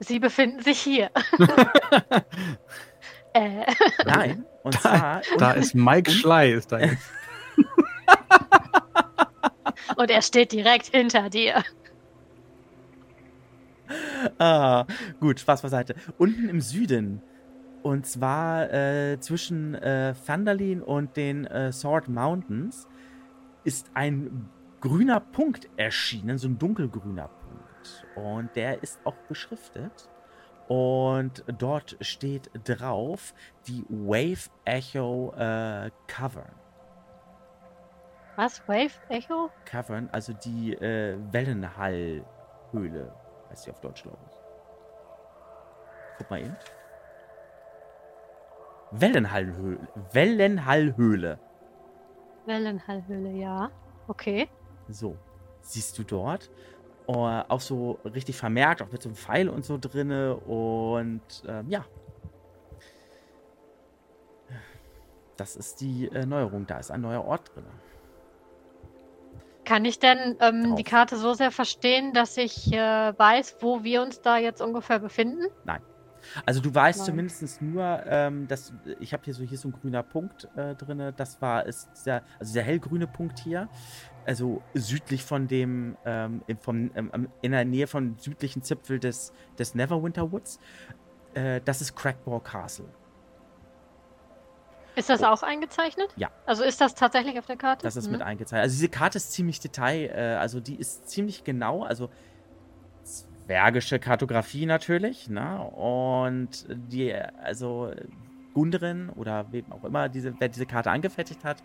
Sie 0.00 0.18
befinden 0.18 0.62
sich 0.62 0.80
hier. 0.80 1.10
äh. 3.32 3.64
Nein, 4.04 4.44
und 4.62 4.80
zwar. 4.80 5.22
Da 5.38 5.52
ist 5.52 5.74
Mike 5.74 6.10
Schley, 6.10 6.54
ist 6.54 6.72
da 6.72 6.80
jetzt. 6.80 7.10
und 9.96 10.10
er 10.10 10.22
steht 10.22 10.52
direkt 10.52 10.86
hinter 10.86 11.30
dir. 11.30 11.62
Ah, 14.38 14.86
gut, 15.20 15.40
Spaß 15.40 15.62
beiseite. 15.62 15.94
Unten 16.18 16.48
im 16.48 16.60
Süden. 16.60 17.22
Und 17.82 18.06
zwar 18.06 18.72
äh, 18.72 19.20
zwischen 19.20 19.74
äh, 19.74 20.14
Thunderlin 20.26 20.80
und 20.80 21.16
den 21.16 21.44
äh, 21.44 21.70
Sword 21.70 22.08
Mountains 22.08 22.88
ist 23.64 23.90
ein 23.92 24.48
grüner 24.80 25.20
Punkt 25.20 25.68
erschienen, 25.76 26.38
so 26.38 26.48
ein 26.48 26.58
dunkelgrüner 26.58 27.28
Punkt. 27.28 27.43
Und 28.14 28.54
der 28.56 28.82
ist 28.82 29.00
auch 29.04 29.16
beschriftet. 29.28 30.08
Und 30.68 31.44
dort 31.58 31.96
steht 32.00 32.50
drauf 32.64 33.34
die 33.66 33.84
Wave 33.88 34.50
Echo 34.64 35.32
äh, 35.36 35.90
Cavern. 36.06 36.54
Was? 38.36 38.66
Wave 38.66 38.98
Echo? 39.10 39.50
Cavern, 39.64 40.08
also 40.10 40.32
die 40.32 40.72
äh, 40.74 41.16
Wellenhallhöhle, 41.32 43.14
heißt 43.50 43.64
sie 43.64 43.70
auf 43.70 43.80
Deutsch, 43.80 44.02
glaube 44.02 44.18
ich. 44.26 44.36
Guck 46.18 46.30
mal 46.30 46.40
eben. 46.40 46.56
Wellenhallhöhle. 48.90 49.88
Wellenhallhöhle. 50.12 51.38
Wellenhallhöhle, 52.46 53.30
ja. 53.32 53.70
Okay. 54.08 54.48
So. 54.88 55.16
Siehst 55.60 55.98
du 55.98 56.02
dort? 56.04 56.50
Uh, 57.06 57.42
auch 57.48 57.60
so 57.60 57.98
richtig 58.04 58.36
vermerkt, 58.36 58.80
auch 58.80 58.90
mit 58.90 59.02
so 59.02 59.10
einem 59.10 59.16
Pfeil 59.16 59.48
und 59.50 59.64
so 59.64 59.76
drinne. 59.78 60.36
Und 60.36 61.20
ähm, 61.46 61.68
ja. 61.68 61.84
Das 65.36 65.56
ist 65.56 65.80
die 65.80 66.06
äh, 66.06 66.24
Neuerung. 66.24 66.66
Da 66.66 66.78
ist 66.78 66.90
ein 66.90 67.02
neuer 67.02 67.24
Ort 67.24 67.54
drin. 67.54 67.64
Kann 69.64 69.84
ich 69.84 69.98
denn 69.98 70.36
ähm, 70.40 70.76
die 70.76 70.84
Karte 70.84 71.16
so 71.16 71.34
sehr 71.34 71.50
verstehen, 71.50 72.12
dass 72.12 72.36
ich 72.36 72.72
äh, 72.72 72.78
weiß, 73.18 73.56
wo 73.60 73.82
wir 73.82 74.02
uns 74.02 74.20
da 74.20 74.36
jetzt 74.38 74.60
ungefähr 74.60 74.98
befinden? 74.98 75.46
Nein. 75.64 75.82
Also 76.46 76.60
du 76.60 76.74
weißt 76.74 77.00
Nein. 77.00 77.06
zumindest 77.06 77.62
nur, 77.62 78.02
ähm, 78.06 78.48
dass 78.48 78.72
ich 79.00 79.12
habe 79.12 79.24
hier 79.24 79.34
so 79.34 79.42
hier 79.42 79.58
so 79.58 79.68
ein 79.68 79.72
grüner 79.72 80.02
Punkt 80.02 80.48
äh, 80.56 80.74
drin. 80.74 81.12
Das 81.16 81.40
war 81.40 81.66
ist 81.66 81.88
der, 82.06 82.22
also 82.38 82.54
der 82.54 82.62
hellgrüne 82.62 83.06
Punkt 83.06 83.38
hier 83.38 83.68
also 84.26 84.62
südlich 84.74 85.24
von 85.24 85.48
dem, 85.48 85.96
ähm, 86.04 86.42
vom, 86.60 86.90
ähm, 86.94 87.28
in 87.42 87.52
der 87.52 87.64
Nähe 87.64 87.86
vom 87.86 88.18
südlichen 88.18 88.62
Zipfel 88.62 88.98
des, 88.98 89.32
des 89.58 89.74
Neverwinter 89.74 90.30
Woods. 90.30 90.58
Äh, 91.34 91.60
das 91.64 91.80
ist 91.80 91.94
Crackmore 91.94 92.40
Castle. 92.40 92.86
Ist 94.96 95.10
das 95.10 95.22
oh. 95.22 95.26
auch 95.26 95.42
eingezeichnet? 95.42 96.08
Ja. 96.16 96.30
Also 96.46 96.62
ist 96.62 96.80
das 96.80 96.94
tatsächlich 96.94 97.38
auf 97.38 97.46
der 97.46 97.56
Karte? 97.56 97.82
Das 97.82 97.96
ist 97.96 98.06
mhm. 98.06 98.12
mit 98.12 98.22
eingezeichnet. 98.22 98.62
Also 98.62 98.74
diese 98.74 98.88
Karte 98.88 99.16
ist 99.18 99.32
ziemlich 99.32 99.60
detail, 99.60 100.10
äh, 100.14 100.36
also 100.36 100.60
die 100.60 100.76
ist 100.76 101.08
ziemlich 101.08 101.44
genau, 101.44 101.82
also 101.82 102.10
zwergische 103.02 103.98
Kartografie 103.98 104.66
natürlich, 104.66 105.28
ne? 105.28 105.60
Und 105.60 106.66
die, 106.68 107.12
also 107.14 107.92
Gundren 108.54 109.10
oder 109.10 109.52
wem 109.52 109.70
auch 109.72 109.84
immer, 109.84 110.08
diese, 110.08 110.34
wer 110.38 110.48
diese 110.48 110.64
Karte 110.64 110.90
angefertigt 110.90 111.44
hat, 111.44 111.62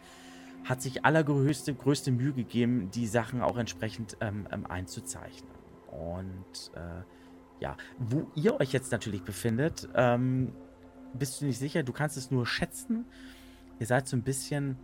hat 0.66 0.82
sich 0.82 1.06
allergrößte 1.06 1.74
größte 1.74 2.12
Mühe 2.12 2.34
gegeben, 2.34 2.92
die 2.92 3.08
Sachen 3.08 3.42
auch 3.42 3.58
entsprechend 3.58 4.18
ähm, 4.22 4.48
ähm, 4.52 4.66
einzuzeichnen. 4.66 5.52
Und 5.92 6.72
äh, 6.76 7.04
ja, 7.60 7.76
wo 7.98 8.28
ihr 8.36 8.60
euch 8.60 8.72
jetzt 8.72 8.92
natürlich 8.92 9.24
befindet, 9.24 9.90
ähm, 9.96 10.54
bist 11.14 11.42
du 11.42 11.46
nicht 11.46 11.60
sicher, 11.60 11.84
du 11.84 11.94
kannst 11.94 12.18
es 12.18 12.32
nur 12.32 12.46
schätzen. 12.46 13.06
Ihr 13.80 13.88
seid 13.88 14.08
so 14.08 14.16
ein 14.16 14.22
bisschen, 14.22 14.78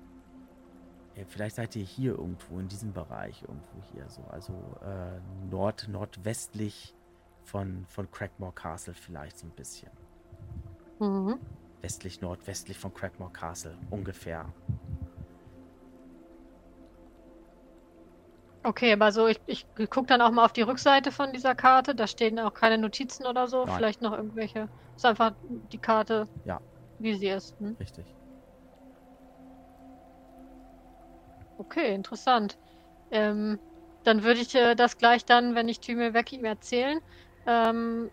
ja, 1.15 1.23
vielleicht 1.27 1.55
seid 1.55 1.75
ihr 1.75 1.83
hier 1.83 2.17
irgendwo 2.17 2.59
in 2.59 2.67
diesem 2.67 2.93
Bereich, 2.93 3.43
irgendwo 3.43 3.81
hier 3.93 4.09
so, 4.09 4.23
also 4.29 4.53
äh, 4.81 5.19
nord 5.49 5.87
nordwestlich 5.87 6.95
von, 7.43 7.85
von 7.87 8.09
Crackmore 8.09 8.53
Castle 8.53 8.93
vielleicht 8.93 9.37
so 9.37 9.45
ein 9.45 9.51
bisschen. 9.51 9.91
Mhm. 10.99 11.39
Westlich, 11.81 12.21
nordwestlich 12.21 12.79
von 12.79 12.93
Crackmore 12.93 13.31
Castle 13.31 13.77
ungefähr. 13.91 14.51
Okay, 18.65 18.93
aber 18.93 19.11
so, 19.11 19.27
ich, 19.27 19.39
ich 19.45 19.67
gucke 19.91 20.07
dann 20.07 20.21
auch 20.21 20.31
mal 20.31 20.43
auf 20.43 20.51
die 20.53 20.63
Rückseite 20.63 21.11
von 21.11 21.31
dieser 21.31 21.53
Karte. 21.53 21.93
Da 21.93 22.07
stehen 22.07 22.39
auch 22.39 22.53
keine 22.53 22.79
Notizen 22.79 23.27
oder 23.27 23.47
so. 23.47 23.65
Nein. 23.65 23.75
Vielleicht 23.77 24.01
noch 24.01 24.13
irgendwelche. 24.13 24.69
Ist 24.95 25.05
einfach 25.05 25.33
die 25.43 25.77
Karte, 25.77 26.27
ja. 26.45 26.59
wie 26.97 27.13
sie 27.15 27.27
ist. 27.27 27.53
Hm? 27.59 27.77
Richtig. 27.79 28.15
Okay, 31.57 31.93
interessant. 31.93 32.57
Ähm, 33.11 33.59
dann 34.03 34.23
würde 34.23 34.41
ich 34.41 34.55
äh, 34.55 34.73
das 34.75 34.97
gleich 34.97 35.25
dann, 35.25 35.53
wenn 35.53 35.69
ich 35.69 35.79
Tümel 35.79 36.15
weg 36.15 36.33
ihm 36.33 36.43
erzählen. 36.45 36.99
Ähm, 37.45 38.09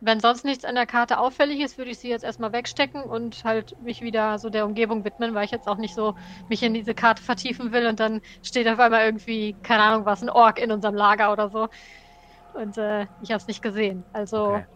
wenn 0.00 0.20
sonst 0.20 0.44
nichts 0.44 0.64
an 0.64 0.74
der 0.74 0.86
Karte 0.86 1.18
auffällig 1.18 1.60
ist, 1.60 1.76
würde 1.78 1.90
ich 1.90 1.98
sie 1.98 2.08
jetzt 2.08 2.24
erstmal 2.24 2.52
wegstecken 2.52 3.02
und 3.02 3.44
halt 3.44 3.80
mich 3.82 4.00
wieder 4.00 4.38
so 4.38 4.48
der 4.48 4.64
Umgebung 4.64 5.04
widmen, 5.04 5.34
weil 5.34 5.44
ich 5.44 5.50
jetzt 5.50 5.68
auch 5.68 5.76
nicht 5.76 5.94
so 5.94 6.14
mich 6.48 6.62
in 6.62 6.74
diese 6.74 6.94
Karte 6.94 7.22
vertiefen 7.22 7.72
will 7.72 7.86
und 7.86 8.00
dann 8.00 8.20
steht 8.42 8.66
auf 8.68 8.78
einmal 8.78 9.04
irgendwie, 9.04 9.54
keine 9.62 9.82
Ahnung 9.82 10.06
was, 10.06 10.22
ein 10.22 10.30
Ork 10.30 10.58
in 10.58 10.72
unserem 10.72 10.94
Lager 10.94 11.32
oder 11.32 11.50
so. 11.50 11.68
Und 12.54 12.78
äh, 12.78 13.02
ich 13.22 13.30
habe 13.30 13.36
es 13.36 13.46
nicht 13.46 13.62
gesehen. 13.62 14.02
Also, 14.12 14.54
okay. 14.54 14.66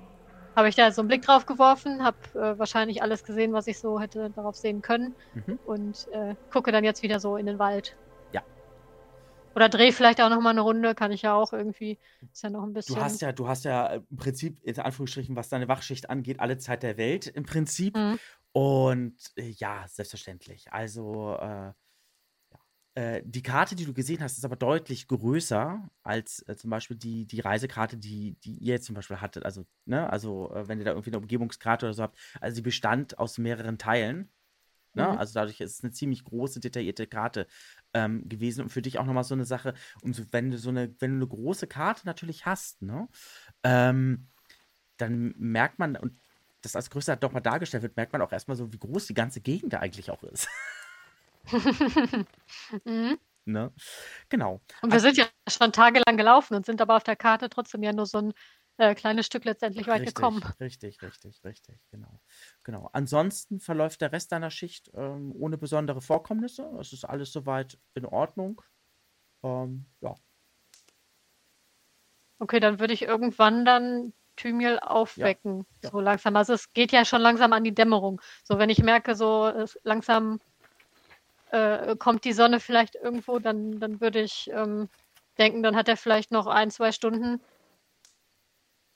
habe 0.54 0.68
ich 0.68 0.76
da 0.76 0.92
so 0.92 1.00
einen 1.00 1.08
Blick 1.08 1.22
drauf 1.22 1.46
geworfen, 1.46 2.04
habe 2.04 2.16
äh, 2.34 2.58
wahrscheinlich 2.58 3.02
alles 3.02 3.24
gesehen, 3.24 3.52
was 3.52 3.66
ich 3.66 3.78
so 3.78 3.98
hätte 3.98 4.30
darauf 4.30 4.56
sehen 4.56 4.82
können 4.82 5.14
mhm. 5.34 5.58
und 5.64 6.06
äh, 6.12 6.34
gucke 6.52 6.70
dann 6.70 6.84
jetzt 6.84 7.02
wieder 7.02 7.18
so 7.18 7.36
in 7.36 7.46
den 7.46 7.58
Wald. 7.58 7.96
Oder 9.54 9.68
drehe 9.68 9.92
vielleicht 9.92 10.20
auch 10.20 10.30
noch 10.30 10.40
mal 10.40 10.50
eine 10.50 10.60
Runde, 10.60 10.94
kann 10.94 11.12
ich 11.12 11.22
ja 11.22 11.34
auch 11.34 11.52
irgendwie. 11.52 11.98
Ist 12.32 12.42
ja 12.42 12.50
noch 12.50 12.62
ein 12.62 12.72
bisschen. 12.72 12.94
Du 12.96 13.00
hast 13.00 13.22
ja, 13.22 13.32
du 13.32 13.48
hast 13.48 13.64
ja 13.64 13.86
im 13.86 14.16
Prinzip 14.16 14.62
in 14.62 14.78
Anführungsstrichen, 14.78 15.36
was 15.36 15.48
deine 15.48 15.68
Wachschicht 15.68 16.10
angeht, 16.10 16.40
alle 16.40 16.58
Zeit 16.58 16.82
der 16.82 16.96
Welt 16.96 17.26
im 17.26 17.44
Prinzip. 17.44 17.96
Mhm. 17.96 18.18
Und 18.52 19.16
äh, 19.36 19.48
ja, 19.48 19.84
selbstverständlich. 19.88 20.72
Also 20.72 21.36
äh, 21.40 21.72
äh, 22.94 23.22
die 23.24 23.42
Karte, 23.42 23.74
die 23.74 23.84
du 23.84 23.92
gesehen 23.92 24.22
hast, 24.22 24.38
ist 24.38 24.44
aber 24.44 24.54
deutlich 24.54 25.08
größer 25.08 25.88
als 26.04 26.44
äh, 26.46 26.54
zum 26.54 26.70
Beispiel 26.70 26.96
die, 26.96 27.26
die 27.26 27.40
Reisekarte, 27.40 27.96
die, 27.96 28.36
die 28.44 28.56
ihr 28.58 28.74
jetzt 28.74 28.86
zum 28.86 28.94
Beispiel 28.94 29.20
hattet. 29.20 29.44
Also, 29.44 29.66
ne, 29.84 30.08
also 30.08 30.52
äh, 30.54 30.68
wenn 30.68 30.78
ihr 30.78 30.84
da 30.84 30.92
irgendwie 30.92 31.10
eine 31.10 31.18
Umgebungskarte 31.18 31.86
oder 31.86 31.94
so 31.94 32.02
habt, 32.04 32.16
also 32.40 32.54
sie 32.54 32.62
bestand 32.62 33.18
aus 33.18 33.38
mehreren 33.38 33.78
Teilen. 33.78 34.30
Ne? 34.94 35.08
Mhm. 35.08 35.18
Also 35.18 35.34
dadurch 35.34 35.60
ist 35.60 35.72
es 35.72 35.82
eine 35.82 35.92
ziemlich 35.92 36.22
große, 36.22 36.60
detaillierte 36.60 37.08
Karte 37.08 37.48
ähm, 37.94 38.28
gewesen 38.28 38.62
und 38.62 38.70
für 38.70 38.82
dich 38.82 38.98
auch 38.98 39.06
nochmal 39.06 39.24
so 39.24 39.34
eine 39.34 39.44
Sache, 39.44 39.74
umso, 40.02 40.24
wenn 40.32 40.50
du 40.50 40.58
so 40.58 40.70
eine, 40.70 40.94
wenn 41.00 41.12
du 41.12 41.16
eine 41.16 41.26
große 41.26 41.66
Karte 41.66 42.06
natürlich 42.06 42.46
hast, 42.46 42.82
ne, 42.82 43.08
ähm, 43.62 44.28
dann 44.96 45.34
merkt 45.38 45.78
man, 45.78 45.96
und 45.96 46.18
das 46.62 46.76
als 46.76 46.90
größer 46.90 47.16
doch 47.16 47.32
mal 47.32 47.40
dargestellt 47.40 47.82
wird, 47.82 47.96
merkt 47.96 48.12
man 48.12 48.22
auch 48.22 48.32
erstmal 48.32 48.56
so, 48.56 48.72
wie 48.72 48.78
groß 48.78 49.06
die 49.06 49.14
ganze 49.14 49.40
Gegend 49.40 49.72
da 49.72 49.80
eigentlich 49.80 50.10
auch 50.10 50.22
ist. 50.24 50.48
mhm. 52.84 53.18
Ne? 53.46 53.72
Genau. 54.30 54.60
Und 54.80 54.90
wir 54.90 54.94
also, 54.94 55.06
sind 55.06 55.18
ja 55.18 55.26
schon 55.48 55.72
tagelang 55.72 56.16
gelaufen 56.16 56.54
und 56.54 56.64
sind 56.64 56.80
aber 56.80 56.96
auf 56.96 57.04
der 57.04 57.16
Karte 57.16 57.50
trotzdem 57.50 57.82
ja 57.82 57.92
nur 57.92 58.06
so 58.06 58.18
ein 58.18 58.32
äh, 58.76 58.94
kleines 58.94 59.26
Stück 59.26 59.44
letztendlich 59.44 59.86
weit 59.86 60.00
richtig, 60.00 60.14
gekommen. 60.14 60.42
Richtig, 60.60 61.00
richtig, 61.02 61.44
richtig, 61.44 61.78
genau. 61.90 62.20
genau. 62.64 62.90
Ansonsten 62.92 63.60
verläuft 63.60 64.00
der 64.00 64.12
Rest 64.12 64.32
deiner 64.32 64.50
Schicht 64.50 64.90
ähm, 64.94 65.32
ohne 65.38 65.58
besondere 65.58 66.00
Vorkommnisse. 66.00 66.70
Es 66.80 66.92
ist 66.92 67.04
alles 67.04 67.32
soweit 67.32 67.78
in 67.94 68.04
Ordnung. 68.04 68.62
Ähm, 69.42 69.86
ja. 70.00 70.14
Okay, 72.40 72.58
dann 72.58 72.80
würde 72.80 72.94
ich 72.94 73.02
irgendwann 73.02 73.64
dann 73.64 74.12
Thymiel 74.36 74.80
aufwecken. 74.80 75.58
Ja, 75.58 75.64
ja. 75.84 75.90
So 75.90 76.00
langsam. 76.00 76.36
Also 76.36 76.52
es 76.54 76.72
geht 76.72 76.90
ja 76.90 77.04
schon 77.04 77.22
langsam 77.22 77.52
an 77.52 77.62
die 77.62 77.74
Dämmerung. 77.74 78.20
So, 78.42 78.58
wenn 78.58 78.70
ich 78.70 78.82
merke, 78.82 79.14
so 79.14 79.66
langsam 79.84 80.40
äh, 81.52 81.94
kommt 81.96 82.24
die 82.24 82.32
Sonne 82.32 82.58
vielleicht 82.58 82.96
irgendwo, 82.96 83.38
dann, 83.38 83.78
dann 83.78 84.00
würde 84.00 84.20
ich 84.20 84.50
ähm, 84.52 84.88
denken, 85.38 85.62
dann 85.62 85.76
hat 85.76 85.88
er 85.88 85.96
vielleicht 85.96 86.32
noch 86.32 86.48
ein, 86.48 86.70
zwei 86.72 86.90
Stunden, 86.90 87.40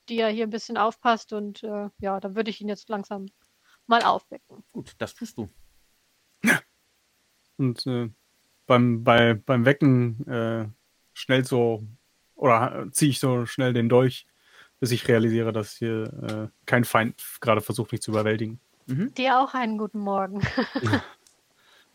die 0.09 0.19
er 0.19 0.29
hier 0.29 0.47
ein 0.47 0.51
bisschen 0.51 0.77
aufpasst 0.77 1.33
und 1.33 1.63
äh, 1.63 1.89
ja, 1.99 2.21
dann 2.21 2.37
würde 2.37 2.51
ich 2.51 2.61
ihn 2.61 2.69
jetzt 2.69 2.89
langsam 2.89 3.27
mal 3.87 4.03
aufwecken. 4.03 4.65
Gut, 4.73 4.93
das 4.99 5.15
tust 5.15 5.39
du. 5.39 5.49
Und 7.57 7.87
äh, 7.87 8.09
beim, 8.67 9.03
bei, 9.03 9.35
beim 9.35 9.65
Wecken 9.65 10.27
äh, 10.29 10.69
schnell 11.13 11.45
so 11.45 11.83
oder 12.37 12.87
ziehe 12.93 13.11
ich 13.11 13.19
so 13.19 13.47
schnell 13.47 13.73
den 13.73 13.89
Dolch, 13.89 14.27
bis 14.79 14.93
ich 14.93 15.09
realisiere, 15.09 15.53
dass 15.53 15.77
hier 15.77 16.05
äh, 16.23 16.49
kein 16.67 16.85
Feind 16.85 17.21
gerade 17.41 17.61
versucht, 17.61 17.91
mich 17.91 18.01
zu 18.01 18.13
überwältigen. 18.13 18.61
Mhm. 18.87 19.13
Dir 19.15 19.41
auch 19.41 19.55
einen 19.55 19.77
guten 19.77 19.99
Morgen. 19.99 20.41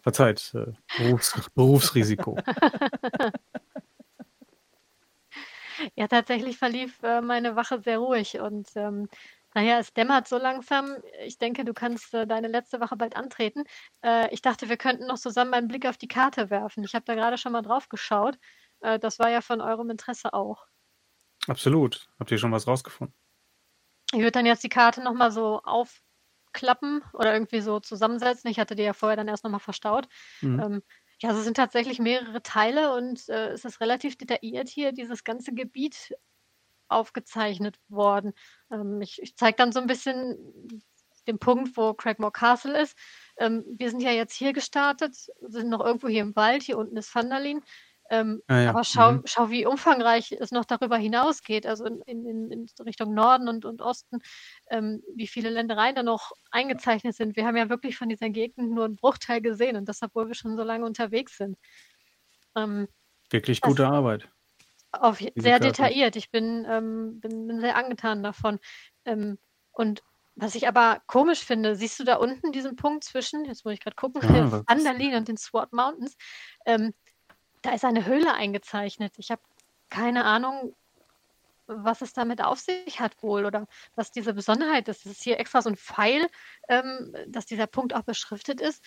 Verzeiht, 0.01 0.53
äh, 0.53 0.74
Berufs 0.97 1.49
Berufsrisiko. 1.55 2.38
ja, 5.95 6.07
tatsächlich 6.07 6.57
verlief 6.57 7.01
äh, 7.03 7.21
meine 7.21 7.55
Wache 7.55 7.81
sehr 7.81 7.99
ruhig 7.99 8.39
und 8.39 8.69
ähm, 8.75 9.07
naja, 9.55 9.77
es 9.79 9.93
dämmert 9.93 10.27
so 10.27 10.38
langsam. 10.38 10.95
Ich 11.25 11.38
denke, 11.38 11.63
du 11.63 11.73
kannst 11.73 12.13
äh, 12.13 12.25
deine 12.25 12.47
letzte 12.47 12.79
Wache 12.79 12.95
bald 12.95 13.15
antreten. 13.15 13.63
Äh, 14.03 14.34
ich 14.34 14.41
dachte, 14.41 14.67
wir 14.67 14.77
könnten 14.77 15.05
noch 15.05 15.19
zusammen 15.19 15.53
einen 15.53 15.67
Blick 15.67 15.86
auf 15.86 15.97
die 15.97 16.07
Karte 16.07 16.49
werfen. 16.49 16.84
Ich 16.84 16.95
habe 16.95 17.05
da 17.05 17.13
gerade 17.13 17.38
schon 17.38 17.51
mal 17.51 17.61
drauf 17.61 17.88
geschaut. 17.88 18.39
Äh, 18.81 18.97
das 18.97 19.19
war 19.19 19.29
ja 19.29 19.41
von 19.41 19.61
eurem 19.61 19.91
Interesse 19.91 20.34
auch. 20.34 20.65
Absolut. 21.47 22.09
Habt 22.19 22.31
ihr 22.31 22.39
schon 22.39 22.51
was 22.51 22.67
rausgefunden? 22.67 23.15
Ich 24.11 24.19
würde 24.19 24.31
dann 24.31 24.45
jetzt 24.45 24.63
die 24.63 24.69
Karte 24.69 25.03
nochmal 25.03 25.31
so 25.31 25.61
auf, 25.63 26.01
klappen 26.53 27.01
oder 27.13 27.34
irgendwie 27.34 27.59
so 27.59 27.79
zusammensetzen. 27.79 28.49
Ich 28.49 28.59
hatte 28.59 28.75
die 28.75 28.84
ja 28.84 28.93
vorher 28.93 29.17
dann 29.17 29.27
erst 29.27 29.43
nochmal 29.43 29.59
verstaut. 29.59 30.07
Mhm. 30.41 30.59
Ähm, 30.59 30.81
ja, 31.24 31.30
also 31.30 31.39
es 31.39 31.45
sind 31.45 31.55
tatsächlich 31.55 31.99
mehrere 31.99 32.43
Teile 32.43 32.93
und 32.93 33.30
äh, 33.30 33.51
es 33.51 33.63
ist 33.63 33.80
relativ 33.80 34.17
detailliert 34.17 34.67
hier, 34.67 34.91
dieses 34.91 35.24
ganze 35.24 35.53
Gebiet 35.53 36.13
aufgezeichnet 36.89 37.80
worden. 37.88 38.34
Ähm, 38.69 39.01
ich 39.01 39.21
ich 39.21 39.38
zeige 39.38 39.55
dann 39.55 39.71
so 39.71 39.80
ein 39.80 39.88
bisschen 39.88 40.84
den 41.28 41.39
Punkt, 41.39 41.78
wo 41.78 41.93
Craigmore 41.93 42.34
Castle 42.34 42.78
ist. 42.82 42.97
Ähm, 43.38 43.63
wir 43.67 43.89
sind 43.89 44.01
ja 44.01 44.11
jetzt 44.11 44.34
hier 44.36 44.51
gestartet, 44.51 45.15
sind 45.41 45.69
noch 45.69 45.80
irgendwo 45.80 46.09
hier 46.09 46.24
im 46.24 46.36
Wald, 46.36 46.61
hier 46.63 46.78
unten 46.78 46.97
ist 46.97 47.15
Vandalin. 47.15 47.61
Ähm, 48.14 48.43
ah, 48.45 48.59
ja. 48.59 48.70
Aber 48.70 48.84
schau, 48.84 49.14
mhm. 49.14 49.22
schau, 49.26 49.49
wie 49.49 49.66
umfangreich 49.66 50.32
es 50.39 50.51
noch 50.51 50.66
darüber 50.66 50.97
hinausgeht, 50.97 51.66
also 51.66 51.86
in, 51.86 52.01
in, 52.05 52.51
in 52.51 52.66
Richtung 52.86 53.16
Norden 53.16 53.47
und, 53.47 53.66
und 53.66 53.82
Osten, 53.82 54.20
ähm, 54.70 55.01
wie 55.16 55.26
viele 55.26 55.49
Ländereien 55.49 55.95
da 55.95 56.03
noch 56.03 56.32
eingezeichnet 56.51 57.16
sind. 57.16 57.36
Wir 57.36 57.47
haben 57.47 57.57
ja 57.57 57.70
wirklich 57.70 57.97
von 57.97 58.09
dieser 58.09 58.30
Gegend 58.30 58.70
nur 58.70 58.86
einen 58.86 58.97
Bruchteil 58.97 59.41
gesehen 59.41 59.78
und 59.78 59.89
das, 59.89 60.03
obwohl 60.03 60.28
wir 60.28 60.36
schon 60.36 60.55
so 60.55 60.61
lange 60.61 60.86
unterwegs 60.86 61.38
sind. 61.38 61.57
Ähm, 62.55 62.88
wirklich 63.32 63.61
gute 63.61 63.88
Arbeit. 63.88 64.30
Auf, 64.91 65.18
sehr 65.18 65.32
Karte. 65.34 65.66
detailliert. 65.66 66.16
Ich 66.16 66.30
bin, 66.30 66.68
ähm, 66.70 67.20
bin, 67.20 67.47
bin, 67.47 67.61
sehr 67.61 67.76
angetan 67.76 68.22
davon. 68.22 68.59
Ähm, 69.05 69.39
und 69.72 70.03
was 70.36 70.53
ich 70.53 70.68
aber 70.68 71.01
komisch 71.07 71.43
finde, 71.43 71.76
siehst 71.76 71.99
du 71.99 72.03
da 72.03 72.18
unten 72.18 72.51
diesen 72.51 72.76
Punkt 72.76 73.03
zwischen, 73.03 73.45
jetzt 73.45 73.66
muss 73.66 73.74
ich 73.74 73.80
gerade 73.80 73.95
gucken, 73.95 74.22
ja, 74.22 74.61
Andalin 74.68 75.16
und 75.16 75.28
den 75.28 75.37
Sword 75.37 75.74
Mountains, 75.74 76.16
ähm, 76.67 76.93
da 77.63 77.71
ist 77.71 77.85
eine 77.85 78.05
Höhle 78.05 78.33
eingezeichnet. 78.33 79.13
Ich 79.17 79.31
habe 79.31 79.41
keine 79.89 80.25
Ahnung, 80.25 80.75
was 81.65 82.01
es 82.01 82.13
damit 82.13 82.41
auf 82.43 82.59
sich 82.59 82.99
hat 82.99 83.23
wohl 83.23 83.45
oder 83.45 83.67
was 83.95 84.11
diese 84.11 84.33
Besonderheit 84.33 84.87
ist. 84.89 85.05
Es 85.05 85.13
ist 85.13 85.23
hier 85.23 85.39
extra 85.39 85.61
so 85.61 85.69
ein 85.69 85.77
Pfeil, 85.77 86.27
ähm, 86.67 87.15
dass 87.27 87.45
dieser 87.45 87.67
Punkt 87.67 87.95
auch 87.95 88.03
beschriftet 88.03 88.61
ist. 88.61 88.83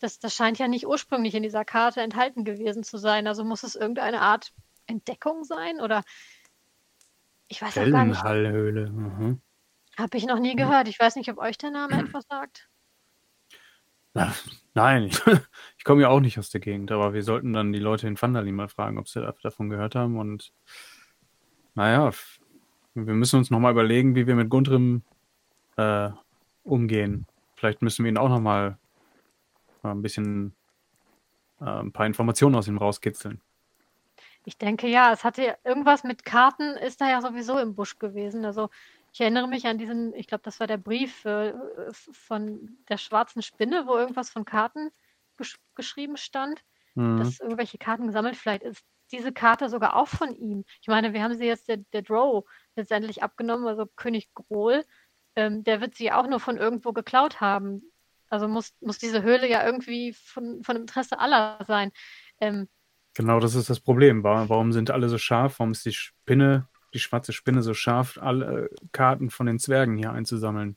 Das, 0.00 0.18
das 0.18 0.34
scheint 0.34 0.58
ja 0.58 0.66
nicht 0.66 0.86
ursprünglich 0.86 1.34
in 1.34 1.44
dieser 1.44 1.64
Karte 1.64 2.02
enthalten 2.02 2.44
gewesen 2.44 2.82
zu 2.82 2.98
sein. 2.98 3.26
Also 3.26 3.44
muss 3.44 3.62
es 3.62 3.76
irgendeine 3.76 4.20
Art 4.20 4.52
Entdeckung 4.86 5.44
sein 5.44 5.80
oder 5.80 6.02
ich 7.48 7.62
weiß 7.62 7.78
auch 7.78 7.90
gar 7.90 8.04
nicht. 8.04 8.22
Hallhöhle. 8.22 8.90
Mhm. 8.90 9.40
Habe 9.96 10.18
ich 10.18 10.26
noch 10.26 10.40
nie 10.40 10.56
gehört. 10.56 10.88
Ich 10.88 10.98
weiß 10.98 11.14
nicht, 11.14 11.30
ob 11.30 11.38
euch 11.38 11.58
der 11.58 11.70
Name 11.70 11.94
etwas 12.00 12.26
sagt. 12.28 12.68
Nein, 14.74 15.04
ich, 15.78 15.84
komme 15.84 16.02
ja 16.02 16.08
auch 16.08 16.20
nicht 16.20 16.38
aus 16.38 16.50
der 16.50 16.60
Gegend, 16.60 16.92
aber 16.92 17.14
wir 17.14 17.22
sollten 17.22 17.52
dann 17.52 17.72
die 17.72 17.80
Leute 17.80 18.06
in 18.06 18.20
Vandalin 18.20 18.54
mal 18.54 18.68
fragen, 18.68 18.98
ob 18.98 19.08
sie 19.08 19.20
davon 19.42 19.70
gehört 19.70 19.94
haben. 19.94 20.18
Und 20.18 20.52
naja, 21.74 22.10
wir 22.94 23.14
müssen 23.14 23.38
uns 23.38 23.50
nochmal 23.50 23.72
überlegen, 23.72 24.14
wie 24.14 24.26
wir 24.26 24.36
mit 24.36 24.50
Gundrim 24.50 25.02
äh, 25.76 26.10
umgehen. 26.62 27.26
Vielleicht 27.56 27.82
müssen 27.82 28.04
wir 28.04 28.10
ihn 28.10 28.18
auch 28.18 28.28
nochmal 28.28 28.78
äh, 29.82 29.88
ein 29.88 30.02
bisschen 30.02 30.54
äh, 31.60 31.64
ein 31.64 31.92
paar 31.92 32.06
Informationen 32.06 32.54
aus 32.54 32.68
ihm 32.68 32.78
rauskitzeln. 32.78 33.40
Ich 34.44 34.58
denke 34.58 34.86
ja, 34.88 35.12
es 35.12 35.24
hatte 35.24 35.56
irgendwas 35.64 36.04
mit 36.04 36.24
Karten, 36.24 36.76
ist 36.76 37.00
da 37.00 37.08
ja 37.08 37.20
sowieso 37.20 37.58
im 37.58 37.74
Busch 37.74 37.98
gewesen. 37.98 38.44
Also 38.44 38.70
ich 39.14 39.20
erinnere 39.20 39.46
mich 39.46 39.64
an 39.66 39.78
diesen, 39.78 40.12
ich 40.12 40.26
glaube, 40.26 40.42
das 40.42 40.58
war 40.58 40.66
der 40.66 40.76
Brief 40.76 41.24
äh, 41.24 41.54
von 41.92 42.76
der 42.88 42.96
schwarzen 42.96 43.42
Spinne, 43.42 43.86
wo 43.86 43.96
irgendwas 43.96 44.28
von 44.28 44.44
Karten 44.44 44.90
gesch 45.36 45.56
geschrieben 45.76 46.16
stand, 46.16 46.64
mhm. 46.96 47.18
dass 47.18 47.38
irgendwelche 47.38 47.78
Karten 47.78 48.08
gesammelt. 48.08 48.34
Vielleicht 48.34 48.64
ist 48.64 48.84
diese 49.12 49.32
Karte 49.32 49.68
sogar 49.68 49.94
auch 49.94 50.08
von 50.08 50.34
ihm. 50.34 50.64
Ich 50.80 50.88
meine, 50.88 51.12
wir 51.12 51.22
haben 51.22 51.36
sie 51.36 51.44
jetzt 51.44 51.68
der, 51.68 51.76
der 51.92 52.02
Drow 52.02 52.44
letztendlich 52.74 53.22
abgenommen, 53.22 53.68
also 53.68 53.86
König 53.86 54.34
Grohl. 54.34 54.84
Ähm, 55.36 55.62
der 55.62 55.80
wird 55.80 55.94
sie 55.94 56.10
auch 56.10 56.26
nur 56.26 56.40
von 56.40 56.56
irgendwo 56.56 56.92
geklaut 56.92 57.40
haben. 57.40 57.84
Also 58.30 58.48
muss, 58.48 58.74
muss 58.80 58.98
diese 58.98 59.22
Höhle 59.22 59.48
ja 59.48 59.64
irgendwie 59.64 60.12
von, 60.12 60.64
von 60.64 60.74
Interesse 60.74 61.20
aller 61.20 61.64
sein. 61.68 61.92
Ähm, 62.40 62.68
genau, 63.14 63.38
das 63.38 63.54
ist 63.54 63.70
das 63.70 63.78
Problem. 63.78 64.24
Warum 64.24 64.72
sind 64.72 64.90
alle 64.90 65.08
so 65.08 65.18
scharf? 65.18 65.60
Warum 65.60 65.70
ist 65.70 65.86
die 65.86 65.92
Spinne 65.92 66.68
die 66.94 67.00
schwarze 67.00 67.32
Spinne 67.32 67.62
so 67.62 67.74
scharf, 67.74 68.18
alle 68.18 68.70
Karten 68.92 69.30
von 69.30 69.46
den 69.46 69.58
Zwergen 69.58 69.96
hier 69.96 70.12
einzusammeln. 70.12 70.76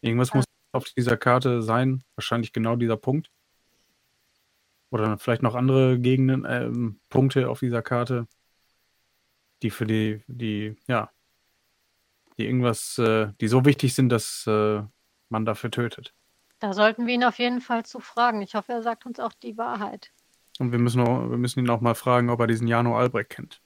Irgendwas 0.00 0.30
ja. 0.30 0.36
muss 0.36 0.44
auf 0.72 0.84
dieser 0.84 1.16
Karte 1.16 1.62
sein, 1.62 2.04
wahrscheinlich 2.16 2.52
genau 2.52 2.76
dieser 2.76 2.96
Punkt. 2.96 3.30
Oder 4.90 5.18
vielleicht 5.18 5.42
noch 5.42 5.54
andere 5.54 5.98
Gegenden, 5.98 6.44
äh, 6.44 6.70
Punkte 7.08 7.48
auf 7.48 7.60
dieser 7.60 7.82
Karte, 7.82 8.26
die 9.62 9.70
für 9.70 9.86
die, 9.86 10.22
die, 10.26 10.76
ja, 10.86 11.10
die 12.36 12.46
irgendwas, 12.46 12.98
äh, 12.98 13.32
die 13.40 13.48
so 13.48 13.64
wichtig 13.64 13.94
sind, 13.94 14.10
dass 14.10 14.46
äh, 14.46 14.82
man 15.28 15.44
dafür 15.44 15.70
tötet. 15.70 16.12
Da 16.58 16.72
sollten 16.72 17.06
wir 17.06 17.14
ihn 17.14 17.24
auf 17.24 17.38
jeden 17.38 17.60
Fall 17.60 17.84
zu 17.84 18.00
fragen. 18.00 18.42
Ich 18.42 18.54
hoffe, 18.54 18.72
er 18.72 18.82
sagt 18.82 19.06
uns 19.06 19.20
auch 19.20 19.32
die 19.32 19.58
Wahrheit. 19.58 20.12
Und 20.58 20.72
wir 20.72 20.78
müssen, 20.78 21.00
auch, 21.02 21.28
wir 21.28 21.36
müssen 21.36 21.60
ihn 21.60 21.70
auch 21.70 21.80
mal 21.80 21.94
fragen, 21.94 22.30
ob 22.30 22.40
er 22.40 22.46
diesen 22.46 22.66
Jano 22.66 22.96
Albrecht 22.96 23.30
kennt. 23.30 23.60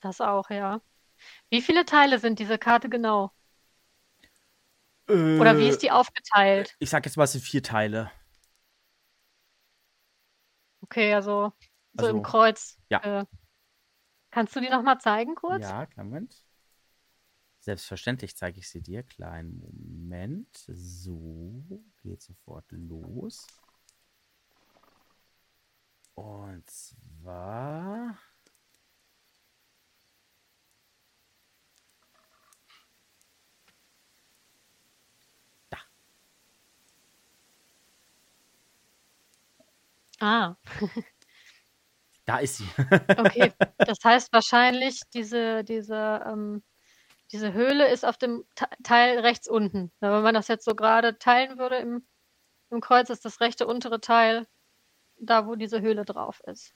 Das 0.00 0.20
auch, 0.20 0.50
ja. 0.50 0.80
Wie 1.50 1.62
viele 1.62 1.84
Teile 1.84 2.18
sind 2.18 2.38
diese 2.38 2.58
Karte 2.58 2.88
genau? 2.88 3.32
Äh, 5.08 5.38
Oder 5.40 5.58
wie 5.58 5.68
ist 5.68 5.82
die 5.82 5.90
aufgeteilt? 5.90 6.74
Ich 6.78 6.90
sag 6.90 7.04
jetzt 7.04 7.16
mal, 7.16 7.24
es 7.24 7.32
sind 7.32 7.42
vier 7.42 7.62
Teile. 7.62 8.10
Okay, 10.82 11.14
also 11.14 11.52
so 11.94 12.06
Also, 12.06 12.16
im 12.16 12.22
Kreuz. 12.22 12.78
ja. 12.90 13.20
Äh, 13.20 13.24
kannst 14.30 14.54
du 14.56 14.60
die 14.60 14.68
nochmal 14.70 14.98
zeigen 15.00 15.34
kurz? 15.34 15.62
Ja, 15.62 15.86
Moment. 15.96 16.44
Selbstverständlich 17.60 18.36
zeige 18.36 18.58
ich 18.58 18.68
sie 18.68 18.80
dir. 18.80 19.02
Kleinen 19.02 19.58
Moment. 19.58 20.48
So, 20.66 21.62
geht 22.02 22.22
sofort 22.22 22.64
los. 22.72 23.46
Und 26.14 26.68
zwar. 26.68 28.18
Ah, 40.20 40.54
Da 42.26 42.38
ist 42.38 42.58
sie. 42.58 42.64
okay. 43.16 43.52
Das 43.86 43.98
heißt 44.04 44.32
wahrscheinlich, 44.32 45.00
diese, 45.14 45.64
diese, 45.64 46.22
ähm, 46.26 46.62
diese 47.32 47.54
Höhle 47.54 47.88
ist 47.90 48.04
auf 48.04 48.18
dem 48.18 48.44
Te- 48.54 48.68
Teil 48.84 49.18
rechts 49.20 49.48
unten. 49.48 49.90
Na, 50.00 50.12
Wenn 50.14 50.22
man 50.22 50.34
das 50.34 50.48
jetzt 50.48 50.66
so 50.66 50.74
gerade 50.74 51.18
teilen 51.18 51.58
würde 51.58 51.76
im, 51.76 52.06
im 52.70 52.80
Kreuz, 52.82 53.08
ist 53.10 53.24
das 53.24 53.40
rechte 53.40 53.66
untere 53.66 54.00
Teil 54.00 54.46
da, 55.18 55.46
wo 55.46 55.54
diese 55.56 55.80
Höhle 55.80 56.04
drauf 56.04 56.40
ist. 56.46 56.74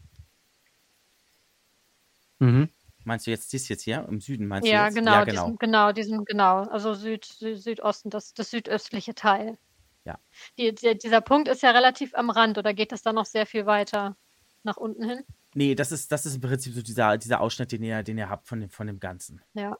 Mhm. 2.38 2.70
Meinst 3.04 3.26
du 3.26 3.30
jetzt 3.30 3.52
dies 3.52 3.68
jetzt 3.68 3.82
hier 3.82 4.06
im 4.08 4.20
Süden? 4.20 4.46
Meinst 4.46 4.66
du 4.72 4.76
Ja, 4.76 4.84
jetzt? 4.86 4.94
genau, 4.96 5.12
Ja, 5.12 5.24
genau. 5.24 5.44
diesen, 5.44 5.58
genau, 5.58 5.92
diesen, 5.92 6.24
genau. 6.24 6.62
Also 6.62 6.94
Süd, 6.94 7.24
Sü 7.26 7.54
Südosten, 7.56 8.08
das, 8.10 8.32
das 8.32 8.50
südöstliche 8.50 9.14
Teil. 9.14 9.58
Ja. 10.04 10.18
Die, 10.58 10.74
die, 10.74 10.98
dieser 10.98 11.20
Punkt 11.20 11.48
ist 11.48 11.62
ja 11.62 11.70
relativ 11.70 12.14
am 12.14 12.30
Rand, 12.30 12.58
oder 12.58 12.74
geht 12.74 12.92
das 12.92 13.02
da 13.02 13.12
noch 13.12 13.26
sehr 13.26 13.46
viel 13.46 13.66
weiter 13.66 14.16
nach 14.62 14.76
unten 14.76 15.08
hin? 15.08 15.24
Nee, 15.54 15.74
das 15.74 15.92
ist, 15.92 16.10
das 16.12 16.26
ist 16.26 16.36
im 16.36 16.40
Prinzip 16.40 16.74
so 16.74 16.82
dieser, 16.82 17.16
dieser 17.16 17.40
Ausschnitt, 17.40 17.72
den 17.72 17.82
ihr, 17.82 18.02
den 18.02 18.18
ihr 18.18 18.28
habt 18.28 18.48
von 18.48 18.60
dem, 18.60 18.70
von 18.70 18.86
dem 18.86 19.00
Ganzen. 19.00 19.42
Ja. 19.54 19.78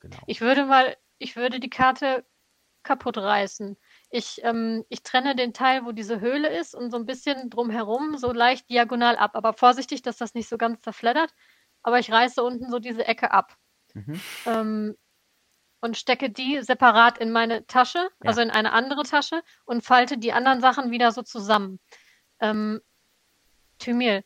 Genau. 0.00 0.18
Ich 0.26 0.40
würde 0.40 0.66
mal, 0.66 0.96
ich 1.18 1.36
würde 1.36 1.60
die 1.60 1.70
Karte 1.70 2.24
kaputt 2.84 3.16
reißen. 3.16 3.76
Ich, 4.10 4.40
ähm, 4.44 4.84
ich 4.88 5.02
trenne 5.02 5.34
den 5.34 5.52
Teil, 5.52 5.84
wo 5.84 5.92
diese 5.92 6.20
Höhle 6.20 6.48
ist 6.56 6.74
und 6.74 6.90
so 6.90 6.98
ein 6.98 7.06
bisschen 7.06 7.50
drumherum, 7.50 8.18
so 8.18 8.32
leicht 8.32 8.68
diagonal 8.70 9.16
ab. 9.16 9.32
Aber 9.34 9.54
vorsichtig, 9.54 10.02
dass 10.02 10.18
das 10.18 10.34
nicht 10.34 10.48
so 10.48 10.58
ganz 10.58 10.82
zerfleddert. 10.82 11.34
Aber 11.82 11.98
ich 11.98 12.12
reiße 12.12 12.42
unten 12.42 12.70
so 12.70 12.78
diese 12.78 13.06
Ecke 13.06 13.30
ab. 13.30 13.56
Mhm. 13.94 14.20
Ähm, 14.46 14.96
und 15.84 15.98
stecke 15.98 16.30
die 16.30 16.62
separat 16.62 17.18
in 17.18 17.30
meine 17.30 17.66
Tasche, 17.66 17.98
Ja. 17.98 18.08
also 18.30 18.40
in 18.40 18.50
eine 18.50 18.72
andere 18.72 19.02
Tasche 19.02 19.42
und 19.66 19.84
falte 19.84 20.16
die 20.16 20.32
anderen 20.32 20.62
Sachen 20.62 20.90
wieder 20.90 21.12
so 21.12 21.20
zusammen. 21.20 21.78
Ähm, 22.40 22.80
Thymil, 23.78 24.24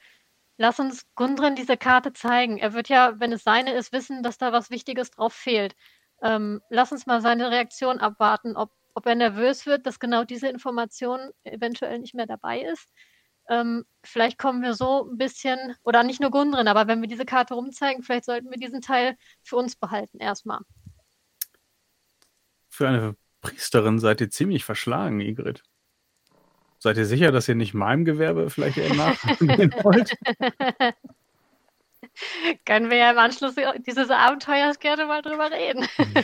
lass 0.56 0.78
uns 0.78 1.05
Gundren 1.16 1.56
diese 1.56 1.76
Karte 1.76 2.12
zeigen. 2.12 2.59
Er 2.59 2.74
wird 2.74 2.89
ja, 2.89 3.18
wenn 3.18 3.32
es 3.32 3.43
seine 3.43 3.72
ist, 3.72 3.93
wissen, 3.93 4.22
dass 4.22 4.39
da 4.39 4.52
was 4.52 4.70
Wichtiges 4.70 5.10
drauf 5.10 5.32
fehlt. 5.35 5.74
Ähm, 6.22 6.60
lass 6.70 6.93
uns 6.93 7.06
mal 7.06 7.20
seine 7.20 7.51
Reaktion 7.51 7.98
abwarten, 7.98 8.56
ob, 8.56 8.70
ob 8.94 9.06
er 9.06 9.16
nervös 9.16 9.66
wird, 9.66 9.85
dass 9.85 9.98
genau 9.98 10.22
diese 10.22 10.47
Information 10.48 11.30
eventuell 11.43 11.98
nicht 11.98 12.14
mehr 12.14 12.26
dabei 12.26 12.60
ist. 12.62 12.89
Ähm, 13.48 13.85
vielleicht 14.05 14.39
kommen 14.39 14.62
wir 14.62 14.74
so 14.74 15.10
ein 15.10 15.18
bisschen, 15.18 15.74
oder 15.82 16.05
nicht 16.05 16.20
nur 16.20 16.30
Gundren, 16.30 16.68
aber 16.68 16.86
wenn 16.86 17.01
wir 17.01 17.09
diese 17.09 17.24
Karte 17.24 17.55
rumzeigen, 17.55 18.05
vielleicht 18.05 18.26
sollten 18.26 18.48
wir 18.48 18.59
diesen 18.59 18.80
Teil 18.80 19.16
für 19.43 19.56
uns 19.56 19.74
behalten 19.74 20.20
erstmal. 20.20 20.60
Für 22.78 22.86
eine 22.86 23.16
Priesterin 23.40 23.98
seid 23.98 24.20
ihr 24.20 24.30
ziemlich 24.30 24.64
verschlagen, 24.64 25.18
Igrit. 25.18 25.64
Seid 26.78 26.96
ihr 26.96 27.06
sicher, 27.06 27.32
dass 27.32 27.48
ihr 27.48 27.56
nicht 27.56 27.74
meinem 27.74 28.05
Gewerbe 28.05 28.50
vielleicht 28.50 28.76
eher 28.78 28.94
nachgehen 28.94 29.74
wollt? 29.82 30.16
Können 32.64 32.88
wir 32.88 32.98
ja 32.98 33.10
im 33.10 33.18
Anschluss 33.18 33.56
dieses 33.84 34.10
Abenteuers 34.10 34.78
gerne 34.78 35.06
mal 35.06 35.22
drüber 35.22 35.50
reden. 35.50 35.88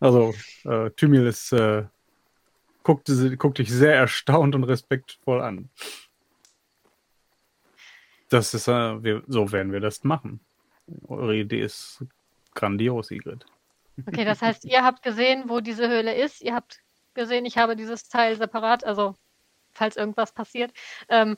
Also, 0.00 0.32
äh, 0.64 0.90
Thymil 0.90 1.26
ist, 1.26 1.52
äh, 1.52 1.84
guckt, 2.84 3.10
guckt 3.36 3.58
dich 3.58 3.68
sehr 3.68 3.96
erstaunt 3.96 4.54
und 4.54 4.62
respektvoll 4.62 5.40
an. 5.40 5.70
Das 8.28 8.54
ist, 8.54 8.68
äh, 8.68 9.02
wir, 9.02 9.24
so 9.26 9.50
werden 9.50 9.72
wir 9.72 9.80
das 9.80 10.04
machen. 10.04 10.38
Eure 11.08 11.34
Idee 11.34 11.62
ist 11.62 12.04
grandios, 12.54 13.10
Igrit. 13.10 13.44
Okay, 14.06 14.24
das 14.24 14.42
heißt, 14.42 14.64
ihr 14.64 14.84
habt 14.84 15.02
gesehen, 15.02 15.48
wo 15.48 15.60
diese 15.60 15.88
Höhle 15.88 16.14
ist. 16.14 16.40
Ihr 16.40 16.54
habt 16.54 16.80
gesehen, 17.14 17.44
ich 17.46 17.58
habe 17.58 17.76
dieses 17.76 18.08
Teil 18.08 18.36
separat, 18.36 18.84
also 18.84 19.14
falls 19.72 19.96
irgendwas 19.96 20.32
passiert. 20.32 20.72
Ähm, 21.08 21.36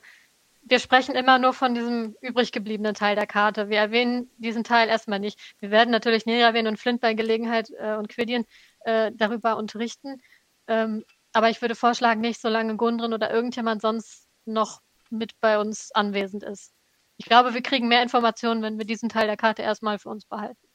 wir 0.63 0.79
sprechen 0.79 1.15
immer 1.15 1.39
nur 1.39 1.53
von 1.53 1.73
diesem 1.73 2.15
übrig 2.21 2.51
gebliebenen 2.51 2.93
Teil 2.93 3.15
der 3.15 3.25
Karte. 3.25 3.69
Wir 3.69 3.79
erwähnen 3.79 4.29
diesen 4.37 4.63
Teil 4.63 4.89
erstmal 4.89 5.19
nicht. 5.19 5.39
Wir 5.59 5.71
werden 5.71 5.89
natürlich 5.89 6.25
Neraven 6.25 6.67
und 6.67 6.77
Flint 6.79 7.01
bei 7.01 7.13
Gelegenheit 7.13 7.69
äh, 7.79 7.95
und 7.95 8.09
Quidien 8.09 8.45
äh, 8.81 9.11
darüber 9.15 9.57
unterrichten. 9.57 10.21
Ähm, 10.67 11.03
aber 11.33 11.49
ich 11.49 11.61
würde 11.61 11.75
vorschlagen, 11.75 12.21
nicht 12.21 12.39
solange 12.39 12.75
Gundren 12.77 13.13
oder 13.13 13.31
irgendjemand 13.31 13.81
sonst 13.81 14.27
noch 14.45 14.81
mit 15.09 15.39
bei 15.39 15.59
uns 15.59 15.91
anwesend 15.93 16.43
ist. 16.43 16.73
Ich 17.17 17.25
glaube, 17.25 17.53
wir 17.53 17.61
kriegen 17.61 17.87
mehr 17.87 18.03
Informationen, 18.03 18.61
wenn 18.61 18.77
wir 18.77 18.85
diesen 18.85 19.09
Teil 19.09 19.27
der 19.27 19.37
Karte 19.37 19.61
erstmal 19.61 19.99
für 19.99 20.09
uns 20.09 20.25
behalten. 20.25 20.70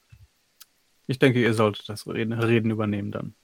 Ich 1.06 1.18
denke, 1.18 1.40
ihr 1.40 1.54
solltet 1.54 1.88
das 1.88 2.06
Reden, 2.06 2.32
Reden 2.32 2.70
übernehmen 2.70 3.12
dann. 3.12 3.34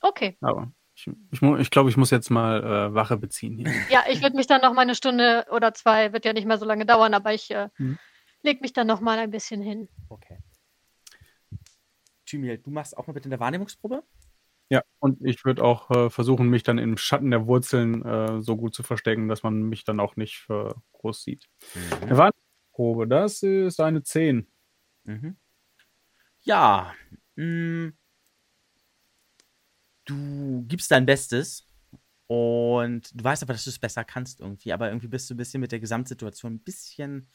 Okay. 0.00 0.36
Aber 0.40 0.72
ich, 0.94 1.08
ich, 1.32 1.42
ich 1.42 1.70
glaube, 1.70 1.90
ich 1.90 1.96
muss 1.96 2.10
jetzt 2.10 2.30
mal 2.30 2.62
äh, 2.62 2.94
Wache 2.94 3.16
beziehen 3.16 3.58
hier. 3.58 3.72
Ja, 3.90 4.04
ich 4.08 4.22
würde 4.22 4.36
mich 4.36 4.46
dann 4.46 4.60
noch 4.60 4.72
mal 4.72 4.82
eine 4.82 4.94
Stunde 4.94 5.46
oder 5.50 5.74
zwei, 5.74 6.12
wird 6.12 6.24
ja 6.24 6.32
nicht 6.32 6.46
mehr 6.46 6.58
so 6.58 6.64
lange 6.64 6.86
dauern, 6.86 7.14
aber 7.14 7.34
ich 7.34 7.50
äh, 7.50 7.68
Mhm. 7.78 7.98
leg 8.42 8.60
mich 8.60 8.72
dann 8.72 8.86
noch 8.86 9.00
mal 9.00 9.18
ein 9.18 9.30
bisschen 9.30 9.60
hin. 9.60 9.88
Okay. 10.08 10.38
Thymil, 12.26 12.58
du 12.58 12.70
machst 12.70 12.96
auch 12.96 13.06
mal 13.06 13.12
bitte 13.12 13.28
eine 13.28 13.40
Wahrnehmungsprobe? 13.40 14.02
Ja, 14.70 14.82
und 14.98 15.24
ich 15.24 15.44
würde 15.44 15.62
auch 15.62 15.90
äh, 15.90 16.10
versuchen, 16.10 16.48
mich 16.48 16.62
dann 16.62 16.78
im 16.78 16.96
Schatten 16.96 17.30
der 17.30 17.46
Wurzeln 17.46 18.04
äh, 18.04 18.40
so 18.40 18.56
gut 18.56 18.74
zu 18.74 18.82
verstecken, 18.82 19.28
dass 19.28 19.42
man 19.42 19.62
mich 19.62 19.84
dann 19.84 20.00
auch 20.00 20.16
nicht 20.16 20.46
äh, 20.48 20.72
groß 20.92 21.22
sieht. 21.22 21.46
Eine 22.00 22.16
Wahrnehmungsprobe, 22.16 23.06
das 23.06 23.42
ist 23.42 23.80
eine 23.80 24.02
10. 24.02 24.50
Mhm. 25.04 25.36
Ja, 26.44 26.94
mh, 27.36 27.92
du 30.04 30.64
gibst 30.68 30.90
dein 30.90 31.06
Bestes 31.06 31.66
und 32.26 33.10
du 33.18 33.24
weißt 33.24 33.42
aber, 33.42 33.52
dass 33.54 33.64
du 33.64 33.70
es 33.70 33.78
besser 33.78 34.04
kannst 34.04 34.40
irgendwie, 34.40 34.72
aber 34.72 34.88
irgendwie 34.88 35.08
bist 35.08 35.30
du 35.30 35.34
ein 35.34 35.38
bisschen 35.38 35.60
mit 35.60 35.72
der 35.72 35.80
Gesamtsituation 35.80 36.54
ein 36.54 36.60
bisschen, 36.60 37.28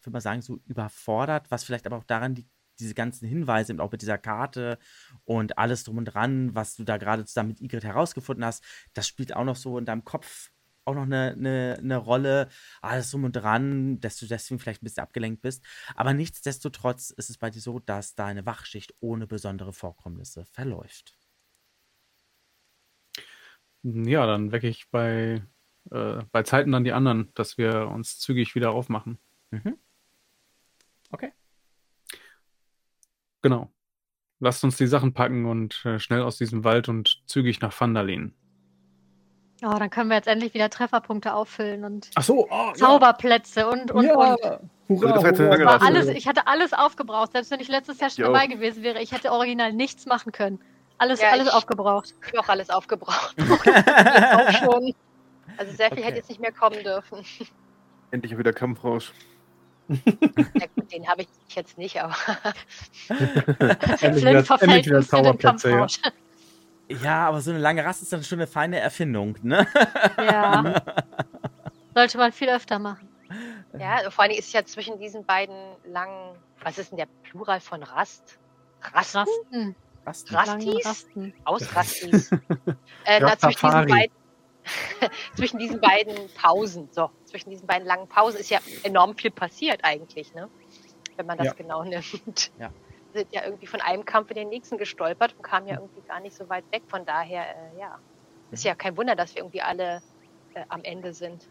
ich 0.00 0.06
würde 0.06 0.14
mal 0.14 0.20
sagen, 0.20 0.42
so 0.42 0.60
überfordert, 0.66 1.50
was 1.50 1.64
vielleicht 1.64 1.86
aber 1.86 1.98
auch 1.98 2.04
daran 2.04 2.34
liegt, 2.34 2.50
diese 2.80 2.94
ganzen 2.94 3.28
Hinweise, 3.28 3.72
eben 3.72 3.80
auch 3.80 3.92
mit 3.92 4.02
dieser 4.02 4.18
Karte 4.18 4.78
und 5.24 5.58
alles 5.58 5.84
drum 5.84 5.98
und 5.98 6.06
dran, 6.06 6.54
was 6.54 6.76
du 6.76 6.84
da 6.84 6.96
gerade 6.98 7.24
zusammen 7.26 7.50
mit 7.50 7.60
Igrit 7.60 7.84
herausgefunden 7.84 8.44
hast, 8.44 8.64
das 8.94 9.08
spielt 9.08 9.36
auch 9.36 9.44
noch 9.44 9.56
so 9.56 9.78
in 9.78 9.84
deinem 9.84 10.04
Kopf 10.04 10.50
auch 10.84 10.94
noch 10.94 11.02
eine, 11.02 11.32
eine, 11.32 11.76
eine 11.78 11.96
Rolle, 11.96 12.48
alles 12.80 13.10
drum 13.10 13.24
und 13.24 13.32
dran, 13.32 14.00
dass 14.00 14.18
du 14.18 14.26
deswegen 14.26 14.58
vielleicht 14.58 14.82
ein 14.82 14.84
bisschen 14.84 15.02
abgelenkt 15.02 15.42
bist. 15.42 15.64
Aber 15.94 16.12
nichtsdestotrotz 16.14 17.10
ist 17.10 17.30
es 17.30 17.38
bei 17.38 17.50
dir 17.50 17.60
so, 17.60 17.78
dass 17.78 18.14
deine 18.14 18.46
Wachschicht 18.46 18.94
ohne 19.00 19.26
besondere 19.26 19.72
Vorkommnisse 19.72 20.44
verläuft. 20.46 21.16
Ja, 23.82 24.26
dann 24.26 24.52
wecke 24.52 24.68
ich 24.68 24.90
bei, 24.90 25.42
äh, 25.90 26.22
bei 26.30 26.42
Zeiten 26.44 26.72
dann 26.72 26.84
die 26.84 26.92
anderen, 26.92 27.32
dass 27.34 27.58
wir 27.58 27.88
uns 27.88 28.18
zügig 28.18 28.54
wieder 28.54 28.70
aufmachen. 28.70 29.18
Mhm. 29.50 29.76
Okay. 31.10 31.32
Genau. 33.42 33.72
Lasst 34.38 34.64
uns 34.64 34.76
die 34.76 34.86
Sachen 34.86 35.14
packen 35.14 35.46
und 35.46 35.84
äh, 35.84 35.98
schnell 35.98 36.22
aus 36.22 36.38
diesem 36.38 36.64
Wald 36.64 36.88
und 36.88 37.22
zügig 37.26 37.60
nach 37.60 37.78
Vandalin. 37.78 38.34
Oh, 39.64 39.78
dann 39.78 39.90
können 39.90 40.08
wir 40.10 40.16
jetzt 40.16 40.26
endlich 40.28 40.54
wieder 40.54 40.68
Trefferpunkte 40.70 41.32
auffüllen 41.34 41.84
und 41.84 42.10
Ach 42.16 42.22
so, 42.22 42.48
oh, 42.50 42.72
Zauberplätze 42.72 43.68
und 43.68 43.90
und 43.92 44.10
und. 44.10 44.16
Hurra, 44.88 45.12
Das 45.14 45.24
hat 45.24 45.24
jetzt 45.24 45.38
lange 45.38 45.64
War 45.64 45.80
alles, 45.82 46.08
ich 46.08 46.26
hatte 46.26 46.46
alles 46.48 46.72
aufgebraucht. 46.72 47.32
Selbst 47.32 47.50
wenn 47.52 47.60
ich 47.60 47.68
letztes 47.68 48.00
Jahr 48.00 48.10
schon 48.10 48.24
dabei 48.24 48.46
gewesen 48.48 48.82
wäre, 48.82 49.00
ich 49.00 49.12
hätte 49.12 49.30
original 49.30 49.72
nichts 49.72 50.06
machen 50.06 50.32
können. 50.32 50.58
Alles, 50.98 51.20
Ja, 51.20 51.30
alles 51.30 51.48
ich- 51.48 51.54
aufgebraucht. 51.54 52.12
Ich 52.26 52.28
habe 52.28 52.40
auch 52.40 52.48
alles 52.48 52.70
aufgebraucht. 52.70 53.36
auch 53.38 54.52
schon. 54.52 54.94
Also 55.56 55.72
sehr 55.76 55.88
viel 55.90 55.98
Okay. 55.98 56.02
hätte 56.04 56.16
jetzt 56.16 56.28
nicht 56.28 56.40
mehr 56.40 56.52
kommen 56.52 56.82
dürfen. 56.82 57.24
Endlich 58.10 58.36
wieder 58.36 58.52
Kampfrausch. 58.52 59.12
Ja, 59.88 60.66
gut, 60.76 60.90
den 60.92 61.06
habe 61.08 61.22
ich 61.22 61.28
jetzt 61.54 61.76
nicht, 61.76 62.00
aber 62.00 62.14
wieder, 63.08 64.44
verfällt 64.44 64.62
endlich 64.62 64.86
wieder 64.86 64.98
uns 64.98 65.08
für 65.10 65.16
den 65.16 65.24
Zauberplätze, 65.24 65.70
ja. 65.70 65.86
Ja, 66.88 67.28
aber 67.28 67.40
so 67.40 67.50
eine 67.50 67.60
lange 67.60 67.84
Rast 67.84 68.02
ist 68.02 68.12
dann 68.12 68.24
schon 68.24 68.38
eine 68.38 68.46
feine 68.46 68.78
Erfindung, 68.78 69.38
ne? 69.42 69.66
Ja. 70.18 70.82
Sollte 71.94 72.18
man 72.18 72.32
viel 72.32 72.48
öfter 72.48 72.78
machen. 72.78 73.08
ja, 73.78 74.10
vor 74.10 74.24
allem 74.24 74.32
ist 74.32 74.46
es 74.46 74.52
ja 74.52 74.64
zwischen 74.64 74.98
diesen 74.98 75.24
beiden 75.24 75.56
langen, 75.84 76.36
was 76.62 76.78
ist 76.78 76.90
denn 76.90 76.98
der 76.98 77.08
Plural 77.22 77.60
von 77.60 77.82
Rast? 77.82 78.38
Rasten? 78.92 79.20
Rasten. 79.20 79.76
Rasten. 80.04 80.34
Rastis? 80.34 80.86
Rasten. 80.86 81.34
Ausrastis. 81.44 82.32
äh, 83.04 83.20
na, 83.20 83.38
zwischen, 83.38 83.70
diesen 83.70 83.86
beiden, 83.86 84.16
zwischen 85.36 85.58
diesen 85.58 85.80
beiden 85.80 86.28
Pausen, 86.34 86.88
so, 86.92 87.10
zwischen 87.24 87.50
diesen 87.50 87.66
beiden 87.66 87.86
langen 87.86 88.08
Pausen 88.08 88.40
ist 88.40 88.50
ja 88.50 88.58
enorm 88.82 89.16
viel 89.16 89.30
passiert 89.30 89.80
eigentlich, 89.84 90.34
ne? 90.34 90.48
Wenn 91.16 91.26
man 91.26 91.38
das 91.38 91.48
ja. 91.48 91.52
genau 91.52 91.84
nimmt. 91.84 92.50
Ja. 92.58 92.70
Sind 93.12 93.32
ja 93.32 93.44
irgendwie 93.44 93.66
von 93.66 93.80
einem 93.80 94.04
Kampf 94.04 94.30
in 94.30 94.36
den 94.36 94.48
nächsten 94.48 94.78
gestolpert 94.78 95.34
und 95.36 95.42
kamen 95.42 95.66
ja 95.66 95.74
irgendwie 95.74 96.00
gar 96.02 96.20
nicht 96.20 96.34
so 96.34 96.48
weit 96.48 96.64
weg. 96.72 96.82
Von 96.86 97.04
daher, 97.04 97.42
äh, 97.42 97.78
ja, 97.78 97.98
ist 98.50 98.64
ja 98.64 98.74
kein 98.74 98.96
Wunder, 98.96 99.16
dass 99.16 99.34
wir 99.34 99.42
irgendwie 99.42 99.62
alle 99.62 100.02
äh, 100.54 100.64
am 100.68 100.82
Ende 100.82 101.12
sind. 101.12 101.48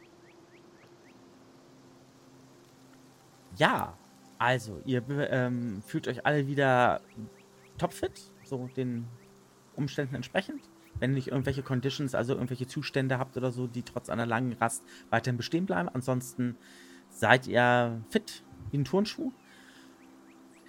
Ja, 3.57 3.97
also, 4.38 4.81
ihr 4.85 5.03
ähm, 5.09 5.83
fühlt 5.85 6.07
euch 6.07 6.25
alle 6.25 6.47
wieder 6.47 7.01
topfit, 7.77 8.31
so 8.43 8.69
den 8.75 9.07
Umständen 9.75 10.15
entsprechend. 10.15 10.61
Wenn 10.99 11.11
ihr 11.11 11.15
nicht 11.15 11.27
irgendwelche 11.27 11.61
Conditions, 11.61 12.15
also 12.15 12.33
irgendwelche 12.33 12.67
Zustände 12.67 13.19
habt 13.19 13.38
oder 13.38 13.51
so, 13.51 13.67
die 13.67 13.83
trotz 13.83 14.09
einer 14.09 14.25
langen 14.25 14.53
Rast 14.53 14.83
weiterhin 15.09 15.38
bestehen 15.38 15.65
bleiben. 15.65 15.89
Ansonsten 15.89 16.57
seid 17.09 17.47
ihr 17.47 18.01
fit 18.09 18.43
wie 18.71 18.79
ein 18.79 18.85
Turnschuh. 18.85 19.31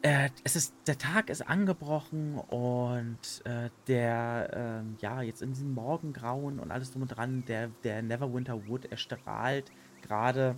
Äh, 0.02 0.30
es 0.42 0.56
ist, 0.56 0.74
der 0.88 0.98
Tag 0.98 1.30
ist 1.30 1.42
angebrochen 1.42 2.36
und 2.38 3.18
äh, 3.44 3.70
der, 3.86 4.82
äh, 4.82 5.00
ja, 5.00 5.22
jetzt 5.22 5.42
in 5.42 5.52
diesem 5.52 5.74
Morgengrauen 5.74 6.58
und 6.58 6.72
alles 6.72 6.90
drum 6.90 7.02
und 7.02 7.08
dran, 7.08 7.44
der, 7.46 7.68
der 7.84 8.02
Neverwinter 8.02 8.66
Wood 8.66 8.86
erstrahlt 8.86 9.70
gerade 10.02 10.56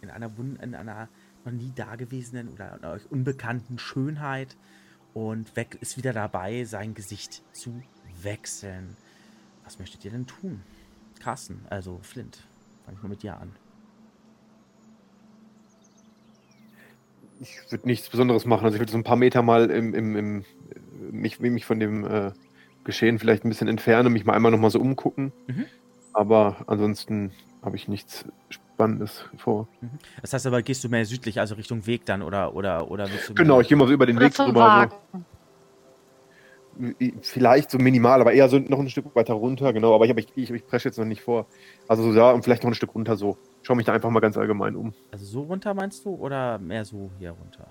in 0.00 0.10
einer, 0.10 0.30
in 0.62 0.76
einer 0.76 1.08
noch 1.44 1.52
nie 1.52 1.72
dagewesenen 1.74 2.48
oder 2.50 2.78
euch 2.92 3.10
unbekannten 3.10 3.80
Schönheit 3.80 4.56
und 5.12 5.56
weg 5.56 5.76
ist 5.80 5.96
wieder 5.96 6.12
dabei, 6.12 6.64
sein 6.64 6.94
Gesicht 6.94 7.42
zu 7.52 7.82
wechseln. 8.22 8.96
Was 9.64 9.80
möchtet 9.80 10.04
ihr 10.04 10.12
denn 10.12 10.28
tun? 10.28 10.62
Carsten, 11.18 11.66
also 11.68 11.98
Flint, 12.02 12.46
fange 12.84 12.96
ich 12.96 13.02
mal 13.02 13.08
mit 13.08 13.22
dir 13.24 13.38
an. 13.38 13.50
Ich 17.40 17.58
würde 17.70 17.86
nichts 17.86 18.08
Besonderes 18.08 18.44
machen. 18.44 18.64
Also 18.64 18.76
ich 18.76 18.80
würde 18.80 18.92
so 18.92 18.98
ein 18.98 19.04
paar 19.04 19.16
Meter 19.16 19.42
mal 19.42 19.70
im, 19.70 19.94
im, 19.94 20.16
im 20.16 20.44
mich, 21.10 21.40
mich 21.40 21.64
von 21.64 21.80
dem 21.80 22.04
äh, 22.04 22.32
Geschehen 22.84 23.18
vielleicht 23.18 23.44
ein 23.44 23.48
bisschen 23.48 23.68
entfernen, 23.68 24.12
mich 24.12 24.24
mal 24.24 24.34
einmal 24.34 24.52
nochmal 24.52 24.70
so 24.70 24.80
umgucken. 24.80 25.32
Mhm. 25.46 25.66
Aber 26.12 26.64
ansonsten 26.66 27.32
habe 27.62 27.76
ich 27.76 27.88
nichts 27.88 28.24
Spannendes 28.48 29.24
vor. 29.36 29.68
Mhm. 29.80 29.90
Das 30.22 30.32
heißt 30.32 30.46
aber, 30.46 30.62
gehst 30.62 30.82
du 30.84 30.88
mehr 30.88 31.04
südlich, 31.04 31.40
also 31.40 31.54
Richtung 31.54 31.86
Weg 31.86 32.06
dann 32.06 32.22
oder 32.22 32.54
oder 32.54 32.90
oder 32.90 33.10
willst 33.10 33.28
du 33.28 33.34
Genau, 33.34 33.60
ich 33.60 33.68
gehe 33.68 33.76
mal 33.76 33.86
so 33.86 33.92
über 33.92 34.06
den 34.06 34.18
Weg 34.18 34.34
drüber. 34.34 34.90
So. 35.12 35.20
Vielleicht 37.22 37.70
so 37.70 37.78
minimal, 37.78 38.20
aber 38.20 38.32
eher 38.32 38.48
so 38.48 38.58
noch 38.58 38.78
ein 38.78 38.88
Stück 38.88 39.14
weiter 39.14 39.34
runter, 39.34 39.72
genau. 39.72 39.94
Aber 39.94 40.04
ich, 40.06 40.16
ich, 40.16 40.28
ich, 40.34 40.50
ich 40.50 40.66
presche 40.66 40.88
jetzt 40.88 40.98
noch 40.98 41.04
nicht 41.04 41.22
vor. 41.22 41.46
Also 41.88 42.02
so 42.02 42.14
da 42.14 42.32
und 42.32 42.42
vielleicht 42.42 42.62
noch 42.62 42.70
ein 42.70 42.74
Stück 42.74 42.94
runter 42.94 43.16
so. 43.16 43.36
Schau 43.62 43.74
mich 43.74 43.86
da 43.86 43.92
einfach 43.92 44.10
mal 44.10 44.20
ganz 44.20 44.36
allgemein 44.36 44.76
um. 44.76 44.94
Also 45.12 45.24
so 45.24 45.42
runter 45.42 45.74
meinst 45.74 46.04
du 46.04 46.14
oder 46.14 46.58
mehr 46.58 46.84
so 46.84 47.10
hier 47.18 47.32
runter? 47.32 47.66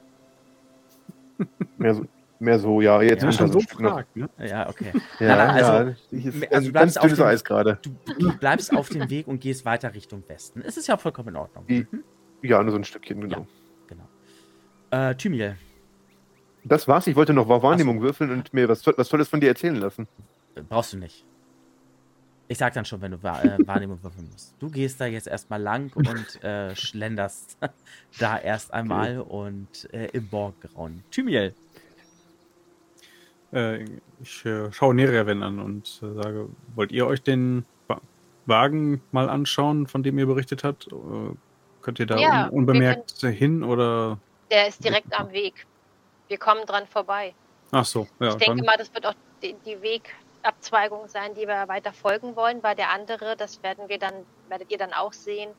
mehr 1.77 1.95
so, 1.95 2.05
Mehr 2.41 2.57
so, 2.57 2.79
ja, 2.79 3.01
jetzt 3.01 3.21
ja, 3.21 3.31
schon 3.33 3.51
so 3.51 3.59
gefragt, 3.59 4.15
ne? 4.15 4.29
Ja, 4.37 4.69
okay. 4.69 4.93
Ja, 5.19 5.35
Nein, 5.35 5.49
also, 5.49 5.71
ja, 5.71 5.95
ist, 6.11 6.53
also 6.53 6.67
du 6.67 6.71
bleibst 6.71 7.01
auf 7.01 7.13
dem, 7.13 7.23
Eis 7.25 7.43
gerade. 7.43 7.79
Du, 7.81 7.89
du, 8.17 8.37
bleibst 8.37 8.73
auf 8.73 8.87
dem 8.87 9.09
Weg 9.09 9.27
und 9.27 9.41
gehst 9.41 9.65
weiter 9.65 9.93
Richtung 9.93 10.23
Westen. 10.25 10.61
Es 10.65 10.77
ist 10.77 10.87
ja 10.87 10.95
vollkommen 10.95 11.29
in 11.29 11.35
Ordnung. 11.35 11.65
Die, 11.67 11.85
mhm. 11.91 12.03
Ja, 12.41 12.63
nur 12.63 12.71
so 12.71 12.77
ein 12.77 12.85
Stückchen, 12.85 13.19
genau. 13.19 13.39
Ja, 13.39 13.45
genau. 13.87 15.09
Äh, 15.09 15.15
Thymiel. 15.15 15.57
Das 16.63 16.87
war's. 16.87 17.07
Ich 17.07 17.15
wollte 17.15 17.33
noch 17.33 17.47
Wahrnehmung 17.47 17.97
so. 17.97 18.03
würfeln 18.03 18.31
und 18.31 18.53
mir 18.53 18.67
was, 18.67 18.85
was 18.85 19.09
Tolles 19.09 19.29
von 19.29 19.39
dir 19.39 19.47
erzählen 19.47 19.75
lassen. 19.75 20.07
Äh, 20.55 20.61
brauchst 20.61 20.93
du 20.93 20.97
nicht. 20.97 21.25
Ich 22.47 22.57
sag 22.57 22.73
dann 22.73 22.85
schon, 22.85 23.01
wenn 23.01 23.11
du 23.11 23.17
äh, 23.17 23.57
Wahrnehmung 23.67 24.01
würfeln 24.03 24.27
musst. 24.31 24.55
Du 24.59 24.69
gehst 24.69 24.99
da 24.99 25.05
jetzt 25.05 25.27
erstmal 25.27 25.61
lang 25.61 25.91
und 25.93 26.43
äh, 26.43 26.75
schlenderst 26.75 27.57
da 28.19 28.37
erst 28.37 28.73
einmal 28.73 29.19
okay. 29.19 29.29
und 29.29 29.93
äh, 29.93 30.07
im 30.13 30.27
Borggrauen. 30.27 31.03
Thymiel. 31.11 31.53
Äh, 33.53 33.85
ich 34.21 34.45
schaue 34.71 34.93
Nereven 34.93 35.43
an 35.43 35.59
und 35.59 36.01
sage, 36.01 36.49
wollt 36.75 36.91
ihr 36.91 37.07
euch 37.07 37.21
den 37.21 37.65
Wagen 38.45 39.01
mal 39.11 39.29
anschauen, 39.29 39.87
von 39.87 40.03
dem 40.03 40.17
ihr 40.19 40.25
berichtet 40.25 40.63
habt? 40.63 40.89
Könnt 41.81 41.99
ihr 41.99 42.05
da 42.05 42.17
ja, 42.17 42.47
un 42.47 42.59
unbemerkt 42.59 43.21
können, 43.21 43.33
hin 43.33 43.63
oder? 43.63 44.19
Der 44.51 44.67
ist 44.67 44.83
direkt 44.83 45.17
am 45.17 45.31
Weg. 45.31 45.65
Wir 46.29 46.37
kommen 46.37 46.65
dran 46.65 46.87
vorbei. 46.87 47.35
Ach 47.71 47.85
so, 47.85 48.07
ja. 48.19 48.29
Ich 48.29 48.35
denke 48.35 48.57
dann... 48.57 48.65
mal, 48.65 48.77
das 48.77 48.93
wird 48.93 49.05
auch 49.05 49.13
die, 49.43 49.53
die 49.65 49.81
Weg, 49.81 50.15
Abzweigung 50.43 51.07
sein, 51.07 51.33
die 51.33 51.47
wir 51.47 51.67
weiter 51.67 51.91
folgen 51.91 52.35
wollen, 52.35 52.63
weil 52.63 52.75
der 52.75 52.91
andere, 52.91 53.35
das 53.35 53.61
werden 53.61 53.89
wir 53.89 53.99
dann, 53.99 54.25
werdet 54.47 54.71
ihr 54.71 54.77
dann 54.77 54.93
auch 54.93 55.11
sehen, 55.11 55.51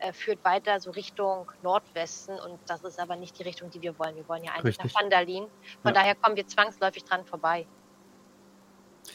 äh, 0.00 0.12
führt 0.12 0.44
weiter 0.44 0.80
so 0.80 0.90
Richtung 0.90 1.50
Nordwesten 1.62 2.38
und 2.40 2.58
das 2.66 2.82
ist 2.82 2.98
aber 2.98 3.16
nicht 3.16 3.38
die 3.38 3.44
Richtung, 3.44 3.70
die 3.70 3.80
wir 3.80 3.96
wollen. 3.98 4.16
Wir 4.16 4.28
wollen 4.28 4.42
ja 4.42 4.52
eigentlich 4.52 4.78
Richtig. 4.78 4.92
nach 4.92 5.02
Vandalin. 5.02 5.46
Von 5.82 5.92
ja. 5.94 6.00
daher 6.00 6.14
kommen 6.16 6.36
wir 6.36 6.46
zwangsläufig 6.46 7.04
dran 7.04 7.24
vorbei. 7.24 7.66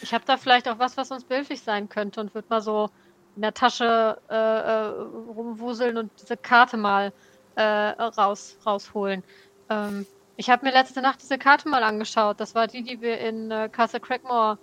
Ich 0.02 0.14
habe 0.14 0.24
da 0.26 0.38
vielleicht 0.38 0.70
auch 0.70 0.80
was, 0.80 0.96
was 0.96 1.12
uns 1.12 1.26
behilflich 1.26 1.62
sein 1.62 1.90
könnte 1.90 2.22
und 2.22 2.34
würde 2.34 2.48
mal 2.50 2.62
so 2.62 2.90
in 3.36 3.42
der 3.42 3.54
Tasche 3.54 4.22
äh, 4.30 4.34
äh, 4.36 4.88
rumwuseln 5.34 5.98
und 5.98 6.12
diese 6.22 6.38
Karte 6.38 6.78
mal 6.78 7.12
äh, 7.56 7.64
raus, 7.64 8.58
rausholen. 8.66 9.24
Ähm, 9.70 10.06
ich 10.40 10.50
habe 10.50 10.66
mir 10.66 10.72
letzte 10.72 11.02
Nacht 11.02 11.22
diese 11.22 11.38
Karte 11.38 11.68
mal 11.68 11.84
angeschaut. 11.84 12.40
Das 12.40 12.56
war 12.56 12.68
die, 12.68 12.82
die 12.82 13.02
wir 13.02 13.20
in 13.20 13.52
äh, 13.52 13.68
Castle 13.70 14.00
Craigmore 14.00 14.58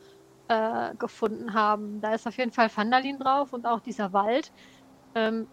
äh, 0.48 0.94
gefunden 0.94 1.52
haben. 1.52 2.00
Da 2.00 2.14
ist 2.14 2.26
auf 2.26 2.38
jeden 2.38 2.50
Fall 2.50 2.70
Vandalin 2.74 3.18
drauf 3.18 3.52
und 3.52 3.66
auch 3.66 3.80
dieser 3.80 4.14
Wald. 4.14 4.52
Ähm, 5.14 5.46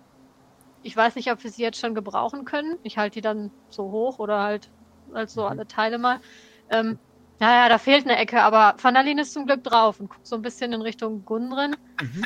ich 0.81 0.95
weiß 0.95 1.15
nicht, 1.15 1.29
ob 1.29 1.43
wir 1.43 1.51
sie 1.51 1.61
jetzt 1.61 1.77
schon 1.77 1.93
gebrauchen 1.93 2.45
können. 2.45 2.77
Ich 2.83 2.97
halte 2.97 3.15
die 3.15 3.21
dann 3.21 3.51
so 3.67 3.91
hoch 3.91 4.17
oder 4.19 4.39
halt 4.39 4.71
als 5.13 5.33
so 5.33 5.41
mhm. 5.41 5.47
alle 5.49 5.67
Teile 5.67 5.97
mal. 5.97 6.21
Ähm, 6.69 6.99
naja, 7.41 7.67
da 7.67 7.77
fehlt 7.77 8.05
eine 8.05 8.15
Ecke, 8.15 8.43
aber 8.43 8.81
Vandalin 8.81 9.17
ist 9.17 9.33
zum 9.33 9.45
Glück 9.45 9.65
drauf 9.65 9.99
und 9.99 10.09
guckt 10.09 10.25
so 10.25 10.37
ein 10.37 10.41
bisschen 10.41 10.71
in 10.71 10.81
Richtung 10.81 11.25
Gundren. 11.25 11.75
Mhm. 12.01 12.23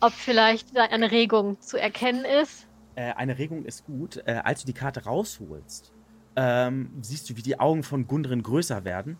Ob 0.00 0.12
vielleicht 0.12 0.76
eine 0.76 1.12
Regung 1.12 1.60
zu 1.60 1.80
erkennen 1.80 2.24
ist. 2.24 2.66
Äh, 2.96 3.12
eine 3.12 3.38
Regung 3.38 3.64
ist 3.64 3.86
gut. 3.86 4.16
Äh, 4.26 4.40
als 4.42 4.62
du 4.62 4.66
die 4.66 4.72
Karte 4.72 5.04
rausholst, 5.04 5.92
ähm, 6.38 6.90
siehst 7.02 7.28
du, 7.28 7.36
wie 7.36 7.42
die 7.42 7.58
Augen 7.58 7.82
von 7.82 8.06
Gundren 8.06 8.44
größer 8.44 8.84
werden. 8.84 9.18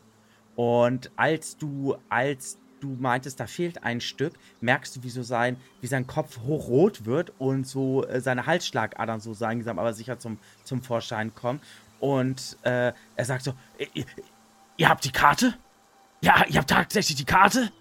Und 0.55 1.11
als 1.17 1.57
du, 1.57 1.97
als 2.09 2.59
du 2.81 2.97
meintest, 3.01 3.41
da 3.41 3.49
fehlt 3.49 3.83
ein 3.83 4.01
Stück, 4.01 4.35
merkst 4.61 4.95
du, 4.95 5.03
wie 5.03 5.11
so 5.11 5.25
sein, 5.25 5.57
wie 5.81 5.89
sein 5.89 6.07
Kopf 6.07 6.39
hochrot 6.47 7.07
wird 7.07 7.33
und 7.39 7.67
so 7.67 8.07
äh, 8.07 8.21
seine 8.21 8.47
Halsschlagadern 8.47 9.19
so 9.19 9.35
langsam 9.37 9.81
aber 9.81 9.95
sicher 9.95 10.21
zum, 10.21 10.39
zum 10.63 10.81
Vorschein 10.81 11.35
kommen. 11.35 11.61
Und 11.99 12.57
äh, 12.63 12.93
er 13.17 13.25
sagt 13.25 13.43
so, 13.43 13.53
ihr, 13.95 14.05
ihr 14.77 14.89
habt 14.89 15.05
die 15.05 15.11
Karte? 15.11 15.55
Ja, 16.21 16.45
ihr 16.49 16.59
habt 16.59 16.71
tatsächlich 16.71 17.17
die 17.17 17.25
Karte? 17.25 17.73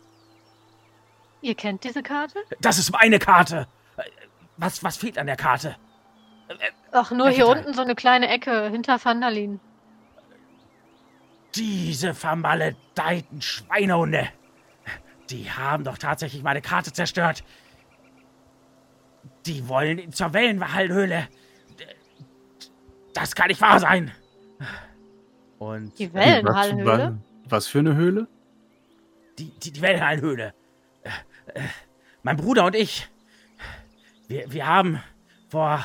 Ihr 1.41 1.53
kennt 1.53 1.83
diese 1.83 2.01
Karte? 2.01 2.39
Das 2.59 2.79
ist 2.79 2.91
meine 2.91 3.19
Karte. 3.19 3.67
Was, 4.57 4.83
was 4.83 4.97
fehlt 4.97 5.19
an 5.19 5.27
der 5.27 5.35
Karte? 5.35 5.75
Ach, 6.91 7.11
nur 7.11 7.29
hier 7.29 7.47
unten 7.47 7.73
so 7.73 7.81
eine 7.81 7.95
kleine 7.95 8.29
Ecke 8.29 8.69
hinter 8.69 9.03
Vandalin. 9.03 9.59
Diese 11.55 12.13
vermaledeiten 12.13 13.41
Schweinehunde. 13.41 14.29
Die 15.29 15.51
haben 15.51 15.83
doch 15.83 15.97
tatsächlich 15.97 16.43
meine 16.43 16.61
Karte 16.61 16.93
zerstört. 16.93 17.43
Die 19.45 19.67
wollen 19.67 20.11
zur 20.13 20.33
Wellenhallhöhle. 20.33 21.27
Das 23.13 23.35
kann 23.35 23.47
nicht 23.47 23.61
wahr 23.61 23.79
sein. 23.79 24.11
Und 25.57 25.97
die 25.97 26.13
Wellenhallhöhle? 26.13 27.17
Was, 27.45 27.67
für 27.67 27.79
eine 27.79 27.95
Höhle? 27.95 28.27
Die, 29.39 29.49
die, 29.59 29.71
die 29.71 29.81
Wellenhallhöhle. 29.81 30.53
Mein 32.23 32.37
Bruder 32.37 32.65
und 32.65 32.75
ich, 32.75 33.09
wir, 34.27 34.51
wir 34.51 34.67
haben 34.67 35.01
vor 35.49 35.83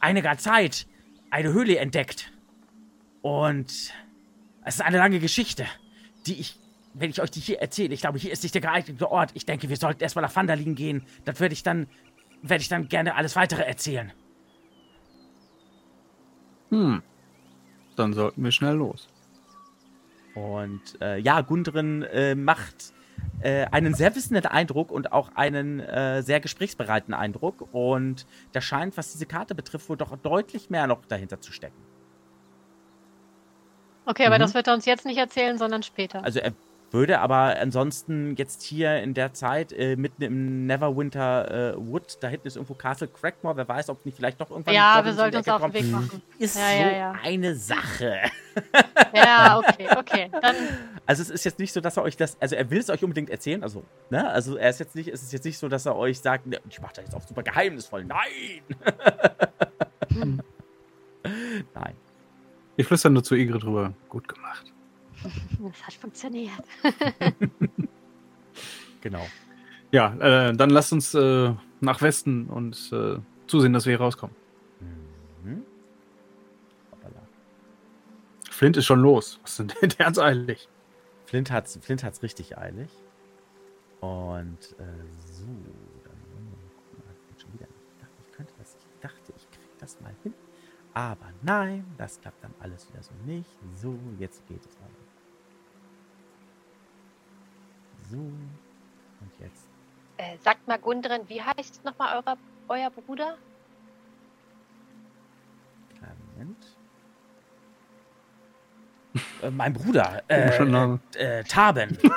einiger 0.00 0.36
Zeit 0.38 0.86
eine 1.30 1.52
Höhle 1.52 1.78
entdeckt. 1.78 2.32
Und 3.22 3.92
es 4.64 4.74
ist 4.74 4.80
eine 4.80 4.98
lange 4.98 5.18
Geschichte, 5.18 5.66
die 6.26 6.40
ich 6.40 6.58
wenn 6.94 7.10
ich 7.10 7.20
euch 7.20 7.30
die 7.30 7.40
hier 7.40 7.60
erzähle, 7.60 7.94
ich 7.94 8.00
glaube, 8.00 8.18
hier 8.18 8.32
ist 8.32 8.42
nicht 8.42 8.54
der 8.54 8.62
geeignete 8.62 9.10
Ort. 9.10 9.30
Ich 9.34 9.46
denke, 9.46 9.68
wir 9.68 9.76
sollten 9.76 10.02
erstmal 10.02 10.22
nach 10.22 10.34
Vandalin 10.34 10.74
gehen. 10.74 11.04
Das 11.24 11.40
werde 11.40 11.52
ich 11.52 11.62
dann, 11.62 11.86
werde 12.42 12.62
ich 12.62 12.68
dann 12.68 12.88
gerne 12.88 13.14
alles 13.14 13.36
weitere 13.36 13.62
erzählen. 13.62 14.12
Hm. 16.70 17.02
Dann 17.96 18.12
sollten 18.12 18.42
wir 18.42 18.52
schnell 18.52 18.74
los. 18.74 19.08
Und 20.34 21.00
äh, 21.00 21.18
ja, 21.18 21.40
Gundren 21.40 22.02
äh, 22.02 22.34
macht 22.34 22.92
äh, 23.40 23.66
einen 23.66 23.94
sehr 23.94 24.14
wissenden 24.14 24.46
Eindruck 24.46 24.90
und 24.90 25.12
auch 25.12 25.30
einen 25.34 25.80
äh, 25.80 26.22
sehr 26.22 26.40
gesprächsbereiten 26.40 27.14
Eindruck. 27.14 27.72
Und 27.72 28.26
da 28.52 28.60
scheint, 28.60 28.96
was 28.96 29.12
diese 29.12 29.26
Karte 29.26 29.54
betrifft, 29.54 29.88
wohl 29.88 29.96
doch 29.96 30.16
deutlich 30.16 30.70
mehr 30.70 30.86
noch 30.86 31.04
dahinter 31.06 31.40
zu 31.40 31.52
stecken. 31.52 31.82
Okay, 34.06 34.26
aber 34.26 34.36
mhm. 34.36 34.40
das 34.42 34.54
wird 34.54 34.66
er 34.66 34.74
uns 34.74 34.86
jetzt 34.86 35.04
nicht 35.04 35.18
erzählen, 35.18 35.58
sondern 35.58 35.82
später. 35.82 36.24
Also 36.24 36.40
er 36.40 36.52
Würde 36.90 37.20
aber 37.20 37.56
ansonsten 37.60 38.34
jetzt 38.36 38.62
hier 38.62 39.02
in 39.02 39.12
der 39.12 39.34
Zeit 39.34 39.72
äh, 39.72 39.96
mitten 39.96 40.22
im 40.22 40.66
Neverwinter 40.66 41.74
äh, 41.74 41.76
Wood, 41.76 42.16
da 42.22 42.28
hinten 42.28 42.48
ist 42.48 42.56
irgendwo 42.56 42.72
Castle 42.72 43.08
Crackmore, 43.08 43.58
wer 43.58 43.68
weiß, 43.68 43.90
ob 43.90 44.06
nicht 44.06 44.16
vielleicht 44.16 44.40
doch 44.40 44.50
irgendwann. 44.50 44.72
Ja, 44.72 45.04
wir 45.04 45.12
sollten 45.12 45.36
uns 45.36 45.48
auf 45.48 45.60
den 45.60 45.74
Weg 45.74 45.90
machen. 45.90 46.22
Ist 46.38 46.56
ja, 46.56 46.62
so 46.62 46.82
ja, 46.82 46.90
ja. 46.90 47.14
eine 47.22 47.54
Sache. 47.54 48.16
Ja, 49.14 49.58
okay, 49.58 49.88
okay. 49.98 50.30
Dann 50.40 50.56
Also 51.08 51.22
es 51.22 51.30
ist 51.30 51.44
jetzt 51.44 51.58
nicht 51.58 51.72
so, 51.72 51.80
dass 51.80 51.96
er 51.96 52.02
euch 52.02 52.18
das, 52.18 52.36
also 52.38 52.54
er 52.54 52.70
will 52.70 52.80
es 52.80 52.90
euch 52.90 53.02
unbedingt 53.02 53.30
erzählen, 53.30 53.62
also, 53.62 53.82
ne, 54.10 54.28
also 54.28 54.56
er 54.56 54.68
ist 54.68 54.78
jetzt 54.78 54.94
nicht, 54.94 55.08
es 55.08 55.22
ist 55.22 55.32
jetzt 55.32 55.46
nicht 55.46 55.56
so, 55.56 55.66
dass 55.66 55.86
er 55.86 55.96
euch 55.96 56.20
sagt, 56.20 56.46
ne, 56.46 56.60
ich 56.68 56.82
mache 56.82 56.96
das 56.96 57.06
jetzt 57.06 57.14
auch 57.14 57.26
super 57.26 57.42
geheimnisvoll. 57.42 58.04
Nein! 58.04 58.60
Nein. 61.74 61.94
Ich 62.76 62.86
flüstere 62.86 63.10
nur 63.10 63.24
zu 63.24 63.36
Igre 63.36 63.58
drüber. 63.58 63.94
Gut 64.10 64.28
gemacht. 64.28 64.70
das 65.22 65.82
hat 65.82 65.94
funktioniert. 65.94 66.62
Genau. 69.00 69.24
Ja, 69.92 70.14
äh, 70.48 70.56
dann 70.56 70.70
lasst 70.70 70.92
uns 70.92 71.14
äh, 71.14 71.54
nach 71.80 72.02
Westen 72.02 72.48
und 72.48 72.90
äh, 72.92 73.18
zusehen, 73.46 73.72
dass 73.72 73.86
wir 73.86 73.92
hier 73.92 74.00
rauskommen. 74.00 74.34
Mhm. 75.44 75.62
Hoppala. 76.90 77.22
Flint 78.50 78.76
ist 78.76 78.86
schon 78.86 79.00
los. 79.00 79.38
Was 79.42 79.60
ist 79.60 79.70
denn 79.80 79.90
der 79.90 80.06
hat's 80.06 80.18
eilig? 80.18 80.68
Flint 81.28 81.50
hat's, 81.50 81.78
Flint 81.82 82.02
hat's 82.04 82.22
richtig 82.22 82.56
eilig. 82.56 82.88
Und 84.00 84.72
äh, 84.78 84.84
so, 85.26 85.44
dann 85.44 86.18
wollen 86.32 86.48
wir 86.48 86.56
mal 86.56 86.72
gucken. 86.74 87.02
Ah, 87.06 87.40
schon 87.40 87.52
wieder. 87.52 87.66
Ich 87.66 88.00
dachte, 88.00 88.14
ich 88.26 88.32
könnte 88.32 88.54
das. 88.58 88.76
Ich 88.80 89.00
dachte, 89.00 89.32
ich 89.36 89.50
krieg 89.50 89.78
das 89.78 90.00
mal 90.00 90.14
hin. 90.22 90.32
Aber 90.94 91.26
nein, 91.42 91.84
das 91.98 92.18
klappt 92.18 92.42
dann 92.42 92.54
alles 92.60 92.88
wieder 92.90 93.02
so 93.02 93.12
nicht. 93.26 93.50
So, 93.74 93.98
jetzt 94.18 94.46
geht 94.48 94.64
es 94.64 94.74
aber. 94.78 94.88
So. 98.10 98.16
Und 98.16 99.38
jetzt. 99.38 99.68
Äh, 100.16 100.38
sagt 100.38 100.66
mal 100.66 100.78
Gundren, 100.78 101.28
wie 101.28 101.42
heißt 101.42 101.84
nochmal 101.84 102.24
euer, 102.68 102.90
Bruder? 102.90 103.36
Moment. 106.38 106.77
Äh, 109.42 109.50
mein 109.50 109.72
Bruder. 109.72 110.22
Äh, 110.28 110.64
Name. 110.64 111.00
äh, 111.16 111.42
Taben. 111.44 111.96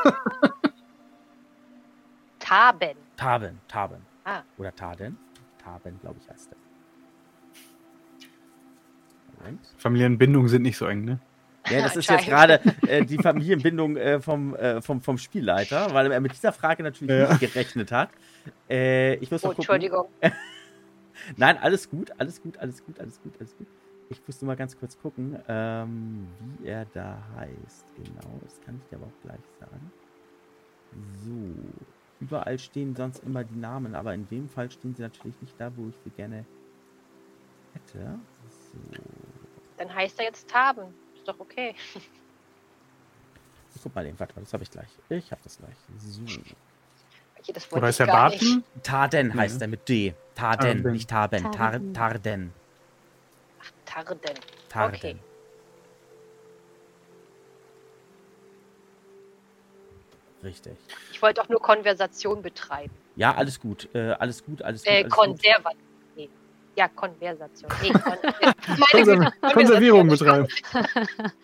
Taben. 2.39 2.97
Taben. 3.17 3.59
Taben. 3.67 4.01
Ah. 4.25 4.41
Oder 4.57 4.75
Taden. 4.75 5.17
Taben, 5.63 5.99
glaube 6.01 6.19
ich, 6.21 6.29
heißt 6.29 6.49
der. 6.51 6.57
Moment. 9.39 9.59
Familienbindungen 9.77 10.49
sind 10.49 10.63
nicht 10.63 10.77
so 10.77 10.85
eng, 10.87 11.05
ne? 11.05 11.19
Ja, 11.69 11.81
das 11.83 11.95
ist 11.95 12.09
jetzt 12.09 12.25
gerade 12.25 12.59
äh, 12.87 13.05
die 13.05 13.17
Familienbindung 13.19 13.95
äh, 13.95 14.19
vom, 14.19 14.55
äh, 14.55 14.81
vom, 14.81 14.99
vom 15.01 15.17
Spielleiter, 15.19 15.93
weil 15.93 16.11
er 16.11 16.19
mit 16.19 16.33
dieser 16.33 16.51
Frage 16.51 16.81
natürlich 16.83 17.15
Ja. 17.15 17.29
nicht 17.29 17.39
gerechnet 17.39 17.91
hat. 17.91 18.09
Äh, 18.69 19.15
ich 19.15 19.29
muss 19.29 19.43
Oh, 19.43 19.49
mal 19.49 19.53
gucken. 19.55 19.63
Entschuldigung. 19.75 20.07
Nein, 21.37 21.57
alles 21.59 21.87
gut, 21.89 22.11
alles 22.19 22.41
gut, 22.41 22.57
alles 22.57 22.83
gut, 22.83 22.99
alles 22.99 23.21
gut, 23.21 23.33
alles 23.39 23.55
gut. 23.55 23.67
Ich 24.11 24.21
muss 24.27 24.41
nur 24.41 24.47
mal 24.47 24.57
ganz 24.57 24.77
kurz 24.77 24.99
gucken, 24.99 25.41
ähm, 25.47 26.27
wie 26.59 26.67
er 26.67 26.83
da 26.93 27.17
heißt. 27.37 27.85
Genau, 27.95 28.39
das 28.43 28.59
kann 28.59 28.75
ich 28.75 28.89
dir 28.89 28.97
aber 28.97 29.05
auch 29.05 29.21
gleich 29.23 29.39
sagen. 29.57 29.91
So. 31.23 31.71
Überall 32.19 32.59
stehen 32.59 32.93
sonst 32.93 33.23
immer 33.23 33.45
die 33.45 33.55
Namen, 33.55 33.95
aber 33.95 34.13
in 34.13 34.27
dem 34.27 34.49
Fall 34.49 34.69
stehen 34.69 34.93
sie 34.93 35.01
natürlich 35.01 35.39
nicht 35.41 35.55
da, 35.57 35.71
wo 35.77 35.87
ich 35.87 35.95
sie 36.03 36.09
gerne 36.09 36.45
hätte. 37.73 38.19
So. 38.49 39.01
Dann 39.77 39.95
heißt 39.95 40.19
er 40.19 40.25
jetzt 40.25 40.49
Taben. 40.49 40.93
Ist 41.15 41.25
doch 41.25 41.39
okay. 41.39 41.73
Ich 43.73 43.81
guck 43.81 43.95
mal 43.95 44.05
eben, 44.05 44.19
warte 44.19 44.35
mal, 44.35 44.41
das 44.41 44.51
habe 44.51 44.63
ich 44.63 44.69
gleich. 44.71 44.89
Ich 45.07 45.31
habe 45.31 45.41
das 45.41 45.57
gleich. 45.57 45.75
So. 45.97 46.21
Jedes 47.43 47.71
Oder 47.71 47.87
ist 47.87 47.99
er 48.01 48.07
gar 48.07 48.29
nicht. 48.29 48.41
Barton? 48.41 48.63
Tarden 48.83 49.33
heißt 49.33 49.61
Ja. 49.61 49.65
er 49.65 49.67
mit 49.69 49.87
D. 49.87 50.13
Tarden, 50.35 50.83
Tarden. 50.83 50.91
nicht 50.91 51.09
Taben. 51.09 51.51
Tar 51.51 51.93
Tarden. 51.93 52.53
Tarden. 53.91 54.19
Tarden. 54.69 54.95
Okay. 54.95 55.15
Richtig. 60.43 60.73
Ich 61.11 61.21
wollte 61.21 61.41
auch 61.41 61.49
nur 61.49 61.61
Konversation 61.61 62.41
betreiben. 62.41 62.93
Ja, 63.15 63.35
alles 63.35 63.59
gut. 63.59 63.89
Äh, 63.93 64.11
alles 64.13 64.43
gut, 64.43 64.61
alles 64.61 64.83
gut. 64.83 64.91
Äh, 64.91 65.03
gut. 65.03 65.11
Konservation. 65.11 65.81
Nee. 66.15 66.29
Ja, 66.75 66.87
Konversation. 66.87 67.71
Nee, 67.81 67.91
Kon 67.91 68.17
Meine 68.67 68.87
Konser 68.91 69.15
Güte, 69.17 69.53
Konservierung 69.53 69.99
Konversation. 70.07 70.47
betreiben. 70.47 71.31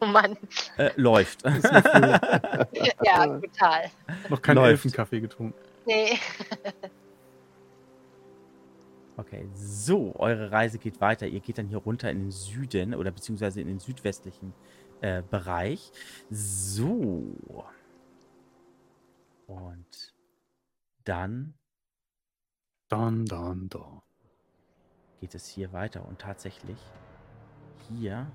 Oh 0.00 0.06
Mann. 0.06 0.36
Äh, 0.78 0.90
läuft. 0.96 1.42
Ja, 3.02 3.26
total. 3.26 3.90
Noch 4.28 4.40
keinen. 4.40 4.58
Elfenkaffee 4.64 5.20
getrunken. 5.20 5.54
Nee. 5.84 6.18
Okay, 9.18 9.48
so, 9.54 10.14
eure 10.16 10.50
Reise 10.52 10.78
geht 10.78 11.00
weiter. 11.00 11.26
Ihr 11.26 11.40
geht 11.40 11.56
dann 11.58 11.68
hier 11.68 11.78
runter 11.78 12.10
in 12.10 12.18
den 12.24 12.30
Süden 12.30 12.94
oder 12.94 13.10
beziehungsweise 13.10 13.60
in 13.62 13.66
den 13.66 13.78
südwestlichen 13.78 14.52
äh, 15.00 15.22
Bereich. 15.22 15.90
So. 16.30 17.34
Und 19.46 20.14
dann 21.04 21.54
Dann, 22.88 23.24
dann, 23.24 23.68
dann. 23.68 24.02
geht 25.20 25.34
es 25.34 25.46
hier 25.48 25.72
weiter 25.72 26.06
und 26.06 26.18
tatsächlich 26.20 26.78
hier 27.88 28.30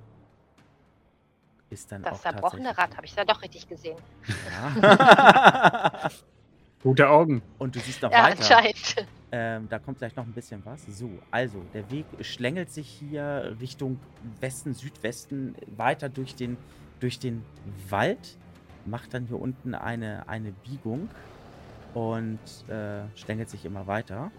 ist 1.70 1.92
dann 1.92 2.02
Das 2.04 2.14
auch 2.16 2.22
zerbrochene 2.22 2.64
tatsächlich- 2.64 2.78
Rad 2.78 2.98
habe 2.98 3.06
ich 3.06 3.14
da 3.16 3.24
doch 3.24 3.42
richtig 3.42 3.68
gesehen. 3.68 3.98
Ja. 4.74 6.10
Gute 6.84 7.10
Augen. 7.10 7.42
und 7.60 7.76
du 7.76 7.80
siehst 7.80 8.02
noch 8.02 8.12
Ja, 8.12 8.24
weiter. 8.24 8.38
anscheinend. 8.40 9.08
Ähm, 9.32 9.68
da 9.70 9.80
kommt 9.80 10.00
gleich 10.00 10.16
noch 10.16 10.26
ein 10.26 10.34
bisschen 10.34 10.62
was. 10.66 10.86
So, 10.88 11.10
also 11.30 11.64
der 11.74 11.90
Weg 11.92 12.06
schlängelt 12.22 12.70
sich 12.72 12.88
hier 12.88 13.56
Richtung 13.62 14.00
Westen, 14.40 14.74
Südwesten 14.74 15.56
weiter 15.78 16.10
durch 16.10 16.36
den, 16.36 16.58
durch 17.00 17.20
den 17.20 17.44
Wald, 17.90 18.38
macht 18.86 19.14
dann 19.14 19.28
hier 19.28 19.40
unten 19.40 19.74
eine, 19.76 20.28
eine 20.28 20.52
Biegung 20.52 21.08
und 21.94 22.40
äh, 22.68 23.04
schlängelt 23.16 23.50
sich 23.50 23.64
immer 23.64 23.88
weiter. 23.88 24.32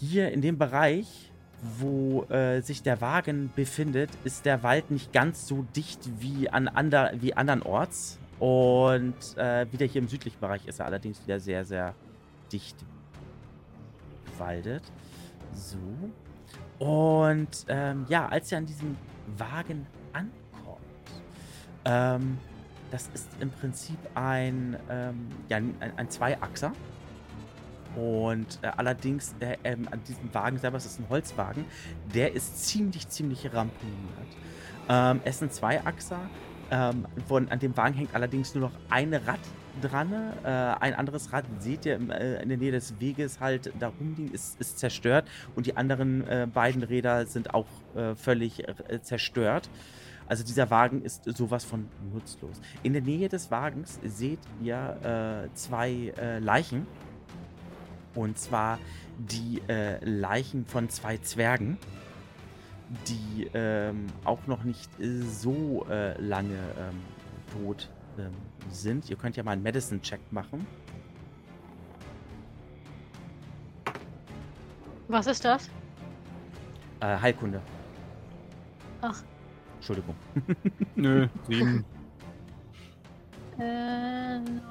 Hier 0.00 0.32
in 0.32 0.40
dem 0.42 0.58
Bereich, 0.58 1.30
wo 1.78 2.22
äh, 2.30 2.60
sich 2.60 2.82
der 2.82 3.00
Wagen 3.00 3.52
befindet, 3.54 4.10
ist 4.24 4.46
der 4.46 4.62
Wald 4.62 4.90
nicht 4.90 5.12
ganz 5.12 5.46
so 5.46 5.64
dicht 5.76 6.00
wie, 6.20 6.48
an 6.50 6.66
ander, 6.66 7.12
wie 7.20 7.34
andernorts. 7.34 8.18
Und 8.38 9.36
äh, 9.36 9.66
wieder 9.72 9.86
hier 9.86 10.00
im 10.00 10.08
südlichen 10.08 10.38
Bereich 10.38 10.66
ist 10.66 10.78
er 10.80 10.86
allerdings 10.86 11.20
wieder 11.24 11.40
sehr, 11.40 11.64
sehr 11.64 11.94
dicht 12.52 12.76
bewaldet. 14.24 14.82
So. 15.52 15.78
Und 16.78 17.66
ähm, 17.68 18.06
ja, 18.08 18.28
als 18.28 18.52
ihr 18.52 18.58
an 18.58 18.66
diesem 18.66 18.96
Wagen 19.36 19.86
ankommt, 20.12 20.78
ähm, 21.84 22.38
das 22.90 23.10
ist 23.12 23.28
im 23.40 23.50
Prinzip 23.50 23.98
ein, 24.14 24.76
ähm, 24.88 25.28
ja, 25.48 25.56
ein, 25.56 25.74
ein 25.96 26.08
Zweiachser. 26.08 26.72
Und 27.96 28.58
äh, 28.62 28.68
allerdings, 28.76 29.34
äh, 29.40 29.56
ähm, 29.64 29.88
an 29.90 30.02
diesem 30.04 30.32
Wagen 30.32 30.58
selber, 30.58 30.76
es 30.76 30.86
ist 30.86 31.00
ein 31.00 31.08
Holzwagen, 31.08 31.64
der 32.14 32.32
ist 32.32 32.66
ziemlich, 32.66 33.08
ziemlich 33.08 33.52
ramponiert. 33.52 34.36
Ähm, 34.88 35.20
es 35.24 35.36
ist 35.36 35.42
ein 35.42 35.50
Zweiachser. 35.50 36.20
Ähm, 36.70 37.06
von, 37.26 37.48
an 37.48 37.58
dem 37.58 37.76
Wagen 37.76 37.94
hängt 37.94 38.14
allerdings 38.14 38.54
nur 38.54 38.68
noch 38.68 38.78
ein 38.90 39.14
Rad 39.14 39.40
dran. 39.80 40.12
Äh, 40.44 40.48
ein 40.48 40.94
anderes 40.94 41.32
Rad 41.32 41.44
seht 41.60 41.86
ihr 41.86 41.94
äh, 42.10 42.42
in 42.42 42.48
der 42.48 42.58
Nähe 42.58 42.72
des 42.72 43.00
Weges 43.00 43.40
halt 43.40 43.72
da 43.78 43.88
rumliegen, 43.88 44.32
ist, 44.32 44.60
ist 44.60 44.78
zerstört. 44.78 45.26
Und 45.54 45.66
die 45.66 45.76
anderen 45.76 46.26
äh, 46.26 46.46
beiden 46.52 46.82
Räder 46.82 47.26
sind 47.26 47.54
auch 47.54 47.66
äh, 47.94 48.14
völlig 48.14 48.68
äh, 48.68 49.00
zerstört. 49.00 49.70
Also 50.26 50.44
dieser 50.44 50.70
Wagen 50.70 51.02
ist 51.02 51.24
sowas 51.36 51.64
von 51.64 51.88
nutzlos. 52.12 52.60
In 52.82 52.92
der 52.92 53.00
Nähe 53.00 53.30
des 53.30 53.50
Wagens 53.50 53.98
seht 54.04 54.40
ihr 54.62 55.48
zwei 55.54 56.12
Leichen. 56.40 56.86
Und 58.14 58.38
zwar 58.38 58.78
die 59.16 59.62
Leichen 60.02 60.66
von 60.66 60.90
zwei 60.90 61.16
Zwergen, 61.16 61.78
die 63.06 63.50
ähm, 63.54 64.06
auch 64.24 64.46
noch 64.46 64.64
nicht 64.64 64.88
äh, 65.00 65.20
so 65.22 65.86
äh, 65.90 66.18
lange 66.20 66.58
ähm, 66.78 67.02
tot 67.52 67.88
ähm, 68.18 68.32
sind. 68.70 69.08
Ihr 69.10 69.16
könnt 69.16 69.36
ja 69.36 69.42
mal 69.42 69.52
einen 69.52 69.62
Medicine-Check 69.62 70.20
machen. 70.30 70.66
Was 75.08 75.26
ist 75.26 75.44
das? 75.44 75.70
Äh, 77.00 77.18
Heilkunde. 77.18 77.62
Ach. 79.00 79.22
Entschuldigung. 79.76 80.14
Nö, 80.96 81.28
sieben. 81.46 81.84
Äh, 83.58 84.38
neun 84.38 84.62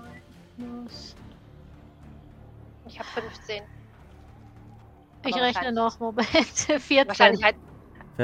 plus. 0.55 1.15
Ich 2.87 2.99
habe 2.99 3.09
15. 3.09 3.63
Ich 5.25 5.33
Aber 5.33 5.43
rechne 5.43 5.71
noch, 5.71 5.99
Moment. 5.99 6.27
14. 6.29 7.07
Wahrscheinlich 7.07 7.43
halt. 7.43 7.55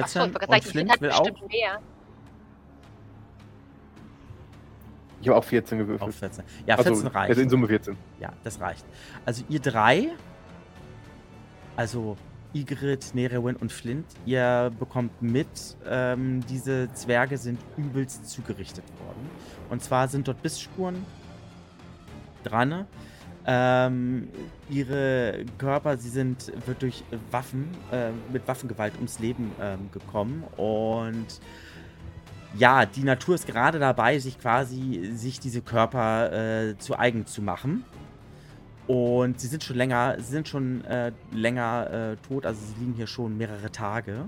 Achso, 0.01 0.19
14 0.19 0.29
ich 0.29 0.33
wollte 0.33 0.47
sagen, 0.47 0.63
Flint 0.63 0.89
halt 0.91 1.01
will 1.01 1.11
auch. 1.11 1.47
mehr. 1.49 1.79
Ich 5.21 5.29
habe 5.29 5.37
auch 5.37 5.43
14 5.43 5.77
gewürfelt. 5.77 6.09
Auf 6.09 6.15
14. 6.15 6.43
Ja, 6.65 6.75
14 6.75 6.93
also, 6.93 7.07
reicht. 7.07 7.29
Also 7.29 7.41
in 7.41 7.49
Summe 7.49 7.67
14. 7.67 7.95
Ja, 8.19 8.33
das 8.43 8.59
reicht. 8.59 8.85
Also 9.25 9.43
ihr 9.47 9.61
drei, 9.61 10.09
also 11.77 12.17
Igrit, 12.53 13.15
Nerewin 13.15 13.55
und 13.55 13.71
Flint, 13.71 14.05
ihr 14.25 14.71
bekommt 14.77 15.21
mit, 15.21 15.47
ähm, 15.87 16.45
diese 16.49 16.91
Zwerge 16.93 17.37
sind 17.37 17.59
übelst 17.77 18.29
zugerichtet 18.29 18.83
worden. 18.99 19.29
Und 19.69 19.81
zwar 19.81 20.07
sind 20.07 20.27
dort 20.27 20.41
Bissspuren 20.43 21.05
dran. 22.43 22.85
Ähm, 23.45 24.29
ihre 24.69 25.45
Körper, 25.57 25.97
sie 25.97 26.09
sind 26.09 26.51
wird 26.65 26.81
durch 26.81 27.03
Waffen, 27.31 27.69
äh, 27.91 28.11
mit 28.31 28.47
Waffengewalt 28.47 28.95
ums 28.95 29.19
Leben 29.19 29.51
ähm, 29.59 29.89
gekommen. 29.91 30.43
Und 30.55 31.41
ja, 32.57 32.85
die 32.85 33.03
Natur 33.03 33.35
ist 33.35 33.47
gerade 33.47 33.79
dabei, 33.79 34.19
sich 34.19 34.39
quasi, 34.39 35.11
sich 35.13 35.39
diese 35.39 35.61
Körper 35.61 36.31
äh, 36.31 36.77
zu 36.77 36.97
eigen 36.97 37.25
zu 37.25 37.41
machen. 37.41 37.83
Und 38.87 39.39
sie 39.39 39.47
sind 39.47 39.63
schon 39.63 39.77
länger, 39.77 40.17
sie 40.19 40.31
sind 40.31 40.47
schon 40.47 40.83
äh, 40.85 41.11
länger 41.31 41.89
äh, 41.91 42.27
tot, 42.27 42.45
also 42.45 42.59
sie 42.65 42.79
liegen 42.79 42.93
hier 42.93 43.07
schon 43.07 43.37
mehrere 43.37 43.71
Tage. 43.71 44.25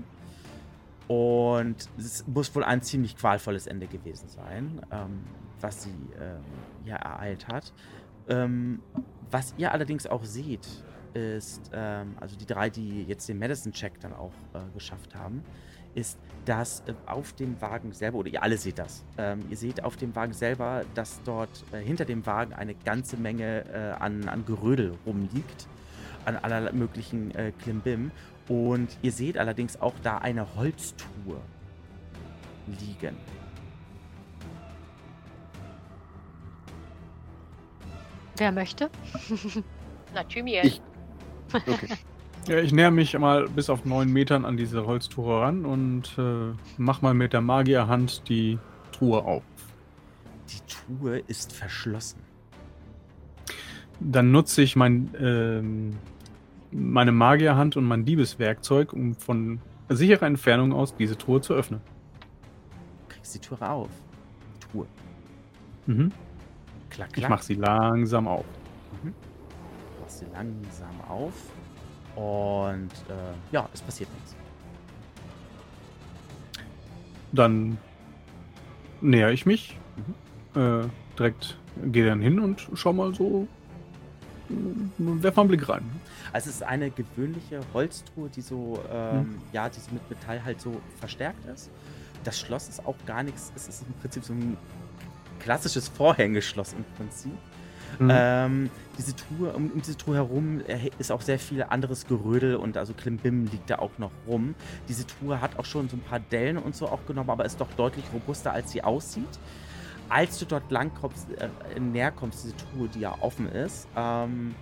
Und 1.08 1.76
es 1.98 2.26
muss 2.26 2.54
wohl 2.54 2.64
ein 2.64 2.82
ziemlich 2.82 3.16
qualvolles 3.16 3.66
Ende 3.66 3.86
gewesen 3.86 4.28
sein, 4.28 4.80
ähm, 4.90 5.24
was 5.60 5.84
sie 5.84 5.90
ähm, 5.90 6.42
ja 6.84 6.96
ereilt 6.96 7.46
hat. 7.48 7.72
Ähm, 8.28 8.80
was 9.30 9.54
ihr 9.58 9.72
allerdings 9.72 10.06
auch 10.06 10.24
seht, 10.24 10.66
ist, 11.14 11.70
ähm, 11.72 12.14
also 12.20 12.36
die 12.36 12.46
drei, 12.46 12.70
die 12.70 13.04
jetzt 13.04 13.28
den 13.28 13.38
Medicine-Check 13.38 14.00
dann 14.00 14.12
auch 14.12 14.32
äh, 14.54 14.58
geschafft 14.74 15.14
haben, 15.14 15.42
ist, 15.94 16.18
dass 16.44 16.80
äh, 16.80 16.94
auf 17.06 17.32
dem 17.32 17.60
Wagen 17.60 17.92
selber, 17.92 18.18
oder 18.18 18.28
ihr 18.28 18.42
alle 18.42 18.58
seht 18.58 18.78
das, 18.78 19.04
ähm, 19.16 19.40
ihr 19.50 19.56
seht 19.56 19.82
auf 19.82 19.96
dem 19.96 20.14
Wagen 20.14 20.32
selber, 20.32 20.84
dass 20.94 21.22
dort 21.24 21.64
äh, 21.72 21.78
hinter 21.78 22.04
dem 22.04 22.26
Wagen 22.26 22.52
eine 22.52 22.74
ganze 22.74 23.16
Menge 23.16 23.64
äh, 23.72 24.02
an, 24.02 24.28
an 24.28 24.44
Gerödel 24.44 24.94
rumliegt, 25.06 25.66
an 26.24 26.36
aller 26.36 26.72
möglichen 26.72 27.34
äh, 27.34 27.52
Klimbim. 27.62 28.10
Und 28.48 28.96
ihr 29.02 29.10
seht 29.10 29.38
allerdings 29.38 29.80
auch 29.80 29.94
da 30.02 30.18
eine 30.18 30.54
Holztruhe 30.54 31.40
liegen. 32.66 33.16
Wer 38.36 38.52
möchte? 38.52 38.90
Na, 40.14 40.22
Thymiel. 40.24 40.64
Ich. 40.64 40.80
Okay. 41.52 41.88
Ja, 42.48 42.58
ich 42.58 42.72
näher 42.72 42.92
mich 42.92 43.18
mal 43.18 43.48
bis 43.48 43.68
auf 43.68 43.84
neun 43.84 44.12
Metern 44.12 44.44
an 44.44 44.56
diese 44.56 44.86
Holztruhe 44.86 45.40
ran 45.40 45.64
und 45.64 46.16
äh, 46.16 46.52
mach 46.76 47.02
mal 47.02 47.12
mit 47.12 47.32
der 47.32 47.40
Magierhand 47.40 48.28
die 48.28 48.60
Truhe 48.92 49.24
auf. 49.24 49.42
Die 50.48 50.60
Truhe 50.72 51.18
ist 51.26 51.52
verschlossen. 51.52 52.20
Dann 53.98 54.30
nutze 54.30 54.62
ich 54.62 54.76
mein, 54.76 55.10
ähm, 55.18 55.96
meine 56.70 57.10
Magierhand 57.10 57.76
und 57.76 57.84
mein 57.84 58.04
Diebeswerkzeug, 58.04 58.92
um 58.92 59.16
von 59.16 59.58
sicherer 59.88 60.26
Entfernung 60.26 60.72
aus 60.72 60.94
diese 60.94 61.18
Truhe 61.18 61.40
zu 61.40 61.52
öffnen. 61.52 61.80
Du 63.08 63.14
kriegst 63.14 63.34
die 63.34 63.40
Truhe 63.40 63.68
auf. 63.68 63.90
Truhe. 64.70 64.86
Mhm. 65.86 66.12
Klack, 66.96 67.12
klack. 67.12 67.24
Ich 67.24 67.28
mach 67.28 67.42
sie 67.42 67.54
langsam 67.54 68.26
auf. 68.26 68.46
Mhm. 69.02 69.12
Mach 70.00 70.08
sie 70.08 70.24
langsam 70.32 71.00
auf. 71.06 71.34
Und 72.14 72.90
äh, 73.10 73.52
ja, 73.52 73.68
es 73.74 73.82
passiert 73.82 74.08
nichts. 74.14 74.34
Dann 77.32 77.76
näher 79.02 79.30
ich 79.30 79.44
mich. 79.44 79.76
Mhm. 80.54 80.60
Äh, 80.60 80.88
direkt 81.18 81.58
gehe 81.84 82.06
dann 82.06 82.22
hin 82.22 82.40
und 82.40 82.66
schau 82.72 82.94
mal 82.94 83.14
so. 83.14 83.46
Werf 84.48 85.36
mal 85.36 85.42
einen 85.42 85.48
Blick 85.48 85.68
rein. 85.68 85.84
Also 86.32 86.48
es 86.48 86.56
ist 86.56 86.62
eine 86.62 86.90
gewöhnliche 86.90 87.60
Holztruhe, 87.74 88.30
die 88.30 88.40
so, 88.40 88.82
ähm, 88.90 89.18
mhm. 89.18 89.38
ja, 89.52 89.68
die 89.68 89.80
so 89.80 89.90
mit 89.92 90.08
Metall 90.08 90.42
halt 90.42 90.62
so 90.62 90.80
verstärkt 90.98 91.44
ist. 91.46 91.70
Das 92.24 92.40
Schloss 92.40 92.68
ist 92.70 92.86
auch 92.86 92.96
gar 93.04 93.22
nichts, 93.22 93.52
es 93.54 93.68
ist 93.68 93.84
im 93.86 93.92
Prinzip 94.00 94.24
so 94.24 94.32
ein 94.32 94.56
klassisches 95.46 95.86
Vorhängeschloss 95.88 96.72
im 96.72 96.84
Prinzip. 96.96 97.38
Mhm. 98.00 98.10
Ähm, 98.12 98.70
diese 98.98 99.14
Truhe, 99.14 99.52
um, 99.52 99.70
um, 99.70 99.80
diese 99.80 99.96
Truhe 99.96 100.16
herum 100.16 100.60
äh, 100.66 100.90
ist 100.98 101.12
auch 101.12 101.22
sehr 101.22 101.38
viel 101.38 101.62
anderes 101.62 102.06
Gerödel 102.06 102.56
und 102.56 102.76
also 102.76 102.92
Klimbim 102.92 103.46
liegt 103.46 103.70
da 103.70 103.78
auch 103.78 103.96
noch 103.98 104.10
rum. 104.26 104.56
Diese 104.88 105.06
Truhe 105.06 105.40
hat 105.40 105.56
auch 105.56 105.64
schon 105.64 105.88
so 105.88 105.96
ein 105.96 106.00
paar 106.00 106.18
Dellen 106.18 106.58
und 106.58 106.74
so 106.74 106.88
auch 106.88 107.06
genommen, 107.06 107.30
aber 107.30 107.44
ist 107.44 107.60
doch 107.60 107.72
deutlich 107.76 108.04
robuster, 108.12 108.52
als 108.52 108.72
sie 108.72 108.82
aussieht. 108.82 109.38
Als 110.08 110.38
du 110.40 110.46
dort 110.46 110.68
lang 110.70 110.92
kommst, 111.00 111.28
äh, 111.38 111.80
näher 111.80 112.10
kommst, 112.10 112.42
diese 112.42 112.56
Truhe, 112.56 112.88
die 112.88 113.00
ja 113.00 113.14
offen 113.20 113.48
ist, 113.48 113.86
ähm, 113.96 114.56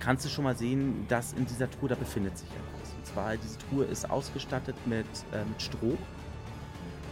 kannst 0.00 0.24
du 0.24 0.28
schon 0.28 0.42
mal 0.44 0.56
sehen, 0.56 1.06
dass 1.08 1.34
in 1.34 1.46
dieser 1.46 1.70
Truhe, 1.70 1.88
da 1.88 1.94
befindet 1.94 2.36
sich 2.36 2.48
etwas. 2.48 2.94
Und 2.96 3.06
zwar, 3.06 3.36
diese 3.36 3.58
Truhe 3.58 3.84
ist 3.84 4.10
ausgestattet 4.10 4.76
mit, 4.86 5.06
äh, 5.32 5.44
mit 5.48 5.62
Stroh. 5.62 5.96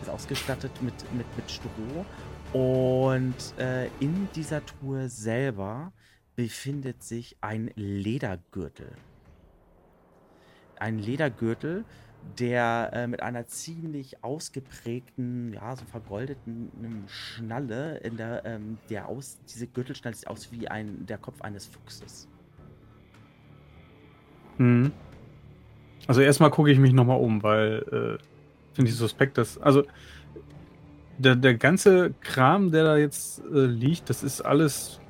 Ist 0.02 0.10
ausgestattet 0.10 0.72
mit, 0.82 0.94
mit, 1.14 1.26
mit 1.36 1.50
Stroh 1.50 2.04
und 2.52 3.34
äh, 3.58 3.86
in 4.00 4.28
dieser 4.34 4.64
Truhe 4.64 5.08
selber 5.08 5.92
befindet 6.36 7.02
sich 7.02 7.36
ein 7.40 7.70
Ledergürtel. 7.74 8.92
Ein 10.78 10.98
Ledergürtel, 10.98 11.84
der 12.38 12.90
äh, 12.92 13.06
mit 13.06 13.22
einer 13.22 13.46
ziemlich 13.46 14.22
ausgeprägten, 14.22 15.54
ja, 15.54 15.76
so 15.76 15.84
vergoldeten 15.86 16.70
ähm, 16.82 17.04
Schnalle 17.08 17.98
in 17.98 18.16
der, 18.16 18.44
ähm, 18.44 18.78
der 18.90 19.08
aus, 19.08 19.38
diese 19.48 19.66
Gürtelschnalle 19.66 20.16
sieht 20.16 20.28
aus 20.28 20.52
wie 20.52 20.68
ein, 20.68 21.06
der 21.06 21.18
Kopf 21.18 21.40
eines 21.40 21.66
Fuchses. 21.66 22.28
Mhm. 24.58 24.92
Also 26.06 26.20
erstmal 26.20 26.50
gucke 26.50 26.70
ich 26.70 26.78
mich 26.78 26.92
nochmal 26.92 27.20
um, 27.20 27.42
weil 27.42 28.18
äh, 28.20 28.24
finde 28.74 28.90
ich 28.90 28.96
suspekt, 28.96 29.38
dass, 29.38 29.58
also 29.58 29.84
der, 31.18 31.36
der 31.36 31.54
ganze 31.54 32.14
Kram, 32.20 32.70
der 32.70 32.84
da 32.84 32.96
jetzt 32.96 33.42
äh, 33.52 33.66
liegt, 33.66 34.10
das 34.10 34.22
ist 34.22 34.40
alles 34.40 35.00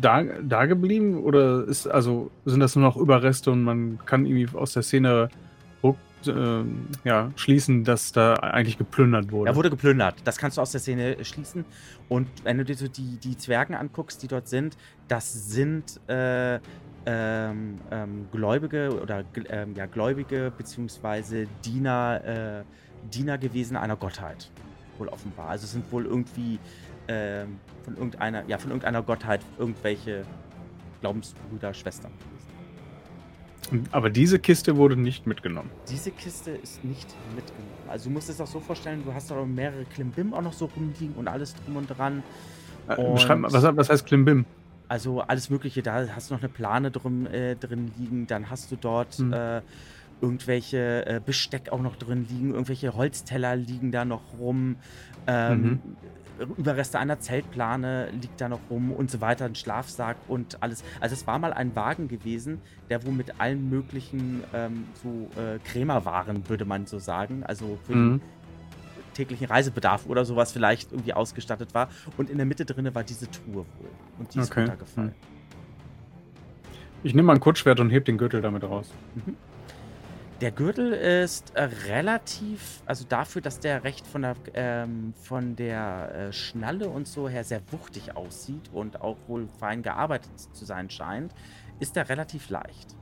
da, 0.00 0.22
da 0.22 0.66
geblieben? 0.66 1.22
Oder 1.22 1.64
ist, 1.64 1.86
also, 1.86 2.30
sind 2.44 2.60
das 2.60 2.76
nur 2.76 2.84
noch 2.84 2.96
Überreste 2.96 3.50
und 3.50 3.62
man 3.62 3.98
kann 4.04 4.26
irgendwie 4.26 4.56
aus 4.56 4.72
der 4.72 4.82
Szene 4.82 5.28
äh, 6.26 6.64
ja, 7.04 7.30
schließen, 7.36 7.84
dass 7.84 8.12
da 8.12 8.34
eigentlich 8.34 8.78
geplündert 8.78 9.30
wurde? 9.30 9.50
Da 9.50 9.56
wurde 9.56 9.70
geplündert. 9.70 10.16
Das 10.24 10.38
kannst 10.38 10.56
du 10.56 10.62
aus 10.62 10.72
der 10.72 10.80
Szene 10.80 11.24
schließen. 11.24 11.64
Und 12.08 12.28
wenn 12.44 12.58
du 12.58 12.64
dir 12.64 12.74
so 12.74 12.88
die, 12.88 13.18
die 13.18 13.36
Zwergen 13.36 13.74
anguckst, 13.74 14.22
die 14.22 14.28
dort 14.28 14.48
sind, 14.48 14.76
das 15.08 15.50
sind 15.50 16.00
äh, 16.08 16.58
ähm, 17.06 17.78
ähm, 17.90 18.26
Gläubige 18.32 19.00
oder 19.00 19.24
ähm, 19.48 19.74
ja, 19.76 19.86
Gläubige 19.86 20.52
beziehungsweise 20.56 21.46
Diener, 21.64 22.20
äh, 22.24 22.64
Diener 23.06 23.38
gewesen 23.38 23.76
einer 23.76 23.96
Gottheit. 23.96 24.50
Wohl 24.98 25.08
offenbar. 25.08 25.48
Also 25.48 25.64
es 25.64 25.72
sind 25.72 25.90
wohl 25.92 26.06
irgendwie 26.06 26.58
ähm, 27.08 27.58
von 27.84 27.96
irgendeiner, 27.96 28.44
ja, 28.46 28.58
von 28.58 28.70
irgendeiner 28.70 29.02
Gottheit 29.02 29.40
irgendwelche 29.58 30.24
Glaubensbrüder, 31.00 31.74
Schwestern 31.74 32.12
gewesen. 32.12 33.86
Aber 33.90 34.10
diese 34.10 34.38
Kiste 34.38 34.76
wurde 34.76 34.96
nicht 34.96 35.26
mitgenommen. 35.26 35.70
Diese 35.88 36.10
Kiste 36.10 36.52
ist 36.52 36.84
nicht 36.84 37.08
mitgenommen. 37.34 37.66
Also 37.88 38.08
du 38.08 38.14
musst 38.14 38.28
es 38.28 38.40
auch 38.40 38.46
so 38.46 38.60
vorstellen, 38.60 39.02
du 39.04 39.12
hast 39.12 39.30
da 39.30 39.44
mehrere 39.44 39.84
Klimbim 39.84 40.34
auch 40.34 40.42
noch 40.42 40.52
so 40.52 40.66
rumliegen 40.66 41.14
und 41.16 41.28
alles 41.28 41.54
drum 41.54 41.76
und 41.76 41.86
dran. 41.86 42.22
Äh, 42.88 42.96
und 42.96 43.14
Beschreib 43.14 43.38
mal, 43.38 43.52
was, 43.52 43.64
was 43.76 43.90
heißt 43.90 44.06
Klimbim? 44.06 44.44
Also 44.88 45.20
alles 45.20 45.50
Mögliche, 45.50 45.82
da 45.82 46.06
hast 46.14 46.30
du 46.30 46.34
noch 46.34 46.42
eine 46.42 46.48
Plane 46.48 46.90
drin, 46.92 47.26
äh, 47.26 47.56
drin 47.56 47.90
liegen, 47.98 48.26
dann 48.28 48.50
hast 48.50 48.70
du 48.70 48.76
dort 48.76 49.14
hm. 49.16 49.32
äh, 49.32 49.62
irgendwelche 50.20 51.06
äh, 51.06 51.20
Besteck 51.24 51.70
auch 51.70 51.80
noch 51.80 51.96
drin 51.96 52.26
liegen, 52.28 52.52
irgendwelche 52.52 52.94
Holzteller 52.94 53.56
liegen 53.56 53.92
da 53.92 54.04
noch 54.04 54.38
rum, 54.38 54.76
ähm, 55.26 55.62
mhm. 55.62 55.80
Überreste 56.58 56.98
einer 56.98 57.18
Zeltplane 57.18 58.10
liegt 58.10 58.40
da 58.40 58.48
noch 58.48 58.60
rum 58.68 58.92
und 58.92 59.10
so 59.10 59.22
weiter, 59.22 59.46
ein 59.46 59.54
Schlafsack 59.54 60.16
und 60.28 60.62
alles. 60.62 60.84
Also 61.00 61.14
es 61.14 61.26
war 61.26 61.38
mal 61.38 61.52
ein 61.52 61.74
Wagen 61.74 62.08
gewesen, 62.08 62.60
der 62.90 63.04
wohl 63.06 63.12
mit 63.12 63.40
allen 63.40 63.70
möglichen 63.70 64.44
ähm, 64.52 64.84
so 65.02 65.30
äh, 65.40 65.58
Krämerwaren, 65.64 66.46
würde 66.48 66.66
man 66.66 66.86
so 66.86 66.98
sagen, 66.98 67.42
also 67.44 67.78
für 67.84 67.94
mhm. 67.94 68.20
den 68.20 68.20
täglichen 69.14 69.46
Reisebedarf 69.46 70.06
oder 70.06 70.26
sowas 70.26 70.52
vielleicht 70.52 70.92
irgendwie 70.92 71.14
ausgestattet 71.14 71.72
war. 71.72 71.88
Und 72.18 72.28
in 72.28 72.36
der 72.36 72.46
Mitte 72.46 72.66
drinne 72.66 72.94
war 72.94 73.02
diese 73.02 73.30
Truhe 73.30 73.64
wohl. 73.64 73.90
Und 74.18 74.34
die 74.34 74.40
ist 74.40 74.50
okay. 74.50 74.60
runtergefallen. 74.60 75.10
Mhm. 75.10 75.36
Ich 77.02 77.14
nehme 77.14 77.26
mal 77.26 77.34
ein 77.34 77.40
Kurzschwert 77.40 77.80
und 77.80 77.90
heb 77.90 78.04
den 78.04 78.18
Gürtel 78.18 78.42
damit 78.42 78.64
raus. 78.64 78.92
Mhm. 79.14 79.36
Der 80.42 80.50
Gürtel 80.50 80.92
ist 80.92 81.56
äh, 81.56 81.62
relativ, 81.62 82.82
also 82.84 83.06
dafür, 83.08 83.40
dass 83.40 83.58
der 83.58 83.84
recht 83.84 84.06
von 84.06 84.20
der, 84.20 84.36
ähm, 84.52 85.14
von 85.14 85.56
der 85.56 86.14
äh, 86.14 86.32
Schnalle 86.32 86.90
und 86.90 87.08
so 87.08 87.26
her 87.26 87.42
sehr 87.42 87.62
wuchtig 87.72 88.16
aussieht 88.16 88.68
und 88.70 89.00
auch 89.00 89.16
wohl 89.28 89.48
fein 89.58 89.82
gearbeitet 89.82 90.30
zu 90.38 90.66
sein 90.66 90.90
scheint, 90.90 91.32
ist 91.80 91.96
er 91.96 92.10
relativ 92.10 92.50
leicht. 92.50 92.94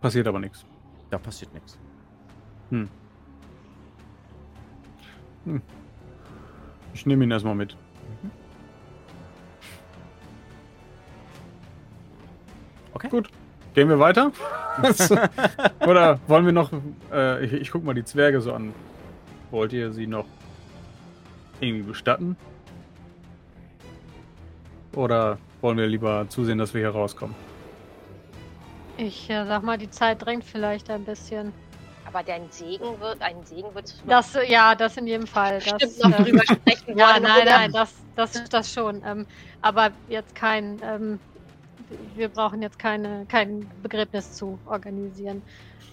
Passiert 0.00 0.26
aber 0.26 0.40
nichts. 0.40 0.64
Da 1.10 1.18
passiert 1.18 1.54
nichts. 1.54 1.78
Hm. 2.70 2.88
Hm. 5.44 5.62
Ich 6.92 7.06
nehme 7.06 7.22
ihn 7.22 7.30
erstmal 7.30 7.54
mit. 7.54 7.76
Mhm. 8.22 8.30
Okay. 12.94 13.08
Gut. 13.08 13.30
Gehen 13.74 13.88
wir 13.88 13.98
weiter? 13.98 14.32
Oder 15.86 16.18
wollen 16.26 16.44
wir 16.44 16.52
noch. 16.52 16.70
Äh, 17.12 17.44
ich, 17.44 17.52
ich 17.52 17.70
guck 17.70 17.84
mal 17.84 17.94
die 17.94 18.04
Zwerge 18.04 18.40
so 18.40 18.52
an. 18.52 18.74
Wollt 19.50 19.72
ihr 19.72 19.92
sie 19.92 20.06
noch 20.06 20.26
irgendwie 21.60 21.82
bestatten? 21.82 22.36
Oder 24.94 25.38
wollen 25.60 25.78
wir 25.78 25.86
lieber 25.86 26.26
zusehen, 26.28 26.58
dass 26.58 26.74
wir 26.74 26.80
hier 26.80 26.90
rauskommen? 26.90 27.34
Ich 28.96 29.30
äh, 29.30 29.46
sag 29.46 29.62
mal, 29.62 29.78
die 29.78 29.90
Zeit 29.90 30.24
drängt 30.24 30.44
vielleicht 30.44 30.90
ein 30.90 31.04
bisschen. 31.04 31.52
Aber 32.06 32.24
dein 32.24 32.50
Segen 32.50 33.00
wird, 33.00 33.22
ein 33.22 33.44
Segen 33.44 33.72
wird 33.72 33.94
Das, 34.06 34.36
ja, 34.48 34.74
das 34.74 34.96
in 34.96 35.06
jedem 35.06 35.28
Fall. 35.28 35.60
Das, 35.60 35.94
Stimmt, 35.94 36.12
noch 36.12 36.18
äh, 36.18 36.24
drüber 36.24 36.42
sprechen 36.42 36.96
Ja, 36.98 37.20
nein, 37.20 37.42
nein, 37.44 37.72
das, 37.72 37.94
das 38.16 38.34
ist 38.34 38.52
das 38.52 38.72
schon. 38.72 39.00
Ähm, 39.06 39.26
aber 39.62 39.90
jetzt 40.08 40.34
kein, 40.34 40.80
ähm, 40.82 41.20
wir 42.14 42.28
brauchen 42.28 42.62
jetzt 42.62 42.78
keine, 42.78 43.26
kein 43.26 43.70
Begräbnis 43.82 44.32
zu 44.32 44.58
organisieren. 44.66 45.42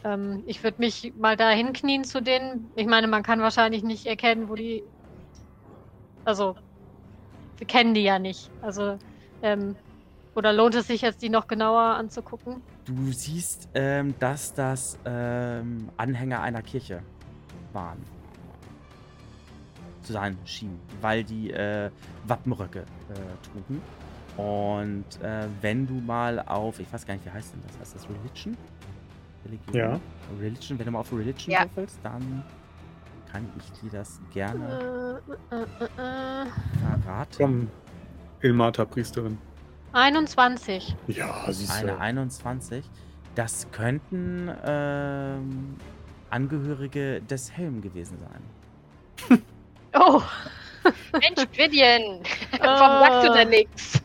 Ähm, 0.03 0.43
ich 0.45 0.63
würde 0.63 0.77
mich 0.79 1.13
mal 1.17 1.35
da 1.35 1.49
hinknien 1.49 2.03
zu 2.03 2.21
denen. 2.21 2.71
Ich 2.75 2.87
meine, 2.87 3.07
man 3.07 3.23
kann 3.23 3.39
wahrscheinlich 3.41 3.83
nicht 3.83 4.05
erkennen, 4.05 4.49
wo 4.49 4.55
die. 4.55 4.83
Also, 6.25 6.55
wir 7.57 7.67
kennen 7.67 7.93
die 7.93 8.03
ja 8.03 8.19
nicht. 8.19 8.49
Also, 8.61 8.97
ähm, 9.41 9.75
oder 10.35 10.53
lohnt 10.53 10.75
es 10.75 10.87
sich 10.87 11.01
jetzt, 11.01 11.21
die 11.21 11.29
noch 11.29 11.47
genauer 11.47 11.81
anzugucken? 11.81 12.61
Du 12.85 13.11
siehst, 13.11 13.69
ähm, 13.73 14.13
dass 14.19 14.53
das 14.53 14.99
ähm, 15.05 15.89
Anhänger 15.97 16.41
einer 16.41 16.61
Kirche 16.61 17.01
waren. 17.73 18.03
Zu 20.03 20.13
sein 20.13 20.37
schien, 20.45 20.79
weil 21.01 21.23
die 21.23 21.51
äh, 21.51 21.89
Wappenröcke 22.25 22.79
äh, 22.79 22.83
trugen. 23.45 23.81
Und 24.37 25.05
äh, 25.23 25.47
wenn 25.61 25.87
du 25.87 25.95
mal 25.95 26.39
auf, 26.39 26.79
ich 26.79 26.91
weiß 26.93 27.05
gar 27.05 27.15
nicht, 27.15 27.25
wie 27.25 27.31
heißt 27.31 27.53
denn 27.53 27.61
das? 27.67 27.79
Heißt 27.79 27.95
das 27.95 28.07
Religion? 28.07 28.55
Religion? 29.43 29.75
Ja. 29.75 29.99
Religion, 30.39 30.77
wenn 30.77 30.85
du 30.85 30.91
mal 30.91 30.99
auf 30.99 31.11
Religion 31.11 31.51
ja. 31.51 31.61
würfelst, 31.61 31.99
dann 32.03 32.43
kann 33.31 33.49
ich 33.57 33.79
dir 33.79 33.89
das 33.97 34.21
gerne 34.31 35.21
äh, 35.51 35.55
äh, 35.55 35.63
äh, 35.63 36.45
verraten. 37.01 37.37
Komm, 37.37 37.67
Ilmata 38.41 38.85
Priesterin. 38.85 39.37
21. 39.93 40.95
Ja, 41.07 41.51
siehst 41.51 41.71
du. 41.81 41.87
Eine 41.87 41.99
21. 41.99 42.85
Das 43.33 43.67
könnten 43.71 44.51
ähm, 44.65 45.75
Angehörige 46.29 47.21
des 47.21 47.51
Helm 47.51 47.81
gewesen 47.81 48.17
sein. 48.19 49.41
oh! 49.93 50.21
Mensch, 51.13 51.47
Vivian! 51.53 52.21
Warum 52.59 53.03
sagst 53.03 53.27
du 53.27 53.33
denn 53.33 53.49
nichts? 53.49 54.01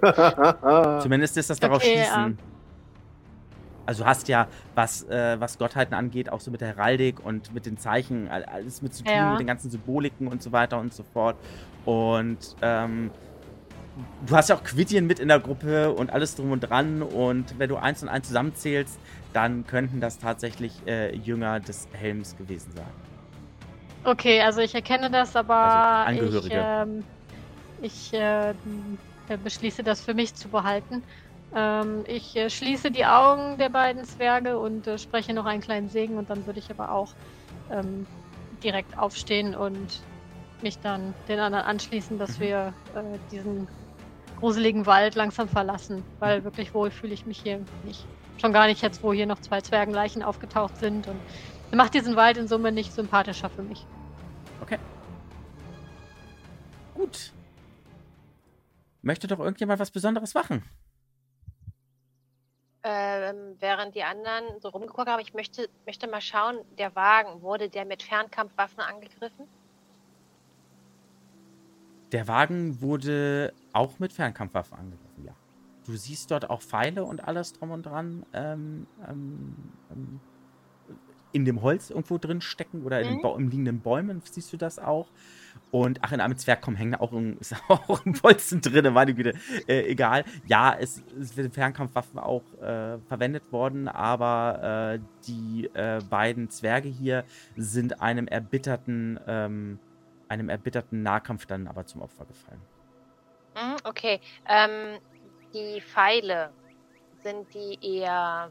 Zumindest 1.02 1.36
ist 1.36 1.50
das 1.50 1.60
darauf 1.60 1.78
okay, 1.78 1.94
schließen. 1.94 2.38
Ja. 2.38 2.44
Also 3.86 4.02
du 4.02 4.08
hast 4.08 4.28
ja, 4.28 4.48
was, 4.74 5.02
äh, 5.04 5.38
was 5.38 5.58
Gottheiten 5.58 5.94
angeht, 5.94 6.30
auch 6.30 6.40
so 6.40 6.50
mit 6.50 6.60
der 6.60 6.68
Heraldik 6.68 7.24
und 7.24 7.52
mit 7.52 7.66
den 7.66 7.76
Zeichen, 7.76 8.28
alles 8.28 8.80
mit 8.80 8.94
zu 8.94 9.04
tun, 9.04 9.12
ja. 9.12 9.30
mit 9.32 9.40
den 9.40 9.46
ganzen 9.46 9.70
Symboliken 9.70 10.26
und 10.28 10.42
so 10.42 10.52
weiter 10.52 10.78
und 10.78 10.94
so 10.94 11.02
fort. 11.02 11.36
Und 11.84 12.56
ähm, 12.62 13.10
du 14.26 14.36
hast 14.36 14.48
ja 14.48 14.56
auch 14.56 14.64
Quidien 14.64 15.06
mit 15.06 15.18
in 15.18 15.28
der 15.28 15.38
Gruppe 15.38 15.92
und 15.92 16.10
alles 16.10 16.34
drum 16.34 16.52
und 16.52 16.60
dran. 16.60 17.02
Und 17.02 17.58
wenn 17.58 17.68
du 17.68 17.76
eins 17.76 18.02
und 18.02 18.08
eins 18.08 18.28
zusammenzählst, 18.28 18.98
dann 19.32 19.66
könnten 19.66 20.00
das 20.00 20.18
tatsächlich 20.18 20.72
äh, 20.86 21.14
Jünger 21.16 21.60
des 21.60 21.88
Helms 21.92 22.36
gewesen 22.36 22.72
sein. 22.74 23.13
Okay, 24.04 24.40
also 24.42 24.60
ich 24.60 24.74
erkenne 24.74 25.10
das, 25.10 25.34
aber 25.34 25.54
also 25.54 26.20
Angehörige. 26.20 26.54
Ähm, 26.54 27.04
ich, 27.80 28.12
äh, 28.12 28.50
ich 28.50 29.38
beschließe 29.42 29.82
das 29.82 30.02
für 30.02 30.14
mich 30.14 30.34
zu 30.34 30.48
behalten. 30.48 31.02
Ähm, 31.54 32.04
ich 32.06 32.36
äh, 32.36 32.50
schließe 32.50 32.90
die 32.90 33.06
Augen 33.06 33.56
der 33.58 33.68
beiden 33.68 34.04
Zwerge 34.04 34.58
und 34.58 34.86
äh, 34.86 34.98
spreche 34.98 35.32
noch 35.32 35.46
einen 35.46 35.62
kleinen 35.62 35.88
Segen 35.88 36.18
und 36.18 36.28
dann 36.28 36.44
würde 36.46 36.58
ich 36.58 36.70
aber 36.70 36.90
auch 36.90 37.14
ähm, 37.70 38.06
direkt 38.62 38.98
aufstehen 38.98 39.54
und 39.54 40.02
mich 40.62 40.78
dann 40.80 41.14
den 41.28 41.38
anderen 41.38 41.64
anschließen, 41.64 42.18
dass 42.18 42.38
mhm. 42.38 42.42
wir 42.42 42.74
äh, 42.94 43.18
diesen 43.30 43.68
gruseligen 44.40 44.84
Wald 44.84 45.14
langsam 45.14 45.48
verlassen, 45.48 46.02
weil 46.18 46.44
wirklich 46.44 46.74
wohl 46.74 46.90
fühle 46.90 47.14
ich 47.14 47.24
mich 47.24 47.40
hier 47.42 47.60
nicht. 47.84 48.04
Schon 48.38 48.52
gar 48.52 48.66
nicht 48.66 48.82
jetzt, 48.82 49.02
wo 49.02 49.12
hier 49.12 49.26
noch 49.26 49.40
zwei 49.40 49.60
Zwergenleichen 49.60 50.22
aufgetaucht 50.22 50.76
sind 50.78 51.06
und 51.06 51.20
macht 51.74 51.94
diesen 51.94 52.16
Wald 52.16 52.36
in 52.36 52.48
Summe 52.48 52.72
nicht 52.72 52.92
sympathischer 52.92 53.50
für 53.50 53.62
mich. 53.62 53.86
Okay. 54.60 54.78
Gut. 56.94 57.32
Möchte 59.02 59.26
doch 59.26 59.38
irgendjemand 59.38 59.80
was 59.80 59.90
Besonderes 59.90 60.34
machen? 60.34 60.62
Ähm, 62.82 63.56
während 63.60 63.94
die 63.94 64.02
anderen 64.02 64.60
so 64.60 64.68
rumgeguckt 64.68 65.08
haben, 65.08 65.20
ich 65.20 65.32
möchte, 65.32 65.68
möchte 65.86 66.06
mal 66.06 66.20
schauen, 66.20 66.58
der 66.78 66.94
Wagen, 66.94 67.40
wurde 67.40 67.70
der 67.70 67.86
mit 67.86 68.02
Fernkampfwaffen 68.02 68.80
angegriffen? 68.80 69.46
Der 72.12 72.28
Wagen 72.28 72.80
wurde 72.82 73.54
auch 73.72 73.98
mit 73.98 74.12
Fernkampfwaffen 74.12 74.76
angegriffen, 74.76 75.24
ja. 75.24 75.34
Du 75.86 75.96
siehst 75.96 76.30
dort 76.30 76.48
auch 76.48 76.62
Pfeile 76.62 77.04
und 77.04 77.26
alles 77.26 77.54
drum 77.54 77.70
und 77.70 77.84
dran 77.84 78.24
ähm, 78.32 78.86
ähm, 79.08 79.72
ähm 79.90 80.20
in 81.34 81.44
dem 81.44 81.62
Holz 81.62 81.90
irgendwo 81.90 82.16
drin 82.16 82.40
stecken 82.40 82.84
oder 82.84 83.00
in, 83.00 83.16
mhm. 83.16 83.22
den, 83.22 83.50
liegenden 83.50 83.80
Bäumen 83.80 84.22
siehst 84.24 84.52
du 84.52 84.56
das 84.56 84.78
auch. 84.78 85.08
Und 85.70 85.98
ach, 86.02 86.12
in 86.12 86.20
einem 86.20 86.36
Zwergkorn 86.36 86.76
hängen 86.76 86.94
auch 87.00 87.12
ein, 87.12 87.36
ist 87.38 87.54
auch 87.68 88.04
ein 88.06 88.12
Bolzen 88.14 88.60
drin, 88.60 88.92
meine 88.92 89.14
Güte. 89.14 89.34
Äh, 89.66 89.90
egal. 89.90 90.24
Ja, 90.46 90.76
es, 90.78 91.02
es 91.20 91.36
wird 91.36 91.52
Fernkampfwaffen 91.52 92.18
auch 92.18 92.42
äh, 92.62 92.98
verwendet 93.08 93.52
worden, 93.52 93.88
aber 93.88 94.94
äh, 94.94 95.00
die 95.26 95.70
äh, 95.74 96.00
beiden 96.08 96.48
Zwerge 96.50 96.88
hier 96.88 97.24
sind 97.56 98.00
einem 98.00 98.26
erbitterten 98.28 99.18
ähm, 99.26 99.78
einem 100.28 100.48
erbitterten 100.48 101.02
Nahkampf 101.02 101.46
dann 101.46 101.68
aber 101.68 101.84
zum 101.86 102.00
Opfer 102.00 102.24
gefallen. 102.24 102.60
Mhm, 103.54 103.76
okay. 103.84 104.20
Ähm, 104.48 104.98
die 105.52 105.80
Pfeile, 105.82 106.50
sind 107.24 107.52
die 107.54 107.78
eher 107.98 108.50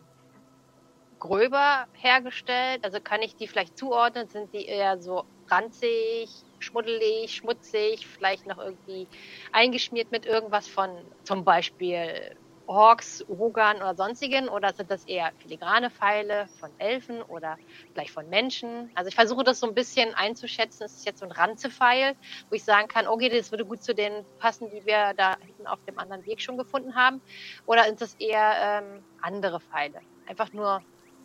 gröber 1.23 1.87
hergestellt? 1.93 2.83
Also 2.83 2.99
kann 3.01 3.21
ich 3.21 3.35
die 3.37 3.47
vielleicht 3.47 3.77
zuordnen? 3.77 4.27
Sind 4.29 4.53
die 4.53 4.65
eher 4.65 5.01
so 5.01 5.23
ranzig, 5.49 6.43
schmuddelig, 6.59 7.33
schmutzig, 7.33 8.05
vielleicht 8.07 8.45
noch 8.45 8.57
irgendwie 8.57 9.09
eingeschmiert 9.51 10.11
mit 10.11 10.25
irgendwas 10.25 10.67
von 10.67 11.09
zum 11.23 11.43
Beispiel 11.45 12.33
Orks, 12.65 13.23
Rugan 13.27 13.77
oder 13.77 13.95
sonstigen? 13.95 14.49
Oder 14.49 14.73
sind 14.73 14.89
das 14.91 15.05
eher 15.05 15.33
filigrane 15.39 15.91
Pfeile 15.91 16.47
von 16.59 16.73
Elfen 16.77 17.21
oder 17.23 17.57
vielleicht 17.93 18.11
von 18.11 18.27
Menschen? 18.29 18.91
Also 18.95 19.09
ich 19.09 19.15
versuche 19.15 19.43
das 19.43 19.59
so 19.59 19.67
ein 19.67 19.73
bisschen 19.75 20.13
einzuschätzen. 20.15 20.85
Ist 20.85 20.97
es 20.99 21.05
jetzt 21.05 21.19
so 21.19 21.25
ein 21.25 21.31
Ranzepfeil, 21.31 22.15
wo 22.49 22.55
ich 22.55 22.63
sagen 22.65 22.87
kann, 22.87 23.07
okay, 23.07 23.29
das 23.29 23.51
würde 23.51 23.65
gut 23.65 23.81
zu 23.83 23.93
den 23.95 24.25
passen, 24.37 24.69
die 24.69 24.85
wir 24.85 25.13
da 25.15 25.37
hinten 25.41 25.67
auf 25.67 25.79
dem 25.87 25.97
anderen 25.99 26.25
Weg 26.25 26.41
schon 26.41 26.57
gefunden 26.57 26.95
haben? 26.95 27.21
Oder 27.65 27.85
sind 27.85 28.01
das 28.01 28.13
eher 28.17 28.81
ähm, 28.83 29.05
andere 29.21 29.59
Pfeile? 29.59 29.99
Einfach 30.25 30.51
nur 30.53 30.83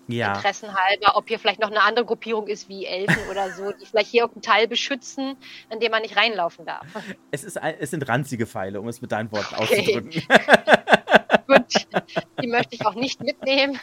ja. 0.09 0.35
interessenhalber, 0.35 1.16
ob 1.16 1.28
hier 1.28 1.39
vielleicht 1.39 1.60
noch 1.60 1.70
eine 1.70 1.82
andere 1.82 2.05
Gruppierung 2.05 2.47
ist 2.47 2.68
wie 2.68 2.86
Elfen 2.86 3.28
oder 3.30 3.51
so, 3.51 3.72
die 3.72 3.86
vielleicht 3.86 4.10
hier 4.10 4.22
irgendeinen 4.22 4.55
Teil 4.55 4.68
beschützen, 4.68 5.36
in 5.70 5.80
dem 5.80 5.90
man 5.90 6.02
nicht 6.02 6.16
reinlaufen 6.16 6.66
darf. 6.66 6.86
Es, 7.30 7.44
ist, 7.44 7.56
es 7.56 7.90
sind 7.90 8.09
ranzige 8.09 8.47
Pfeile, 8.47 8.80
um 8.80 8.89
es 8.89 9.01
mit 9.01 9.12
deinen 9.12 9.30
Worten 9.30 9.55
okay. 9.55 9.80
auszudrücken. 9.80 10.10
Gut, 11.47 11.86
die 12.43 12.47
möchte 12.47 12.74
ich 12.74 12.86
auch 12.86 12.94
nicht 12.94 13.22
mitnehmen. 13.22 13.78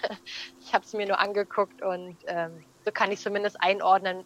Ich 0.61 0.73
habe 0.73 0.85
es 0.85 0.93
mir 0.93 1.07
nur 1.07 1.19
angeguckt 1.19 1.81
und 1.81 2.15
ähm, 2.27 2.51
so 2.83 2.91
kann 2.91 3.11
ich 3.11 3.19
zumindest 3.19 3.61
einordnen, 3.61 4.23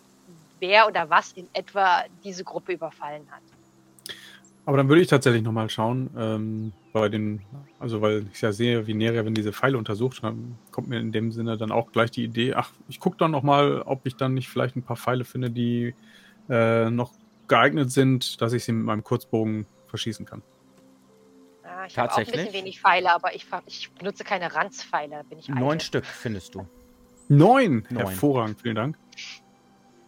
wer 0.59 0.88
oder 0.88 1.09
was 1.09 1.34
in 1.34 1.47
etwa 1.53 2.03
diese 2.23 2.43
Gruppe 2.43 2.73
überfallen 2.73 3.27
hat. 3.31 3.41
Aber 4.65 4.77
dann 4.77 4.89
würde 4.89 5.01
ich 5.01 5.07
tatsächlich 5.07 5.41
nochmal 5.41 5.69
schauen, 5.69 6.09
ähm, 6.17 6.73
bei 6.91 7.09
den, 7.09 7.41
also 7.77 8.01
weil 8.01 8.27
ich 8.33 8.41
ja 8.41 8.51
sehe, 8.51 8.87
wie 8.87 8.93
Neria, 8.93 9.23
wenn 9.25 9.35
diese 9.35 9.53
Pfeile 9.53 9.77
untersucht, 9.77 10.21
kommt 10.71 10.87
mir 10.87 10.99
in 10.99 11.11
dem 11.11 11.31
Sinne 11.31 11.57
dann 11.57 11.71
auch 11.71 11.91
gleich 11.91 12.11
die 12.11 12.23
Idee, 12.23 12.53
ach, 12.55 12.71
ich 12.87 12.99
gucke 12.99 13.17
dann 13.17 13.31
nochmal, 13.31 13.81
ob 13.83 14.05
ich 14.05 14.15
dann 14.15 14.33
nicht 14.33 14.49
vielleicht 14.49 14.75
ein 14.75 14.83
paar 14.83 14.97
Pfeile 14.97 15.23
finde, 15.23 15.51
die 15.51 15.93
äh, 16.49 16.89
noch 16.89 17.13
geeignet 17.47 17.91
sind, 17.91 18.41
dass 18.41 18.53
ich 18.53 18.63
sie 18.63 18.71
mit 18.71 18.85
meinem 18.85 19.03
Kurzbogen 19.03 19.67
verschießen 19.87 20.25
kann. 20.25 20.41
Ja, 21.63 21.85
ich 21.85 21.97
habe 21.97 22.11
auch 22.11 22.17
ein 22.17 22.25
bisschen 22.25 22.53
wenig 22.53 22.81
Pfeile, 22.81 23.13
aber 23.13 23.35
ich, 23.35 23.45
ich 23.65 23.91
benutze 23.91 24.23
keine 24.23 24.53
Ranzpfeile, 24.53 25.23
bin 25.29 25.39
ich 25.39 25.47
Neun 25.47 25.71
alte. 25.71 25.85
Stück 25.85 26.05
findest 26.05 26.55
du. 26.55 26.67
Neun? 27.27 27.85
Neun. 27.89 28.07
Hervorragend, 28.07 28.61
vielen 28.61 28.75
Dank. 28.75 28.97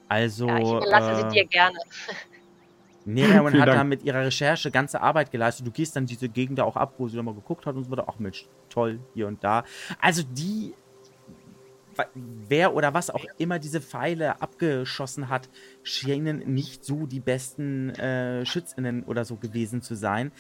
Also. 0.08 0.48
Ja, 0.48 0.58
ich 0.58 0.68
überlasse 0.68 1.12
äh, 1.12 1.16
sie 1.16 1.36
dir 1.36 1.46
gerne. 1.46 1.78
Nerion 3.06 3.54
hat 3.60 3.68
da 3.68 3.84
mit 3.84 4.04
ihrer 4.04 4.26
Recherche 4.26 4.72
ganze 4.72 5.02
Arbeit 5.02 5.32
geleistet. 5.32 5.66
Du 5.66 5.72
gehst 5.72 5.96
dann 5.96 6.06
diese 6.06 6.30
Gegend 6.30 6.60
da 6.60 6.64
auch 6.64 6.76
ab, 6.76 6.96
wo 6.98 7.08
sie 7.08 7.18
nochmal 7.18 7.36
geguckt 7.36 7.66
hat 7.66 7.76
und 7.76 7.84
so 7.84 7.92
weiter. 7.92 8.06
Ach 8.08 8.20
Mensch, 8.20 8.48
toll, 8.70 9.00
hier 9.14 9.28
und 9.28 9.44
da. 9.44 9.64
Also 10.00 10.24
die 10.24 10.74
wer 12.16 12.74
oder 12.74 12.94
was 12.94 13.10
auch 13.10 13.26
immer 13.38 13.60
diese 13.60 13.82
Pfeile 13.82 14.42
abgeschossen 14.42 15.30
hat, 15.30 15.50
schienen 15.84 16.40
nicht 16.54 16.86
so 16.86 17.06
die 17.06 17.20
besten 17.20 17.90
äh, 17.92 18.46
Schützinnen 18.46 19.04
oder 19.04 19.26
so 19.26 19.36
gewesen 19.36 19.82
zu 19.82 19.96
sein. 19.96 20.32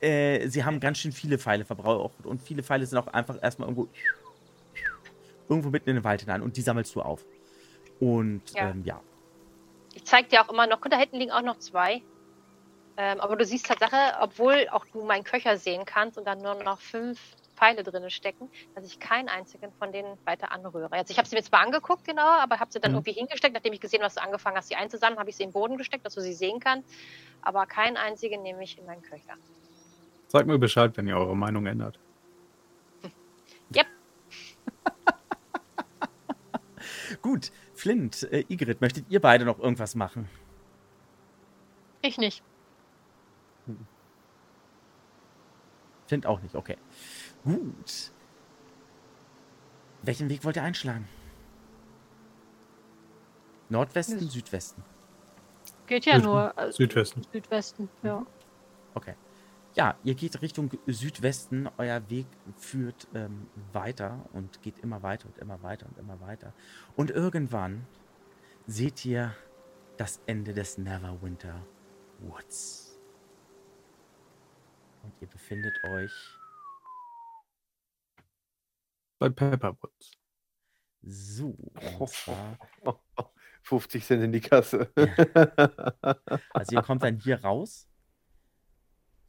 Äh, 0.00 0.48
sie 0.48 0.64
haben 0.64 0.80
ganz 0.80 0.98
schön 0.98 1.12
viele 1.12 1.38
Pfeile 1.38 1.64
verbraucht 1.64 2.26
und 2.26 2.42
viele 2.42 2.62
Pfeile 2.62 2.86
sind 2.86 2.98
auch 2.98 3.08
einfach 3.08 3.42
erstmal 3.42 3.68
irgendwo 3.68 3.88
irgendwo 5.48 5.70
mitten 5.70 5.90
in 5.90 5.96
den 5.96 6.04
Wald 6.04 6.20
hinein 6.20 6.42
und 6.42 6.56
die 6.56 6.62
sammelst 6.62 6.94
du 6.94 7.02
auf. 7.02 7.24
Und 8.00 8.42
ja. 8.54 8.70
Ähm, 8.70 8.82
ja. 8.84 9.00
Ich 9.96 10.04
zeig 10.04 10.28
dir 10.28 10.42
auch 10.42 10.50
immer 10.50 10.66
noch, 10.66 10.82
da 10.82 10.98
hinten 10.98 11.16
liegen 11.16 11.32
auch 11.32 11.40
noch 11.40 11.58
zwei. 11.58 12.02
Ähm, 12.98 13.18
aber 13.18 13.34
du 13.34 13.46
siehst 13.46 13.66
Tatsache, 13.66 14.18
obwohl 14.20 14.68
auch 14.70 14.84
du 14.92 15.02
meinen 15.02 15.24
Köcher 15.24 15.56
sehen 15.56 15.86
kannst 15.86 16.18
und 16.18 16.26
dann 16.26 16.42
nur 16.42 16.54
noch 16.62 16.80
fünf 16.80 17.18
Pfeile 17.56 17.82
drin 17.82 18.10
stecken, 18.10 18.50
dass 18.74 18.84
ich 18.84 19.00
keinen 19.00 19.30
einzigen 19.30 19.72
von 19.78 19.92
denen 19.92 20.18
weiter 20.26 20.52
anrühre. 20.52 20.92
Also 20.92 21.12
ich 21.12 21.18
habe 21.18 21.26
sie 21.26 21.34
mir 21.34 21.42
zwar 21.42 21.60
angeguckt, 21.60 22.04
genau, 22.04 22.26
aber 22.26 22.60
habe 22.60 22.70
sie 22.70 22.78
dann 22.78 22.92
mhm. 22.92 22.98
irgendwie 22.98 23.12
hingesteckt, 23.12 23.54
nachdem 23.54 23.72
ich 23.72 23.80
gesehen, 23.80 24.02
was 24.02 24.16
du 24.16 24.22
angefangen 24.22 24.58
hast, 24.58 24.68
sie 24.68 24.76
einzusammeln, 24.76 25.18
habe 25.18 25.30
ich 25.30 25.36
sie 25.36 25.44
in 25.44 25.48
den 25.48 25.54
Boden 25.54 25.78
gesteckt, 25.78 26.04
dass 26.04 26.14
du 26.14 26.20
sie 26.20 26.34
sehen 26.34 26.60
kannst. 26.60 26.86
Aber 27.40 27.64
keinen 27.64 27.96
einzigen 27.96 28.42
nehme 28.42 28.62
ich 28.64 28.76
in 28.76 28.84
meinen 28.84 29.02
Köcher. 29.02 29.34
Sag 30.28 30.46
mir 30.46 30.58
Bescheid, 30.58 30.94
wenn 30.96 31.08
ihr 31.08 31.16
eure 31.16 31.34
Meinung 31.34 31.64
ändert. 31.64 31.98
Yep. 33.74 33.86
Gut, 37.22 37.50
Flint, 37.76 38.22
äh, 38.32 38.44
Igrit, 38.48 38.80
möchtet 38.80 39.04
ihr 39.10 39.20
beide 39.20 39.44
noch 39.44 39.58
irgendwas 39.58 39.94
machen? 39.94 40.28
Ich 42.02 42.16
nicht. 42.18 42.42
Flint 46.06 46.26
auch 46.26 46.40
nicht, 46.40 46.54
okay. 46.54 46.76
Gut. 47.44 48.10
Welchen 50.02 50.28
Weg 50.30 50.44
wollt 50.44 50.56
ihr 50.56 50.62
einschlagen? 50.62 51.06
Nordwesten, 53.68 54.30
Südwesten? 54.30 54.82
Geht 55.86 56.06
ja 56.06 56.14
Süden. 56.14 56.24
nur. 56.24 56.56
Äh, 56.56 56.72
Südwesten. 56.72 57.22
Südwesten, 57.32 57.88
ja. 58.02 58.24
Okay. 58.94 59.14
Ja, 59.76 59.94
ihr 60.04 60.14
geht 60.14 60.40
Richtung 60.40 60.70
Südwesten. 60.86 61.68
Euer 61.76 62.08
Weg 62.08 62.26
führt 62.56 63.08
ähm, 63.14 63.46
weiter 63.74 64.26
und 64.32 64.62
geht 64.62 64.78
immer 64.78 65.02
weiter 65.02 65.28
und 65.28 65.36
immer 65.36 65.62
weiter 65.62 65.84
und 65.84 65.98
immer 65.98 66.18
weiter. 66.22 66.54
Und 66.96 67.10
irgendwann 67.10 67.86
seht 68.66 69.04
ihr 69.04 69.34
das 69.98 70.22
Ende 70.24 70.54
des 70.54 70.78
Neverwinter 70.78 71.62
Woods. 72.20 72.98
Und 75.02 75.12
ihr 75.20 75.28
befindet 75.28 75.74
euch 75.90 76.38
bei 79.18 79.28
Pepperwoods. 79.28 80.12
So, 81.02 81.54
und 81.98 82.08
zwar 82.08 82.58
50 83.62 84.06
Cent 84.06 84.22
in 84.22 84.32
die 84.32 84.40
Kasse. 84.40 84.90
Ja. 84.96 86.16
Also 86.54 86.76
ihr 86.76 86.82
kommt 86.82 87.02
dann 87.02 87.18
hier 87.18 87.42
raus 87.42 87.86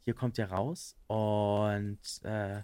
hier 0.07 0.13
kommt 0.13 0.37
ihr 0.37 0.45
raus 0.45 0.95
und 1.07 1.99
äh, 2.23 2.61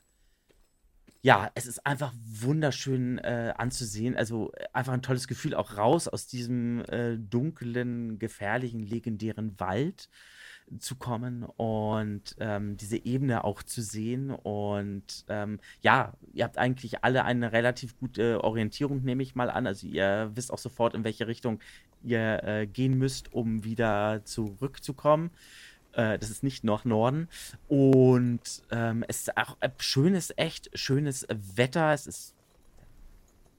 ja, 1.24 1.52
es 1.56 1.66
ist 1.66 1.86
einfach 1.86 2.14
wunderschön 2.16 3.18
äh, 3.18 3.54
anzusehen. 3.58 4.16
Also 4.16 4.54
einfach 4.72 4.94
ein 4.94 5.02
tolles 5.02 5.28
Gefühl, 5.28 5.54
auch 5.54 5.76
raus 5.76 6.08
aus 6.08 6.26
diesem 6.26 6.86
äh, 6.86 7.18
dunklen, 7.18 8.18
gefährlichen, 8.18 8.80
legendären 8.80 9.60
Wald 9.60 10.08
zu 10.80 10.96
kommen 10.96 11.44
und 11.44 12.34
ähm, 12.40 12.78
diese 12.78 13.04
Ebene 13.04 13.44
auch 13.44 13.62
zu 13.62 13.82
sehen. 13.82 14.32
Und 14.32 15.26
ähm, 15.28 15.60
ja, 15.82 16.14
ihr 16.32 16.46
habt 16.46 16.58
eigentlich 16.58 17.04
alle 17.04 17.26
eine 17.26 17.52
relativ 17.52 17.98
gute 17.98 18.42
Orientierung, 18.42 19.04
nehme 19.04 19.22
ich 19.22 19.36
mal 19.36 19.50
an. 19.50 19.68
Also 19.68 19.86
ihr 19.86 20.32
wisst 20.34 20.54
auch 20.54 20.60
sofort, 20.60 20.96
in 20.96 21.04
welche 21.04 21.28
Richtung 21.28 21.60
ihr 22.04 22.42
äh, 22.46 22.68
gehen 22.68 22.98
müsst, 22.98 23.34
um 23.34 23.66
wieder 23.66 24.22
zurückzukommen. 24.24 25.32
Äh, 25.94 26.20
das 26.20 26.30
ist 26.30 26.44
nicht 26.44 26.64
nach 26.64 26.86
Norden. 26.86 27.30
Und 27.68 28.64
ähm, 28.72 29.04
es 29.08 29.22
ist 29.22 29.38
auch 29.38 29.58
schönes, 29.78 30.34
echt 30.38 30.70
schönes 30.78 31.26
Wetter. 31.30 31.94
Es 31.94 32.08
ist 32.08 32.36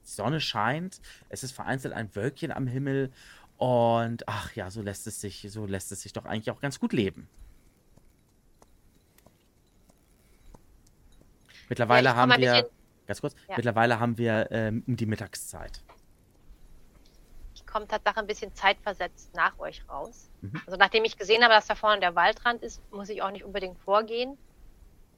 Sonne 0.03 0.39
scheint. 0.39 1.01
Es 1.29 1.43
ist 1.43 1.51
vereinzelt 1.51 1.93
ein 1.93 2.13
Wölkchen 2.15 2.51
am 2.51 2.67
Himmel. 2.67 3.11
Und 3.57 4.27
ach 4.27 4.53
ja, 4.55 4.69
so 4.69 4.81
lässt 4.81 5.07
es 5.07 5.21
sich, 5.21 5.47
so 5.49 5.65
lässt 5.65 5.91
es 5.91 6.01
sich 6.01 6.13
doch 6.13 6.25
eigentlich 6.25 6.51
auch 6.51 6.61
ganz 6.61 6.79
gut 6.79 6.93
leben. 6.93 7.27
Mittlerweile 11.69 12.09
ja, 12.09 12.15
haben 12.15 12.33
wir, 12.37 12.69
ganz 13.07 13.21
kurz, 13.21 13.33
ja. 13.47 13.55
mittlerweile 13.55 13.99
haben 13.99 14.17
wir 14.17 14.49
ähm, 14.51 14.83
um 14.85 14.97
die 14.97 15.07
Mittagszeit 15.07 15.84
kommt 17.75 17.91
Tatsache 17.91 18.21
ein 18.21 18.27
bisschen 18.27 18.55
zeitversetzt 18.55 19.35
nach 19.35 19.59
euch 19.59 19.83
raus. 19.89 20.29
Mhm. 20.39 20.61
Also 20.65 20.77
nachdem 20.77 21.03
ich 21.03 21.17
gesehen 21.17 21.43
habe, 21.43 21.53
dass 21.53 21.67
da 21.67 21.75
vorne 21.75 21.99
der 21.99 22.15
Waldrand 22.15 22.63
ist, 22.63 22.81
muss 22.89 23.09
ich 23.09 23.21
auch 23.21 23.31
nicht 23.31 23.43
unbedingt 23.43 23.77
vorgehen. 23.79 24.37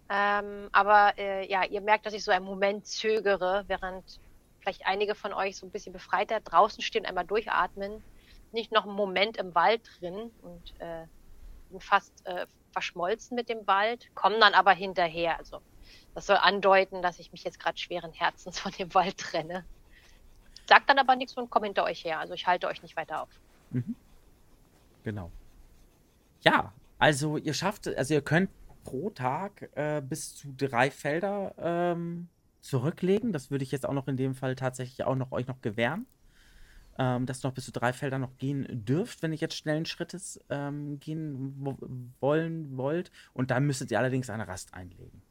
Ähm, 0.10 0.68
aber 0.72 1.14
äh, 1.20 1.48
ja, 1.48 1.66
ihr 1.66 1.82
merkt, 1.82 2.08
dass 2.08 2.16
ich 2.16 2.24
so 2.24 2.32
einen 2.32 2.46
Moment 2.46 2.88
zögere, 2.88 3.66
während 3.68 4.20
vielleicht 4.60 4.88
einige 4.88 5.14
von 5.14 5.34
euch 5.34 5.56
so 5.56 5.68
ein 5.68 5.72
bisschen 5.72 5.94
befreiter 5.94 6.40
draußen 6.40 6.82
stehen, 6.82 7.06
einmal 7.06 7.28
durchatmen. 7.28 8.04
Nicht 8.52 8.72
noch 8.72 8.86
einen 8.86 8.96
Moment 8.96 9.38
im 9.38 9.54
Wald 9.54 9.88
drin 10.00 10.32
und 10.42 10.74
äh, 10.80 11.06
sind 11.70 11.84
fast 11.84 12.26
äh, 12.26 12.48
verschmolzen 12.72 13.36
mit 13.36 13.50
dem 13.50 13.68
Wald, 13.68 14.08
kommen 14.16 14.40
dann 14.40 14.56
aber 14.56 14.72
hinterher. 14.72 15.38
Also 15.38 15.62
das 16.16 16.26
soll 16.26 16.38
andeuten, 16.38 17.04
dass 17.04 17.20
ich 17.20 17.32
mich 17.32 17.44
jetzt 17.44 17.60
gerade 17.60 17.78
schweren 17.78 18.14
Herzens 18.14 18.60
von 18.60 18.72
dem 18.72 18.92
Wald 18.96 19.20
trenne. 19.20 19.68
Sagt 20.68 20.90
dann 20.90 21.00
aber 21.00 21.16
nichts 21.16 21.36
und 21.38 21.50
kommt 21.50 21.66
hinter 21.66 21.84
euch 21.84 22.04
her. 22.04 22.20
Also 22.20 22.34
ich 22.34 22.46
halte 22.46 22.68
euch 22.68 22.82
nicht 22.82 22.96
weiter 22.98 23.24
auf. 23.24 23.30
Mhm. 23.72 23.96
Genau. 25.04 25.32
Ja, 26.42 26.74
also 27.00 27.38
ihr 27.38 27.54
schafft, 27.54 27.88
also 27.88 28.14
ihr 28.14 28.22
könnt 28.22 28.50
pro 28.84 29.10
Tag 29.10 29.70
äh, 29.76 30.02
bis 30.02 30.36
zu 30.36 30.54
drei 30.56 30.92
Felder 30.92 31.54
ähm, 31.58 32.28
zurücklegen. 32.62 33.32
Das 33.32 33.52
würde 33.52 33.64
ich 33.64 33.72
jetzt 33.72 33.86
auch 33.86 33.94
noch 33.94 34.08
in 34.08 34.18
dem 34.18 34.36
Fall 34.36 34.56
tatsächlich 34.56 35.06
auch 35.06 35.16
noch 35.16 35.32
euch 35.32 35.48
noch 35.48 35.62
gewähren. 35.62 36.06
Ähm, 37.00 37.28
dass 37.28 37.44
noch 37.44 37.54
bis 37.54 37.66
zu 37.66 37.72
drei 37.72 37.94
Felder 37.94 38.18
noch 38.18 38.38
gehen 38.38 38.66
dürft, 38.86 39.22
wenn 39.22 39.32
ihr 39.32 39.38
jetzt 39.38 39.56
schnellen 39.56 39.86
Schrittes 39.86 40.44
ähm, 40.50 41.00
gehen 41.00 41.54
wollen 42.20 42.76
wollt. 42.76 43.12
Und 43.34 43.52
dann 43.52 43.66
müsstet 43.68 43.92
ihr 43.92 44.00
allerdings 44.00 44.30
eine 44.30 44.48
Rast 44.48 44.74
einlegen. 44.74 45.22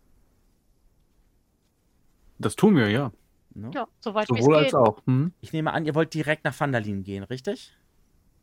Das 2.39 2.55
tun 2.55 2.77
wir, 2.77 2.89
ja. 2.89 3.11
Ne? 3.57 3.71
Ja, 3.75 3.89
soweit 4.01 4.29
Sowohl 4.29 4.57
als 4.57 4.75
auch. 4.75 5.05
Hm? 5.07 5.33
Ich 5.41 5.53
nehme 5.53 5.73
an, 5.73 5.87
ihr 5.87 5.95
wollt 5.95 6.13
direkt 6.13 6.45
nach 6.45 6.59
Vandalin 6.59 7.03
gehen, 7.03 7.25
richtig? 7.25 7.75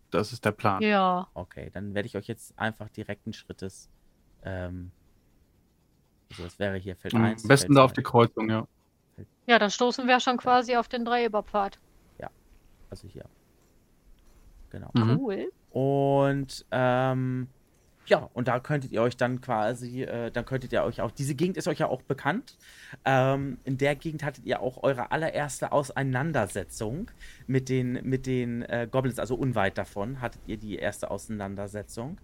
Das 0.10 0.34
ist 0.34 0.44
der 0.44 0.52
Plan. 0.52 0.81
Ja. 0.81 1.27
Okay, 1.34 1.69
dann 1.73 1.94
werde 1.94 2.07
ich 2.07 2.18
euch 2.18 2.27
jetzt 2.27 2.57
einfach 2.57 2.90
direkten 2.90 3.34
Schrittes. 3.34 3.90
Ähm, 4.44 4.91
also 6.31 6.44
das 6.44 6.60
wäre 6.60 6.77
hier 6.77 6.95
Feld 6.95 7.14
1. 7.14 7.44
Am 7.44 7.48
besten 7.48 7.68
Feld 7.68 7.77
da 7.77 7.84
auf 7.84 7.94
die 7.94 8.03
Kreuzung, 8.03 8.49
ja. 8.49 8.68
Ja, 9.45 9.60
dann 9.60 9.69
stoßen 9.69 10.07
wir 10.07 10.19
schon 10.19 10.38
quasi 10.38 10.76
auf 10.76 10.88
den 10.88 11.06
Dreieberpfad. 11.06 11.80
Ja, 12.19 12.30
also 12.90 13.07
hier. 13.07 13.26
Genau. 14.69 14.90
Mhm. 14.94 15.19
Cool. 15.19 15.52
Und 15.69 16.65
ähm, 16.72 17.48
ja, 18.06 18.30
und 18.34 18.48
da 18.48 18.60
könntet 18.60 18.92
ihr 18.92 19.02
euch 19.02 19.16
dann 19.16 19.40
quasi, 19.40 20.04
äh, 20.04 20.30
dann 20.32 20.46
könntet 20.46 20.74
ihr 20.74 20.84
euch 20.84 21.02
auch, 21.02 21.12
diese 21.12 21.36
Gegend 21.36 21.58
ist 21.58 21.68
euch 21.68 21.80
ja 21.80 21.88
auch 21.88 22.02
bekannt. 22.02 22.58
Ähm, 23.06 23.60
in 23.64 23.78
der 23.78 23.96
Gegend 23.96 24.24
hattet 24.24 24.46
ihr 24.46 24.62
auch 24.62 24.84
eure 24.84 25.12
allererste 25.12 25.72
Auseinandersetzung 25.72 27.10
mit 27.48 27.70
den, 27.70 27.94
mit 28.04 28.26
den 28.26 28.64
äh, 28.64 28.88
Goblins, 28.90 29.20
also 29.20 29.36
unweit 29.36 29.78
davon 29.78 30.20
hattet 30.20 30.42
ihr 30.48 30.58
die 30.58 30.76
erste 30.76 31.12
Auseinandersetzung. 31.12 32.18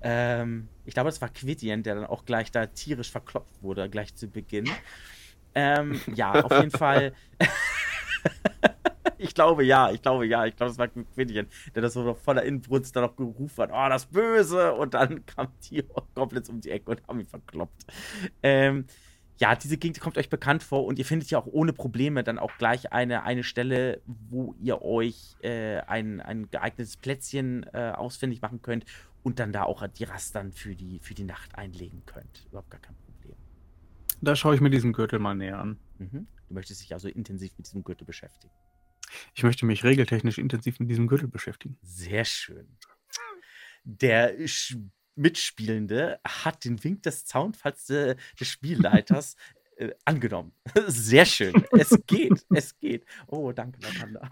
Ähm, 0.00 0.68
ich 0.84 0.94
glaube, 0.94 1.10
das 1.10 1.20
war 1.20 1.28
Quidien, 1.28 1.82
der 1.82 1.96
dann 1.96 2.06
auch 2.06 2.24
gleich 2.24 2.50
da 2.50 2.66
tierisch 2.66 3.10
verklopft 3.10 3.62
wurde, 3.62 3.90
gleich 3.90 4.14
zu 4.14 4.28
Beginn. 4.28 4.68
Ähm, 5.54 6.00
ja, 6.14 6.32
auf 6.32 6.52
jeden 6.52 6.70
Fall. 6.70 7.12
ich 9.18 9.34
glaube 9.34 9.64
ja, 9.64 9.90
ich 9.90 10.02
glaube 10.02 10.26
ja, 10.26 10.46
ich 10.46 10.56
glaube, 10.56 10.72
es 10.72 10.78
war 10.78 10.88
Quiddian, 10.88 11.46
der 11.74 11.82
das 11.82 11.94
so 11.94 12.14
voller 12.14 12.42
Inbrunst 12.42 12.94
dann 12.96 13.04
noch 13.04 13.16
gerufen 13.16 13.62
hat, 13.62 13.70
oh, 13.72 13.88
das 13.88 14.06
Böse! 14.06 14.74
Und 14.74 14.94
dann 14.94 15.24
kamen 15.26 15.52
die 15.70 15.84
Goblins 16.14 16.48
um 16.48 16.60
die 16.60 16.70
Ecke 16.70 16.90
und 16.90 17.06
haben 17.06 17.20
ihn 17.20 17.26
verkloppt. 17.26 17.86
Ähm, 18.42 18.86
ja, 19.38 19.54
diese 19.54 19.76
Gegend 19.76 20.00
kommt 20.00 20.16
euch 20.16 20.30
bekannt 20.30 20.62
vor 20.62 20.86
und 20.86 20.98
ihr 20.98 21.04
findet 21.04 21.30
ja 21.30 21.38
auch 21.38 21.46
ohne 21.46 21.72
Probleme 21.72 22.24
dann 22.24 22.38
auch 22.38 22.56
gleich 22.58 22.92
eine, 22.92 23.22
eine 23.24 23.44
Stelle, 23.44 24.00
wo 24.06 24.54
ihr 24.60 24.82
euch 24.82 25.36
äh, 25.42 25.78
ein, 25.80 26.20
ein 26.20 26.50
geeignetes 26.50 26.96
Plätzchen 26.96 27.66
äh, 27.74 27.92
ausfindig 27.94 28.40
machen 28.40 28.62
könnt 28.62 28.86
und 29.22 29.38
dann 29.38 29.52
da 29.52 29.64
auch 29.64 29.86
die 29.88 30.04
Rastern 30.04 30.52
für 30.52 30.74
die, 30.74 31.00
für 31.00 31.14
die 31.14 31.24
Nacht 31.24 31.54
einlegen 31.56 32.02
könnt. 32.06 32.46
Überhaupt 32.48 32.70
gar 32.70 32.80
kein 32.80 32.94
Problem. 32.94 33.36
Da 34.22 34.36
schaue 34.36 34.54
ich 34.54 34.60
mir 34.60 34.70
diesen 34.70 34.92
Gürtel 34.92 35.18
mal 35.18 35.34
näher 35.34 35.58
an. 35.58 35.78
Mhm. 35.98 36.26
Du 36.48 36.54
möchtest 36.54 36.82
dich 36.82 36.92
also 36.94 37.08
intensiv 37.08 37.52
mit 37.58 37.66
diesem 37.66 37.84
Gürtel 37.84 38.06
beschäftigen. 38.06 38.54
Ich 39.34 39.42
möchte 39.42 39.66
mich 39.66 39.84
regeltechnisch 39.84 40.38
intensiv 40.38 40.78
mit 40.80 40.90
diesem 40.90 41.06
Gürtel 41.06 41.28
beschäftigen. 41.28 41.78
Sehr 41.82 42.24
schön. 42.24 42.76
Der 43.84 44.34
Mitspielende 45.14 46.20
hat 46.26 46.64
den 46.64 46.82
Wink 46.84 47.02
des 47.04 47.24
Zaunfalls 47.24 47.86
des 47.86 48.16
Spielleiters 48.42 49.36
Äh, 49.76 49.90
angenommen. 50.06 50.52
Sehr 50.86 51.26
schön. 51.26 51.52
Es 51.72 51.90
geht. 52.06 52.46
es 52.54 52.78
geht. 52.78 53.04
Oh, 53.26 53.52
danke, 53.52 53.78
Wakanda. 53.82 54.30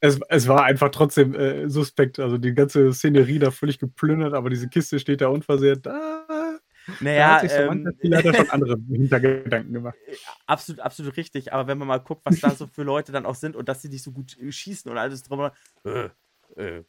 es, 0.00 0.20
es 0.28 0.46
war 0.46 0.64
einfach 0.64 0.90
trotzdem 0.90 1.34
äh, 1.34 1.68
suspekt. 1.68 2.20
Also 2.20 2.38
die 2.38 2.54
ganze 2.54 2.92
Szenerie 2.92 3.40
da 3.40 3.50
völlig 3.50 3.80
geplündert, 3.80 4.34
aber 4.34 4.50
diese 4.50 4.68
Kiste 4.68 5.00
steht 5.00 5.20
da 5.20 5.28
unversehrt. 5.28 5.88
Ah, 5.88 6.37
naja, 7.00 7.18
da 7.18 7.34
hat 7.34 7.40
sich 7.42 7.52
so 7.52 7.58
ähm, 7.58 7.96
leider 8.02 8.34
schon 8.34 8.50
andere 8.50 8.78
Hintergedanken 8.88 9.72
gemacht. 9.72 9.96
Äh, 10.06 10.16
absolut, 10.46 10.80
absolut 10.80 11.16
richtig. 11.16 11.52
Aber 11.52 11.66
wenn 11.66 11.78
man 11.78 11.88
mal 11.88 11.98
guckt, 11.98 12.22
was 12.24 12.40
da 12.40 12.50
so 12.50 12.66
für 12.66 12.82
Leute 12.82 13.12
dann 13.12 13.26
auch 13.26 13.34
sind 13.34 13.56
und 13.56 13.68
dass 13.68 13.82
sie 13.82 13.88
nicht 13.88 14.02
so 14.02 14.12
gut 14.12 14.36
schießen 14.48 14.90
und 14.90 14.98
alles 14.98 15.22
drum, 15.22 15.50
äh, 15.84 16.08
äh, 16.56 16.84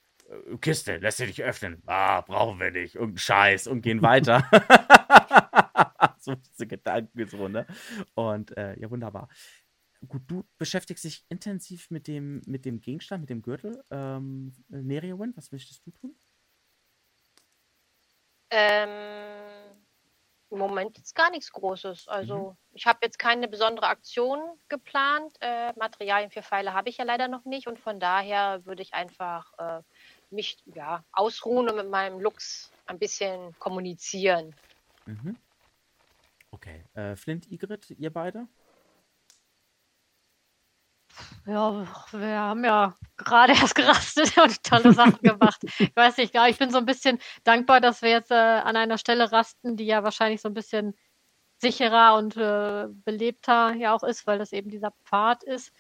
Kiste, 0.61 0.97
lässt 0.97 1.17
sich 1.17 1.27
nicht 1.27 1.43
öffnen. 1.43 1.81
Ah, 1.85 2.21
brauchen 2.21 2.59
wir 2.59 2.71
nicht. 2.71 2.95
Irgendein 2.95 3.17
Scheiß 3.17 3.67
und 3.67 3.81
gehen 3.81 4.01
weiter. 4.01 4.47
so 6.19 6.35
diese 6.35 6.67
Gedanken 6.67 7.27
so, 7.27 7.47
ne? 7.47 7.65
Und 8.13 8.55
äh, 8.57 8.79
ja, 8.79 8.89
wunderbar. 8.89 9.27
Gut, 10.07 10.21
du 10.27 10.45
beschäftigst 10.57 11.03
dich 11.03 11.25
intensiv 11.29 11.89
mit 11.91 12.07
dem, 12.07 12.41
mit 12.45 12.63
dem 12.63 12.79
Gegenstand, 12.79 13.21
mit 13.21 13.29
dem 13.29 13.41
Gürtel. 13.41 13.83
Ähm, 13.91 14.53
Neriowin, 14.69 15.33
was 15.35 15.51
möchtest 15.51 15.85
du 15.85 15.91
tun? 15.91 16.15
Ähm, 18.51 18.89
Im 20.51 20.57
Moment 20.57 20.97
ist 20.97 21.15
gar 21.15 21.29
nichts 21.29 21.51
Großes. 21.51 22.07
Also, 22.07 22.37
mhm. 22.37 22.57
ich 22.73 22.85
habe 22.87 22.99
jetzt 23.03 23.19
keine 23.19 23.47
besondere 23.47 23.87
Aktion 23.87 24.39
geplant. 24.67 25.35
Äh, 25.41 25.73
Materialien 25.77 26.31
für 26.31 26.41
Pfeile 26.41 26.73
habe 26.73 26.89
ich 26.89 26.97
ja 26.97 27.03
leider 27.03 27.27
noch 27.27 27.45
nicht 27.45 27.67
und 27.67 27.79
von 27.79 27.99
daher 27.99 28.65
würde 28.65 28.81
ich 28.81 28.93
einfach 28.93 29.53
äh, 29.59 29.81
mich 30.31 30.57
ja, 30.65 31.03
ausruhen 31.11 31.69
und 31.69 31.75
mit 31.75 31.89
meinem 31.89 32.19
Lux 32.19 32.71
ein 32.87 32.97
bisschen 32.99 33.57
kommunizieren. 33.59 34.55
Mhm. 35.05 35.37
Okay. 36.51 36.83
Äh, 36.95 37.15
Flint, 37.15 37.51
Igrit, 37.51 37.91
ihr 37.91 38.11
beide? 38.11 38.47
Ja, 41.45 41.85
wir 42.11 42.39
haben 42.39 42.63
ja 42.63 42.95
gerade 43.17 43.53
erst 43.61 43.75
gerastet 43.75 44.37
und 44.37 44.63
tolle 44.63 44.93
Sachen 44.93 45.21
gemacht. 45.21 45.61
Ich 45.79 45.95
weiß 45.95 46.17
nicht, 46.17 46.35
ich 46.35 46.57
bin 46.57 46.71
so 46.71 46.77
ein 46.77 46.85
bisschen 46.85 47.19
dankbar, 47.43 47.81
dass 47.81 48.01
wir 48.01 48.09
jetzt 48.09 48.31
äh, 48.31 48.35
an 48.35 48.75
einer 48.75 48.97
Stelle 48.97 49.31
rasten, 49.31 49.77
die 49.77 49.85
ja 49.85 50.03
wahrscheinlich 50.03 50.41
so 50.41 50.49
ein 50.49 50.53
bisschen 50.53 50.95
sicherer 51.57 52.15
und 52.15 52.37
äh, 52.37 52.87
belebter 53.03 53.73
ja 53.73 53.93
auch 53.93 54.03
ist, 54.03 54.25
weil 54.27 54.39
das 54.39 54.53
eben 54.53 54.69
dieser 54.69 54.91
Pfad 55.05 55.43
ist. 55.43 55.71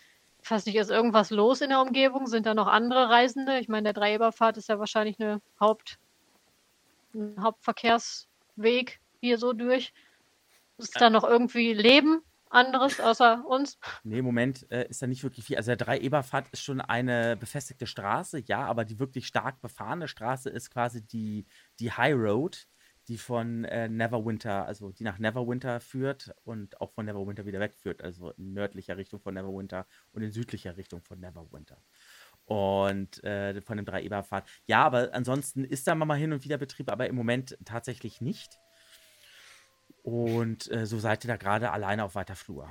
Ich 0.41 0.49
weiß 0.49 0.65
nicht, 0.65 0.75
ist 0.75 0.89
irgendwas 0.89 1.31
los 1.31 1.61
in 1.61 1.69
der 1.69 1.81
Umgebung? 1.81 2.27
Sind 2.27 2.45
da 2.45 2.53
noch 2.53 2.67
andere 2.67 3.09
Reisende? 3.09 3.59
Ich 3.59 3.67
meine, 3.67 3.83
der 3.83 3.93
Dreieberpfad 3.93 4.57
ist 4.57 4.69
ja 4.69 4.79
wahrscheinlich 4.79 5.19
eine 5.19 5.41
Haupt, 5.59 5.99
ein 7.13 7.35
Hauptverkehrsweg 7.41 8.99
hier 9.19 9.37
so 9.37 9.53
durch. 9.53 9.93
Ist 10.77 10.99
da 10.99 11.09
noch 11.09 11.25
irgendwie 11.25 11.73
Leben 11.73 12.21
anderes 12.49 12.99
außer 12.99 13.45
uns? 13.47 13.79
Nee, 14.03 14.19
im 14.19 14.25
Moment 14.25 14.69
äh, 14.71 14.87
ist 14.89 15.01
da 15.01 15.07
nicht 15.07 15.23
wirklich 15.23 15.45
viel. 15.45 15.57
Also 15.57 15.69
der 15.69 15.77
Dreieberpfad 15.77 16.49
ist 16.49 16.63
schon 16.63 16.81
eine 16.81 17.37
befestigte 17.37 17.87
Straße, 17.87 18.39
ja, 18.45 18.65
aber 18.65 18.85
die 18.85 18.99
wirklich 18.99 19.27
stark 19.27 19.61
befahrene 19.61 20.07
Straße 20.07 20.49
ist 20.49 20.71
quasi 20.71 21.05
die, 21.05 21.45
die 21.79 21.91
High 21.91 22.15
Road 22.15 22.67
die 23.09 23.17
von 23.17 23.65
äh, 23.65 23.89
Neverwinter, 23.89 24.65
also 24.65 24.91
die 24.91 25.03
nach 25.03 25.17
Neverwinter 25.17 25.79
führt 25.79 26.31
und 26.43 26.79
auch 26.79 26.91
von 26.91 27.05
Neverwinter 27.05 27.45
wieder 27.45 27.59
wegführt, 27.59 28.03
also 28.03 28.29
in 28.31 28.53
nördlicher 28.53 28.97
Richtung 28.97 29.19
von 29.19 29.33
Neverwinter 29.33 29.87
und 30.11 30.21
in 30.21 30.31
südlicher 30.31 30.77
Richtung 30.77 31.01
von 31.01 31.19
Neverwinter. 31.19 31.81
Und 32.45 33.23
äh, 33.23 33.61
von 33.61 33.77
dem 33.77 33.85
Dreieberpfad. 33.85 34.47
Ja, 34.65 34.83
aber 34.83 35.09
ansonsten 35.13 35.63
ist 35.63 35.87
da 35.87 35.95
mal 35.95 36.17
hin 36.17 36.33
und 36.33 36.43
wieder 36.43 36.57
Betrieb, 36.57 36.91
aber 36.91 37.07
im 37.07 37.15
Moment 37.15 37.57
tatsächlich 37.65 38.21
nicht. 38.21 38.59
Und 40.03 40.71
äh, 40.71 40.85
so 40.85 40.99
seid 40.99 41.23
ihr 41.25 41.27
da 41.27 41.37
gerade 41.37 41.71
alleine 41.71 42.03
auf 42.03 42.15
weiter 42.15 42.35
Flur. 42.35 42.69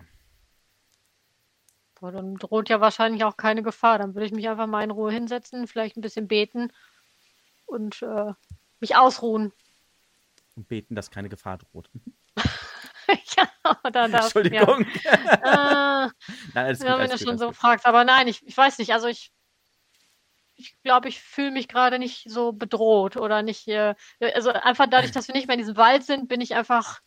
Boah, 2.01 2.13
dann 2.13 2.37
droht 2.37 2.69
ja 2.69 2.81
wahrscheinlich 2.81 3.25
auch 3.25 3.37
keine 3.37 3.63
Gefahr. 3.63 3.99
Dann 3.99 4.15
würde 4.15 4.27
ich 4.27 4.33
mich 4.33 4.49
einfach 4.49 4.67
mal 4.67 4.85
in 4.85 4.91
Ruhe 4.91 5.13
hinsetzen, 5.13 5.67
vielleicht 5.67 5.97
ein 5.97 6.01
bisschen 6.01 6.29
beten 6.29 6.73
und 7.67 8.03
äh, 8.03 8.33
mich 8.81 8.97
ausruhen 8.97 9.53
und 10.59 10.69
beten, 10.69 10.95
dass 10.95 11.11
keine 11.11 11.31
Gefahr 11.31 11.59
droht. 11.59 11.89
ja, 12.37 13.49
oder 13.85 14.09
das. 14.09 14.27
Entschuldigung. 14.27 14.85
Ja. 15.05 16.07
äh, 16.07 16.11
nein, 16.53 16.77
ja, 16.81 16.99
wenn 16.99 17.11
du 17.11 17.19
schon 17.19 17.39
so 17.39 17.47
gut. 17.47 17.57
fragst. 17.57 17.87
Aber 17.87 18.05
nein, 18.05 18.29
ich, 18.29 18.47
ich 18.47 18.57
weiß 18.57 18.79
nicht. 18.79 18.93
Also 18.93 19.07
ich, 19.07 19.33
ich 20.57 20.77
glaube, 20.83 21.09
ich 21.09 21.21
fühle 21.21 21.53
mich 21.53 21.69
gerade 21.69 21.99
nicht 21.99 22.29
so 22.29 22.53
bedroht 22.53 23.17
oder 23.17 23.43
nicht. 23.43 23.69
Äh, 23.69 23.95
also 24.35 24.51
einfach 24.51 24.89
dadurch, 24.91 25.13
dass 25.13 25.29
wir 25.29 25.35
nicht 25.35 25.47
mehr 25.47 25.55
in 25.55 25.61
diesem 25.61 25.77
Wald 25.77 26.05
sind, 26.05 26.29
bin 26.29 26.41
ich 26.41 26.55
einfach 26.55 27.01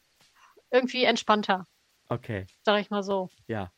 irgendwie 0.71 1.03
entspannter. 1.03 1.67
Okay. 2.09 2.45
Sag 2.63 2.81
ich 2.81 2.89
mal 2.89 3.03
so. 3.03 3.29
Ja 3.47 3.71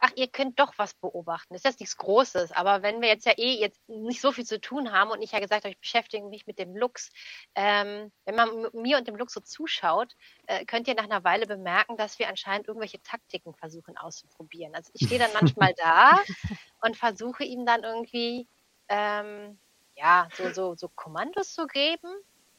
ach, 0.00 0.10
ihr 0.14 0.28
könnt 0.28 0.58
doch 0.58 0.72
was 0.76 0.94
beobachten. 0.94 1.54
Das 1.54 1.60
ist 1.60 1.64
jetzt 1.64 1.80
nichts 1.80 1.96
Großes, 1.96 2.52
aber 2.52 2.82
wenn 2.82 3.00
wir 3.00 3.08
jetzt 3.08 3.26
ja 3.26 3.32
eh 3.36 3.58
jetzt 3.58 3.80
nicht 3.88 4.20
so 4.20 4.32
viel 4.32 4.44
zu 4.44 4.60
tun 4.60 4.92
haben 4.92 5.10
und 5.10 5.22
ich 5.22 5.32
ja 5.32 5.40
gesagt 5.40 5.64
habe, 5.64 5.72
ich 5.72 5.80
beschäftige 5.80 6.24
mich 6.24 6.46
mit 6.46 6.58
dem 6.58 6.76
Lux, 6.76 7.10
ähm, 7.54 8.12
wenn 8.24 8.34
man 8.34 8.68
mir 8.72 8.98
und 8.98 9.08
dem 9.08 9.16
Lux 9.16 9.32
so 9.34 9.40
zuschaut, 9.40 10.14
äh, 10.46 10.64
könnt 10.64 10.88
ihr 10.88 10.94
nach 10.94 11.04
einer 11.04 11.24
Weile 11.24 11.46
bemerken, 11.46 11.96
dass 11.96 12.18
wir 12.18 12.28
anscheinend 12.28 12.68
irgendwelche 12.68 13.02
Taktiken 13.02 13.54
versuchen 13.54 13.96
auszuprobieren. 13.96 14.74
Also 14.74 14.90
ich 14.94 15.06
stehe 15.06 15.20
dann 15.20 15.32
manchmal 15.34 15.74
da 15.74 16.20
und 16.82 16.96
versuche 16.96 17.44
ihm 17.44 17.66
dann 17.66 17.82
irgendwie 17.82 18.46
ähm, 18.88 19.58
ja 19.96 20.28
so 20.34 20.52
so 20.52 20.74
so 20.76 20.88
Kommandos 20.88 21.52
zu 21.52 21.66
geben 21.66 22.08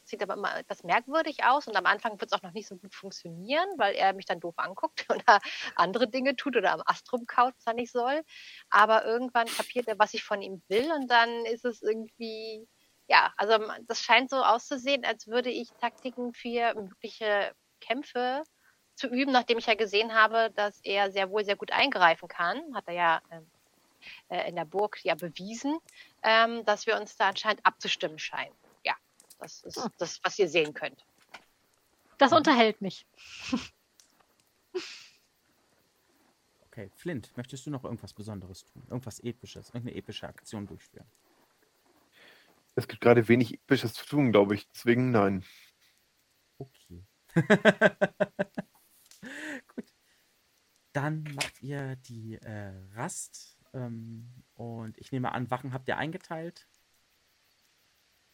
sieht 0.09 0.21
aber 0.21 0.33
immer 0.33 0.57
etwas 0.57 0.83
merkwürdig 0.83 1.43
aus 1.43 1.67
und 1.67 1.75
am 1.75 1.85
Anfang 1.85 2.19
wird 2.19 2.31
es 2.31 2.37
auch 2.37 2.43
noch 2.43 2.53
nicht 2.53 2.67
so 2.67 2.75
gut 2.75 2.93
funktionieren, 2.93 3.67
weil 3.77 3.95
er 3.95 4.13
mich 4.13 4.25
dann 4.25 4.39
doof 4.39 4.55
anguckt 4.57 5.05
oder 5.09 5.39
andere 5.75 6.07
Dinge 6.07 6.35
tut 6.35 6.57
oder 6.57 6.73
am 6.73 6.83
Ast 6.85 7.11
rumkaut, 7.11 7.53
was 7.57 7.67
er 7.67 7.73
nicht 7.73 7.91
soll. 7.91 8.23
Aber 8.69 9.05
irgendwann 9.05 9.47
kapiert 9.47 9.87
er, 9.87 9.99
was 9.99 10.13
ich 10.13 10.23
von 10.23 10.41
ihm 10.41 10.61
will 10.67 10.91
und 10.91 11.09
dann 11.09 11.45
ist 11.45 11.65
es 11.65 11.81
irgendwie, 11.81 12.67
ja, 13.07 13.33
also 13.37 13.57
das 13.87 14.01
scheint 14.01 14.29
so 14.29 14.37
auszusehen, 14.37 15.05
als 15.05 15.27
würde 15.27 15.49
ich 15.49 15.69
Taktiken 15.79 16.33
für 16.33 16.73
mögliche 16.75 17.53
Kämpfe 17.81 18.43
zu 18.95 19.07
üben, 19.07 19.31
nachdem 19.31 19.57
ich 19.57 19.65
ja 19.65 19.75
gesehen 19.75 20.13
habe, 20.13 20.51
dass 20.55 20.79
er 20.83 21.11
sehr 21.11 21.29
wohl 21.29 21.45
sehr 21.45 21.55
gut 21.55 21.71
eingreifen 21.71 22.27
kann. 22.27 22.75
Hat 22.75 22.87
er 22.87 22.93
ja 22.93 23.21
ähm, 23.31 23.49
äh, 24.29 24.49
in 24.49 24.55
der 24.55 24.65
Burg 24.65 25.03
ja 25.03 25.15
bewiesen, 25.15 25.79
ähm, 26.23 26.65
dass 26.65 26.85
wir 26.85 26.99
uns 26.99 27.15
da 27.15 27.29
anscheinend 27.29 27.65
abzustimmen 27.65 28.19
scheinen. 28.19 28.53
Das 29.39 29.63
ist 29.63 29.83
hm. 29.83 29.91
das, 29.97 30.19
was 30.23 30.37
ihr 30.37 30.49
sehen 30.49 30.73
könnt. 30.73 31.05
Das 32.17 32.33
unterhält 32.33 32.81
mich. 32.81 33.07
Okay, 36.79 36.91
Flint, 36.95 37.35
möchtest 37.35 37.65
du 37.65 37.71
noch 37.71 37.83
irgendwas 37.83 38.13
Besonderes 38.13 38.63
tun? 38.65 38.83
Irgendwas 38.87 39.19
Episches, 39.21 39.69
irgendeine 39.69 39.97
epische 39.97 40.27
Aktion 40.27 40.67
durchführen? 40.67 41.07
Es 42.75 42.87
gibt 42.87 43.01
gerade 43.01 43.27
wenig 43.27 43.55
Episches 43.55 43.93
zu 43.93 44.05
tun, 44.05 44.31
glaube 44.31 44.55
ich. 44.55 44.69
Deswegen 44.69 45.11
nein. 45.11 45.43
Okay. 46.57 47.03
Gut. 49.75 49.93
Dann 50.93 51.23
macht 51.23 51.61
ihr 51.61 51.95
die 51.97 52.35
äh, 52.35 52.73
Rast. 52.93 53.57
Ähm, 53.73 54.43
und 54.53 54.97
ich 54.97 55.11
nehme 55.11 55.31
an, 55.31 55.51
Wachen 55.51 55.73
habt 55.73 55.87
ihr 55.87 55.97
eingeteilt? 55.97 56.67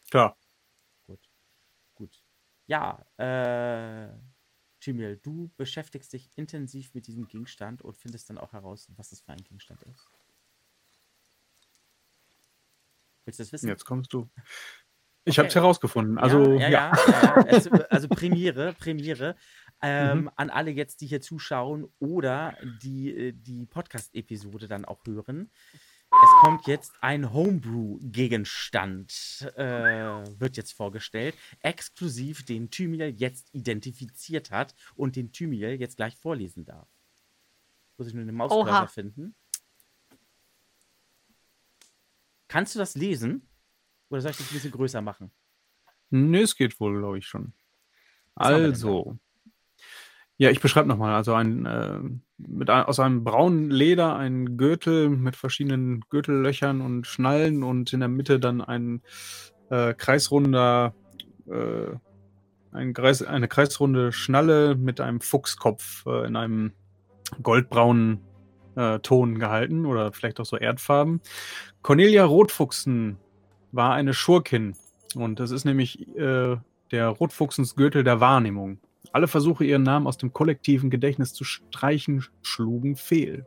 Klar. 0.10 0.38
Ja, 2.68 3.06
äh, 3.18 4.10
Chimiel, 4.80 5.18
du 5.18 5.52
beschäftigst 5.58 6.14
dich 6.14 6.30
intensiv 6.36 6.94
mit 6.94 7.08
diesem 7.08 7.28
Gegenstand 7.28 7.82
und 7.82 7.98
findest 7.98 8.30
dann 8.30 8.38
auch 8.38 8.54
heraus, 8.54 8.88
was 8.96 9.10
das 9.10 9.22
für 9.22 9.32
ein 9.32 9.44
Gegenstand 9.44 9.82
ist. 9.84 10.10
Willst 13.26 13.40
du 13.40 13.44
das 13.44 13.54
wissen? 13.54 13.68
Jetzt 13.68 13.86
kommst 13.86 14.14
du. 14.14 14.30
Ich 15.28 15.34
okay. 15.34 15.40
habe 15.40 15.48
es 15.48 15.56
herausgefunden. 15.56 16.20
Also, 16.20 16.54
ja, 16.54 16.70
ja, 16.70 16.70
ja. 16.70 16.92
also, 17.48 17.72
also, 17.90 18.08
Premiere, 18.08 18.74
Premiere. 18.74 19.36
Ähm, 19.82 20.22
mhm. 20.22 20.32
An 20.36 20.50
alle 20.52 20.70
jetzt, 20.70 21.02
die 21.02 21.08
hier 21.08 21.22
zuschauen 21.22 21.92
oder 21.98 22.56
die 22.84 23.10
äh, 23.10 23.32
die 23.34 23.66
Podcast-Episode 23.66 24.68
dann 24.68 24.86
auch 24.86 25.04
hören. 25.06 25.50
Es 26.24 26.30
kommt 26.42 26.68
jetzt 26.68 26.94
ein 27.02 27.34
Homebrew-Gegenstand, 27.34 29.52
äh, 29.56 30.24
wird 30.40 30.58
jetzt 30.58 30.74
vorgestellt, 30.74 31.36
exklusiv 31.62 32.46
den 32.46 32.70
Thymiel 32.72 33.14
jetzt 33.18 33.50
identifiziert 33.54 34.52
hat 34.52 34.76
und 34.96 35.16
den 35.16 35.32
Thymiel 35.32 35.80
jetzt 35.80 35.98
gleich 35.98 36.16
vorlesen 36.16 36.66
darf. 36.66 36.88
Muss 37.98 38.08
ich 38.08 38.14
nur 38.14 38.26
den 38.26 38.36
Mauscursor 38.36 38.88
finden. 38.88 39.36
Kannst 42.48 42.76
du 42.76 42.80
das 42.80 42.96
lesen? 42.96 43.48
Oder 44.10 44.22
soll 44.22 44.32
ich 44.32 44.38
das 44.38 44.50
ein 44.50 44.54
bisschen 44.54 44.72
größer 44.72 45.02
machen? 45.02 45.32
Nö, 46.10 46.42
es 46.42 46.56
geht 46.56 46.80
wohl, 46.80 47.00
glaube 47.00 47.18
ich 47.18 47.28
schon. 47.28 47.54
Also, 48.36 49.18
ja, 50.38 50.50
ich 50.50 50.60
beschreibe 50.60 50.88
nochmal. 50.88 51.14
Also 51.14 51.34
ein, 51.34 51.66
äh, 51.66 52.00
mit 52.38 52.70
ein, 52.70 52.84
aus 52.84 53.00
einem 53.00 53.24
braunen 53.24 53.70
Leder 53.70 54.16
ein 54.16 54.58
Gürtel 54.58 55.10
mit 55.10 55.36
verschiedenen 55.36 56.02
Gürtellöchern 56.10 56.82
und 56.82 57.08
Schnallen 57.08 57.64
und 57.64 57.94
in 57.94 58.02
der 58.02 58.10
Mitte 58.10 58.40
dann 58.40 58.62
ein 58.62 59.02
äh, 59.70 59.94
kreisrunder, 59.94 60.94
äh, 61.48 61.96
ein 62.72 62.94
Kreis, 62.94 63.22
eine 63.22 63.48
kreisrunde 63.48 64.12
Schnalle 64.12 64.76
mit 64.76 65.00
einem 65.00 65.22
Fuchskopf 65.22 66.06
äh, 66.06 66.28
in 66.28 66.36
einem 66.36 66.74
goldbraunen 67.42 68.20
äh, 68.76 69.00
Ton 69.00 69.40
gehalten 69.40 69.86
oder 69.86 70.12
vielleicht 70.12 70.40
auch 70.42 70.46
so 70.46 70.58
Erdfarben. 70.58 71.22
Cornelia 71.82 72.26
Rotfuchsen 72.26 73.18
war 73.72 73.94
eine 73.94 74.14
Schurkin 74.14 74.76
und 75.16 75.40
das 75.40 75.52
ist 75.52 75.64
nämlich 75.64 76.08
äh, 76.18 76.58
der 76.92 77.08
Rotfuchsensgürtel 77.08 78.04
der 78.04 78.20
Wahrnehmung. 78.20 78.80
Alle 79.14 79.28
Versuche, 79.28 79.66
ihren 79.66 79.84
Namen 79.84 80.08
aus 80.08 80.18
dem 80.18 80.34
kollektiven 80.34 80.90
Gedächtnis 80.90 81.34
zu 81.34 81.44
streichen, 81.44 82.26
schlugen 82.42 82.96
fehl. 82.96 83.46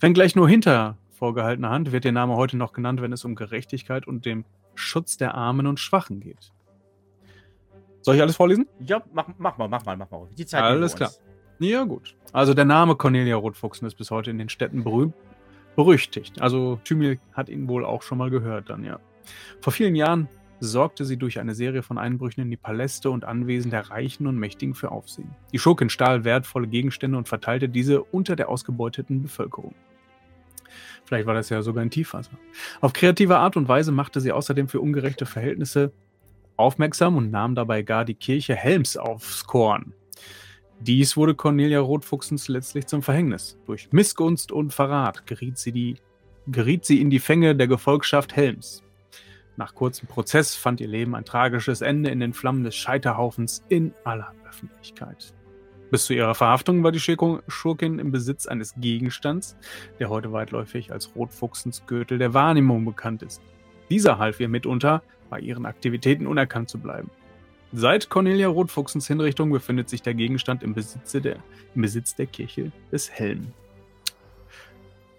Wenn 0.00 0.14
gleich 0.14 0.36
nur 0.36 0.48
hinter 0.48 0.96
vorgehaltener 1.10 1.70
Hand 1.70 1.92
wird 1.92 2.04
der 2.04 2.12
Name 2.12 2.36
heute 2.36 2.56
noch 2.56 2.72
genannt, 2.72 3.00
wenn 3.00 3.12
es 3.12 3.24
um 3.24 3.34
Gerechtigkeit 3.34 4.06
und 4.06 4.26
den 4.26 4.44
Schutz 4.74 5.16
der 5.16 5.34
Armen 5.34 5.66
und 5.66 5.80
Schwachen 5.80 6.20
geht. 6.20 6.52
Soll 8.02 8.16
ich 8.16 8.22
alles 8.22 8.36
vorlesen? 8.36 8.68
Ja, 8.80 9.02
mach, 9.12 9.26
mach 9.38 9.56
mal, 9.58 9.68
mach 9.68 9.84
mal, 9.84 9.96
mach 9.96 10.10
mal. 10.10 10.28
Die 10.36 10.46
Zeit 10.46 10.62
alles 10.62 10.94
klar. 10.94 11.10
Ja, 11.58 11.84
gut. 11.84 12.14
Also 12.32 12.54
der 12.54 12.66
Name 12.66 12.96
Cornelia 12.96 13.36
Rotfuchsen 13.36 13.86
ist 13.86 13.96
bis 13.96 14.10
heute 14.10 14.30
in 14.30 14.38
den 14.38 14.48
Städten 14.48 14.84
berühmt, 14.84 15.14
berüchtigt. 15.74 16.40
Also 16.40 16.78
Thymil 16.84 17.18
hat 17.32 17.48
ihn 17.48 17.66
wohl 17.66 17.84
auch 17.84 18.02
schon 18.02 18.18
mal 18.18 18.30
gehört 18.30 18.68
dann, 18.70 18.84
ja. 18.84 19.00
Vor 19.60 19.72
vielen 19.72 19.96
Jahren 19.96 20.28
sorgte 20.60 21.04
sie 21.04 21.16
durch 21.16 21.38
eine 21.38 21.54
Serie 21.54 21.82
von 21.82 21.98
Einbrüchen 21.98 22.42
in 22.42 22.50
die 22.50 22.56
Paläste 22.56 23.10
und 23.10 23.24
Anwesen 23.24 23.70
der 23.70 23.90
Reichen 23.90 24.26
und 24.26 24.36
Mächtigen 24.36 24.74
für 24.74 24.90
Aufsehen. 24.90 25.34
Die 25.52 25.58
Schurkin 25.58 25.90
stahl 25.90 26.24
wertvolle 26.24 26.66
Gegenstände 26.66 27.18
und 27.18 27.28
verteilte 27.28 27.68
diese 27.68 28.02
unter 28.02 28.36
der 28.36 28.48
ausgebeuteten 28.48 29.22
Bevölkerung. 29.22 29.74
Vielleicht 31.04 31.26
war 31.26 31.34
das 31.34 31.50
ja 31.50 31.62
sogar 31.62 31.82
ein 31.82 31.90
Tiefwasser. 31.90 32.32
Auf 32.80 32.92
kreative 32.92 33.38
Art 33.38 33.56
und 33.56 33.68
Weise 33.68 33.92
machte 33.92 34.20
sie 34.20 34.32
außerdem 34.32 34.68
für 34.68 34.80
ungerechte 34.80 35.26
Verhältnisse 35.26 35.92
aufmerksam 36.56 37.16
und 37.16 37.30
nahm 37.30 37.54
dabei 37.54 37.82
gar 37.82 38.04
die 38.04 38.14
Kirche 38.14 38.54
Helms 38.54 38.96
aufs 38.96 39.44
Korn. 39.46 39.94
Dies 40.80 41.16
wurde 41.16 41.34
Cornelia 41.34 41.80
Rotfuchsens 41.80 42.48
letztlich 42.48 42.86
zum 42.86 43.02
Verhängnis. 43.02 43.58
Durch 43.66 43.92
Missgunst 43.92 44.52
und 44.52 44.74
Verrat 44.74 45.26
geriet 45.26 45.58
sie, 45.58 45.72
die, 45.72 45.96
geriet 46.46 46.84
sie 46.84 47.00
in 47.00 47.08
die 47.08 47.18
Fänge 47.18 47.54
der 47.56 47.66
Gefolgschaft 47.66 48.36
Helms. 48.36 48.82
Nach 49.56 49.74
kurzem 49.74 50.06
Prozess 50.06 50.54
fand 50.54 50.80
ihr 50.80 50.88
Leben 50.88 51.14
ein 51.14 51.24
tragisches 51.24 51.80
Ende 51.80 52.10
in 52.10 52.20
den 52.20 52.34
Flammen 52.34 52.64
des 52.64 52.76
Scheiterhaufens 52.76 53.64
in 53.68 53.94
aller 54.04 54.32
Öffentlichkeit. 54.46 55.32
Bis 55.90 56.06
zu 56.06 56.14
ihrer 56.14 56.34
Verhaftung 56.34 56.82
war 56.82 56.92
die 56.92 57.00
Schurkin 57.00 57.98
im 57.98 58.10
Besitz 58.10 58.46
eines 58.46 58.74
Gegenstands, 58.76 59.56
der 59.98 60.10
heute 60.10 60.32
weitläufig 60.32 60.92
als 60.92 61.14
Rotfuchsens 61.14 61.86
Gürtel 61.86 62.18
der 62.18 62.34
Wahrnehmung 62.34 62.84
bekannt 62.84 63.22
ist. 63.22 63.40
Dieser 63.88 64.18
half 64.18 64.40
ihr 64.40 64.48
mitunter, 64.48 65.02
bei 65.30 65.38
ihren 65.38 65.64
Aktivitäten 65.64 66.26
unerkannt 66.26 66.68
zu 66.68 66.78
bleiben. 66.78 67.10
Seit 67.72 68.10
Cornelia 68.10 68.48
Rotfuchsens 68.48 69.06
Hinrichtung 69.06 69.50
befindet 69.50 69.88
sich 69.88 70.02
der 70.02 70.14
Gegenstand 70.14 70.62
im, 70.62 70.74
der, 70.74 71.36
im 71.74 71.82
Besitz 71.82 72.14
der 72.14 72.26
Kirche 72.26 72.72
des 72.90 73.10
Helm. 73.10 73.52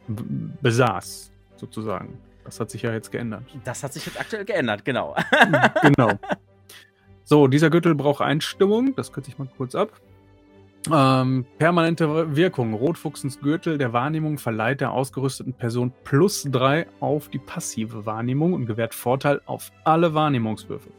B 0.07 0.23
besaß, 0.61 1.31
sozusagen. 1.57 2.18
Das 2.48 2.61
hat 2.61 2.72
sich 2.72 2.82
ja 2.82 2.94
jetzt 2.94 3.11
geändert. 3.11 3.44
Das 3.65 3.84
hat 3.84 3.91
sich 3.91 4.06
jetzt 4.06 4.18
aktuell 4.18 4.45
geändert, 4.45 4.86
genau. 4.86 5.15
genau. 5.82 6.11
So, 7.30 7.48
dieser 7.48 7.69
Gürtel 7.69 7.94
braucht 7.94 8.22
Einstimmung. 8.22 8.95
Das 8.95 9.11
kürze 9.11 9.30
ich 9.30 9.38
mal 9.38 9.49
kurz 9.57 9.76
ab. 9.76 9.91
Ähm, 10.90 11.45
permanente 11.57 12.38
Wirkung. 12.38 12.74
Rotfuchsens 12.74 13.41
Gürtel 13.41 13.78
der 13.78 13.91
Wahrnehmung 13.91 14.38
verleiht 14.38 14.80
der 14.80 14.94
ausgerüsteten 14.94 15.52
Person 15.52 15.91
plus 16.06 16.48
drei 16.49 16.88
auf 17.02 17.28
die 17.28 17.40
passive 17.40 18.06
Wahrnehmung 18.06 18.53
und 18.53 18.65
gewährt 18.65 18.95
Vorteil 18.95 19.41
auf 19.45 19.74
alle 19.84 20.14
Wahrnehmungswürfe. 20.14 20.90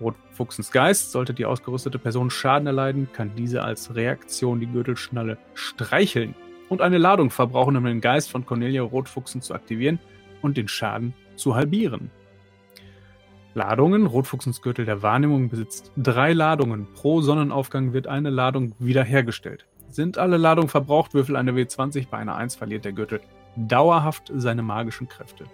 Rotfuchsens 0.00 0.70
Geist, 0.70 1.10
sollte 1.10 1.34
die 1.34 1.46
ausgerüstete 1.46 1.98
Person 1.98 2.30
Schaden 2.30 2.68
erleiden, 2.68 3.08
kann 3.12 3.32
diese 3.34 3.64
als 3.64 3.96
Reaktion 3.96 4.60
die 4.60 4.68
Gürtelschnalle 4.68 5.36
streicheln 5.54 6.36
und 6.72 6.80
eine 6.80 6.96
Ladung 6.96 7.28
verbrauchen, 7.28 7.76
um 7.76 7.84
den 7.84 8.00
Geist 8.00 8.30
von 8.30 8.46
Cornelia 8.46 8.80
Rotfuchsen 8.80 9.42
zu 9.42 9.52
aktivieren 9.52 9.98
und 10.40 10.56
den 10.56 10.68
Schaden 10.68 11.12
zu 11.36 11.54
halbieren. 11.54 12.10
Ladungen. 13.52 14.06
Rotfuchsens 14.06 14.62
Gürtel 14.62 14.86
der 14.86 15.02
Wahrnehmung 15.02 15.50
besitzt 15.50 15.92
drei 15.98 16.32
Ladungen. 16.32 16.86
Pro 16.94 17.20
Sonnenaufgang 17.20 17.92
wird 17.92 18.06
eine 18.06 18.30
Ladung 18.30 18.74
wiederhergestellt. 18.78 19.66
Sind 19.90 20.16
alle 20.16 20.38
Ladungen 20.38 20.70
verbraucht, 20.70 21.12
würfel 21.12 21.36
eine 21.36 21.52
W20. 21.52 22.06
Bei 22.10 22.16
einer 22.16 22.36
1 22.36 22.54
verliert 22.54 22.86
der 22.86 22.92
Gürtel 22.92 23.20
dauerhaft 23.56 24.32
seine 24.34 24.62
magischen 24.62 25.10
Kräfte. 25.10 25.44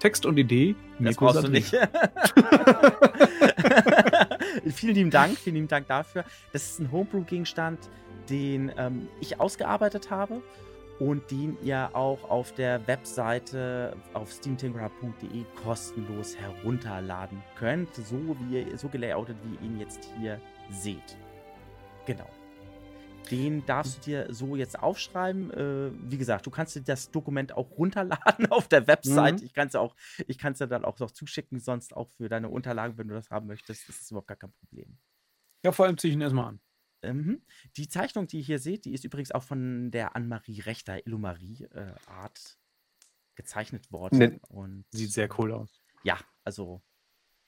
Text 0.00 0.26
und 0.26 0.36
Idee. 0.36 0.74
Das 0.98 1.16
brauchst 1.16 1.44
du 1.44 1.48
nicht. 1.48 1.72
vielen 4.74 4.94
lieben 4.96 5.10
Dank, 5.10 5.38
vielen 5.38 5.56
lieben 5.56 5.68
Dank 5.68 5.86
dafür. 5.86 6.26
Das 6.52 6.72
ist 6.72 6.80
ein 6.80 6.92
Homebrew-Gegenstand, 6.92 7.78
den 8.32 8.72
ähm, 8.76 9.08
ich 9.20 9.38
ausgearbeitet 9.38 10.10
habe 10.10 10.42
und 10.98 11.30
den 11.30 11.56
ihr 11.62 11.90
auch 11.94 12.28
auf 12.30 12.52
der 12.54 12.86
Webseite 12.86 13.96
auf 14.14 14.32
steamtinkerer.de 14.32 15.44
kostenlos 15.62 16.36
herunterladen 16.36 17.42
könnt, 17.56 17.94
so 17.94 18.36
wie 18.40 18.62
ihr, 18.62 18.78
so 18.78 18.88
gelayoutet, 18.88 19.36
wie 19.44 19.54
ihr 19.54 19.62
ihn 19.62 19.78
jetzt 19.78 20.08
hier 20.18 20.40
seht. 20.70 21.16
Genau. 22.06 22.28
Den 23.30 23.64
darfst 23.66 23.98
du 23.98 24.00
dir 24.02 24.34
so 24.34 24.56
jetzt 24.56 24.78
aufschreiben. 24.82 25.50
Äh, 25.52 25.90
wie 26.10 26.18
gesagt, 26.18 26.44
du 26.46 26.50
kannst 26.50 26.74
dir 26.74 26.82
das 26.82 27.10
Dokument 27.10 27.56
auch 27.56 27.70
runterladen 27.78 28.46
auf 28.50 28.68
der 28.68 28.86
Website. 28.86 29.40
Mhm. 29.40 29.46
Ich 29.46 29.54
kann 29.54 29.68
es 29.68 29.74
auch, 29.74 29.94
ich 30.26 30.38
kann 30.38 30.52
es 30.52 30.58
dir 30.58 30.66
dann 30.66 30.84
auch 30.84 30.98
noch 30.98 31.10
zuschicken, 31.10 31.60
sonst 31.60 31.96
auch 31.96 32.10
für 32.10 32.28
deine 32.28 32.48
Unterlagen, 32.48 32.98
wenn 32.98 33.08
du 33.08 33.14
das 33.14 33.30
haben 33.30 33.46
möchtest. 33.46 33.88
Das 33.88 34.00
ist 34.00 34.10
überhaupt 34.10 34.28
gar 34.28 34.36
kein 34.36 34.52
Problem. 34.52 34.98
Ja, 35.64 35.72
vor 35.72 35.86
allem 35.86 35.96
ziehe 35.96 36.10
ich 36.10 36.16
ihn 36.16 36.20
erstmal 36.20 36.46
an. 36.46 36.60
Mhm. 37.02 37.42
Die 37.76 37.88
Zeichnung, 37.88 38.26
die 38.26 38.38
ihr 38.38 38.44
hier 38.44 38.58
seht, 38.58 38.84
die 38.84 38.94
ist 38.94 39.04
übrigens 39.04 39.32
auch 39.32 39.42
von 39.42 39.90
der 39.90 40.14
Anne-Marie 40.14 40.60
Rechter 40.60 41.04
Illumarie 41.06 41.64
äh, 41.72 41.94
Art 42.06 42.58
gezeichnet 43.34 43.90
worden. 43.90 44.18
Ne, 44.18 44.40
und 44.48 44.84
sieht 44.90 45.12
sehr 45.12 45.28
cool 45.38 45.52
aus. 45.52 45.82
Ja, 46.04 46.18
also 46.44 46.82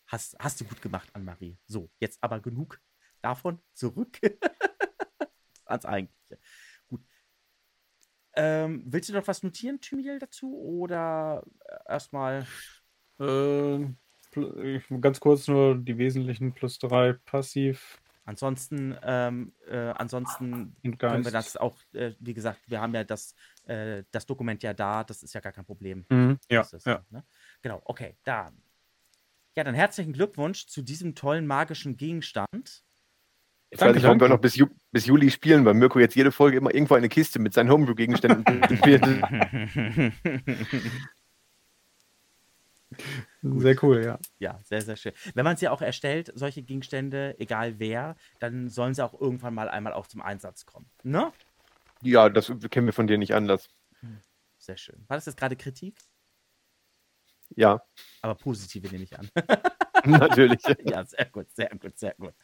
hast, 0.06 0.36
hast 0.38 0.60
du 0.60 0.64
gut 0.64 0.82
gemacht, 0.82 1.08
Anne-Marie. 1.12 1.58
So, 1.66 1.90
jetzt 2.00 2.18
aber 2.22 2.40
genug 2.40 2.80
davon. 3.20 3.60
Zurück 3.72 4.18
ans 5.66 5.84
Eigentliche. 5.84 6.38
Gut. 6.88 7.02
Ähm, 8.34 8.82
willst 8.86 9.08
du 9.08 9.12
noch 9.12 9.26
was 9.26 9.42
notieren, 9.42 9.80
Thymiel, 9.80 10.18
dazu? 10.18 10.56
Oder 10.56 11.44
äh, 11.60 11.92
erstmal. 11.92 12.46
Äh, 13.20 13.86
ganz 15.00 15.20
kurz 15.20 15.46
nur 15.46 15.76
die 15.76 15.96
wesentlichen 15.96 16.52
plus 16.52 16.78
drei 16.80 17.12
passiv 17.12 18.00
Ansonsten, 18.26 18.96
ähm, 19.02 19.52
äh, 19.68 19.76
ansonsten 19.76 20.74
können 20.98 21.24
wir 21.24 21.30
das 21.30 21.58
auch, 21.58 21.76
äh, 21.92 22.12
wie 22.20 22.32
gesagt, 22.32 22.60
wir 22.66 22.80
haben 22.80 22.94
ja 22.94 23.04
das, 23.04 23.34
äh, 23.66 24.02
das 24.10 24.24
Dokument 24.24 24.62
ja 24.62 24.72
da, 24.72 25.04
das 25.04 25.22
ist 25.22 25.34
ja 25.34 25.40
gar 25.40 25.52
kein 25.52 25.66
Problem. 25.66 26.06
Mhm, 26.08 26.38
ja, 26.50 26.62
ist, 26.62 26.86
ja. 26.86 27.04
Ne? 27.10 27.22
Genau, 27.60 27.82
okay, 27.84 28.16
dann. 28.24 28.62
Ja, 29.56 29.64
dann 29.64 29.74
herzlichen 29.74 30.14
Glückwunsch 30.14 30.66
zu 30.66 30.80
diesem 30.82 31.14
tollen 31.14 31.46
magischen 31.46 31.98
Gegenstand. 31.98 32.82
Ich 33.70 33.80
weiß 33.80 33.94
nicht, 33.94 34.06
ob 34.06 34.20
wir 34.20 34.28
noch 34.28 34.40
bis, 34.40 34.56
Ju 34.56 34.68
bis, 34.90 35.04
Juli 35.04 35.30
spielen, 35.30 35.64
weil 35.64 35.74
Mirko 35.74 35.98
jetzt 35.98 36.14
jede 36.14 36.32
Folge 36.32 36.56
immer 36.56 36.74
irgendwo 36.74 36.94
eine 36.94 37.08
Kiste 37.08 37.38
mit 37.38 37.52
seinen 37.52 37.70
Homebrew-Gegenständen 37.70 38.44
spielt. 38.76 39.04
Sehr 43.44 43.76
cool, 43.82 44.02
ja. 44.02 44.18
Ja, 44.38 44.58
sehr, 44.62 44.80
sehr 44.80 44.96
schön. 44.96 45.12
Wenn 45.34 45.44
man 45.44 45.56
sie 45.56 45.68
auch 45.68 45.82
erstellt, 45.82 46.32
solche 46.34 46.62
Gegenstände, 46.62 47.38
egal 47.38 47.78
wer, 47.78 48.16
dann 48.38 48.70
sollen 48.70 48.94
sie 48.94 49.04
auch 49.04 49.20
irgendwann 49.20 49.52
mal 49.52 49.68
einmal 49.68 49.92
auch 49.92 50.06
zum 50.06 50.22
Einsatz 50.22 50.64
kommen. 50.64 50.90
Ne? 51.02 51.30
Ja, 52.00 52.30
das 52.30 52.50
kennen 52.70 52.86
wir 52.86 52.94
von 52.94 53.06
dir 53.06 53.18
nicht 53.18 53.34
anders. 53.34 53.68
Hm, 54.00 54.20
sehr 54.58 54.78
schön. 54.78 55.04
War 55.08 55.18
das 55.18 55.26
jetzt 55.26 55.36
gerade 55.36 55.56
Kritik? 55.56 55.98
Ja. 57.54 57.82
Aber 58.22 58.34
positive 58.34 58.88
nehme 58.88 59.04
ich 59.04 59.18
an. 59.18 59.28
Natürlich. 60.06 60.60
ja, 60.84 61.04
sehr 61.04 61.26
gut, 61.26 61.50
sehr 61.54 61.70
gut, 61.70 61.98
sehr 61.98 62.14
gut. 62.14 62.34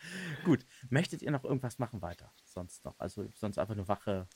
Gut. 0.44 0.64
Möchtet 0.89 1.22
ihr 1.22 1.31
noch 1.31 1.44
irgendwas 1.44 1.78
machen 1.78 2.01
weiter? 2.01 2.32
Sonst 2.44 2.85
noch? 2.85 2.98
Also 2.98 3.27
sonst 3.35 3.59
einfach 3.59 3.74
nur 3.74 3.89
Wache 3.89 4.27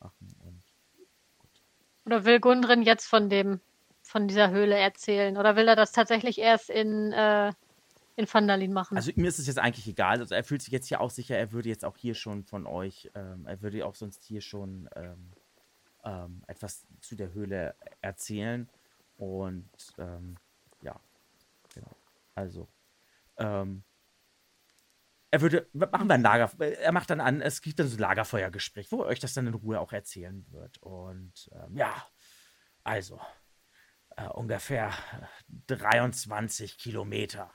machen 0.00 0.34
und 0.40 0.62
gut. 1.38 1.62
Oder 2.04 2.24
will 2.24 2.40
Gundrin 2.40 2.82
jetzt 2.82 3.06
von 3.06 3.28
dem 3.28 3.60
von 4.02 4.28
dieser 4.28 4.50
Höhle 4.50 4.76
erzählen? 4.76 5.36
Oder 5.36 5.56
will 5.56 5.68
er 5.68 5.76
das 5.76 5.92
tatsächlich 5.92 6.38
erst 6.38 6.70
in, 6.70 7.12
äh, 7.12 7.52
in 8.16 8.26
Vandalin 8.32 8.72
machen? 8.72 8.96
Also 8.96 9.12
mir 9.16 9.28
ist 9.28 9.38
es 9.38 9.46
jetzt 9.46 9.58
eigentlich 9.58 9.88
egal. 9.88 10.18
Also 10.18 10.34
er 10.34 10.44
fühlt 10.44 10.62
sich 10.62 10.72
jetzt 10.72 10.88
hier 10.88 11.00
auch 11.00 11.10
sicher, 11.10 11.36
er 11.36 11.52
würde 11.52 11.68
jetzt 11.68 11.84
auch 11.84 11.96
hier 11.96 12.14
schon 12.14 12.44
von 12.44 12.66
euch, 12.66 13.10
ähm, 13.14 13.46
er 13.46 13.62
würde 13.62 13.86
auch 13.86 13.94
sonst 13.94 14.22
hier 14.24 14.40
schon 14.40 14.88
ähm, 14.96 15.32
ähm, 16.04 16.42
etwas 16.46 16.86
zu 17.00 17.16
der 17.16 17.32
Höhle 17.32 17.74
erzählen. 18.00 18.68
Und 19.16 19.70
ähm, 19.98 20.36
ja, 20.82 20.98
genau. 21.74 21.90
Also, 22.34 22.68
ähm, 23.38 23.84
er 25.30 25.40
würde, 25.40 25.66
machen 25.72 26.08
wir 26.08 26.14
ein 26.14 26.22
Lager, 26.22 26.50
er 26.60 26.92
macht 26.92 27.08
dann 27.08 27.20
an, 27.20 27.40
es 27.40 27.62
gibt 27.62 27.78
dann 27.78 27.88
so 27.88 27.96
ein 27.96 28.00
Lagerfeuergespräch, 28.00 28.92
wo 28.92 29.02
er 29.02 29.08
euch 29.08 29.20
das 29.20 29.32
dann 29.32 29.46
in 29.46 29.54
Ruhe 29.54 29.80
auch 29.80 29.92
erzählen 29.92 30.44
wird. 30.50 30.76
Und 30.82 31.50
ähm, 31.52 31.76
ja, 31.76 32.06
also, 32.84 33.20
äh, 34.16 34.28
ungefähr 34.28 34.92
23 35.66 36.78
Kilometer. 36.78 37.50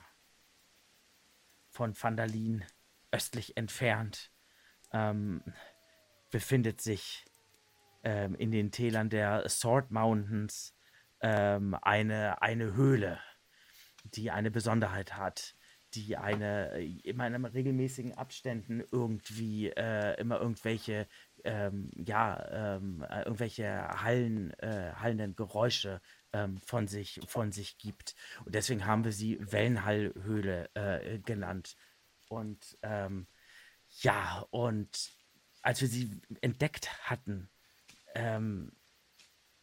von 1.70 1.94
Vandalin, 1.96 2.66
östlich 3.12 3.56
entfernt, 3.56 4.32
ähm, 4.92 5.44
befindet 6.32 6.82
sich 6.82 7.24
ähm, 8.04 8.36
in 8.36 8.52
den 8.52 8.72
Tälern 8.72 9.10
der 9.10 9.48
Sword 9.48 9.92
Mountains 9.92 10.74
ähm, 11.22 11.76
eine, 11.82 12.42
eine 12.42 12.74
Höhle, 12.74 13.20
die 14.04 14.32
eine 14.32 14.52
Besonderheit 14.52 15.16
hat, 15.16 15.56
die 15.94 16.18
eine 16.18 16.72
äh, 16.74 17.00
immer 17.04 17.28
in 17.28 17.46
regelmäßigen 17.46 18.14
Abständen 18.14 18.84
irgendwie 18.92 19.70
äh, 19.70 20.20
immer 20.20 20.40
irgendwelche 20.40 21.08
ähm, 21.44 21.92
ja 21.96 22.76
ähm, 22.76 23.06
äh, 23.10 23.24
irgendwelche 23.24 23.88
Hallen 24.02 24.52
äh, 24.60 24.94
hallenden 24.96 25.36
Geräusche 25.36 26.02
ähm, 26.38 26.58
von 26.58 26.88
sich 26.88 27.20
von 27.28 27.52
sich 27.52 27.78
gibt 27.78 28.16
und 28.46 28.56
deswegen 28.56 28.86
haben 28.86 29.04
wir 29.04 29.12
sie 29.12 29.38
Wellenhallhöhle 29.40 30.70
äh, 30.76 31.20
genannt 31.20 31.76
und 32.30 32.78
ähm, 32.82 33.28
ja 34.02 34.46
und 34.52 35.12
als 35.62 35.82
wir 35.82 35.88
sie 35.88 36.22
entdeckt 36.42 37.10
hatten 37.10 37.50
ähm, 38.16 38.72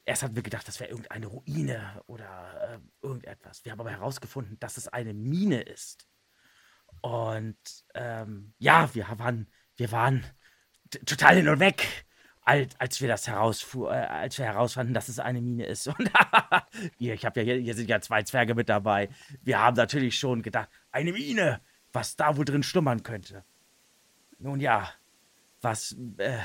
Erst 0.06 0.22
hatten 0.22 0.36
wir 0.36 0.42
gedacht, 0.42 0.68
das 0.68 0.80
wäre 0.80 0.90
irgendeine 0.90 1.26
Ruine 1.26 2.02
oder 2.06 2.74
äh, 2.74 2.78
irgendetwas. 3.00 3.64
Wir 3.64 3.72
haben 3.72 3.80
aber 3.80 3.90
herausgefunden, 3.90 4.58
dass 4.60 4.76
es 4.76 4.88
eine 4.88 5.14
Mine 5.14 5.62
ist. 5.62 6.06
Und 7.00 7.56
ähm, 7.94 8.54
ja, 8.58 8.94
wir 8.94 9.06
waren, 9.18 9.50
wir 9.76 9.92
waren 9.92 10.24
total 11.06 11.36
hin 11.36 11.48
und 11.48 11.58
weg, 11.58 12.06
als, 12.44 12.78
als 12.78 13.00
wir 13.00 13.08
das 13.08 13.26
herausfuhr, 13.26 13.90
äh, 13.92 14.04
als 14.04 14.38
wir 14.38 14.44
herausfanden, 14.44 14.94
dass 14.94 15.08
es 15.08 15.18
eine 15.18 15.40
Mine 15.40 15.66
ist. 15.66 15.86
Und 15.88 16.10
hier, 16.98 17.14
ich 17.14 17.24
habe 17.24 17.40
ja 17.40 17.44
hier, 17.44 17.56
hier 17.56 17.74
sind 17.74 17.88
ja 17.88 18.00
zwei 18.00 18.22
Zwerge 18.22 18.54
mit 18.54 18.68
dabei. 18.68 19.08
Wir 19.42 19.60
haben 19.60 19.76
natürlich 19.76 20.18
schon 20.18 20.42
gedacht, 20.42 20.68
eine 20.92 21.12
Mine, 21.12 21.60
was 21.92 22.16
da 22.16 22.36
wohl 22.36 22.44
drin 22.44 22.62
schlummern 22.62 23.02
könnte. 23.02 23.44
Nun 24.38 24.60
ja, 24.60 24.90
was 25.60 25.96
äh, 26.18 26.38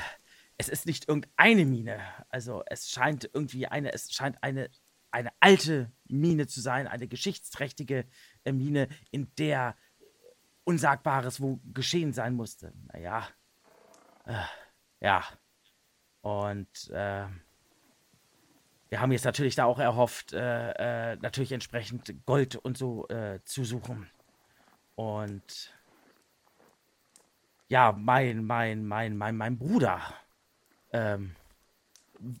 es 0.56 0.68
ist 0.68 0.86
nicht 0.86 1.08
irgendeine 1.08 1.64
Mine. 1.64 2.00
Also 2.28 2.62
es 2.66 2.90
scheint 2.90 3.28
irgendwie 3.32 3.66
eine, 3.66 3.92
es 3.92 4.12
scheint 4.12 4.42
eine, 4.42 4.70
eine 5.10 5.30
alte 5.40 5.90
Mine 6.06 6.46
zu 6.46 6.60
sein, 6.60 6.86
eine 6.86 7.08
geschichtsträchtige 7.08 8.04
äh, 8.44 8.52
Mine, 8.52 8.88
in 9.10 9.34
der 9.36 9.76
Unsagbares 10.64 11.40
wo 11.40 11.60
geschehen 11.72 12.12
sein 12.12 12.34
musste. 12.34 12.72
Naja. 12.92 13.26
Äh, 14.26 14.44
ja. 15.00 15.24
Und 16.22 16.90
äh, 16.90 17.26
wir 18.88 19.00
haben 19.00 19.12
jetzt 19.12 19.24
natürlich 19.24 19.54
da 19.54 19.64
auch 19.64 19.78
erhofft, 19.78 20.32
äh, 20.32 21.12
äh 21.12 21.16
natürlich 21.16 21.52
entsprechend 21.52 22.26
Gold 22.26 22.56
und 22.56 22.76
so 22.76 23.08
äh, 23.08 23.40
zu 23.44 23.64
suchen. 23.64 24.10
Und 24.96 25.72
ja, 27.68 27.92
mein, 27.92 28.44
mein, 28.44 28.84
mein, 28.84 29.16
mein, 29.16 29.36
mein 29.36 29.58
Bruder 29.58 30.02
ähm, 30.92 31.36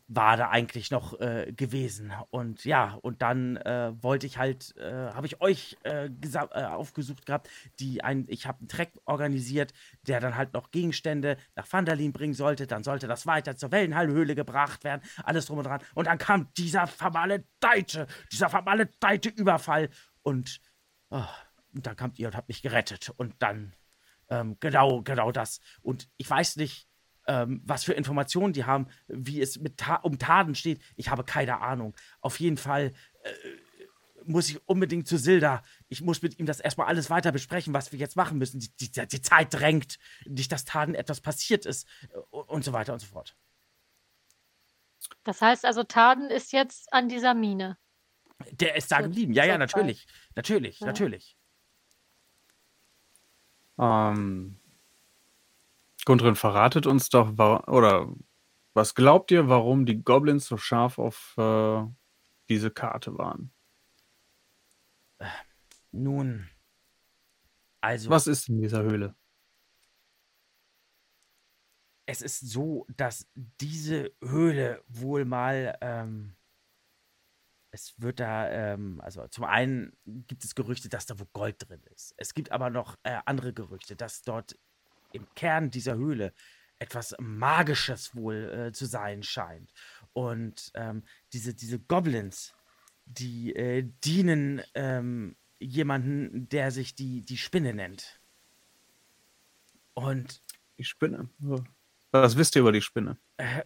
war 0.08 0.36
da 0.36 0.50
eigentlich 0.50 0.90
noch 0.90 1.18
äh, 1.20 1.52
gewesen. 1.56 2.12
Und 2.30 2.64
ja, 2.64 2.98
und 3.00 3.22
dann 3.22 3.56
äh, 3.56 3.92
wollte 4.02 4.26
ich 4.26 4.36
halt, 4.36 4.76
äh, 4.76 5.10
habe 5.12 5.26
ich 5.26 5.40
euch 5.40 5.78
äh, 5.84 6.06
äh, 6.06 6.64
aufgesucht 6.64 7.24
gehabt, 7.24 7.48
die 7.78 8.04
ein, 8.04 8.26
ich 8.28 8.46
habe 8.46 8.58
einen 8.58 8.68
Track 8.68 8.92
organisiert, 9.06 9.72
der 10.02 10.20
dann 10.20 10.36
halt 10.36 10.52
noch 10.52 10.70
Gegenstände 10.70 11.36
nach 11.56 11.70
Vandalin 11.70 12.12
bringen 12.12 12.34
sollte. 12.34 12.66
Dann 12.66 12.84
sollte 12.84 13.08
das 13.08 13.26
weiter 13.26 13.56
zur 13.56 13.72
Wellenhallhöhle 13.72 14.34
gebracht 14.34 14.84
werden, 14.84 15.02
alles 15.24 15.46
drum 15.46 15.58
und 15.58 15.64
dran. 15.64 15.80
Und 15.94 16.06
dann 16.06 16.18
kam 16.18 16.52
dieser 16.54 16.86
vermaledeite, 16.86 18.06
dieser 18.32 18.50
vermaledeite 18.50 19.30
Überfall. 19.30 19.88
Und, 20.22 20.60
oh, 21.08 21.24
und 21.74 21.86
dann 21.86 21.96
kamt 21.96 22.18
ihr 22.18 22.28
und 22.28 22.36
habt 22.36 22.48
mich 22.48 22.60
gerettet. 22.60 23.12
Und 23.16 23.34
dann, 23.38 23.74
ähm, 24.28 24.56
genau, 24.60 25.00
genau 25.02 25.32
das. 25.32 25.60
Und 25.80 26.08
ich 26.18 26.28
weiß 26.28 26.56
nicht, 26.56 26.89
ähm, 27.26 27.62
was 27.64 27.84
für 27.84 27.92
Informationen 27.92 28.52
die 28.52 28.64
haben, 28.64 28.88
wie 29.08 29.40
es 29.40 29.58
mit 29.58 29.76
Ta 29.76 29.96
um 29.96 30.18
Taden 30.18 30.54
steht. 30.54 30.80
Ich 30.96 31.10
habe 31.10 31.24
keine 31.24 31.60
Ahnung. 31.60 31.94
Auf 32.20 32.40
jeden 32.40 32.56
Fall 32.56 32.92
äh, 33.22 33.30
muss 34.24 34.48
ich 34.48 34.66
unbedingt 34.68 35.08
zu 35.08 35.18
Silda. 35.18 35.62
Ich 35.88 36.02
muss 36.02 36.22
mit 36.22 36.38
ihm 36.38 36.46
das 36.46 36.60
erstmal 36.60 36.86
alles 36.86 37.10
weiter 37.10 37.32
besprechen, 37.32 37.74
was 37.74 37.92
wir 37.92 37.98
jetzt 37.98 38.16
machen 38.16 38.38
müssen. 38.38 38.60
Die, 38.60 38.70
die, 38.90 39.06
die 39.06 39.22
Zeit 39.22 39.52
drängt. 39.52 39.98
Nicht, 40.24 40.52
dass 40.52 40.64
Taden 40.64 40.94
etwas 40.94 41.20
passiert 41.20 41.66
ist 41.66 41.86
äh, 42.12 42.36
und 42.36 42.64
so 42.64 42.72
weiter 42.72 42.92
und 42.92 43.00
so 43.00 43.06
fort. 43.06 43.36
Das 45.24 45.42
heißt 45.42 45.64
also, 45.64 45.82
Taden 45.82 46.30
ist 46.30 46.52
jetzt 46.52 46.92
an 46.92 47.08
dieser 47.08 47.34
Mine. 47.34 47.78
Der 48.52 48.76
ist 48.76 48.90
da 48.90 49.00
geblieben. 49.00 49.34
Ja, 49.34 49.44
ja, 49.44 49.58
natürlich. 49.58 50.06
Natürlich, 50.34 50.80
ja. 50.80 50.86
natürlich. 50.86 51.36
Ähm, 53.78 54.59
Gundrin, 56.04 56.36
verratet 56.36 56.86
uns 56.86 57.08
doch, 57.08 57.38
oder 57.66 58.12
was 58.74 58.94
glaubt 58.94 59.30
ihr, 59.30 59.48
warum 59.48 59.86
die 59.86 60.02
Goblins 60.02 60.46
so 60.46 60.56
scharf 60.56 60.98
auf 60.98 61.34
äh, 61.36 61.82
diese 62.48 62.70
Karte 62.70 63.16
waren? 63.18 63.52
Nun, 65.92 66.48
also. 67.80 68.10
Was 68.10 68.26
ist 68.26 68.48
in 68.48 68.60
dieser 68.60 68.82
Höhle? 68.82 69.14
Es 72.06 72.22
ist 72.22 72.40
so, 72.40 72.86
dass 72.96 73.26
diese 73.34 74.12
Höhle 74.22 74.82
wohl 74.88 75.24
mal. 75.24 75.76
Ähm, 75.80 76.36
es 77.72 77.94
wird 77.98 78.18
da, 78.18 78.50
ähm, 78.50 79.00
also 79.00 79.28
zum 79.28 79.44
einen 79.44 79.96
gibt 80.04 80.42
es 80.42 80.56
Gerüchte, 80.56 80.88
dass 80.88 81.06
da 81.06 81.20
wo 81.20 81.24
Gold 81.32 81.68
drin 81.68 81.82
ist. 81.94 82.14
Es 82.16 82.34
gibt 82.34 82.50
aber 82.50 82.68
noch 82.68 82.96
äh, 83.04 83.20
andere 83.26 83.52
Gerüchte, 83.52 83.94
dass 83.94 84.22
dort 84.22 84.58
im 85.12 85.26
Kern 85.34 85.70
dieser 85.70 85.96
Höhle 85.96 86.32
etwas 86.78 87.14
Magisches 87.18 88.14
wohl 88.16 88.68
äh, 88.68 88.72
zu 88.72 88.86
sein 88.86 89.22
scheint. 89.22 89.72
Und 90.12 90.72
ähm, 90.74 91.04
diese, 91.32 91.54
diese 91.54 91.78
Goblins, 91.78 92.54
die 93.04 93.54
äh, 93.54 93.88
dienen 94.02 94.62
ähm, 94.74 95.36
jemanden, 95.58 96.48
der 96.48 96.70
sich 96.70 96.94
die, 96.94 97.22
die 97.22 97.36
Spinne 97.36 97.74
nennt. 97.74 98.20
Und. 99.94 100.42
Die 100.78 100.84
Spinne? 100.84 101.28
Was 102.12 102.36
wisst 102.36 102.56
ihr 102.56 102.60
über 102.60 102.72
die 102.72 102.80
Spinne? 102.80 103.18
Äh, 103.36 103.64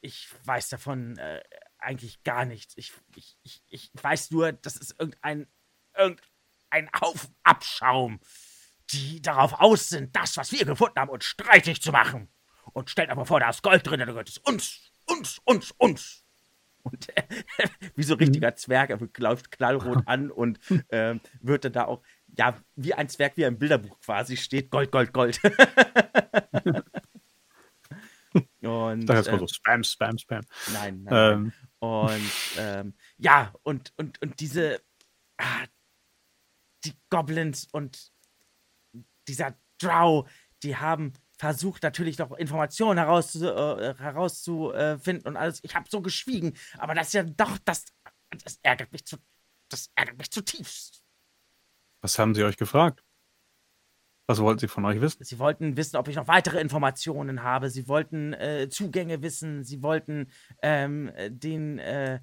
ich 0.00 0.28
weiß 0.44 0.70
davon 0.70 1.18
äh, 1.18 1.42
eigentlich 1.78 2.22
gar 2.24 2.44
nichts. 2.46 2.74
Ich, 2.76 2.92
ich, 3.14 3.36
ich, 3.42 3.62
ich 3.68 3.90
weiß 3.94 4.30
nur, 4.30 4.52
das 4.52 4.76
ist 4.76 4.98
irgendein, 4.98 5.46
irgendein 5.94 6.90
Haufen 7.00 7.34
Abschaum 7.42 8.20
die 8.92 9.20
darauf 9.20 9.60
aus 9.60 9.88
sind, 9.88 10.14
das, 10.16 10.36
was 10.36 10.52
wir 10.52 10.64
gefunden 10.64 10.98
haben, 10.98 11.10
uns 11.10 11.24
streitig 11.24 11.82
zu 11.82 11.92
machen. 11.92 12.28
Und 12.72 12.90
stellt 12.90 13.10
aber 13.10 13.26
vor, 13.26 13.40
da 13.40 13.50
ist 13.50 13.62
Gold 13.62 13.86
drin, 13.86 14.00
da 14.00 14.06
gehört 14.06 14.28
es 14.28 14.38
uns, 14.38 14.92
uns, 15.06 15.40
uns, 15.44 15.72
uns. 15.72 16.24
Und 16.82 17.08
äh, 17.16 17.22
wie 17.96 18.02
so 18.02 18.14
ein 18.14 18.18
richtiger 18.18 18.54
Zwerg, 18.56 18.90
er 18.90 18.98
läuft 19.18 19.50
knallrot 19.50 20.02
an 20.06 20.30
und 20.30 20.58
äh, 20.88 21.16
wird 21.40 21.64
dann 21.64 21.72
da 21.72 21.86
auch, 21.86 22.02
ja, 22.36 22.56
wie 22.76 22.94
ein 22.94 23.08
Zwerg, 23.08 23.36
wie 23.36 23.42
im 23.42 23.58
Bilderbuch 23.58 23.98
quasi 24.00 24.36
steht, 24.36 24.70
Gold, 24.70 24.92
Gold, 24.92 25.12
Gold. 25.12 25.40
und, 28.62 29.06
da 29.06 29.18
ist 29.18 29.30
mal 29.30 29.38
so 29.38 29.44
ähm, 29.44 29.48
Spam, 29.48 29.82
Spam, 29.84 30.18
Spam. 30.18 30.42
Nein, 30.72 31.02
nein. 31.04 31.32
Ähm. 31.32 31.52
Und 31.80 32.32
ähm, 32.58 32.94
ja, 33.18 33.52
und, 33.62 33.92
und, 33.96 34.20
und 34.20 34.40
diese, 34.40 34.80
ah, 35.36 35.64
die 36.84 36.92
Goblins 37.08 37.68
und 37.70 38.12
dieser 39.28 39.54
Drow, 39.78 40.28
die 40.62 40.76
haben 40.76 41.12
versucht 41.38 41.84
natürlich 41.84 42.18
noch 42.18 42.32
Informationen 42.32 42.98
herauszu, 42.98 43.46
äh, 43.46 43.94
herauszufinden 43.96 45.26
und 45.26 45.36
alles. 45.36 45.60
Ich 45.62 45.74
habe 45.74 45.88
so 45.88 46.02
geschwiegen, 46.02 46.54
aber 46.78 46.94
das 46.94 47.08
ist 47.08 47.12
ja 47.14 47.22
doch, 47.22 47.58
das, 47.64 47.86
das 48.42 48.58
ärgert 48.62 48.92
mich 48.92 49.06
zu, 49.06 49.16
das 49.68 49.90
ärgert 49.94 50.18
mich 50.18 50.30
zutiefst. 50.30 51.04
Was 52.00 52.18
haben 52.18 52.34
sie 52.34 52.42
euch 52.42 52.56
gefragt? 52.56 53.04
Was 54.26 54.40
wollten 54.40 54.58
sie 54.58 54.68
von 54.68 54.84
euch 54.84 55.00
wissen? 55.00 55.24
Sie 55.24 55.38
wollten 55.38 55.76
wissen, 55.78 55.96
ob 55.96 56.06
ich 56.08 56.16
noch 56.16 56.28
weitere 56.28 56.60
Informationen 56.60 57.42
habe. 57.42 57.70
Sie 57.70 57.88
wollten 57.88 58.34
äh, 58.34 58.68
Zugänge 58.68 59.22
wissen. 59.22 59.64
Sie 59.64 59.82
wollten 59.82 60.30
ähm, 60.60 61.10
den 61.30 61.78
äh, 61.78 62.20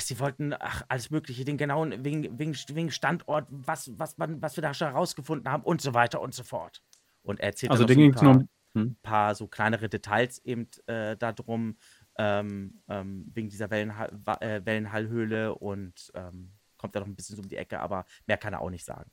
Sie 0.00 0.18
wollten 0.18 0.54
ach, 0.58 0.82
alles 0.88 1.10
Mögliche, 1.10 1.44
den 1.44 1.58
genauen, 1.58 2.04
wegen, 2.04 2.38
wegen, 2.38 2.54
wegen 2.54 2.90
Standort, 2.90 3.46
was, 3.50 3.90
was, 3.98 4.16
man, 4.16 4.40
was 4.40 4.56
wir 4.56 4.62
da 4.62 4.72
schon 4.72 4.88
herausgefunden 4.88 5.50
haben 5.50 5.62
und 5.62 5.80
so 5.80 5.92
weiter 5.94 6.20
und 6.20 6.34
so 6.34 6.42
fort. 6.42 6.82
Und 7.22 7.40
er 7.40 7.48
erzählt 7.48 7.70
also 7.70 7.84
dann 7.84 7.98
noch 7.98 8.18
so 8.18 8.26
ein 8.26 8.34
paar, 8.38 8.48
hm? 8.74 8.96
paar, 9.02 9.34
so 9.34 9.46
kleinere 9.46 9.88
Details 9.88 10.38
eben 10.44 10.68
äh, 10.86 11.16
darum, 11.16 11.76
ähm, 12.16 12.80
ähm, 12.88 13.30
wegen 13.34 13.48
dieser 13.48 13.70
Wellenhall, 13.70 14.10
äh, 14.40 14.64
Wellenhallhöhle 14.64 15.54
und 15.54 16.10
ähm, 16.14 16.52
kommt 16.78 16.94
da 16.94 17.00
noch 17.00 17.06
ein 17.06 17.16
bisschen 17.16 17.36
so 17.36 17.42
um 17.42 17.48
die 17.48 17.56
Ecke, 17.56 17.80
aber 17.80 18.06
mehr 18.26 18.38
kann 18.38 18.52
er 18.52 18.60
auch 18.60 18.70
nicht 18.70 18.84
sagen. 18.84 19.10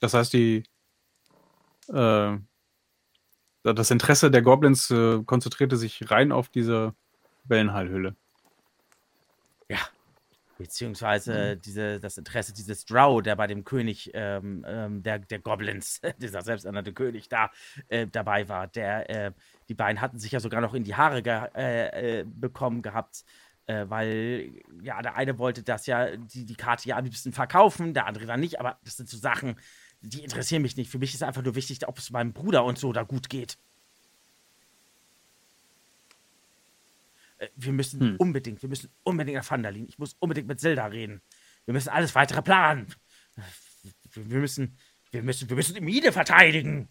Das 0.00 0.14
heißt, 0.14 0.32
die 0.32 0.64
äh, 1.88 2.38
das 3.62 3.90
Interesse 3.90 4.30
der 4.30 4.42
Goblins 4.42 4.90
äh, 4.90 5.22
konzentrierte 5.24 5.76
sich 5.76 6.10
rein 6.10 6.32
auf 6.32 6.48
diese 6.48 6.94
Wellenhallhöhle. 7.44 8.16
Ja. 9.72 9.78
Beziehungsweise 10.58 11.56
mhm. 11.56 11.62
diese, 11.62 11.98
das 11.98 12.18
Interesse 12.18 12.52
dieses 12.52 12.84
Drow, 12.84 13.22
der 13.22 13.36
bei 13.36 13.46
dem 13.46 13.64
König 13.64 14.10
ähm, 14.12 14.64
ähm, 14.68 15.02
der, 15.02 15.18
der 15.18 15.38
Goblins, 15.38 16.00
dieser 16.18 16.42
selbsternannte 16.42 16.92
König 16.92 17.28
da 17.28 17.50
äh, 17.88 18.06
dabei 18.06 18.48
war. 18.48 18.68
Der, 18.68 19.08
äh, 19.10 19.32
die 19.68 19.74
beiden 19.74 20.00
hatten 20.00 20.18
sich 20.18 20.32
ja 20.32 20.40
sogar 20.40 20.60
noch 20.60 20.74
in 20.74 20.84
die 20.84 20.94
Haare 20.94 21.22
ge 21.22 21.48
äh, 21.56 22.20
äh 22.20 22.24
bekommen 22.24 22.82
gehabt, 22.82 23.24
äh, 23.66 23.86
weil 23.88 24.52
ja, 24.82 25.00
der 25.00 25.16
eine 25.16 25.38
wollte 25.38 25.62
das 25.62 25.86
ja, 25.86 26.16
die, 26.16 26.44
die 26.44 26.54
Karte 26.54 26.86
ja 26.88 26.98
am 26.98 27.04
liebsten 27.04 27.32
verkaufen, 27.32 27.94
der 27.94 28.06
andere 28.06 28.26
dann 28.26 28.40
nicht, 28.40 28.60
aber 28.60 28.78
das 28.84 28.98
sind 28.98 29.08
so 29.08 29.16
Sachen, 29.16 29.56
die 30.02 30.22
interessieren 30.22 30.62
mich 30.62 30.76
nicht. 30.76 30.90
Für 30.90 30.98
mich 30.98 31.14
ist 31.14 31.22
einfach 31.22 31.42
nur 31.42 31.54
wichtig, 31.54 31.88
ob 31.88 31.98
es 31.98 32.10
meinem 32.10 32.34
Bruder 32.34 32.64
und 32.64 32.78
so 32.78 32.92
da 32.92 33.04
gut 33.04 33.30
geht. 33.30 33.56
Wir 37.54 37.72
müssen 37.72 38.00
hm. 38.00 38.16
unbedingt, 38.18 38.62
wir 38.62 38.68
müssen 38.68 38.92
unbedingt 39.02 39.36
nach 39.36 39.50
Vandalin. 39.50 39.88
Ich 39.88 39.98
muss 39.98 40.14
unbedingt 40.14 40.48
mit 40.48 40.60
Zelda 40.60 40.86
reden. 40.86 41.22
Wir 41.64 41.74
müssen 41.74 41.90
alles 41.90 42.14
weitere 42.14 42.42
planen. 42.42 42.94
Wir 44.14 44.38
müssen, 44.38 44.78
wir 45.10 45.22
müssen, 45.22 45.48
wir 45.48 45.56
müssen 45.56 45.74
die 45.74 45.80
Mine 45.80 46.12
verteidigen. 46.12 46.88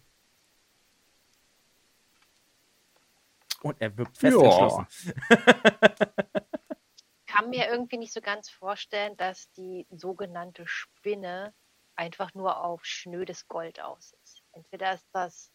Und 3.62 3.80
er 3.80 3.96
wirkt 3.96 4.18
fest 4.18 4.36
ja. 4.36 4.44
entschlossen. 4.44 4.86
kann 7.26 7.48
mir 7.48 7.68
irgendwie 7.68 7.96
nicht 7.96 8.12
so 8.12 8.20
ganz 8.20 8.50
vorstellen, 8.50 9.16
dass 9.16 9.50
die 9.52 9.86
sogenannte 9.90 10.66
Spinne 10.66 11.54
einfach 11.96 12.34
nur 12.34 12.62
auf 12.62 12.84
schnödes 12.84 13.48
Gold 13.48 13.80
aus 13.80 14.14
ist. 14.22 14.42
Entweder 14.52 14.92
ist 14.94 15.08
das 15.12 15.50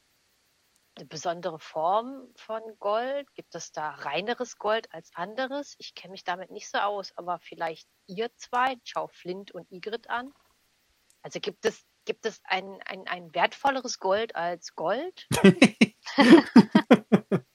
eine 0.98 1.06
besondere 1.06 1.60
Form 1.60 2.28
von 2.36 2.62
Gold? 2.80 3.34
Gibt 3.36 3.56
es 3.56 3.72
da 3.72 3.92
reineres 3.92 4.58
Gold 4.58 4.92
als 4.94 5.12
anderes? 5.14 5.76
Ich 5.78 5.96
kenne 5.96 6.12
mich 6.12 6.24
damit 6.24 6.52
nicht 6.52 6.70
so 6.70 6.80
aus, 6.80 7.12
aber 7.16 7.40
vielleicht 7.40 7.88
ihr 8.08 8.30
zwei, 8.36 8.76
schau 8.84 9.08
Flint 9.08 9.52
und 9.52 9.72
Igrit 9.72 10.10
an. 10.10 10.34
Also 11.22 11.40
gibt 11.40 11.66
es, 11.66 11.86
gibt 12.06 12.26
es 12.26 12.42
ein, 12.44 12.80
ein, 12.86 13.08
ein 13.08 13.34
wertvolleres 13.34 14.00
Gold 14.00 14.36
als 14.36 14.76
Gold? 14.76 15.28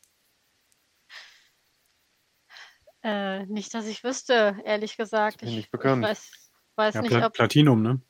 äh, 3.02 3.44
nicht, 3.46 3.74
dass 3.74 3.86
ich 3.86 4.04
wüsste, 4.04 4.60
ehrlich 4.64 4.96
gesagt. 4.96 5.42
Ich, 5.42 5.56
nicht 5.56 5.70
bekannt. 5.70 6.04
Ich 6.04 6.10
weiß, 6.10 6.30
weiß 6.76 6.94
ja, 6.94 7.02
nicht, 7.02 7.10
Pla 7.10 7.26
ob... 7.26 7.32
Platinum, 7.32 7.82
ne? 7.82 8.00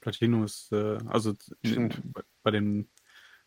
Platinum 0.00 0.44
ist, 0.44 0.72
äh, 0.72 0.98
also 1.08 1.34
bei 2.42 2.50
den 2.52 2.90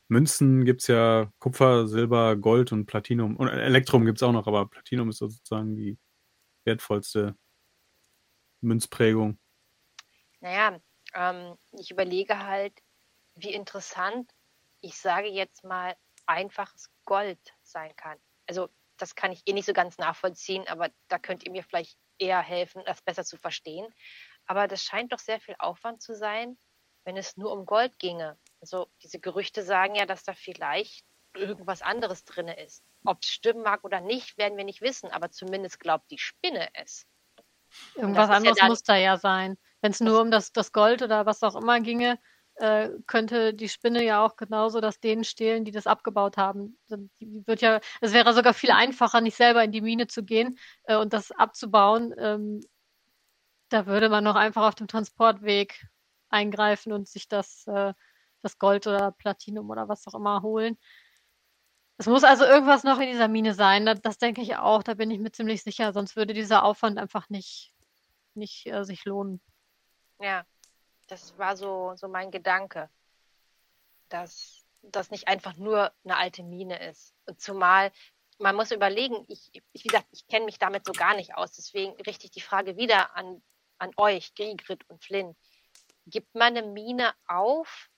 Münzen 0.10 0.66
gibt 0.66 0.82
es 0.82 0.88
ja 0.88 1.32
Kupfer, 1.38 1.88
Silber, 1.88 2.36
Gold 2.36 2.72
und 2.72 2.88
Platinum. 2.88 3.38
Und 3.38 3.48
Elektrum 3.48 4.06
gibt 4.06 4.18
es 4.18 4.24
auch 4.24 4.32
noch, 4.32 4.48
aber 4.48 4.68
Platinum 4.68 5.10
ist 5.10 5.20
sozusagen 5.20 5.76
die 5.76 6.00
wertvollste 6.66 7.36
Münzprägung. 8.62 9.40
Naja, 10.42 10.80
ähm, 11.14 11.56
ich 11.72 11.92
überlege 11.92 12.40
halt, 12.46 12.74
wie 13.36 13.54
interessant, 13.54 14.32
ich 14.82 14.98
sage 14.98 15.28
jetzt 15.28 15.64
mal, 15.64 15.96
einfaches 16.26 16.90
Gold 17.06 17.40
sein 17.62 17.96
kann. 17.96 18.18
Also 18.48 18.70
das 18.98 19.16
kann 19.16 19.32
ich 19.32 19.44
eh 19.46 19.54
nicht 19.54 19.66
so 19.66 19.74
ganz 19.74 19.98
nachvollziehen, 19.98 20.68
aber 20.68 20.90
da 21.08 21.20
könnt 21.20 21.46
ihr 21.46 21.52
mir 21.52 21.64
vielleicht 21.64 21.98
eher 22.18 22.42
helfen, 22.42 22.82
das 22.86 23.02
besser 23.02 23.24
zu 23.24 23.38
verstehen. 23.38 23.88
Aber 24.46 24.68
das 24.68 24.84
scheint 24.84 25.14
doch 25.14 25.20
sehr 25.20 25.40
viel 25.40 25.56
Aufwand 25.60 26.02
zu 26.02 26.16
sein, 26.16 26.58
wenn 27.06 27.16
es 27.16 27.38
nur 27.38 27.52
um 27.52 27.66
Gold 27.66 27.98
ginge. 28.00 28.38
Also 28.62 28.88
diese 29.02 29.20
Gerüchte 29.20 29.64
sagen 29.64 29.96
ja, 29.96 30.06
dass 30.06 30.24
da 30.24 30.34
vielleicht 30.34 31.06
irgendwas 31.36 31.82
anderes 31.82 32.26
drin 32.26 32.48
ist. 32.48 32.84
Ob 33.06 33.20
es 33.22 33.30
stimmen 33.30 33.64
mag 33.64 33.84
oder 33.84 34.02
nicht, 34.02 34.38
werden 34.38 34.58
wir 34.58 34.66
nicht 34.66 34.82
wissen, 34.82 35.10
aber 35.12 35.32
zumindest 35.32 35.80
glaubt 35.80 36.10
die 36.12 36.18
Spinne 36.18 36.68
es. 36.74 37.06
Irgendwas 37.96 38.30
anderes 38.30 38.58
ja 38.58 38.68
muss 38.68 38.84
da 38.84 38.96
ja 38.96 39.18
sein. 39.18 39.58
Wenn 39.82 39.92
es 39.92 40.00
nur 40.00 40.22
um 40.22 40.32
das, 40.32 40.52
das 40.52 40.72
Gold 40.72 41.02
oder 41.02 41.26
was 41.26 41.44
auch 41.44 41.56
immer 41.56 41.80
ginge, 41.80 42.20
äh, 42.56 42.90
könnte 43.08 43.54
die 43.54 43.70
Spinne 43.70 44.04
ja 44.04 44.26
auch 44.26 44.36
genauso 44.36 44.82
das 44.82 45.00
denen 45.00 45.24
stehlen, 45.24 45.64
die 45.66 45.72
das 45.72 45.88
abgebaut 45.88 46.36
haben. 46.36 46.78
Die 46.90 47.44
wird 47.46 47.62
ja, 47.62 47.80
es 48.02 48.12
wäre 48.12 48.34
sogar 48.34 48.54
viel 48.54 48.72
einfacher, 48.72 49.22
nicht 49.22 49.38
selber 49.38 49.64
in 49.64 49.72
die 49.72 49.82
Mine 49.82 50.08
zu 50.08 50.24
gehen 50.24 50.58
äh, 50.84 50.98
und 50.98 51.14
das 51.14 51.32
abzubauen. 51.32 52.14
Ähm, 52.18 52.62
da 53.70 53.86
würde 53.86 54.10
man 54.10 54.24
noch 54.24 54.36
einfach 54.36 54.68
auf 54.68 54.76
dem 54.76 54.88
Transportweg 54.88 55.86
eingreifen 56.30 56.92
und 56.92 57.08
sich 57.08 57.28
das, 57.28 57.66
äh, 57.68 57.94
das 58.42 58.58
Gold 58.58 58.88
oder 58.88 59.12
Platinum 59.12 59.70
oder 59.70 59.88
was 59.88 60.08
auch 60.08 60.16
immer 60.16 60.42
holen. 60.42 60.78
Es 61.98 62.06
muss 62.06 62.24
also 62.24 62.46
irgendwas 62.46 62.84
noch 62.84 63.00
in 63.00 63.08
dieser 63.08 63.28
Mine 63.28 63.54
sein. 63.54 63.86
Das, 63.86 64.02
das 64.02 64.18
denke 64.18 64.42
ich 64.42 64.56
auch. 64.56 64.84
Da 64.84 64.94
bin 64.94 65.12
ich 65.12 65.20
mir 65.20 65.32
ziemlich 65.32 65.64
sicher. 65.64 65.92
Sonst 65.92 66.16
würde 66.16 66.34
dieser 66.34 66.64
Aufwand 66.64 66.98
einfach 66.98 67.30
nicht, 67.30 67.74
nicht 68.36 68.66
äh, 68.68 68.84
sich 68.86 69.04
lohnen. 69.06 69.42
Ja, 70.20 70.46
das 71.08 71.38
war 71.38 71.58
so, 71.58 71.94
so 71.96 72.08
mein 72.08 72.32
Gedanke, 72.32 72.90
dass 74.08 74.66
das 74.82 75.12
nicht 75.12 75.28
einfach 75.28 75.58
nur 75.58 75.92
eine 76.06 76.16
alte 76.16 76.44
Mine 76.44 76.82
ist. 76.90 77.14
Und 77.26 77.42
zumal 77.42 77.92
man 78.42 78.56
muss 78.56 78.72
überlegen, 78.72 79.26
ich, 79.28 79.50
ich 79.52 79.62
wie 79.74 79.88
gesagt, 79.90 80.08
ich 80.12 80.26
kenne 80.28 80.46
mich 80.46 80.58
damit 80.58 80.86
so 80.86 80.94
gar 80.94 81.14
nicht 81.16 81.36
aus. 81.36 81.52
Deswegen 81.52 81.92
richte 82.04 82.26
ich 82.26 82.32
die 82.32 82.40
Frage 82.40 82.78
wieder 82.78 83.14
an, 83.18 83.42
an 83.78 83.92
euch, 83.98 84.34
Gigrid 84.34 84.90
und 84.90 85.04
Flynn 85.04 85.36
gibt 86.10 86.34
man 86.36 86.58
eine 86.58 86.68
Mine 86.68 87.14
auf? 87.28 87.90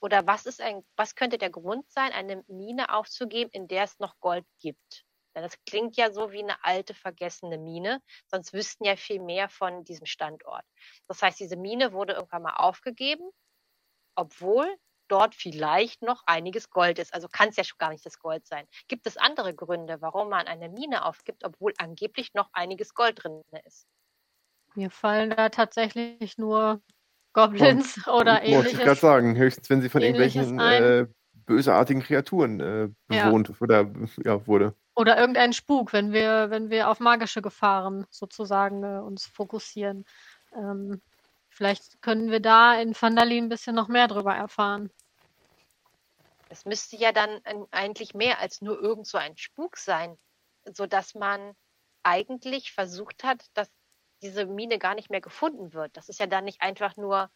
Oder 0.00 0.26
was 0.26 0.46
ist 0.46 0.60
ein, 0.60 0.82
was 0.96 1.14
könnte 1.14 1.38
der 1.38 1.50
Grund 1.50 1.90
sein, 1.90 2.12
eine 2.12 2.42
Mine 2.48 2.92
aufzugeben, 2.94 3.50
in 3.52 3.68
der 3.68 3.84
es 3.84 3.98
noch 3.98 4.18
Gold 4.20 4.46
gibt? 4.58 5.04
Denn 5.34 5.42
das 5.42 5.56
klingt 5.64 5.96
ja 5.96 6.10
so 6.10 6.32
wie 6.32 6.42
eine 6.42 6.64
alte, 6.64 6.94
vergessene 6.94 7.58
Mine, 7.58 8.02
sonst 8.26 8.52
wüssten 8.52 8.84
ja 8.84 8.96
viel 8.96 9.20
mehr 9.20 9.48
von 9.48 9.84
diesem 9.84 10.06
Standort. 10.06 10.64
Das 11.06 11.22
heißt, 11.22 11.38
diese 11.38 11.56
Mine 11.56 11.92
wurde 11.92 12.14
irgendwann 12.14 12.42
mal 12.42 12.56
aufgegeben, 12.56 13.30
obwohl 14.16 14.76
dort 15.08 15.34
vielleicht 15.34 16.02
noch 16.02 16.22
einiges 16.26 16.70
Gold 16.70 16.98
ist. 16.98 17.12
Also 17.12 17.28
kann 17.28 17.48
es 17.48 17.56
ja 17.56 17.64
schon 17.64 17.78
gar 17.78 17.90
nicht 17.90 18.06
das 18.06 18.18
Gold 18.18 18.46
sein. 18.46 18.66
Gibt 18.88 19.06
es 19.06 19.16
andere 19.16 19.54
Gründe, 19.54 20.00
warum 20.00 20.28
man 20.30 20.46
eine 20.46 20.68
Mine 20.68 21.04
aufgibt, 21.04 21.44
obwohl 21.44 21.74
angeblich 21.78 22.32
noch 22.34 22.48
einiges 22.52 22.94
Gold 22.94 23.22
drin 23.22 23.42
ist? 23.66 23.86
Mir 24.74 24.90
fallen 24.90 25.30
da 25.30 25.48
tatsächlich 25.48 26.38
nur 26.38 26.80
Goblins 27.32 27.96
und, 27.96 28.08
oder 28.12 28.42
ähnliches. 28.42 28.56
Wollte 28.56 28.70
ich 28.70 28.78
gerade 28.78 29.00
sagen, 29.00 29.36
höchstens 29.36 29.70
wenn 29.70 29.82
sie 29.82 29.88
von 29.88 30.02
irgendwelchen 30.02 30.58
äh, 30.58 31.06
bösartigen 31.46 32.02
Kreaturen 32.02 32.60
äh, 32.60 32.88
bewohnt 33.08 33.48
ja. 33.48 33.54
oder 33.60 33.90
ja, 34.24 34.46
wurde. 34.46 34.74
Oder 34.94 35.18
irgendein 35.18 35.52
Spuk, 35.52 35.92
wenn 35.92 36.12
wir, 36.12 36.50
wenn 36.50 36.70
wir 36.70 36.88
auf 36.88 37.00
magische 37.00 37.42
Gefahren 37.42 38.06
sozusagen 38.10 38.82
äh, 38.82 39.00
uns 39.00 39.26
fokussieren. 39.26 40.04
Ähm, 40.54 41.00
vielleicht 41.48 42.02
können 42.02 42.30
wir 42.30 42.40
da 42.40 42.80
in 42.80 42.94
Vandalin 42.94 43.46
ein 43.46 43.48
bisschen 43.48 43.74
noch 43.74 43.88
mehr 43.88 44.08
drüber 44.08 44.34
erfahren. 44.34 44.90
Es 46.48 46.64
müsste 46.64 46.96
ja 46.96 47.12
dann 47.12 47.40
eigentlich 47.70 48.14
mehr 48.14 48.40
als 48.40 48.60
nur 48.60 48.80
irgend 48.80 49.06
so 49.06 49.18
ein 49.18 49.36
Spuk 49.36 49.76
sein, 49.76 50.18
sodass 50.72 51.14
man 51.14 51.54
eigentlich 52.02 52.72
versucht 52.72 53.24
hat, 53.24 53.44
das 53.54 53.70
diese 54.22 54.46
Mine 54.46 54.78
gar 54.78 54.94
nicht 54.94 55.10
mehr 55.10 55.20
gefunden 55.20 55.72
wird. 55.72 55.96
Das 55.96 56.08
ist 56.08 56.20
ja 56.20 56.26
dann 56.26 56.44
nicht 56.44 56.62
einfach 56.62 56.96
nur, 56.96 57.30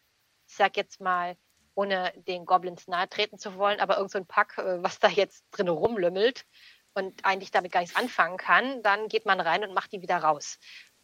ich 0.47 0.55
sag 0.55 0.77
jetzt 0.77 1.01
mal, 1.01 1.35
ohne 1.75 2.13
den 2.15 2.45
Goblins 2.45 2.87
nahe 2.87 3.09
treten 3.09 3.37
zu 3.37 3.55
wollen, 3.55 3.79
aber 3.79 3.97
irgend 3.97 4.11
so 4.11 4.17
ein 4.17 4.25
Pack, 4.25 4.57
äh, 4.57 4.81
was 4.81 4.99
da 4.99 5.09
jetzt 5.09 5.43
drin 5.51 5.67
rumlümmelt 5.67 6.45
und 6.93 7.25
eigentlich 7.25 7.51
damit 7.51 7.71
gar 7.71 7.81
nichts 7.81 7.95
anfangen 7.95 8.37
kann, 8.37 8.81
dann 8.81 9.09
geht 9.09 9.25
man 9.25 9.39
rein 9.41 9.63
und 9.63 9.73
macht 9.73 9.91
die 9.91 10.01
wieder 10.01 10.17
raus. 10.17 10.57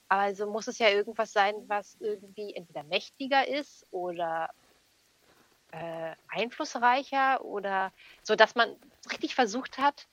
Also 0.08 0.50
muss 0.50 0.68
es 0.68 0.80
ja 0.80 0.90
irgendwas 0.90 1.32
sein, 1.32 1.56
was 1.68 1.96
irgendwie 2.00 2.54
entweder 2.54 2.84
mächtiger 2.84 3.48
ist 3.48 3.86
oder 3.92 4.50
äh, 5.72 6.16
einflussreicher 6.28 7.44
oder 7.44 7.94
so, 8.24 8.36
dass 8.36 8.56
man 8.56 8.76
richtig 9.12 9.36
versucht 9.36 9.78
hat, 9.78 10.08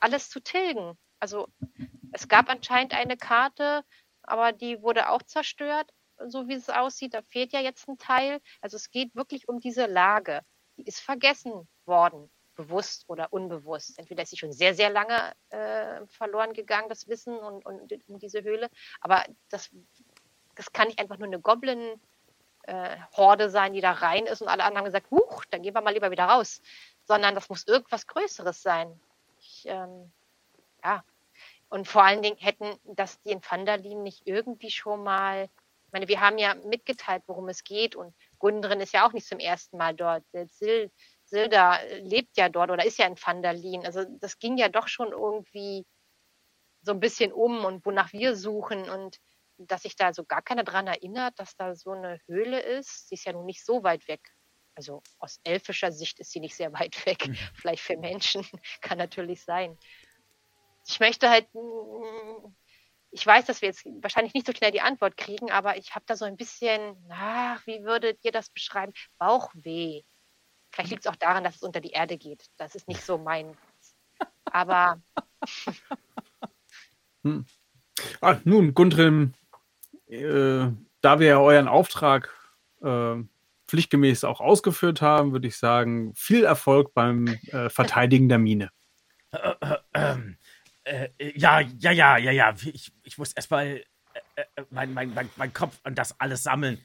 alles 0.00 0.30
zu 0.30 0.40
tilgen. 0.40 0.98
Also 1.18 1.48
es 2.12 2.28
gab 2.28 2.48
anscheinend 2.48 2.94
eine 2.94 3.16
Karte, 3.16 3.84
aber 4.28 4.52
die 4.52 4.82
wurde 4.82 5.10
auch 5.10 5.22
zerstört, 5.22 5.92
so 6.26 6.48
wie 6.48 6.54
es 6.54 6.68
aussieht. 6.68 7.14
Da 7.14 7.22
fehlt 7.22 7.52
ja 7.52 7.60
jetzt 7.60 7.88
ein 7.88 7.98
Teil. 7.98 8.40
Also 8.60 8.76
es 8.76 8.90
geht 8.90 9.14
wirklich 9.14 9.48
um 9.48 9.60
diese 9.60 9.86
Lage. 9.86 10.42
Die 10.76 10.84
ist 10.84 11.00
vergessen 11.00 11.68
worden, 11.86 12.30
bewusst 12.54 13.04
oder 13.08 13.32
unbewusst. 13.32 13.98
Entweder 13.98 14.22
ist 14.22 14.30
sie 14.30 14.36
schon 14.36 14.52
sehr, 14.52 14.74
sehr 14.74 14.90
lange 14.90 15.32
äh, 15.50 16.06
verloren 16.06 16.52
gegangen, 16.52 16.88
das 16.88 17.08
Wissen 17.08 17.36
und, 17.36 17.64
und 17.64 17.92
um 18.08 18.18
diese 18.18 18.42
Höhle. 18.42 18.68
Aber 19.00 19.24
das, 19.48 19.70
das 20.54 20.72
kann 20.72 20.88
nicht 20.88 20.98
einfach 20.98 21.18
nur 21.18 21.28
eine 21.28 21.40
Goblin- 21.40 22.00
äh, 22.68 22.96
Horde 23.16 23.48
sein, 23.48 23.72
die 23.72 23.80
da 23.80 23.92
rein 23.92 24.26
ist 24.26 24.42
und 24.42 24.48
alle 24.48 24.62
anderen 24.62 24.78
haben 24.78 24.84
gesagt, 24.84 25.10
huch, 25.10 25.44
dann 25.46 25.62
gehen 25.62 25.74
wir 25.74 25.80
mal 25.80 25.94
lieber 25.94 26.10
wieder 26.10 26.24
raus. 26.24 26.60
Sondern 27.04 27.34
das 27.34 27.48
muss 27.48 27.66
irgendwas 27.66 28.06
Größeres 28.06 28.60
sein. 28.60 29.00
Ich, 29.40 29.64
ähm, 29.66 30.12
ja, 30.84 31.02
und 31.68 31.86
vor 31.86 32.04
allen 32.04 32.22
Dingen 32.22 32.36
hätten 32.38 32.78
das 32.84 33.20
die 33.22 33.30
in 33.30 33.42
Vandalin 33.42 34.02
nicht 34.02 34.26
irgendwie 34.26 34.70
schon 34.70 35.02
mal, 35.02 35.44
ich 35.44 35.92
meine, 35.92 36.08
wir 36.08 36.20
haben 36.20 36.38
ja 36.38 36.54
mitgeteilt, 36.54 37.22
worum 37.26 37.48
es 37.48 37.64
geht 37.64 37.94
und 37.94 38.14
Gundrin 38.38 38.80
ist 38.80 38.92
ja 38.92 39.06
auch 39.06 39.12
nicht 39.12 39.26
zum 39.26 39.38
ersten 39.38 39.76
Mal 39.76 39.94
dort. 39.94 40.24
Sil, 40.32 40.90
Silda 41.24 41.80
lebt 42.00 42.36
ja 42.36 42.48
dort 42.48 42.70
oder 42.70 42.84
ist 42.84 42.98
ja 42.98 43.06
in 43.06 43.16
Vandalin. 43.16 43.84
Also 43.84 44.04
das 44.20 44.38
ging 44.38 44.56
ja 44.56 44.68
doch 44.68 44.88
schon 44.88 45.12
irgendwie 45.12 45.84
so 46.82 46.92
ein 46.92 47.00
bisschen 47.00 47.32
um 47.32 47.64
und 47.64 47.84
wonach 47.84 48.12
wir 48.12 48.36
suchen 48.36 48.88
und 48.88 49.18
dass 49.58 49.82
sich 49.82 49.96
da 49.96 50.12
so 50.12 50.24
gar 50.24 50.42
keiner 50.42 50.64
dran 50.64 50.86
erinnert, 50.86 51.38
dass 51.38 51.56
da 51.56 51.74
so 51.74 51.90
eine 51.90 52.20
Höhle 52.26 52.60
ist. 52.60 53.08
Sie 53.08 53.14
ist 53.14 53.24
ja 53.24 53.32
nun 53.32 53.46
nicht 53.46 53.64
so 53.64 53.82
weit 53.82 54.06
weg. 54.08 54.20
Also 54.74 55.02
aus 55.18 55.40
elfischer 55.42 55.90
Sicht 55.90 56.20
ist 56.20 56.30
sie 56.30 56.40
nicht 56.40 56.54
sehr 56.54 56.72
weit 56.72 57.04
weg. 57.04 57.26
Mhm. 57.26 57.34
Vielleicht 57.54 57.82
für 57.82 57.96
Menschen 57.96 58.46
kann 58.80 58.98
natürlich 58.98 59.42
sein. 59.42 59.76
Ich 60.88 61.00
möchte 61.00 61.28
halt, 61.28 61.46
mm, 61.52 62.54
ich 63.10 63.26
weiß, 63.26 63.44
dass 63.44 63.60
wir 63.60 63.68
jetzt 63.68 63.84
wahrscheinlich 64.00 64.32
nicht 64.32 64.46
so 64.46 64.52
schnell 64.52 64.70
die 64.70 64.80
Antwort 64.80 65.16
kriegen, 65.16 65.50
aber 65.50 65.76
ich 65.76 65.94
habe 65.94 66.04
da 66.06 66.16
so 66.16 66.24
ein 66.24 66.36
bisschen, 66.36 66.96
ach, 67.10 67.64
wie 67.66 67.84
würdet 67.84 68.18
ihr 68.24 68.32
das 68.32 68.48
beschreiben? 68.48 68.92
Bauchweh. 69.18 70.02
Vielleicht 70.72 70.90
liegt 70.90 71.04
es 71.04 71.10
auch 71.10 71.16
daran, 71.16 71.44
dass 71.44 71.56
es 71.56 71.62
unter 71.62 71.80
die 71.80 71.90
Erde 71.90 72.16
geht. 72.16 72.46
Das 72.56 72.74
ist 72.74 72.88
nicht 72.88 73.02
so 73.02 73.18
mein. 73.18 73.56
Aber. 74.44 75.00
hm. 77.22 77.46
ah, 78.20 78.36
nun, 78.44 78.72
Gundrim, 78.74 79.34
äh, 80.06 80.68
da 81.00 81.20
wir 81.20 81.26
ja 81.26 81.38
euren 81.38 81.68
Auftrag 81.68 82.34
äh, 82.82 83.16
pflichtgemäß 83.66 84.24
auch 84.24 84.40
ausgeführt 84.40 85.02
haben, 85.02 85.32
würde 85.32 85.48
ich 85.48 85.56
sagen, 85.58 86.14
viel 86.14 86.44
Erfolg 86.44 86.94
beim 86.94 87.26
äh, 87.26 87.68
Verteidigen 87.68 88.28
der 88.30 88.38
Mine. 88.38 88.70
Äh, 90.88 91.04
äh, 91.04 91.10
äh, 91.18 91.38
ja, 91.38 91.60
ja, 91.60 91.90
ja, 91.90 92.16
ja, 92.16 92.30
ja. 92.32 92.54
Ich, 92.64 92.92
ich 93.02 93.18
muss 93.18 93.32
erstmal 93.32 93.84
mein, 94.70 94.94
mein, 94.94 95.12
mein, 95.14 95.28
mein 95.36 95.52
Kopf 95.52 95.78
und 95.84 95.96
das 95.96 96.18
alles 96.20 96.42
sammeln. 96.42 96.80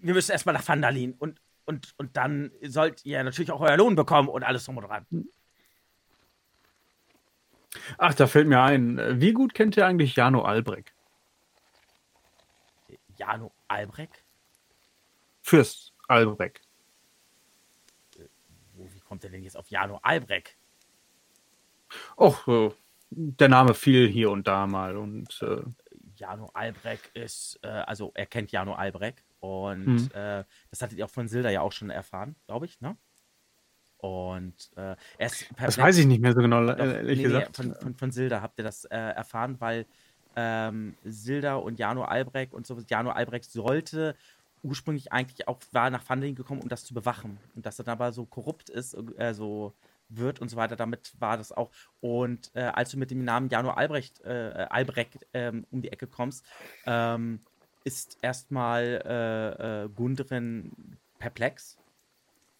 wir 0.00 0.14
müssen 0.14 0.32
erstmal 0.32 0.54
nach 0.54 0.66
Vandalin 0.66 1.14
und, 1.18 1.40
und, 1.64 1.94
und 1.98 2.16
dann 2.16 2.50
sollt 2.62 3.04
ihr 3.04 3.22
natürlich 3.22 3.52
auch 3.52 3.60
euer 3.60 3.76
Lohn 3.76 3.94
bekommen 3.94 4.28
und 4.28 4.42
alles 4.42 4.64
drum 4.64 4.78
und 4.78 4.88
dran. 4.88 5.06
Ach, 7.96 8.14
da 8.14 8.26
fällt 8.26 8.48
mir 8.48 8.60
ein. 8.60 9.20
Wie 9.20 9.32
gut 9.32 9.54
kennt 9.54 9.76
ihr 9.76 9.86
eigentlich 9.86 10.16
Jano 10.16 10.42
Albrecht? 10.42 10.92
Jano 13.16 13.52
Albrecht? 13.68 14.24
Fürst 15.42 15.92
Albrecht. 16.08 16.60
Wie 18.74 19.00
kommt 19.00 19.24
er 19.24 19.30
denn 19.30 19.42
jetzt 19.42 19.56
auf 19.56 19.68
Jano 19.68 20.00
Albrecht? 20.02 20.56
Och, 22.16 22.46
äh, 22.48 22.70
der 23.10 23.48
Name 23.48 23.74
fiel 23.74 24.08
hier 24.08 24.30
und 24.30 24.46
da 24.46 24.66
mal 24.66 24.96
und 24.96 25.40
äh, 25.42 25.62
Jano 26.16 26.50
Albrecht 26.52 27.10
ist, 27.14 27.58
äh, 27.62 27.68
also 27.68 28.12
er 28.14 28.26
kennt 28.26 28.52
Jano 28.52 28.74
Albrecht 28.74 29.24
und 29.40 29.86
mhm. 29.86 30.10
äh, 30.12 30.44
das 30.70 30.82
hattet 30.82 30.98
ihr 30.98 31.04
auch 31.04 31.10
von 31.10 31.28
Silda 31.28 31.50
ja 31.50 31.60
auch 31.60 31.72
schon 31.72 31.90
erfahren, 31.90 32.36
glaube 32.46 32.66
ich, 32.66 32.80
ne? 32.80 32.96
Und 33.98 34.70
äh, 34.76 34.94
er 35.18 35.26
ist 35.26 35.48
Das 35.58 35.76
weiß 35.76 35.98
ich 35.98 36.06
nicht 36.06 36.20
mehr 36.20 36.32
so 36.32 36.40
genau, 36.40 36.64
Doch, 36.64 36.78
ehrlich 36.78 37.18
nee, 37.18 37.24
gesagt. 37.24 37.56
Von, 37.56 37.74
von, 37.74 37.94
von 37.94 38.10
Silda 38.12 38.40
habt 38.40 38.58
ihr 38.58 38.64
das 38.64 38.84
äh, 38.84 38.96
erfahren, 38.96 39.56
weil 39.58 39.86
ähm, 40.36 40.94
Silda 41.04 41.56
und 41.56 41.80
Jano 41.80 42.04
Albrecht 42.04 42.54
und 42.54 42.64
so, 42.64 42.78
Jano 42.88 43.10
Albrecht 43.10 43.50
sollte 43.50 44.14
ursprünglich 44.62 45.12
eigentlich 45.12 45.48
auch 45.48 45.58
war 45.72 45.90
nach 45.90 46.02
Funding 46.02 46.34
gekommen, 46.34 46.62
um 46.62 46.68
das 46.68 46.84
zu 46.84 46.94
bewachen. 46.94 47.38
Und 47.56 47.66
dass 47.66 47.78
er 47.78 47.84
dann 47.84 47.94
aber 47.94 48.12
so 48.12 48.24
korrupt 48.24 48.70
ist, 48.70 48.96
äh, 49.16 49.34
so 49.34 49.74
wird 50.08 50.40
und 50.40 50.48
so 50.48 50.56
weiter, 50.56 50.76
damit 50.76 51.12
war 51.18 51.36
das 51.36 51.52
auch. 51.52 51.70
Und 52.00 52.50
äh, 52.54 52.62
als 52.62 52.90
du 52.90 52.98
mit 52.98 53.10
dem 53.10 53.24
Namen 53.24 53.48
Jano 53.48 53.70
Albrecht, 53.70 54.20
äh, 54.22 54.66
Albrecht 54.70 55.26
ähm, 55.34 55.66
um 55.70 55.82
die 55.82 55.92
Ecke 55.92 56.06
kommst, 56.06 56.44
ähm, 56.86 57.40
ist 57.84 58.18
erstmal 58.22 59.02
äh, 59.04 59.84
äh, 59.84 59.88
Gundren 59.88 60.98
perplex, 61.18 61.78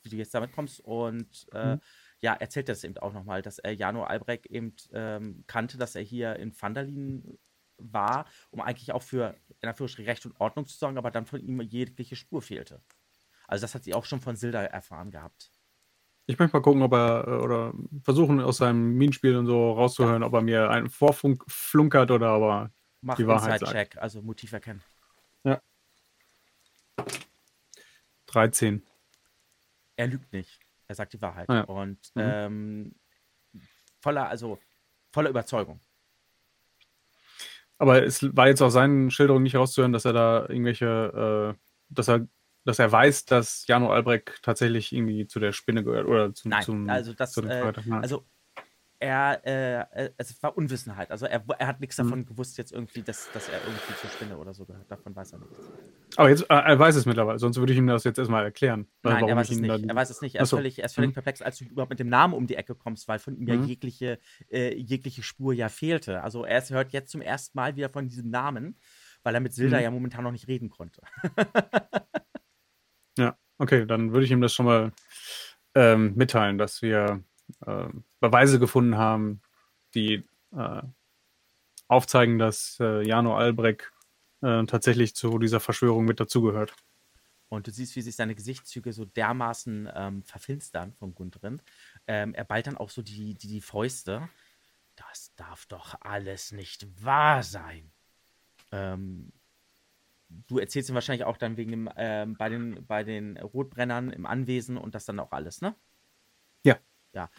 wie 0.03 0.11
du 0.11 0.17
jetzt 0.17 0.35
damit 0.35 0.53
kommst. 0.53 0.81
Und 0.81 1.47
äh, 1.53 1.77
mhm. 1.77 1.81
ja, 2.21 2.35
erzählt 2.35 2.69
das 2.69 2.85
eben 2.85 2.97
auch 2.99 3.13
nochmal, 3.13 3.43
dass 3.43 3.59
er 3.59 3.73
Jano 3.73 4.05
Albrecht 4.05 4.47
eben 4.47 4.75
ähm, 4.93 5.45
kannte, 5.47 5.79
dass 5.79 5.95
er 5.95 6.03
hier 6.03 6.37
in 6.37 6.53
Vandalin 6.61 7.39
war, 7.79 8.27
um 8.51 8.61
eigentlich 8.61 8.93
auch 8.93 9.03
für 9.03 9.35
in 9.61 9.69
Anführungsstrichen 9.69 10.09
Recht 10.09 10.27
und 10.27 10.41
Ordnung 10.41 10.67
zu 10.67 10.77
sorgen, 10.77 10.99
aber 10.99 11.11
dann 11.11 11.27
von 11.27 11.41
ihm 11.41 11.61
jegliche 11.61 12.17
Spur 12.17 12.43
fehlte. 12.43 12.81
Also 13.47 13.63
das 13.63 13.75
hat 13.75 13.85
sie 13.85 13.95
auch 13.95 14.05
schon 14.05 14.21
von 14.21 14.37
Silda 14.37 14.63
erfahren 14.63 15.11
gehabt. 15.11 15.51
Ich 16.31 16.39
möchte 16.39 16.55
mal 16.55 16.63
gucken, 16.63 16.83
ob 16.83 16.93
er 16.93 17.27
äh, 17.27 17.31
oder 17.43 17.73
versuchen 18.03 18.41
aus 18.41 18.59
seinem 18.59 18.95
Minenspiel 18.99 19.35
und 19.35 19.47
so 19.47 19.73
rauszuhören, 19.73 20.21
ja. 20.21 20.29
ob 20.29 20.35
er 20.35 20.43
mir 20.43 20.71
einen 20.71 20.91
Vorfunk 20.91 21.43
flunkert 21.49 22.11
oder 22.11 22.29
aber 22.29 22.71
Mach 23.01 23.17
die 23.17 23.27
Wahrheit 23.27 23.63
Inside 23.63 23.73
Check, 23.73 23.97
also 23.97 24.21
Motiv 24.21 24.53
erkennen. 24.53 24.83
Ja. 25.45 25.63
13. 28.27 28.83
Er 29.97 30.07
lügt 30.07 30.31
nicht. 30.35 30.61
Er 30.87 30.95
sagt 30.95 31.15
die 31.15 31.23
Wahrheit. 31.23 31.49
Ah, 31.49 31.55
ja. 31.55 31.65
Und 31.65 31.99
mhm. 32.15 32.23
ähm, 32.23 32.95
voller, 34.01 34.29
also 34.29 34.59
voller 35.11 35.31
Überzeugung. 35.31 35.81
Aber 37.79 38.03
es 38.05 38.37
war 38.37 38.49
jetzt 38.49 38.61
aus 38.61 38.75
seinen 38.75 39.11
Schilderungen 39.11 39.45
nicht 39.45 39.57
rauszuhören, 39.57 39.93
dass 39.93 40.05
er 40.05 40.13
da 40.13 40.47
irgendwelche, 40.49 41.57
äh, 41.57 41.61
dass 41.89 42.09
er, 42.09 42.27
dass 42.69 42.79
er 42.79 42.93
weiß, 42.93 43.25
dass 43.25 43.67
Jano 43.67 43.91
Albrecht 43.91 44.43
tatsächlich 44.43 44.93
irgendwie 44.93 45.27
zu 45.27 45.41
der 45.41 45.53
Spinne 45.53 45.83
gehört 45.83 46.07
oder 46.07 46.35
zum, 46.35 46.51
Nein, 46.51 46.63
zum 46.63 46.91
also 46.91 47.15
das, 47.15 47.35
äh, 47.39 47.73
also 47.91 48.27
er, 48.99 49.41
äh, 49.47 50.05
äh, 50.05 50.11
es 50.19 50.43
war 50.43 50.55
Unwissenheit. 50.55 51.11
Also 51.11 51.25
er, 51.25 51.43
er 51.59 51.67
hat 51.67 51.81
nichts 51.81 51.97
mhm. 51.97 52.03
davon 52.03 52.27
gewusst 52.27 52.59
jetzt 52.59 52.73
irgendwie, 52.73 53.01
dass, 53.01 53.31
dass 53.33 53.49
er 53.49 53.59
irgendwie 53.65 53.95
zur 53.99 54.11
Spinne 54.11 54.37
oder 54.37 54.53
so 54.53 54.67
gehört. 54.67 54.85
Davon 54.91 55.17
weiß 55.17 55.33
er 55.33 55.39
nichts. 55.39 55.57
Aber 56.17 56.29
jetzt, 56.29 56.43
äh, 56.43 56.55
er 56.55 56.79
weiß 56.79 56.97
es 56.97 57.07
mittlerweile, 57.07 57.39
sonst 57.39 57.57
würde 57.57 57.73
ich 57.73 57.79
ihm 57.79 57.87
das 57.87 58.05
jetzt 58.05 58.19
erstmal 58.19 58.45
erklären. 58.45 58.87
Nein, 59.03 59.27
er 59.27 59.35
weiß, 59.35 59.49
es 59.49 59.61
nicht. 59.61 59.89
er 59.89 59.97
weiß 59.97 60.11
es 60.11 60.21
nicht. 60.21 60.35
Er 60.35 60.43
ist 60.43 60.51
völlig, 60.51 60.79
er 60.79 60.85
ist 60.85 60.95
völlig 60.95 61.13
mhm. 61.13 61.15
perplex, 61.15 61.41
als 61.41 61.57
du 61.57 61.65
überhaupt 61.65 61.91
mit 61.91 62.01
dem 62.01 62.11
Namen 62.11 62.35
um 62.35 62.47
die 62.47 62.57
Ecke 62.57 62.75
kommst, 62.75 63.09
weil 63.09 63.19
von 63.19 63.35
ihm 63.35 63.47
ja 63.49 63.57
mhm. 63.57 63.65
jegliche, 63.65 64.19
äh, 64.51 64.77
jegliche 64.77 65.23
Spur 65.23 65.55
ja 65.55 65.71
fehlte. 65.71 66.23
Also 66.23 66.45
er 66.45 66.63
hört 66.69 66.93
jetzt 66.93 67.13
zum 67.13 67.23
ersten 67.23 67.57
Mal 67.57 67.77
wieder 67.77 67.89
von 67.89 68.09
diesem 68.09 68.29
Namen, 68.29 68.77
weil 69.23 69.35
er 69.35 69.41
mit 69.41 69.55
Silda 69.55 69.79
mhm. 69.79 69.83
ja 69.85 69.91
momentan 69.91 70.25
noch 70.25 70.33
nicht 70.33 70.49
reden 70.49 70.69
konnte. 70.69 71.01
ja, 73.19 73.37
okay, 73.59 73.87
dann 73.87 74.13
würde 74.13 74.25
ich 74.25 74.31
ihm 74.31 74.41
das 74.41 74.55
schon 74.55 74.67
mal 74.67 74.93
ähm, 75.75 76.15
mitteilen, 76.15 76.59
dass 76.59 76.83
wir 76.83 77.23
äh, 77.67 77.89
Beweise 78.21 78.59
gefunden 78.59 78.97
haben, 78.97 79.43
die 79.95 80.25
äh, 80.57 80.83
aufzeigen, 81.89 82.39
dass 82.39 82.79
äh, 82.81 83.07
Jano 83.07 83.37
Albrecht 83.37 83.91
äh, 84.43 84.65
tatsächlich 84.65 85.15
zu 85.15 85.39
dieser 85.39 85.61
Verschwörung 85.61 86.05
mit 86.05 86.21
dazugehört. 86.21 86.75
Und 87.49 87.67
du 87.67 87.71
siehst, 87.71 87.97
wie 87.97 88.03
sich 88.03 88.15
seine 88.15 88.35
Gesichtszüge 88.35 88.93
so 88.93 89.07
dermaßen 89.07 89.89
ähm, 89.95 90.23
verfinstern 90.23 90.93
von 90.93 91.15
Gundrin. 91.15 91.63
Ähm, 92.07 92.35
er 92.35 92.45
ballt 92.45 92.67
dann 92.67 92.77
auch 92.77 92.91
so 92.91 93.01
die, 93.01 93.35
die, 93.35 93.49
die 93.49 93.63
Fäuste. 93.63 94.29
Das 94.97 95.35
darf 95.37 95.65
doch 95.67 95.95
alles 96.01 96.53
nicht 96.53 96.87
wahr 97.03 97.43
sein. 97.43 97.91
Ähm, 98.71 99.33
du 100.29 100.59
erzählst 100.59 100.91
ihm 100.91 100.95
wahrscheinlich 100.95 101.25
auch 101.25 101.37
dann 101.37 101.57
wegen 101.57 101.71
dem, 101.71 101.91
ähm, 101.97 102.35
bei, 102.37 102.49
den, 102.49 102.87
bei 102.87 103.05
den 103.05 103.37
Rotbrennern 103.39 104.11
im 104.11 104.27
Anwesen 104.27 104.77
und 104.77 104.95
das 104.95 105.05
dann 105.05 105.21
auch 105.21 105.33
alles, 105.33 105.61
ne? 105.61 105.75
Ja. 106.65 106.79
Ja. 107.13 107.31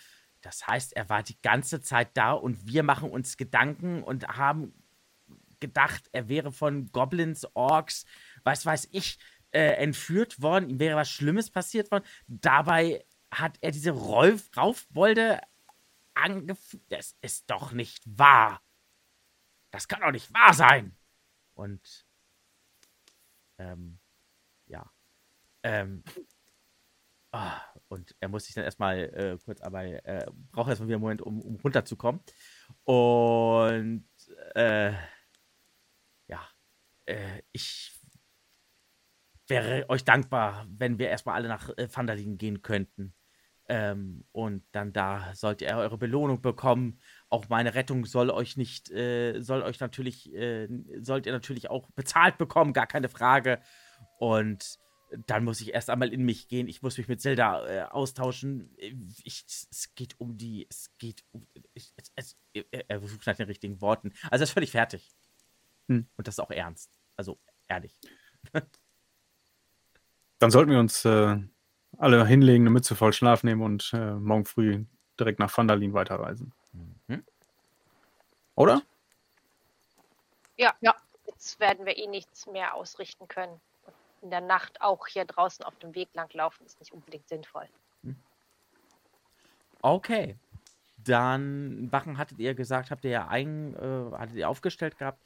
Das 0.42 0.68
heißt, 0.68 0.96
er 0.96 1.10
war 1.10 1.24
die 1.24 1.40
ganze 1.42 1.82
Zeit 1.82 2.16
da 2.16 2.32
und 2.32 2.66
wir 2.68 2.84
machen 2.84 3.12
uns 3.12 3.38
Gedanken 3.38 4.04
und 4.04 4.28
haben 4.28 4.74
gedacht, 5.60 6.10
er 6.14 6.30
wäre 6.30 6.52
von 6.52 6.92
Goblins, 6.92 7.46
Orks, 7.54 8.06
was 8.44 8.66
weiß 8.66 8.90
ich, 8.92 9.20
äh, 9.52 9.74
entführt 9.74 10.42
worden. 10.42 10.70
Ihm 10.70 10.80
wäre 10.80 10.96
was 10.96 11.10
Schlimmes 11.10 11.52
passiert 11.52 11.92
worden. 11.92 12.06
Dabei 12.28 13.06
hat 13.32 13.58
er 13.62 13.72
diese 13.72 13.92
Rolf 13.92 14.50
Raufbolde 14.56 15.42
angeführt. 16.14 16.84
Das 16.90 17.16
ist 17.22 17.50
doch 17.50 17.74
nicht 17.74 18.04
wahr. 18.06 18.62
Das 19.72 19.88
kann 19.88 20.02
doch 20.02 20.12
nicht 20.12 20.34
wahr 20.34 20.54
sein. 20.54 20.96
Und 21.54 22.08
ähm, 23.60 24.00
ja. 24.68 24.90
Ähm, 25.64 26.04
oh, 27.32 27.38
und 27.90 28.16
er 28.20 28.30
muss 28.30 28.46
sich 28.46 28.56
dann 28.56 28.64
erstmal 28.64 29.00
äh, 29.00 29.38
kurz, 29.44 29.62
aber 29.62 29.84
äh, 29.84 30.26
braucht 30.52 30.70
erstmal 30.70 30.88
wieder 30.88 30.96
einen 30.96 31.04
Moment, 31.04 31.22
um, 31.22 31.42
um 31.42 31.56
runterzukommen. 31.58 32.22
Und 32.86 34.08
äh, 34.56 34.94
ja, 36.28 36.48
äh, 37.06 37.42
ich 37.52 38.00
wäre 39.48 39.90
euch 39.90 40.06
dankbar, 40.06 40.66
wenn 40.70 41.00
wir 41.00 41.10
erstmal 41.10 41.36
alle 41.36 41.48
nach 41.48 41.70
äh, 41.78 41.88
Vandalin 41.92 42.38
gehen 42.38 42.62
könnten. 42.62 43.14
Ähm, 43.68 44.26
und 44.32 44.64
dann 44.72 44.94
da 44.94 45.34
sollt 45.36 45.62
ihr 45.62 45.76
eure 45.76 45.98
Belohnung 45.98 46.42
bekommen. 46.42 47.00
Auch 47.30 47.50
meine 47.50 47.76
Rettung 47.76 48.06
soll 48.06 48.30
euch 48.30 48.58
nicht, 48.58 48.90
äh, 48.92 49.40
soll 49.42 49.62
euch 49.62 49.80
natürlich, 49.80 50.34
äh, 50.34 50.68
sollt 51.02 51.26
ihr 51.26 51.32
natürlich 51.32 51.70
auch 51.70 51.90
bezahlt 51.92 52.38
bekommen, 52.38 52.74
gar 52.74 52.88
keine 52.88 53.10
Frage. 53.10 53.60
Und 54.18 54.80
dann 55.28 55.44
muss 55.44 55.62
ich 55.62 55.74
erst 55.74 55.90
einmal 55.90 56.14
in 56.14 56.24
mich 56.24 56.48
gehen. 56.48 56.68
Ich 56.68 56.82
muss 56.82 56.98
mich 56.98 57.08
mit 57.08 57.22
Zelda 57.22 57.68
äh, 57.68 57.82
austauschen. 57.84 58.70
Ich, 59.24 59.46
es 59.48 59.94
geht 59.96 60.20
um 60.20 60.38
die. 60.38 60.68
Es 60.70 60.92
geht 60.98 61.24
um. 61.32 61.48
Ich, 61.74 61.94
es, 61.96 62.12
es, 62.16 62.38
er 62.88 63.00
sucht 63.00 63.26
nach 63.26 63.36
den 63.36 63.48
richtigen 63.48 63.82
Worten. 63.82 64.14
Also, 64.30 64.44
er 64.44 64.46
ist 64.46 64.52
völlig 64.52 64.72
fertig. 64.72 65.10
Hm. 65.88 66.08
Und 66.16 66.28
das 66.28 66.36
ist 66.36 66.40
auch 66.40 66.52
ernst. 66.52 66.92
Also, 67.16 67.40
ehrlich. 67.68 67.96
Dann 70.40 70.52
sollten 70.52 70.72
wir 70.72 70.80
uns 70.80 71.04
äh, 71.06 71.38
alle 71.98 72.26
hinlegen, 72.26 72.64
eine 72.64 72.70
Mütze 72.70 72.96
voll 72.96 73.14
Schlaf 73.14 73.44
nehmen 73.44 73.62
und 73.62 73.92
äh, 73.94 74.14
morgen 74.14 74.46
früh 74.46 74.86
direkt 75.20 75.40
nach 75.40 75.56
Vandalin 75.56 75.94
weiterreisen. 75.94 76.54
Oder? 78.60 78.82
Ja, 80.58 80.74
ja. 80.82 80.94
nachts 81.26 81.60
werden 81.62 81.86
wir 81.86 81.98
eh 81.98 82.08
nichts 82.08 82.46
mehr 82.46 82.76
ausrichten 82.76 83.30
können. 83.30 83.62
Und 83.86 83.94
in 84.22 84.30
der 84.32 84.42
Nacht 84.42 84.82
auch 84.82 85.08
hier 85.08 85.24
draußen 85.24 85.64
auf 85.64 85.80
dem 85.80 85.96
Weg 85.96 86.10
langlaufen 86.14 86.66
ist 86.66 86.78
nicht 86.82 86.92
unbedingt 86.92 87.30
sinnvoll. 87.30 87.70
Hm. 88.04 88.18
Okay. 89.82 90.38
Dann 90.98 91.90
Wachen 91.90 92.18
hattet 92.18 92.40
ihr 92.40 92.54
gesagt, 92.54 92.92
habt 92.92 93.06
ihr 93.06 93.12
ja 93.12 93.28
ein, 93.30 93.76
äh, 93.76 94.18
hattet 94.18 94.36
ihr 94.36 94.50
aufgestellt 94.50 94.98
gehabt. 94.98 95.24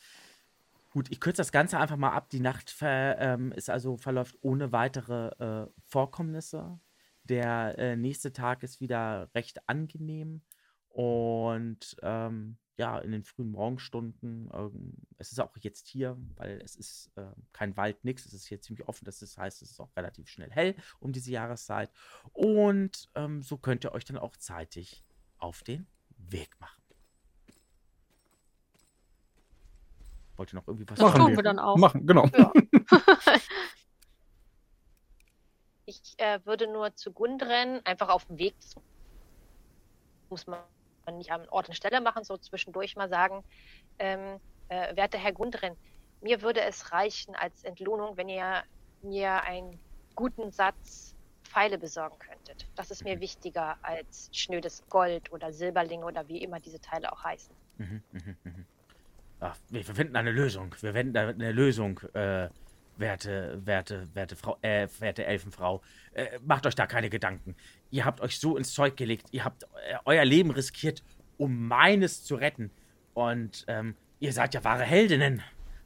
Gut, 0.92 1.10
ich 1.10 1.20
kürze 1.20 1.38
das 1.38 1.52
Ganze 1.52 1.80
einfach 1.80 1.98
mal 1.98 2.12
ab. 2.12 2.30
Die 2.30 2.40
Nacht 2.40 2.70
ver, 2.70 3.18
ähm, 3.18 3.52
ist 3.52 3.72
also 3.72 3.98
verläuft 3.98 4.38
ohne 4.44 4.72
weitere 4.72 5.30
äh, 5.64 5.68
Vorkommnisse. 5.88 6.80
Der 7.24 7.80
äh, 7.80 7.96
nächste 7.96 8.32
Tag 8.32 8.62
ist 8.62 8.80
wieder 8.80 9.32
recht 9.34 9.68
angenehm. 9.68 10.44
Und 10.90 11.98
ähm, 12.04 12.58
ja, 12.78 12.98
in 13.00 13.12
den 13.12 13.24
frühen 13.24 13.52
Morgenstunden, 13.52 14.50
ähm, 14.54 14.94
es 15.18 15.32
ist 15.32 15.40
auch 15.40 15.56
jetzt 15.60 15.88
hier, 15.88 16.18
weil 16.36 16.60
es 16.64 16.76
ist 16.76 17.12
äh, 17.16 17.28
kein 17.52 17.78
Wald, 17.78 18.04
nichts, 18.04 18.26
es 18.26 18.34
ist 18.34 18.48
hier 18.48 18.62
ziemlich 18.62 18.88
offen, 18.88 19.06
das 19.06 19.22
heißt, 19.38 19.62
es 19.62 19.72
ist 19.72 19.80
auch 19.80 19.96
relativ 19.96 20.28
schnell 20.28 20.50
hell 20.50 20.76
um 21.00 21.12
diese 21.12 21.32
Jahreszeit. 21.32 21.92
Und 22.32 23.10
ähm, 23.16 23.44
so 23.44 23.58
könnt 23.58 23.84
ihr 23.84 23.92
euch 23.92 24.06
dann 24.06 24.18
auch 24.18 24.36
zeitig 24.38 25.04
auf 25.38 25.62
den 25.62 25.86
Weg 26.18 26.60
machen. 26.60 26.82
Wollt 30.36 30.52
ihr 30.52 30.56
noch 30.56 30.68
irgendwie 30.68 30.90
was 30.90 30.98
das 30.98 31.14
machen? 31.14 31.28
tun 31.28 31.36
wir 31.36 31.44
dann 31.44 31.60
auch. 31.60 31.78
Machen, 31.78 32.08
genau. 32.08 32.26
Ja. 32.36 32.52
ich 35.86 36.02
äh, 36.18 36.40
würde 36.44 36.66
nur 36.72 36.96
zu 36.96 37.12
Gundren 37.12 37.86
einfach 37.86 38.10
auf 38.10 38.26
dem 38.26 38.40
Weg, 38.40 38.56
muss 40.30 40.48
man 40.48 40.60
nicht 41.12 41.32
an 41.32 41.48
Ort 41.50 41.68
und 41.70 41.76
Stelle 41.76 42.02
machen, 42.02 42.24
so 42.24 42.38
zwischendurch 42.38 42.96
mal 42.96 43.10
sagen, 43.10 43.44
ähm, 44.00 44.40
äh, 44.70 44.96
werter 44.96 45.18
Herr 45.18 45.34
Gundren, 45.34 45.76
mir 46.22 46.42
würde 46.42 46.62
es 46.62 46.92
reichen 46.92 47.36
als 47.36 47.64
Entlohnung, 47.64 48.18
wenn 48.18 48.30
ihr 48.30 48.64
mir 49.02 49.44
einen 49.44 49.78
guten 50.16 50.52
Satz 50.52 51.16
Pfeile 51.44 51.78
besorgen 51.78 52.18
könntet. 52.18 52.68
Das 52.76 52.90
ist 52.90 53.04
mir 53.04 53.20
wichtiger 53.20 53.78
als 53.84 54.30
schnödes 54.32 54.84
Gold 54.90 55.32
oder 55.32 55.52
Silberlinge 55.52 56.06
oder 56.06 56.28
wie 56.28 56.42
immer 56.42 56.60
diese 56.60 56.80
Teile 56.80 57.12
auch 57.12 57.24
heißen. 57.24 57.54
Mhm, 57.78 58.04
mh, 58.12 58.22
mh. 58.44 58.52
Ach, 59.42 59.58
wir 59.70 59.84
finden 59.84 60.16
eine 60.16 60.32
Lösung. 60.32 60.74
Wir 60.80 60.94
finden 60.94 61.18
eine 61.18 61.52
Lösung, 61.52 62.00
äh, 62.14 62.48
werte, 62.98 63.62
werte, 63.66 64.08
werte 64.14 64.36
Frau, 64.36 64.58
äh, 64.62 64.88
werte 65.00 65.26
Elfenfrau. 65.26 65.82
Äh, 66.14 66.40
macht 66.42 66.66
euch 66.66 66.76
da 66.76 66.88
keine 66.88 67.10
Gedanken. 67.10 67.56
Ihr 67.92 68.06
habt 68.06 68.22
euch 68.22 68.40
so 68.40 68.58
ins 68.58 68.74
Zeug 68.74 68.98
gelegt. 68.98 69.28
Ihr 69.32 69.44
habt 69.46 69.64
äh, 69.64 69.98
euer 70.06 70.26
Leben 70.26 70.52
riskiert, 70.52 71.04
um 71.38 71.68
meines 71.68 72.24
zu 72.24 72.36
retten. 72.36 72.72
Und 73.14 73.66
ähm, 73.68 73.96
ihr 74.20 74.34
seid 74.34 74.54
ja 74.54 74.64
wahre 74.64 74.84
Heldinnen. 74.84 75.42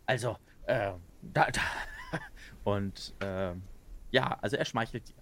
Also, 0.06 0.38
äh, 0.66 0.92
da, 1.22 1.52
da. 1.52 1.62
Und, 2.64 3.14
ähm, 3.22 3.64
ja, 4.12 4.38
also 4.42 4.58
er 4.58 4.66
schmeichelt 4.66 5.08
dir. 5.08 5.16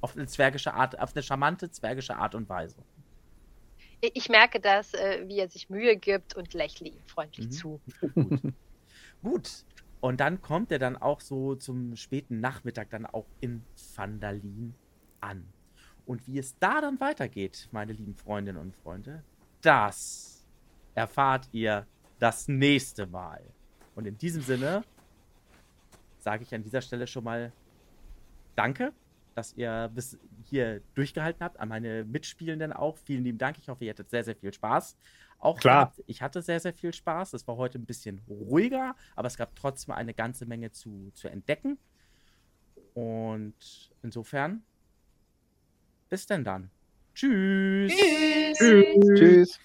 Auf 0.00 0.16
eine 0.16 0.26
zwergische 0.26 0.74
Art, 0.74 0.98
auf 0.98 1.14
eine 1.14 1.22
charmante 1.22 1.70
zwergische 1.70 2.16
Art 2.16 2.34
und 2.34 2.48
Weise 2.48 2.76
ich 4.02 4.28
merke 4.28 4.60
das, 4.60 4.94
äh, 4.94 5.24
wie 5.26 5.38
er 5.38 5.48
sich 5.48 5.70
Mühe 5.70 5.96
gibt 5.96 6.34
und 6.34 6.52
lächle 6.54 6.88
ihm 6.88 7.02
freundlich 7.06 7.46
mhm. 7.46 7.52
zu. 7.52 7.80
Gut. 8.14 8.40
Gut. 9.22 9.50
Und 10.02 10.18
dann 10.18 10.42
kommt 10.42 10.72
er 10.72 10.80
dann 10.80 10.96
auch 10.96 11.20
so 11.20 11.54
zum 11.54 11.94
späten 11.94 12.40
Nachmittag 12.40 12.90
dann 12.90 13.06
auch 13.06 13.26
in 13.40 13.62
Vandalin 13.94 14.74
an. 15.20 15.46
Und 16.06 16.26
wie 16.26 16.38
es 16.38 16.58
da 16.58 16.80
dann 16.80 16.98
weitergeht, 16.98 17.68
meine 17.70 17.92
lieben 17.92 18.16
Freundinnen 18.16 18.58
und 18.58 18.74
Freunde, 18.74 19.22
das 19.60 20.44
erfahrt 20.96 21.48
ihr 21.52 21.86
das 22.18 22.48
nächste 22.48 23.06
Mal. 23.06 23.42
Und 23.94 24.08
in 24.08 24.18
diesem 24.18 24.42
Sinne 24.42 24.82
sage 26.18 26.42
ich 26.42 26.52
an 26.52 26.64
dieser 26.64 26.82
Stelle 26.82 27.06
schon 27.06 27.22
mal 27.22 27.52
Danke 28.56 28.92
dass 29.34 29.54
ihr 29.56 29.90
bis 29.94 30.18
hier 30.44 30.80
durchgehalten 30.94 31.42
habt. 31.42 31.58
An 31.58 31.68
meine 31.68 32.04
Mitspielenden 32.04 32.72
auch. 32.72 32.96
Vielen 32.98 33.24
lieben 33.24 33.38
Dank. 33.38 33.58
Ich 33.58 33.68
hoffe, 33.68 33.84
ihr 33.84 33.90
hattet 33.90 34.10
sehr, 34.10 34.24
sehr 34.24 34.36
viel 34.36 34.52
Spaß. 34.52 34.96
Auch 35.42 35.58
Klar. 35.58 35.86
Gehabt. 35.86 36.04
Ich 36.06 36.22
hatte 36.22 36.40
sehr, 36.40 36.60
sehr 36.60 36.72
viel 36.72 36.94
Spaß. 36.94 37.32
Es 37.32 37.48
war 37.48 37.56
heute 37.56 37.76
ein 37.76 37.84
bisschen 37.84 38.20
ruhiger, 38.28 38.94
aber 39.16 39.26
es 39.26 39.36
gab 39.36 39.56
trotzdem 39.56 39.92
eine 39.92 40.14
ganze 40.14 40.46
Menge 40.46 40.70
zu, 40.70 41.10
zu 41.14 41.26
entdecken. 41.26 41.78
Und 42.94 43.90
insofern, 44.02 44.62
bis 46.08 46.26
denn 46.26 46.44
dann. 46.44 46.70
Tschüss. 47.14 47.92
Tschüss. 47.92 48.98
Tschüss. 49.18 49.58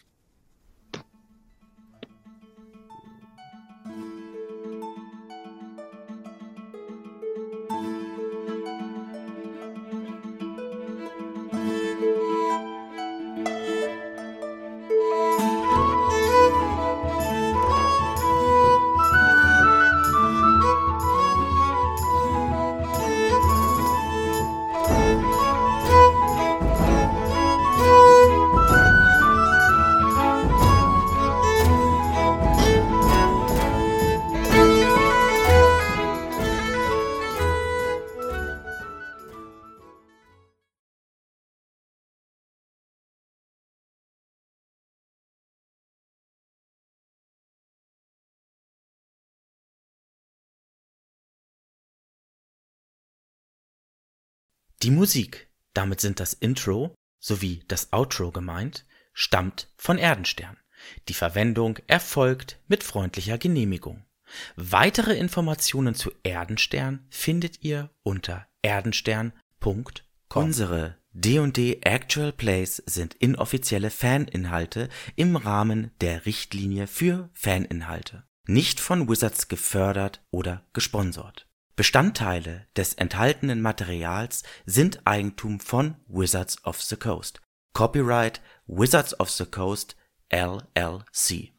Die 54.84 54.92
Musik, 54.92 55.50
damit 55.74 56.02
sind 56.02 56.20
das 56.20 56.34
Intro 56.34 56.96
sowie 57.20 57.64
das 57.68 57.92
Outro 57.92 58.32
gemeint, 58.32 58.86
stammt 59.12 59.70
von 59.76 59.98
Erdenstern. 59.98 60.58
Die 61.08 61.16
Verwendung 61.16 61.80
erfolgt 61.88 62.60
mit 62.68 62.84
freundlicher 62.84 63.40
Genehmigung. 63.40 64.06
Weitere 64.56 65.18
Informationen 65.18 65.96
zu 65.96 66.12
Erdenstern 66.24 67.08
findet 67.10 67.64
ihr 67.64 67.90
unter 68.04 68.48
erdenstern.com. 68.62 69.86
Unsere 70.34 70.98
D&D 71.14 71.80
Actual 71.82 72.32
Plays 72.32 72.84
sind 72.86 73.16
inoffizielle 73.16 73.90
Faninhalte 73.90 74.90
im 75.16 75.36
Rahmen 75.36 75.92
der 76.02 76.28
Richtlinie 76.28 76.86
für 76.86 77.30
Faninhalte, 77.34 78.26
nicht 78.46 78.80
von 78.80 79.10
Wizards 79.10 79.48
gefördert 79.48 80.22
oder 80.30 80.64
gesponsert 80.74 81.47
Bestandteile 81.78 82.66
des 82.76 82.96
enthaltenen 82.96 83.62
Materials 83.62 84.42
sind 84.66 85.00
Eigentum 85.06 85.60
von 85.60 85.96
Wizards 86.08 86.58
of 86.66 86.82
the 86.82 86.96
Coast. 86.96 87.40
Copyright 87.74 88.42
Wizards 88.66 89.14
of 89.20 89.30
the 89.30 89.46
Coast 89.46 89.96
LLC 90.32 91.54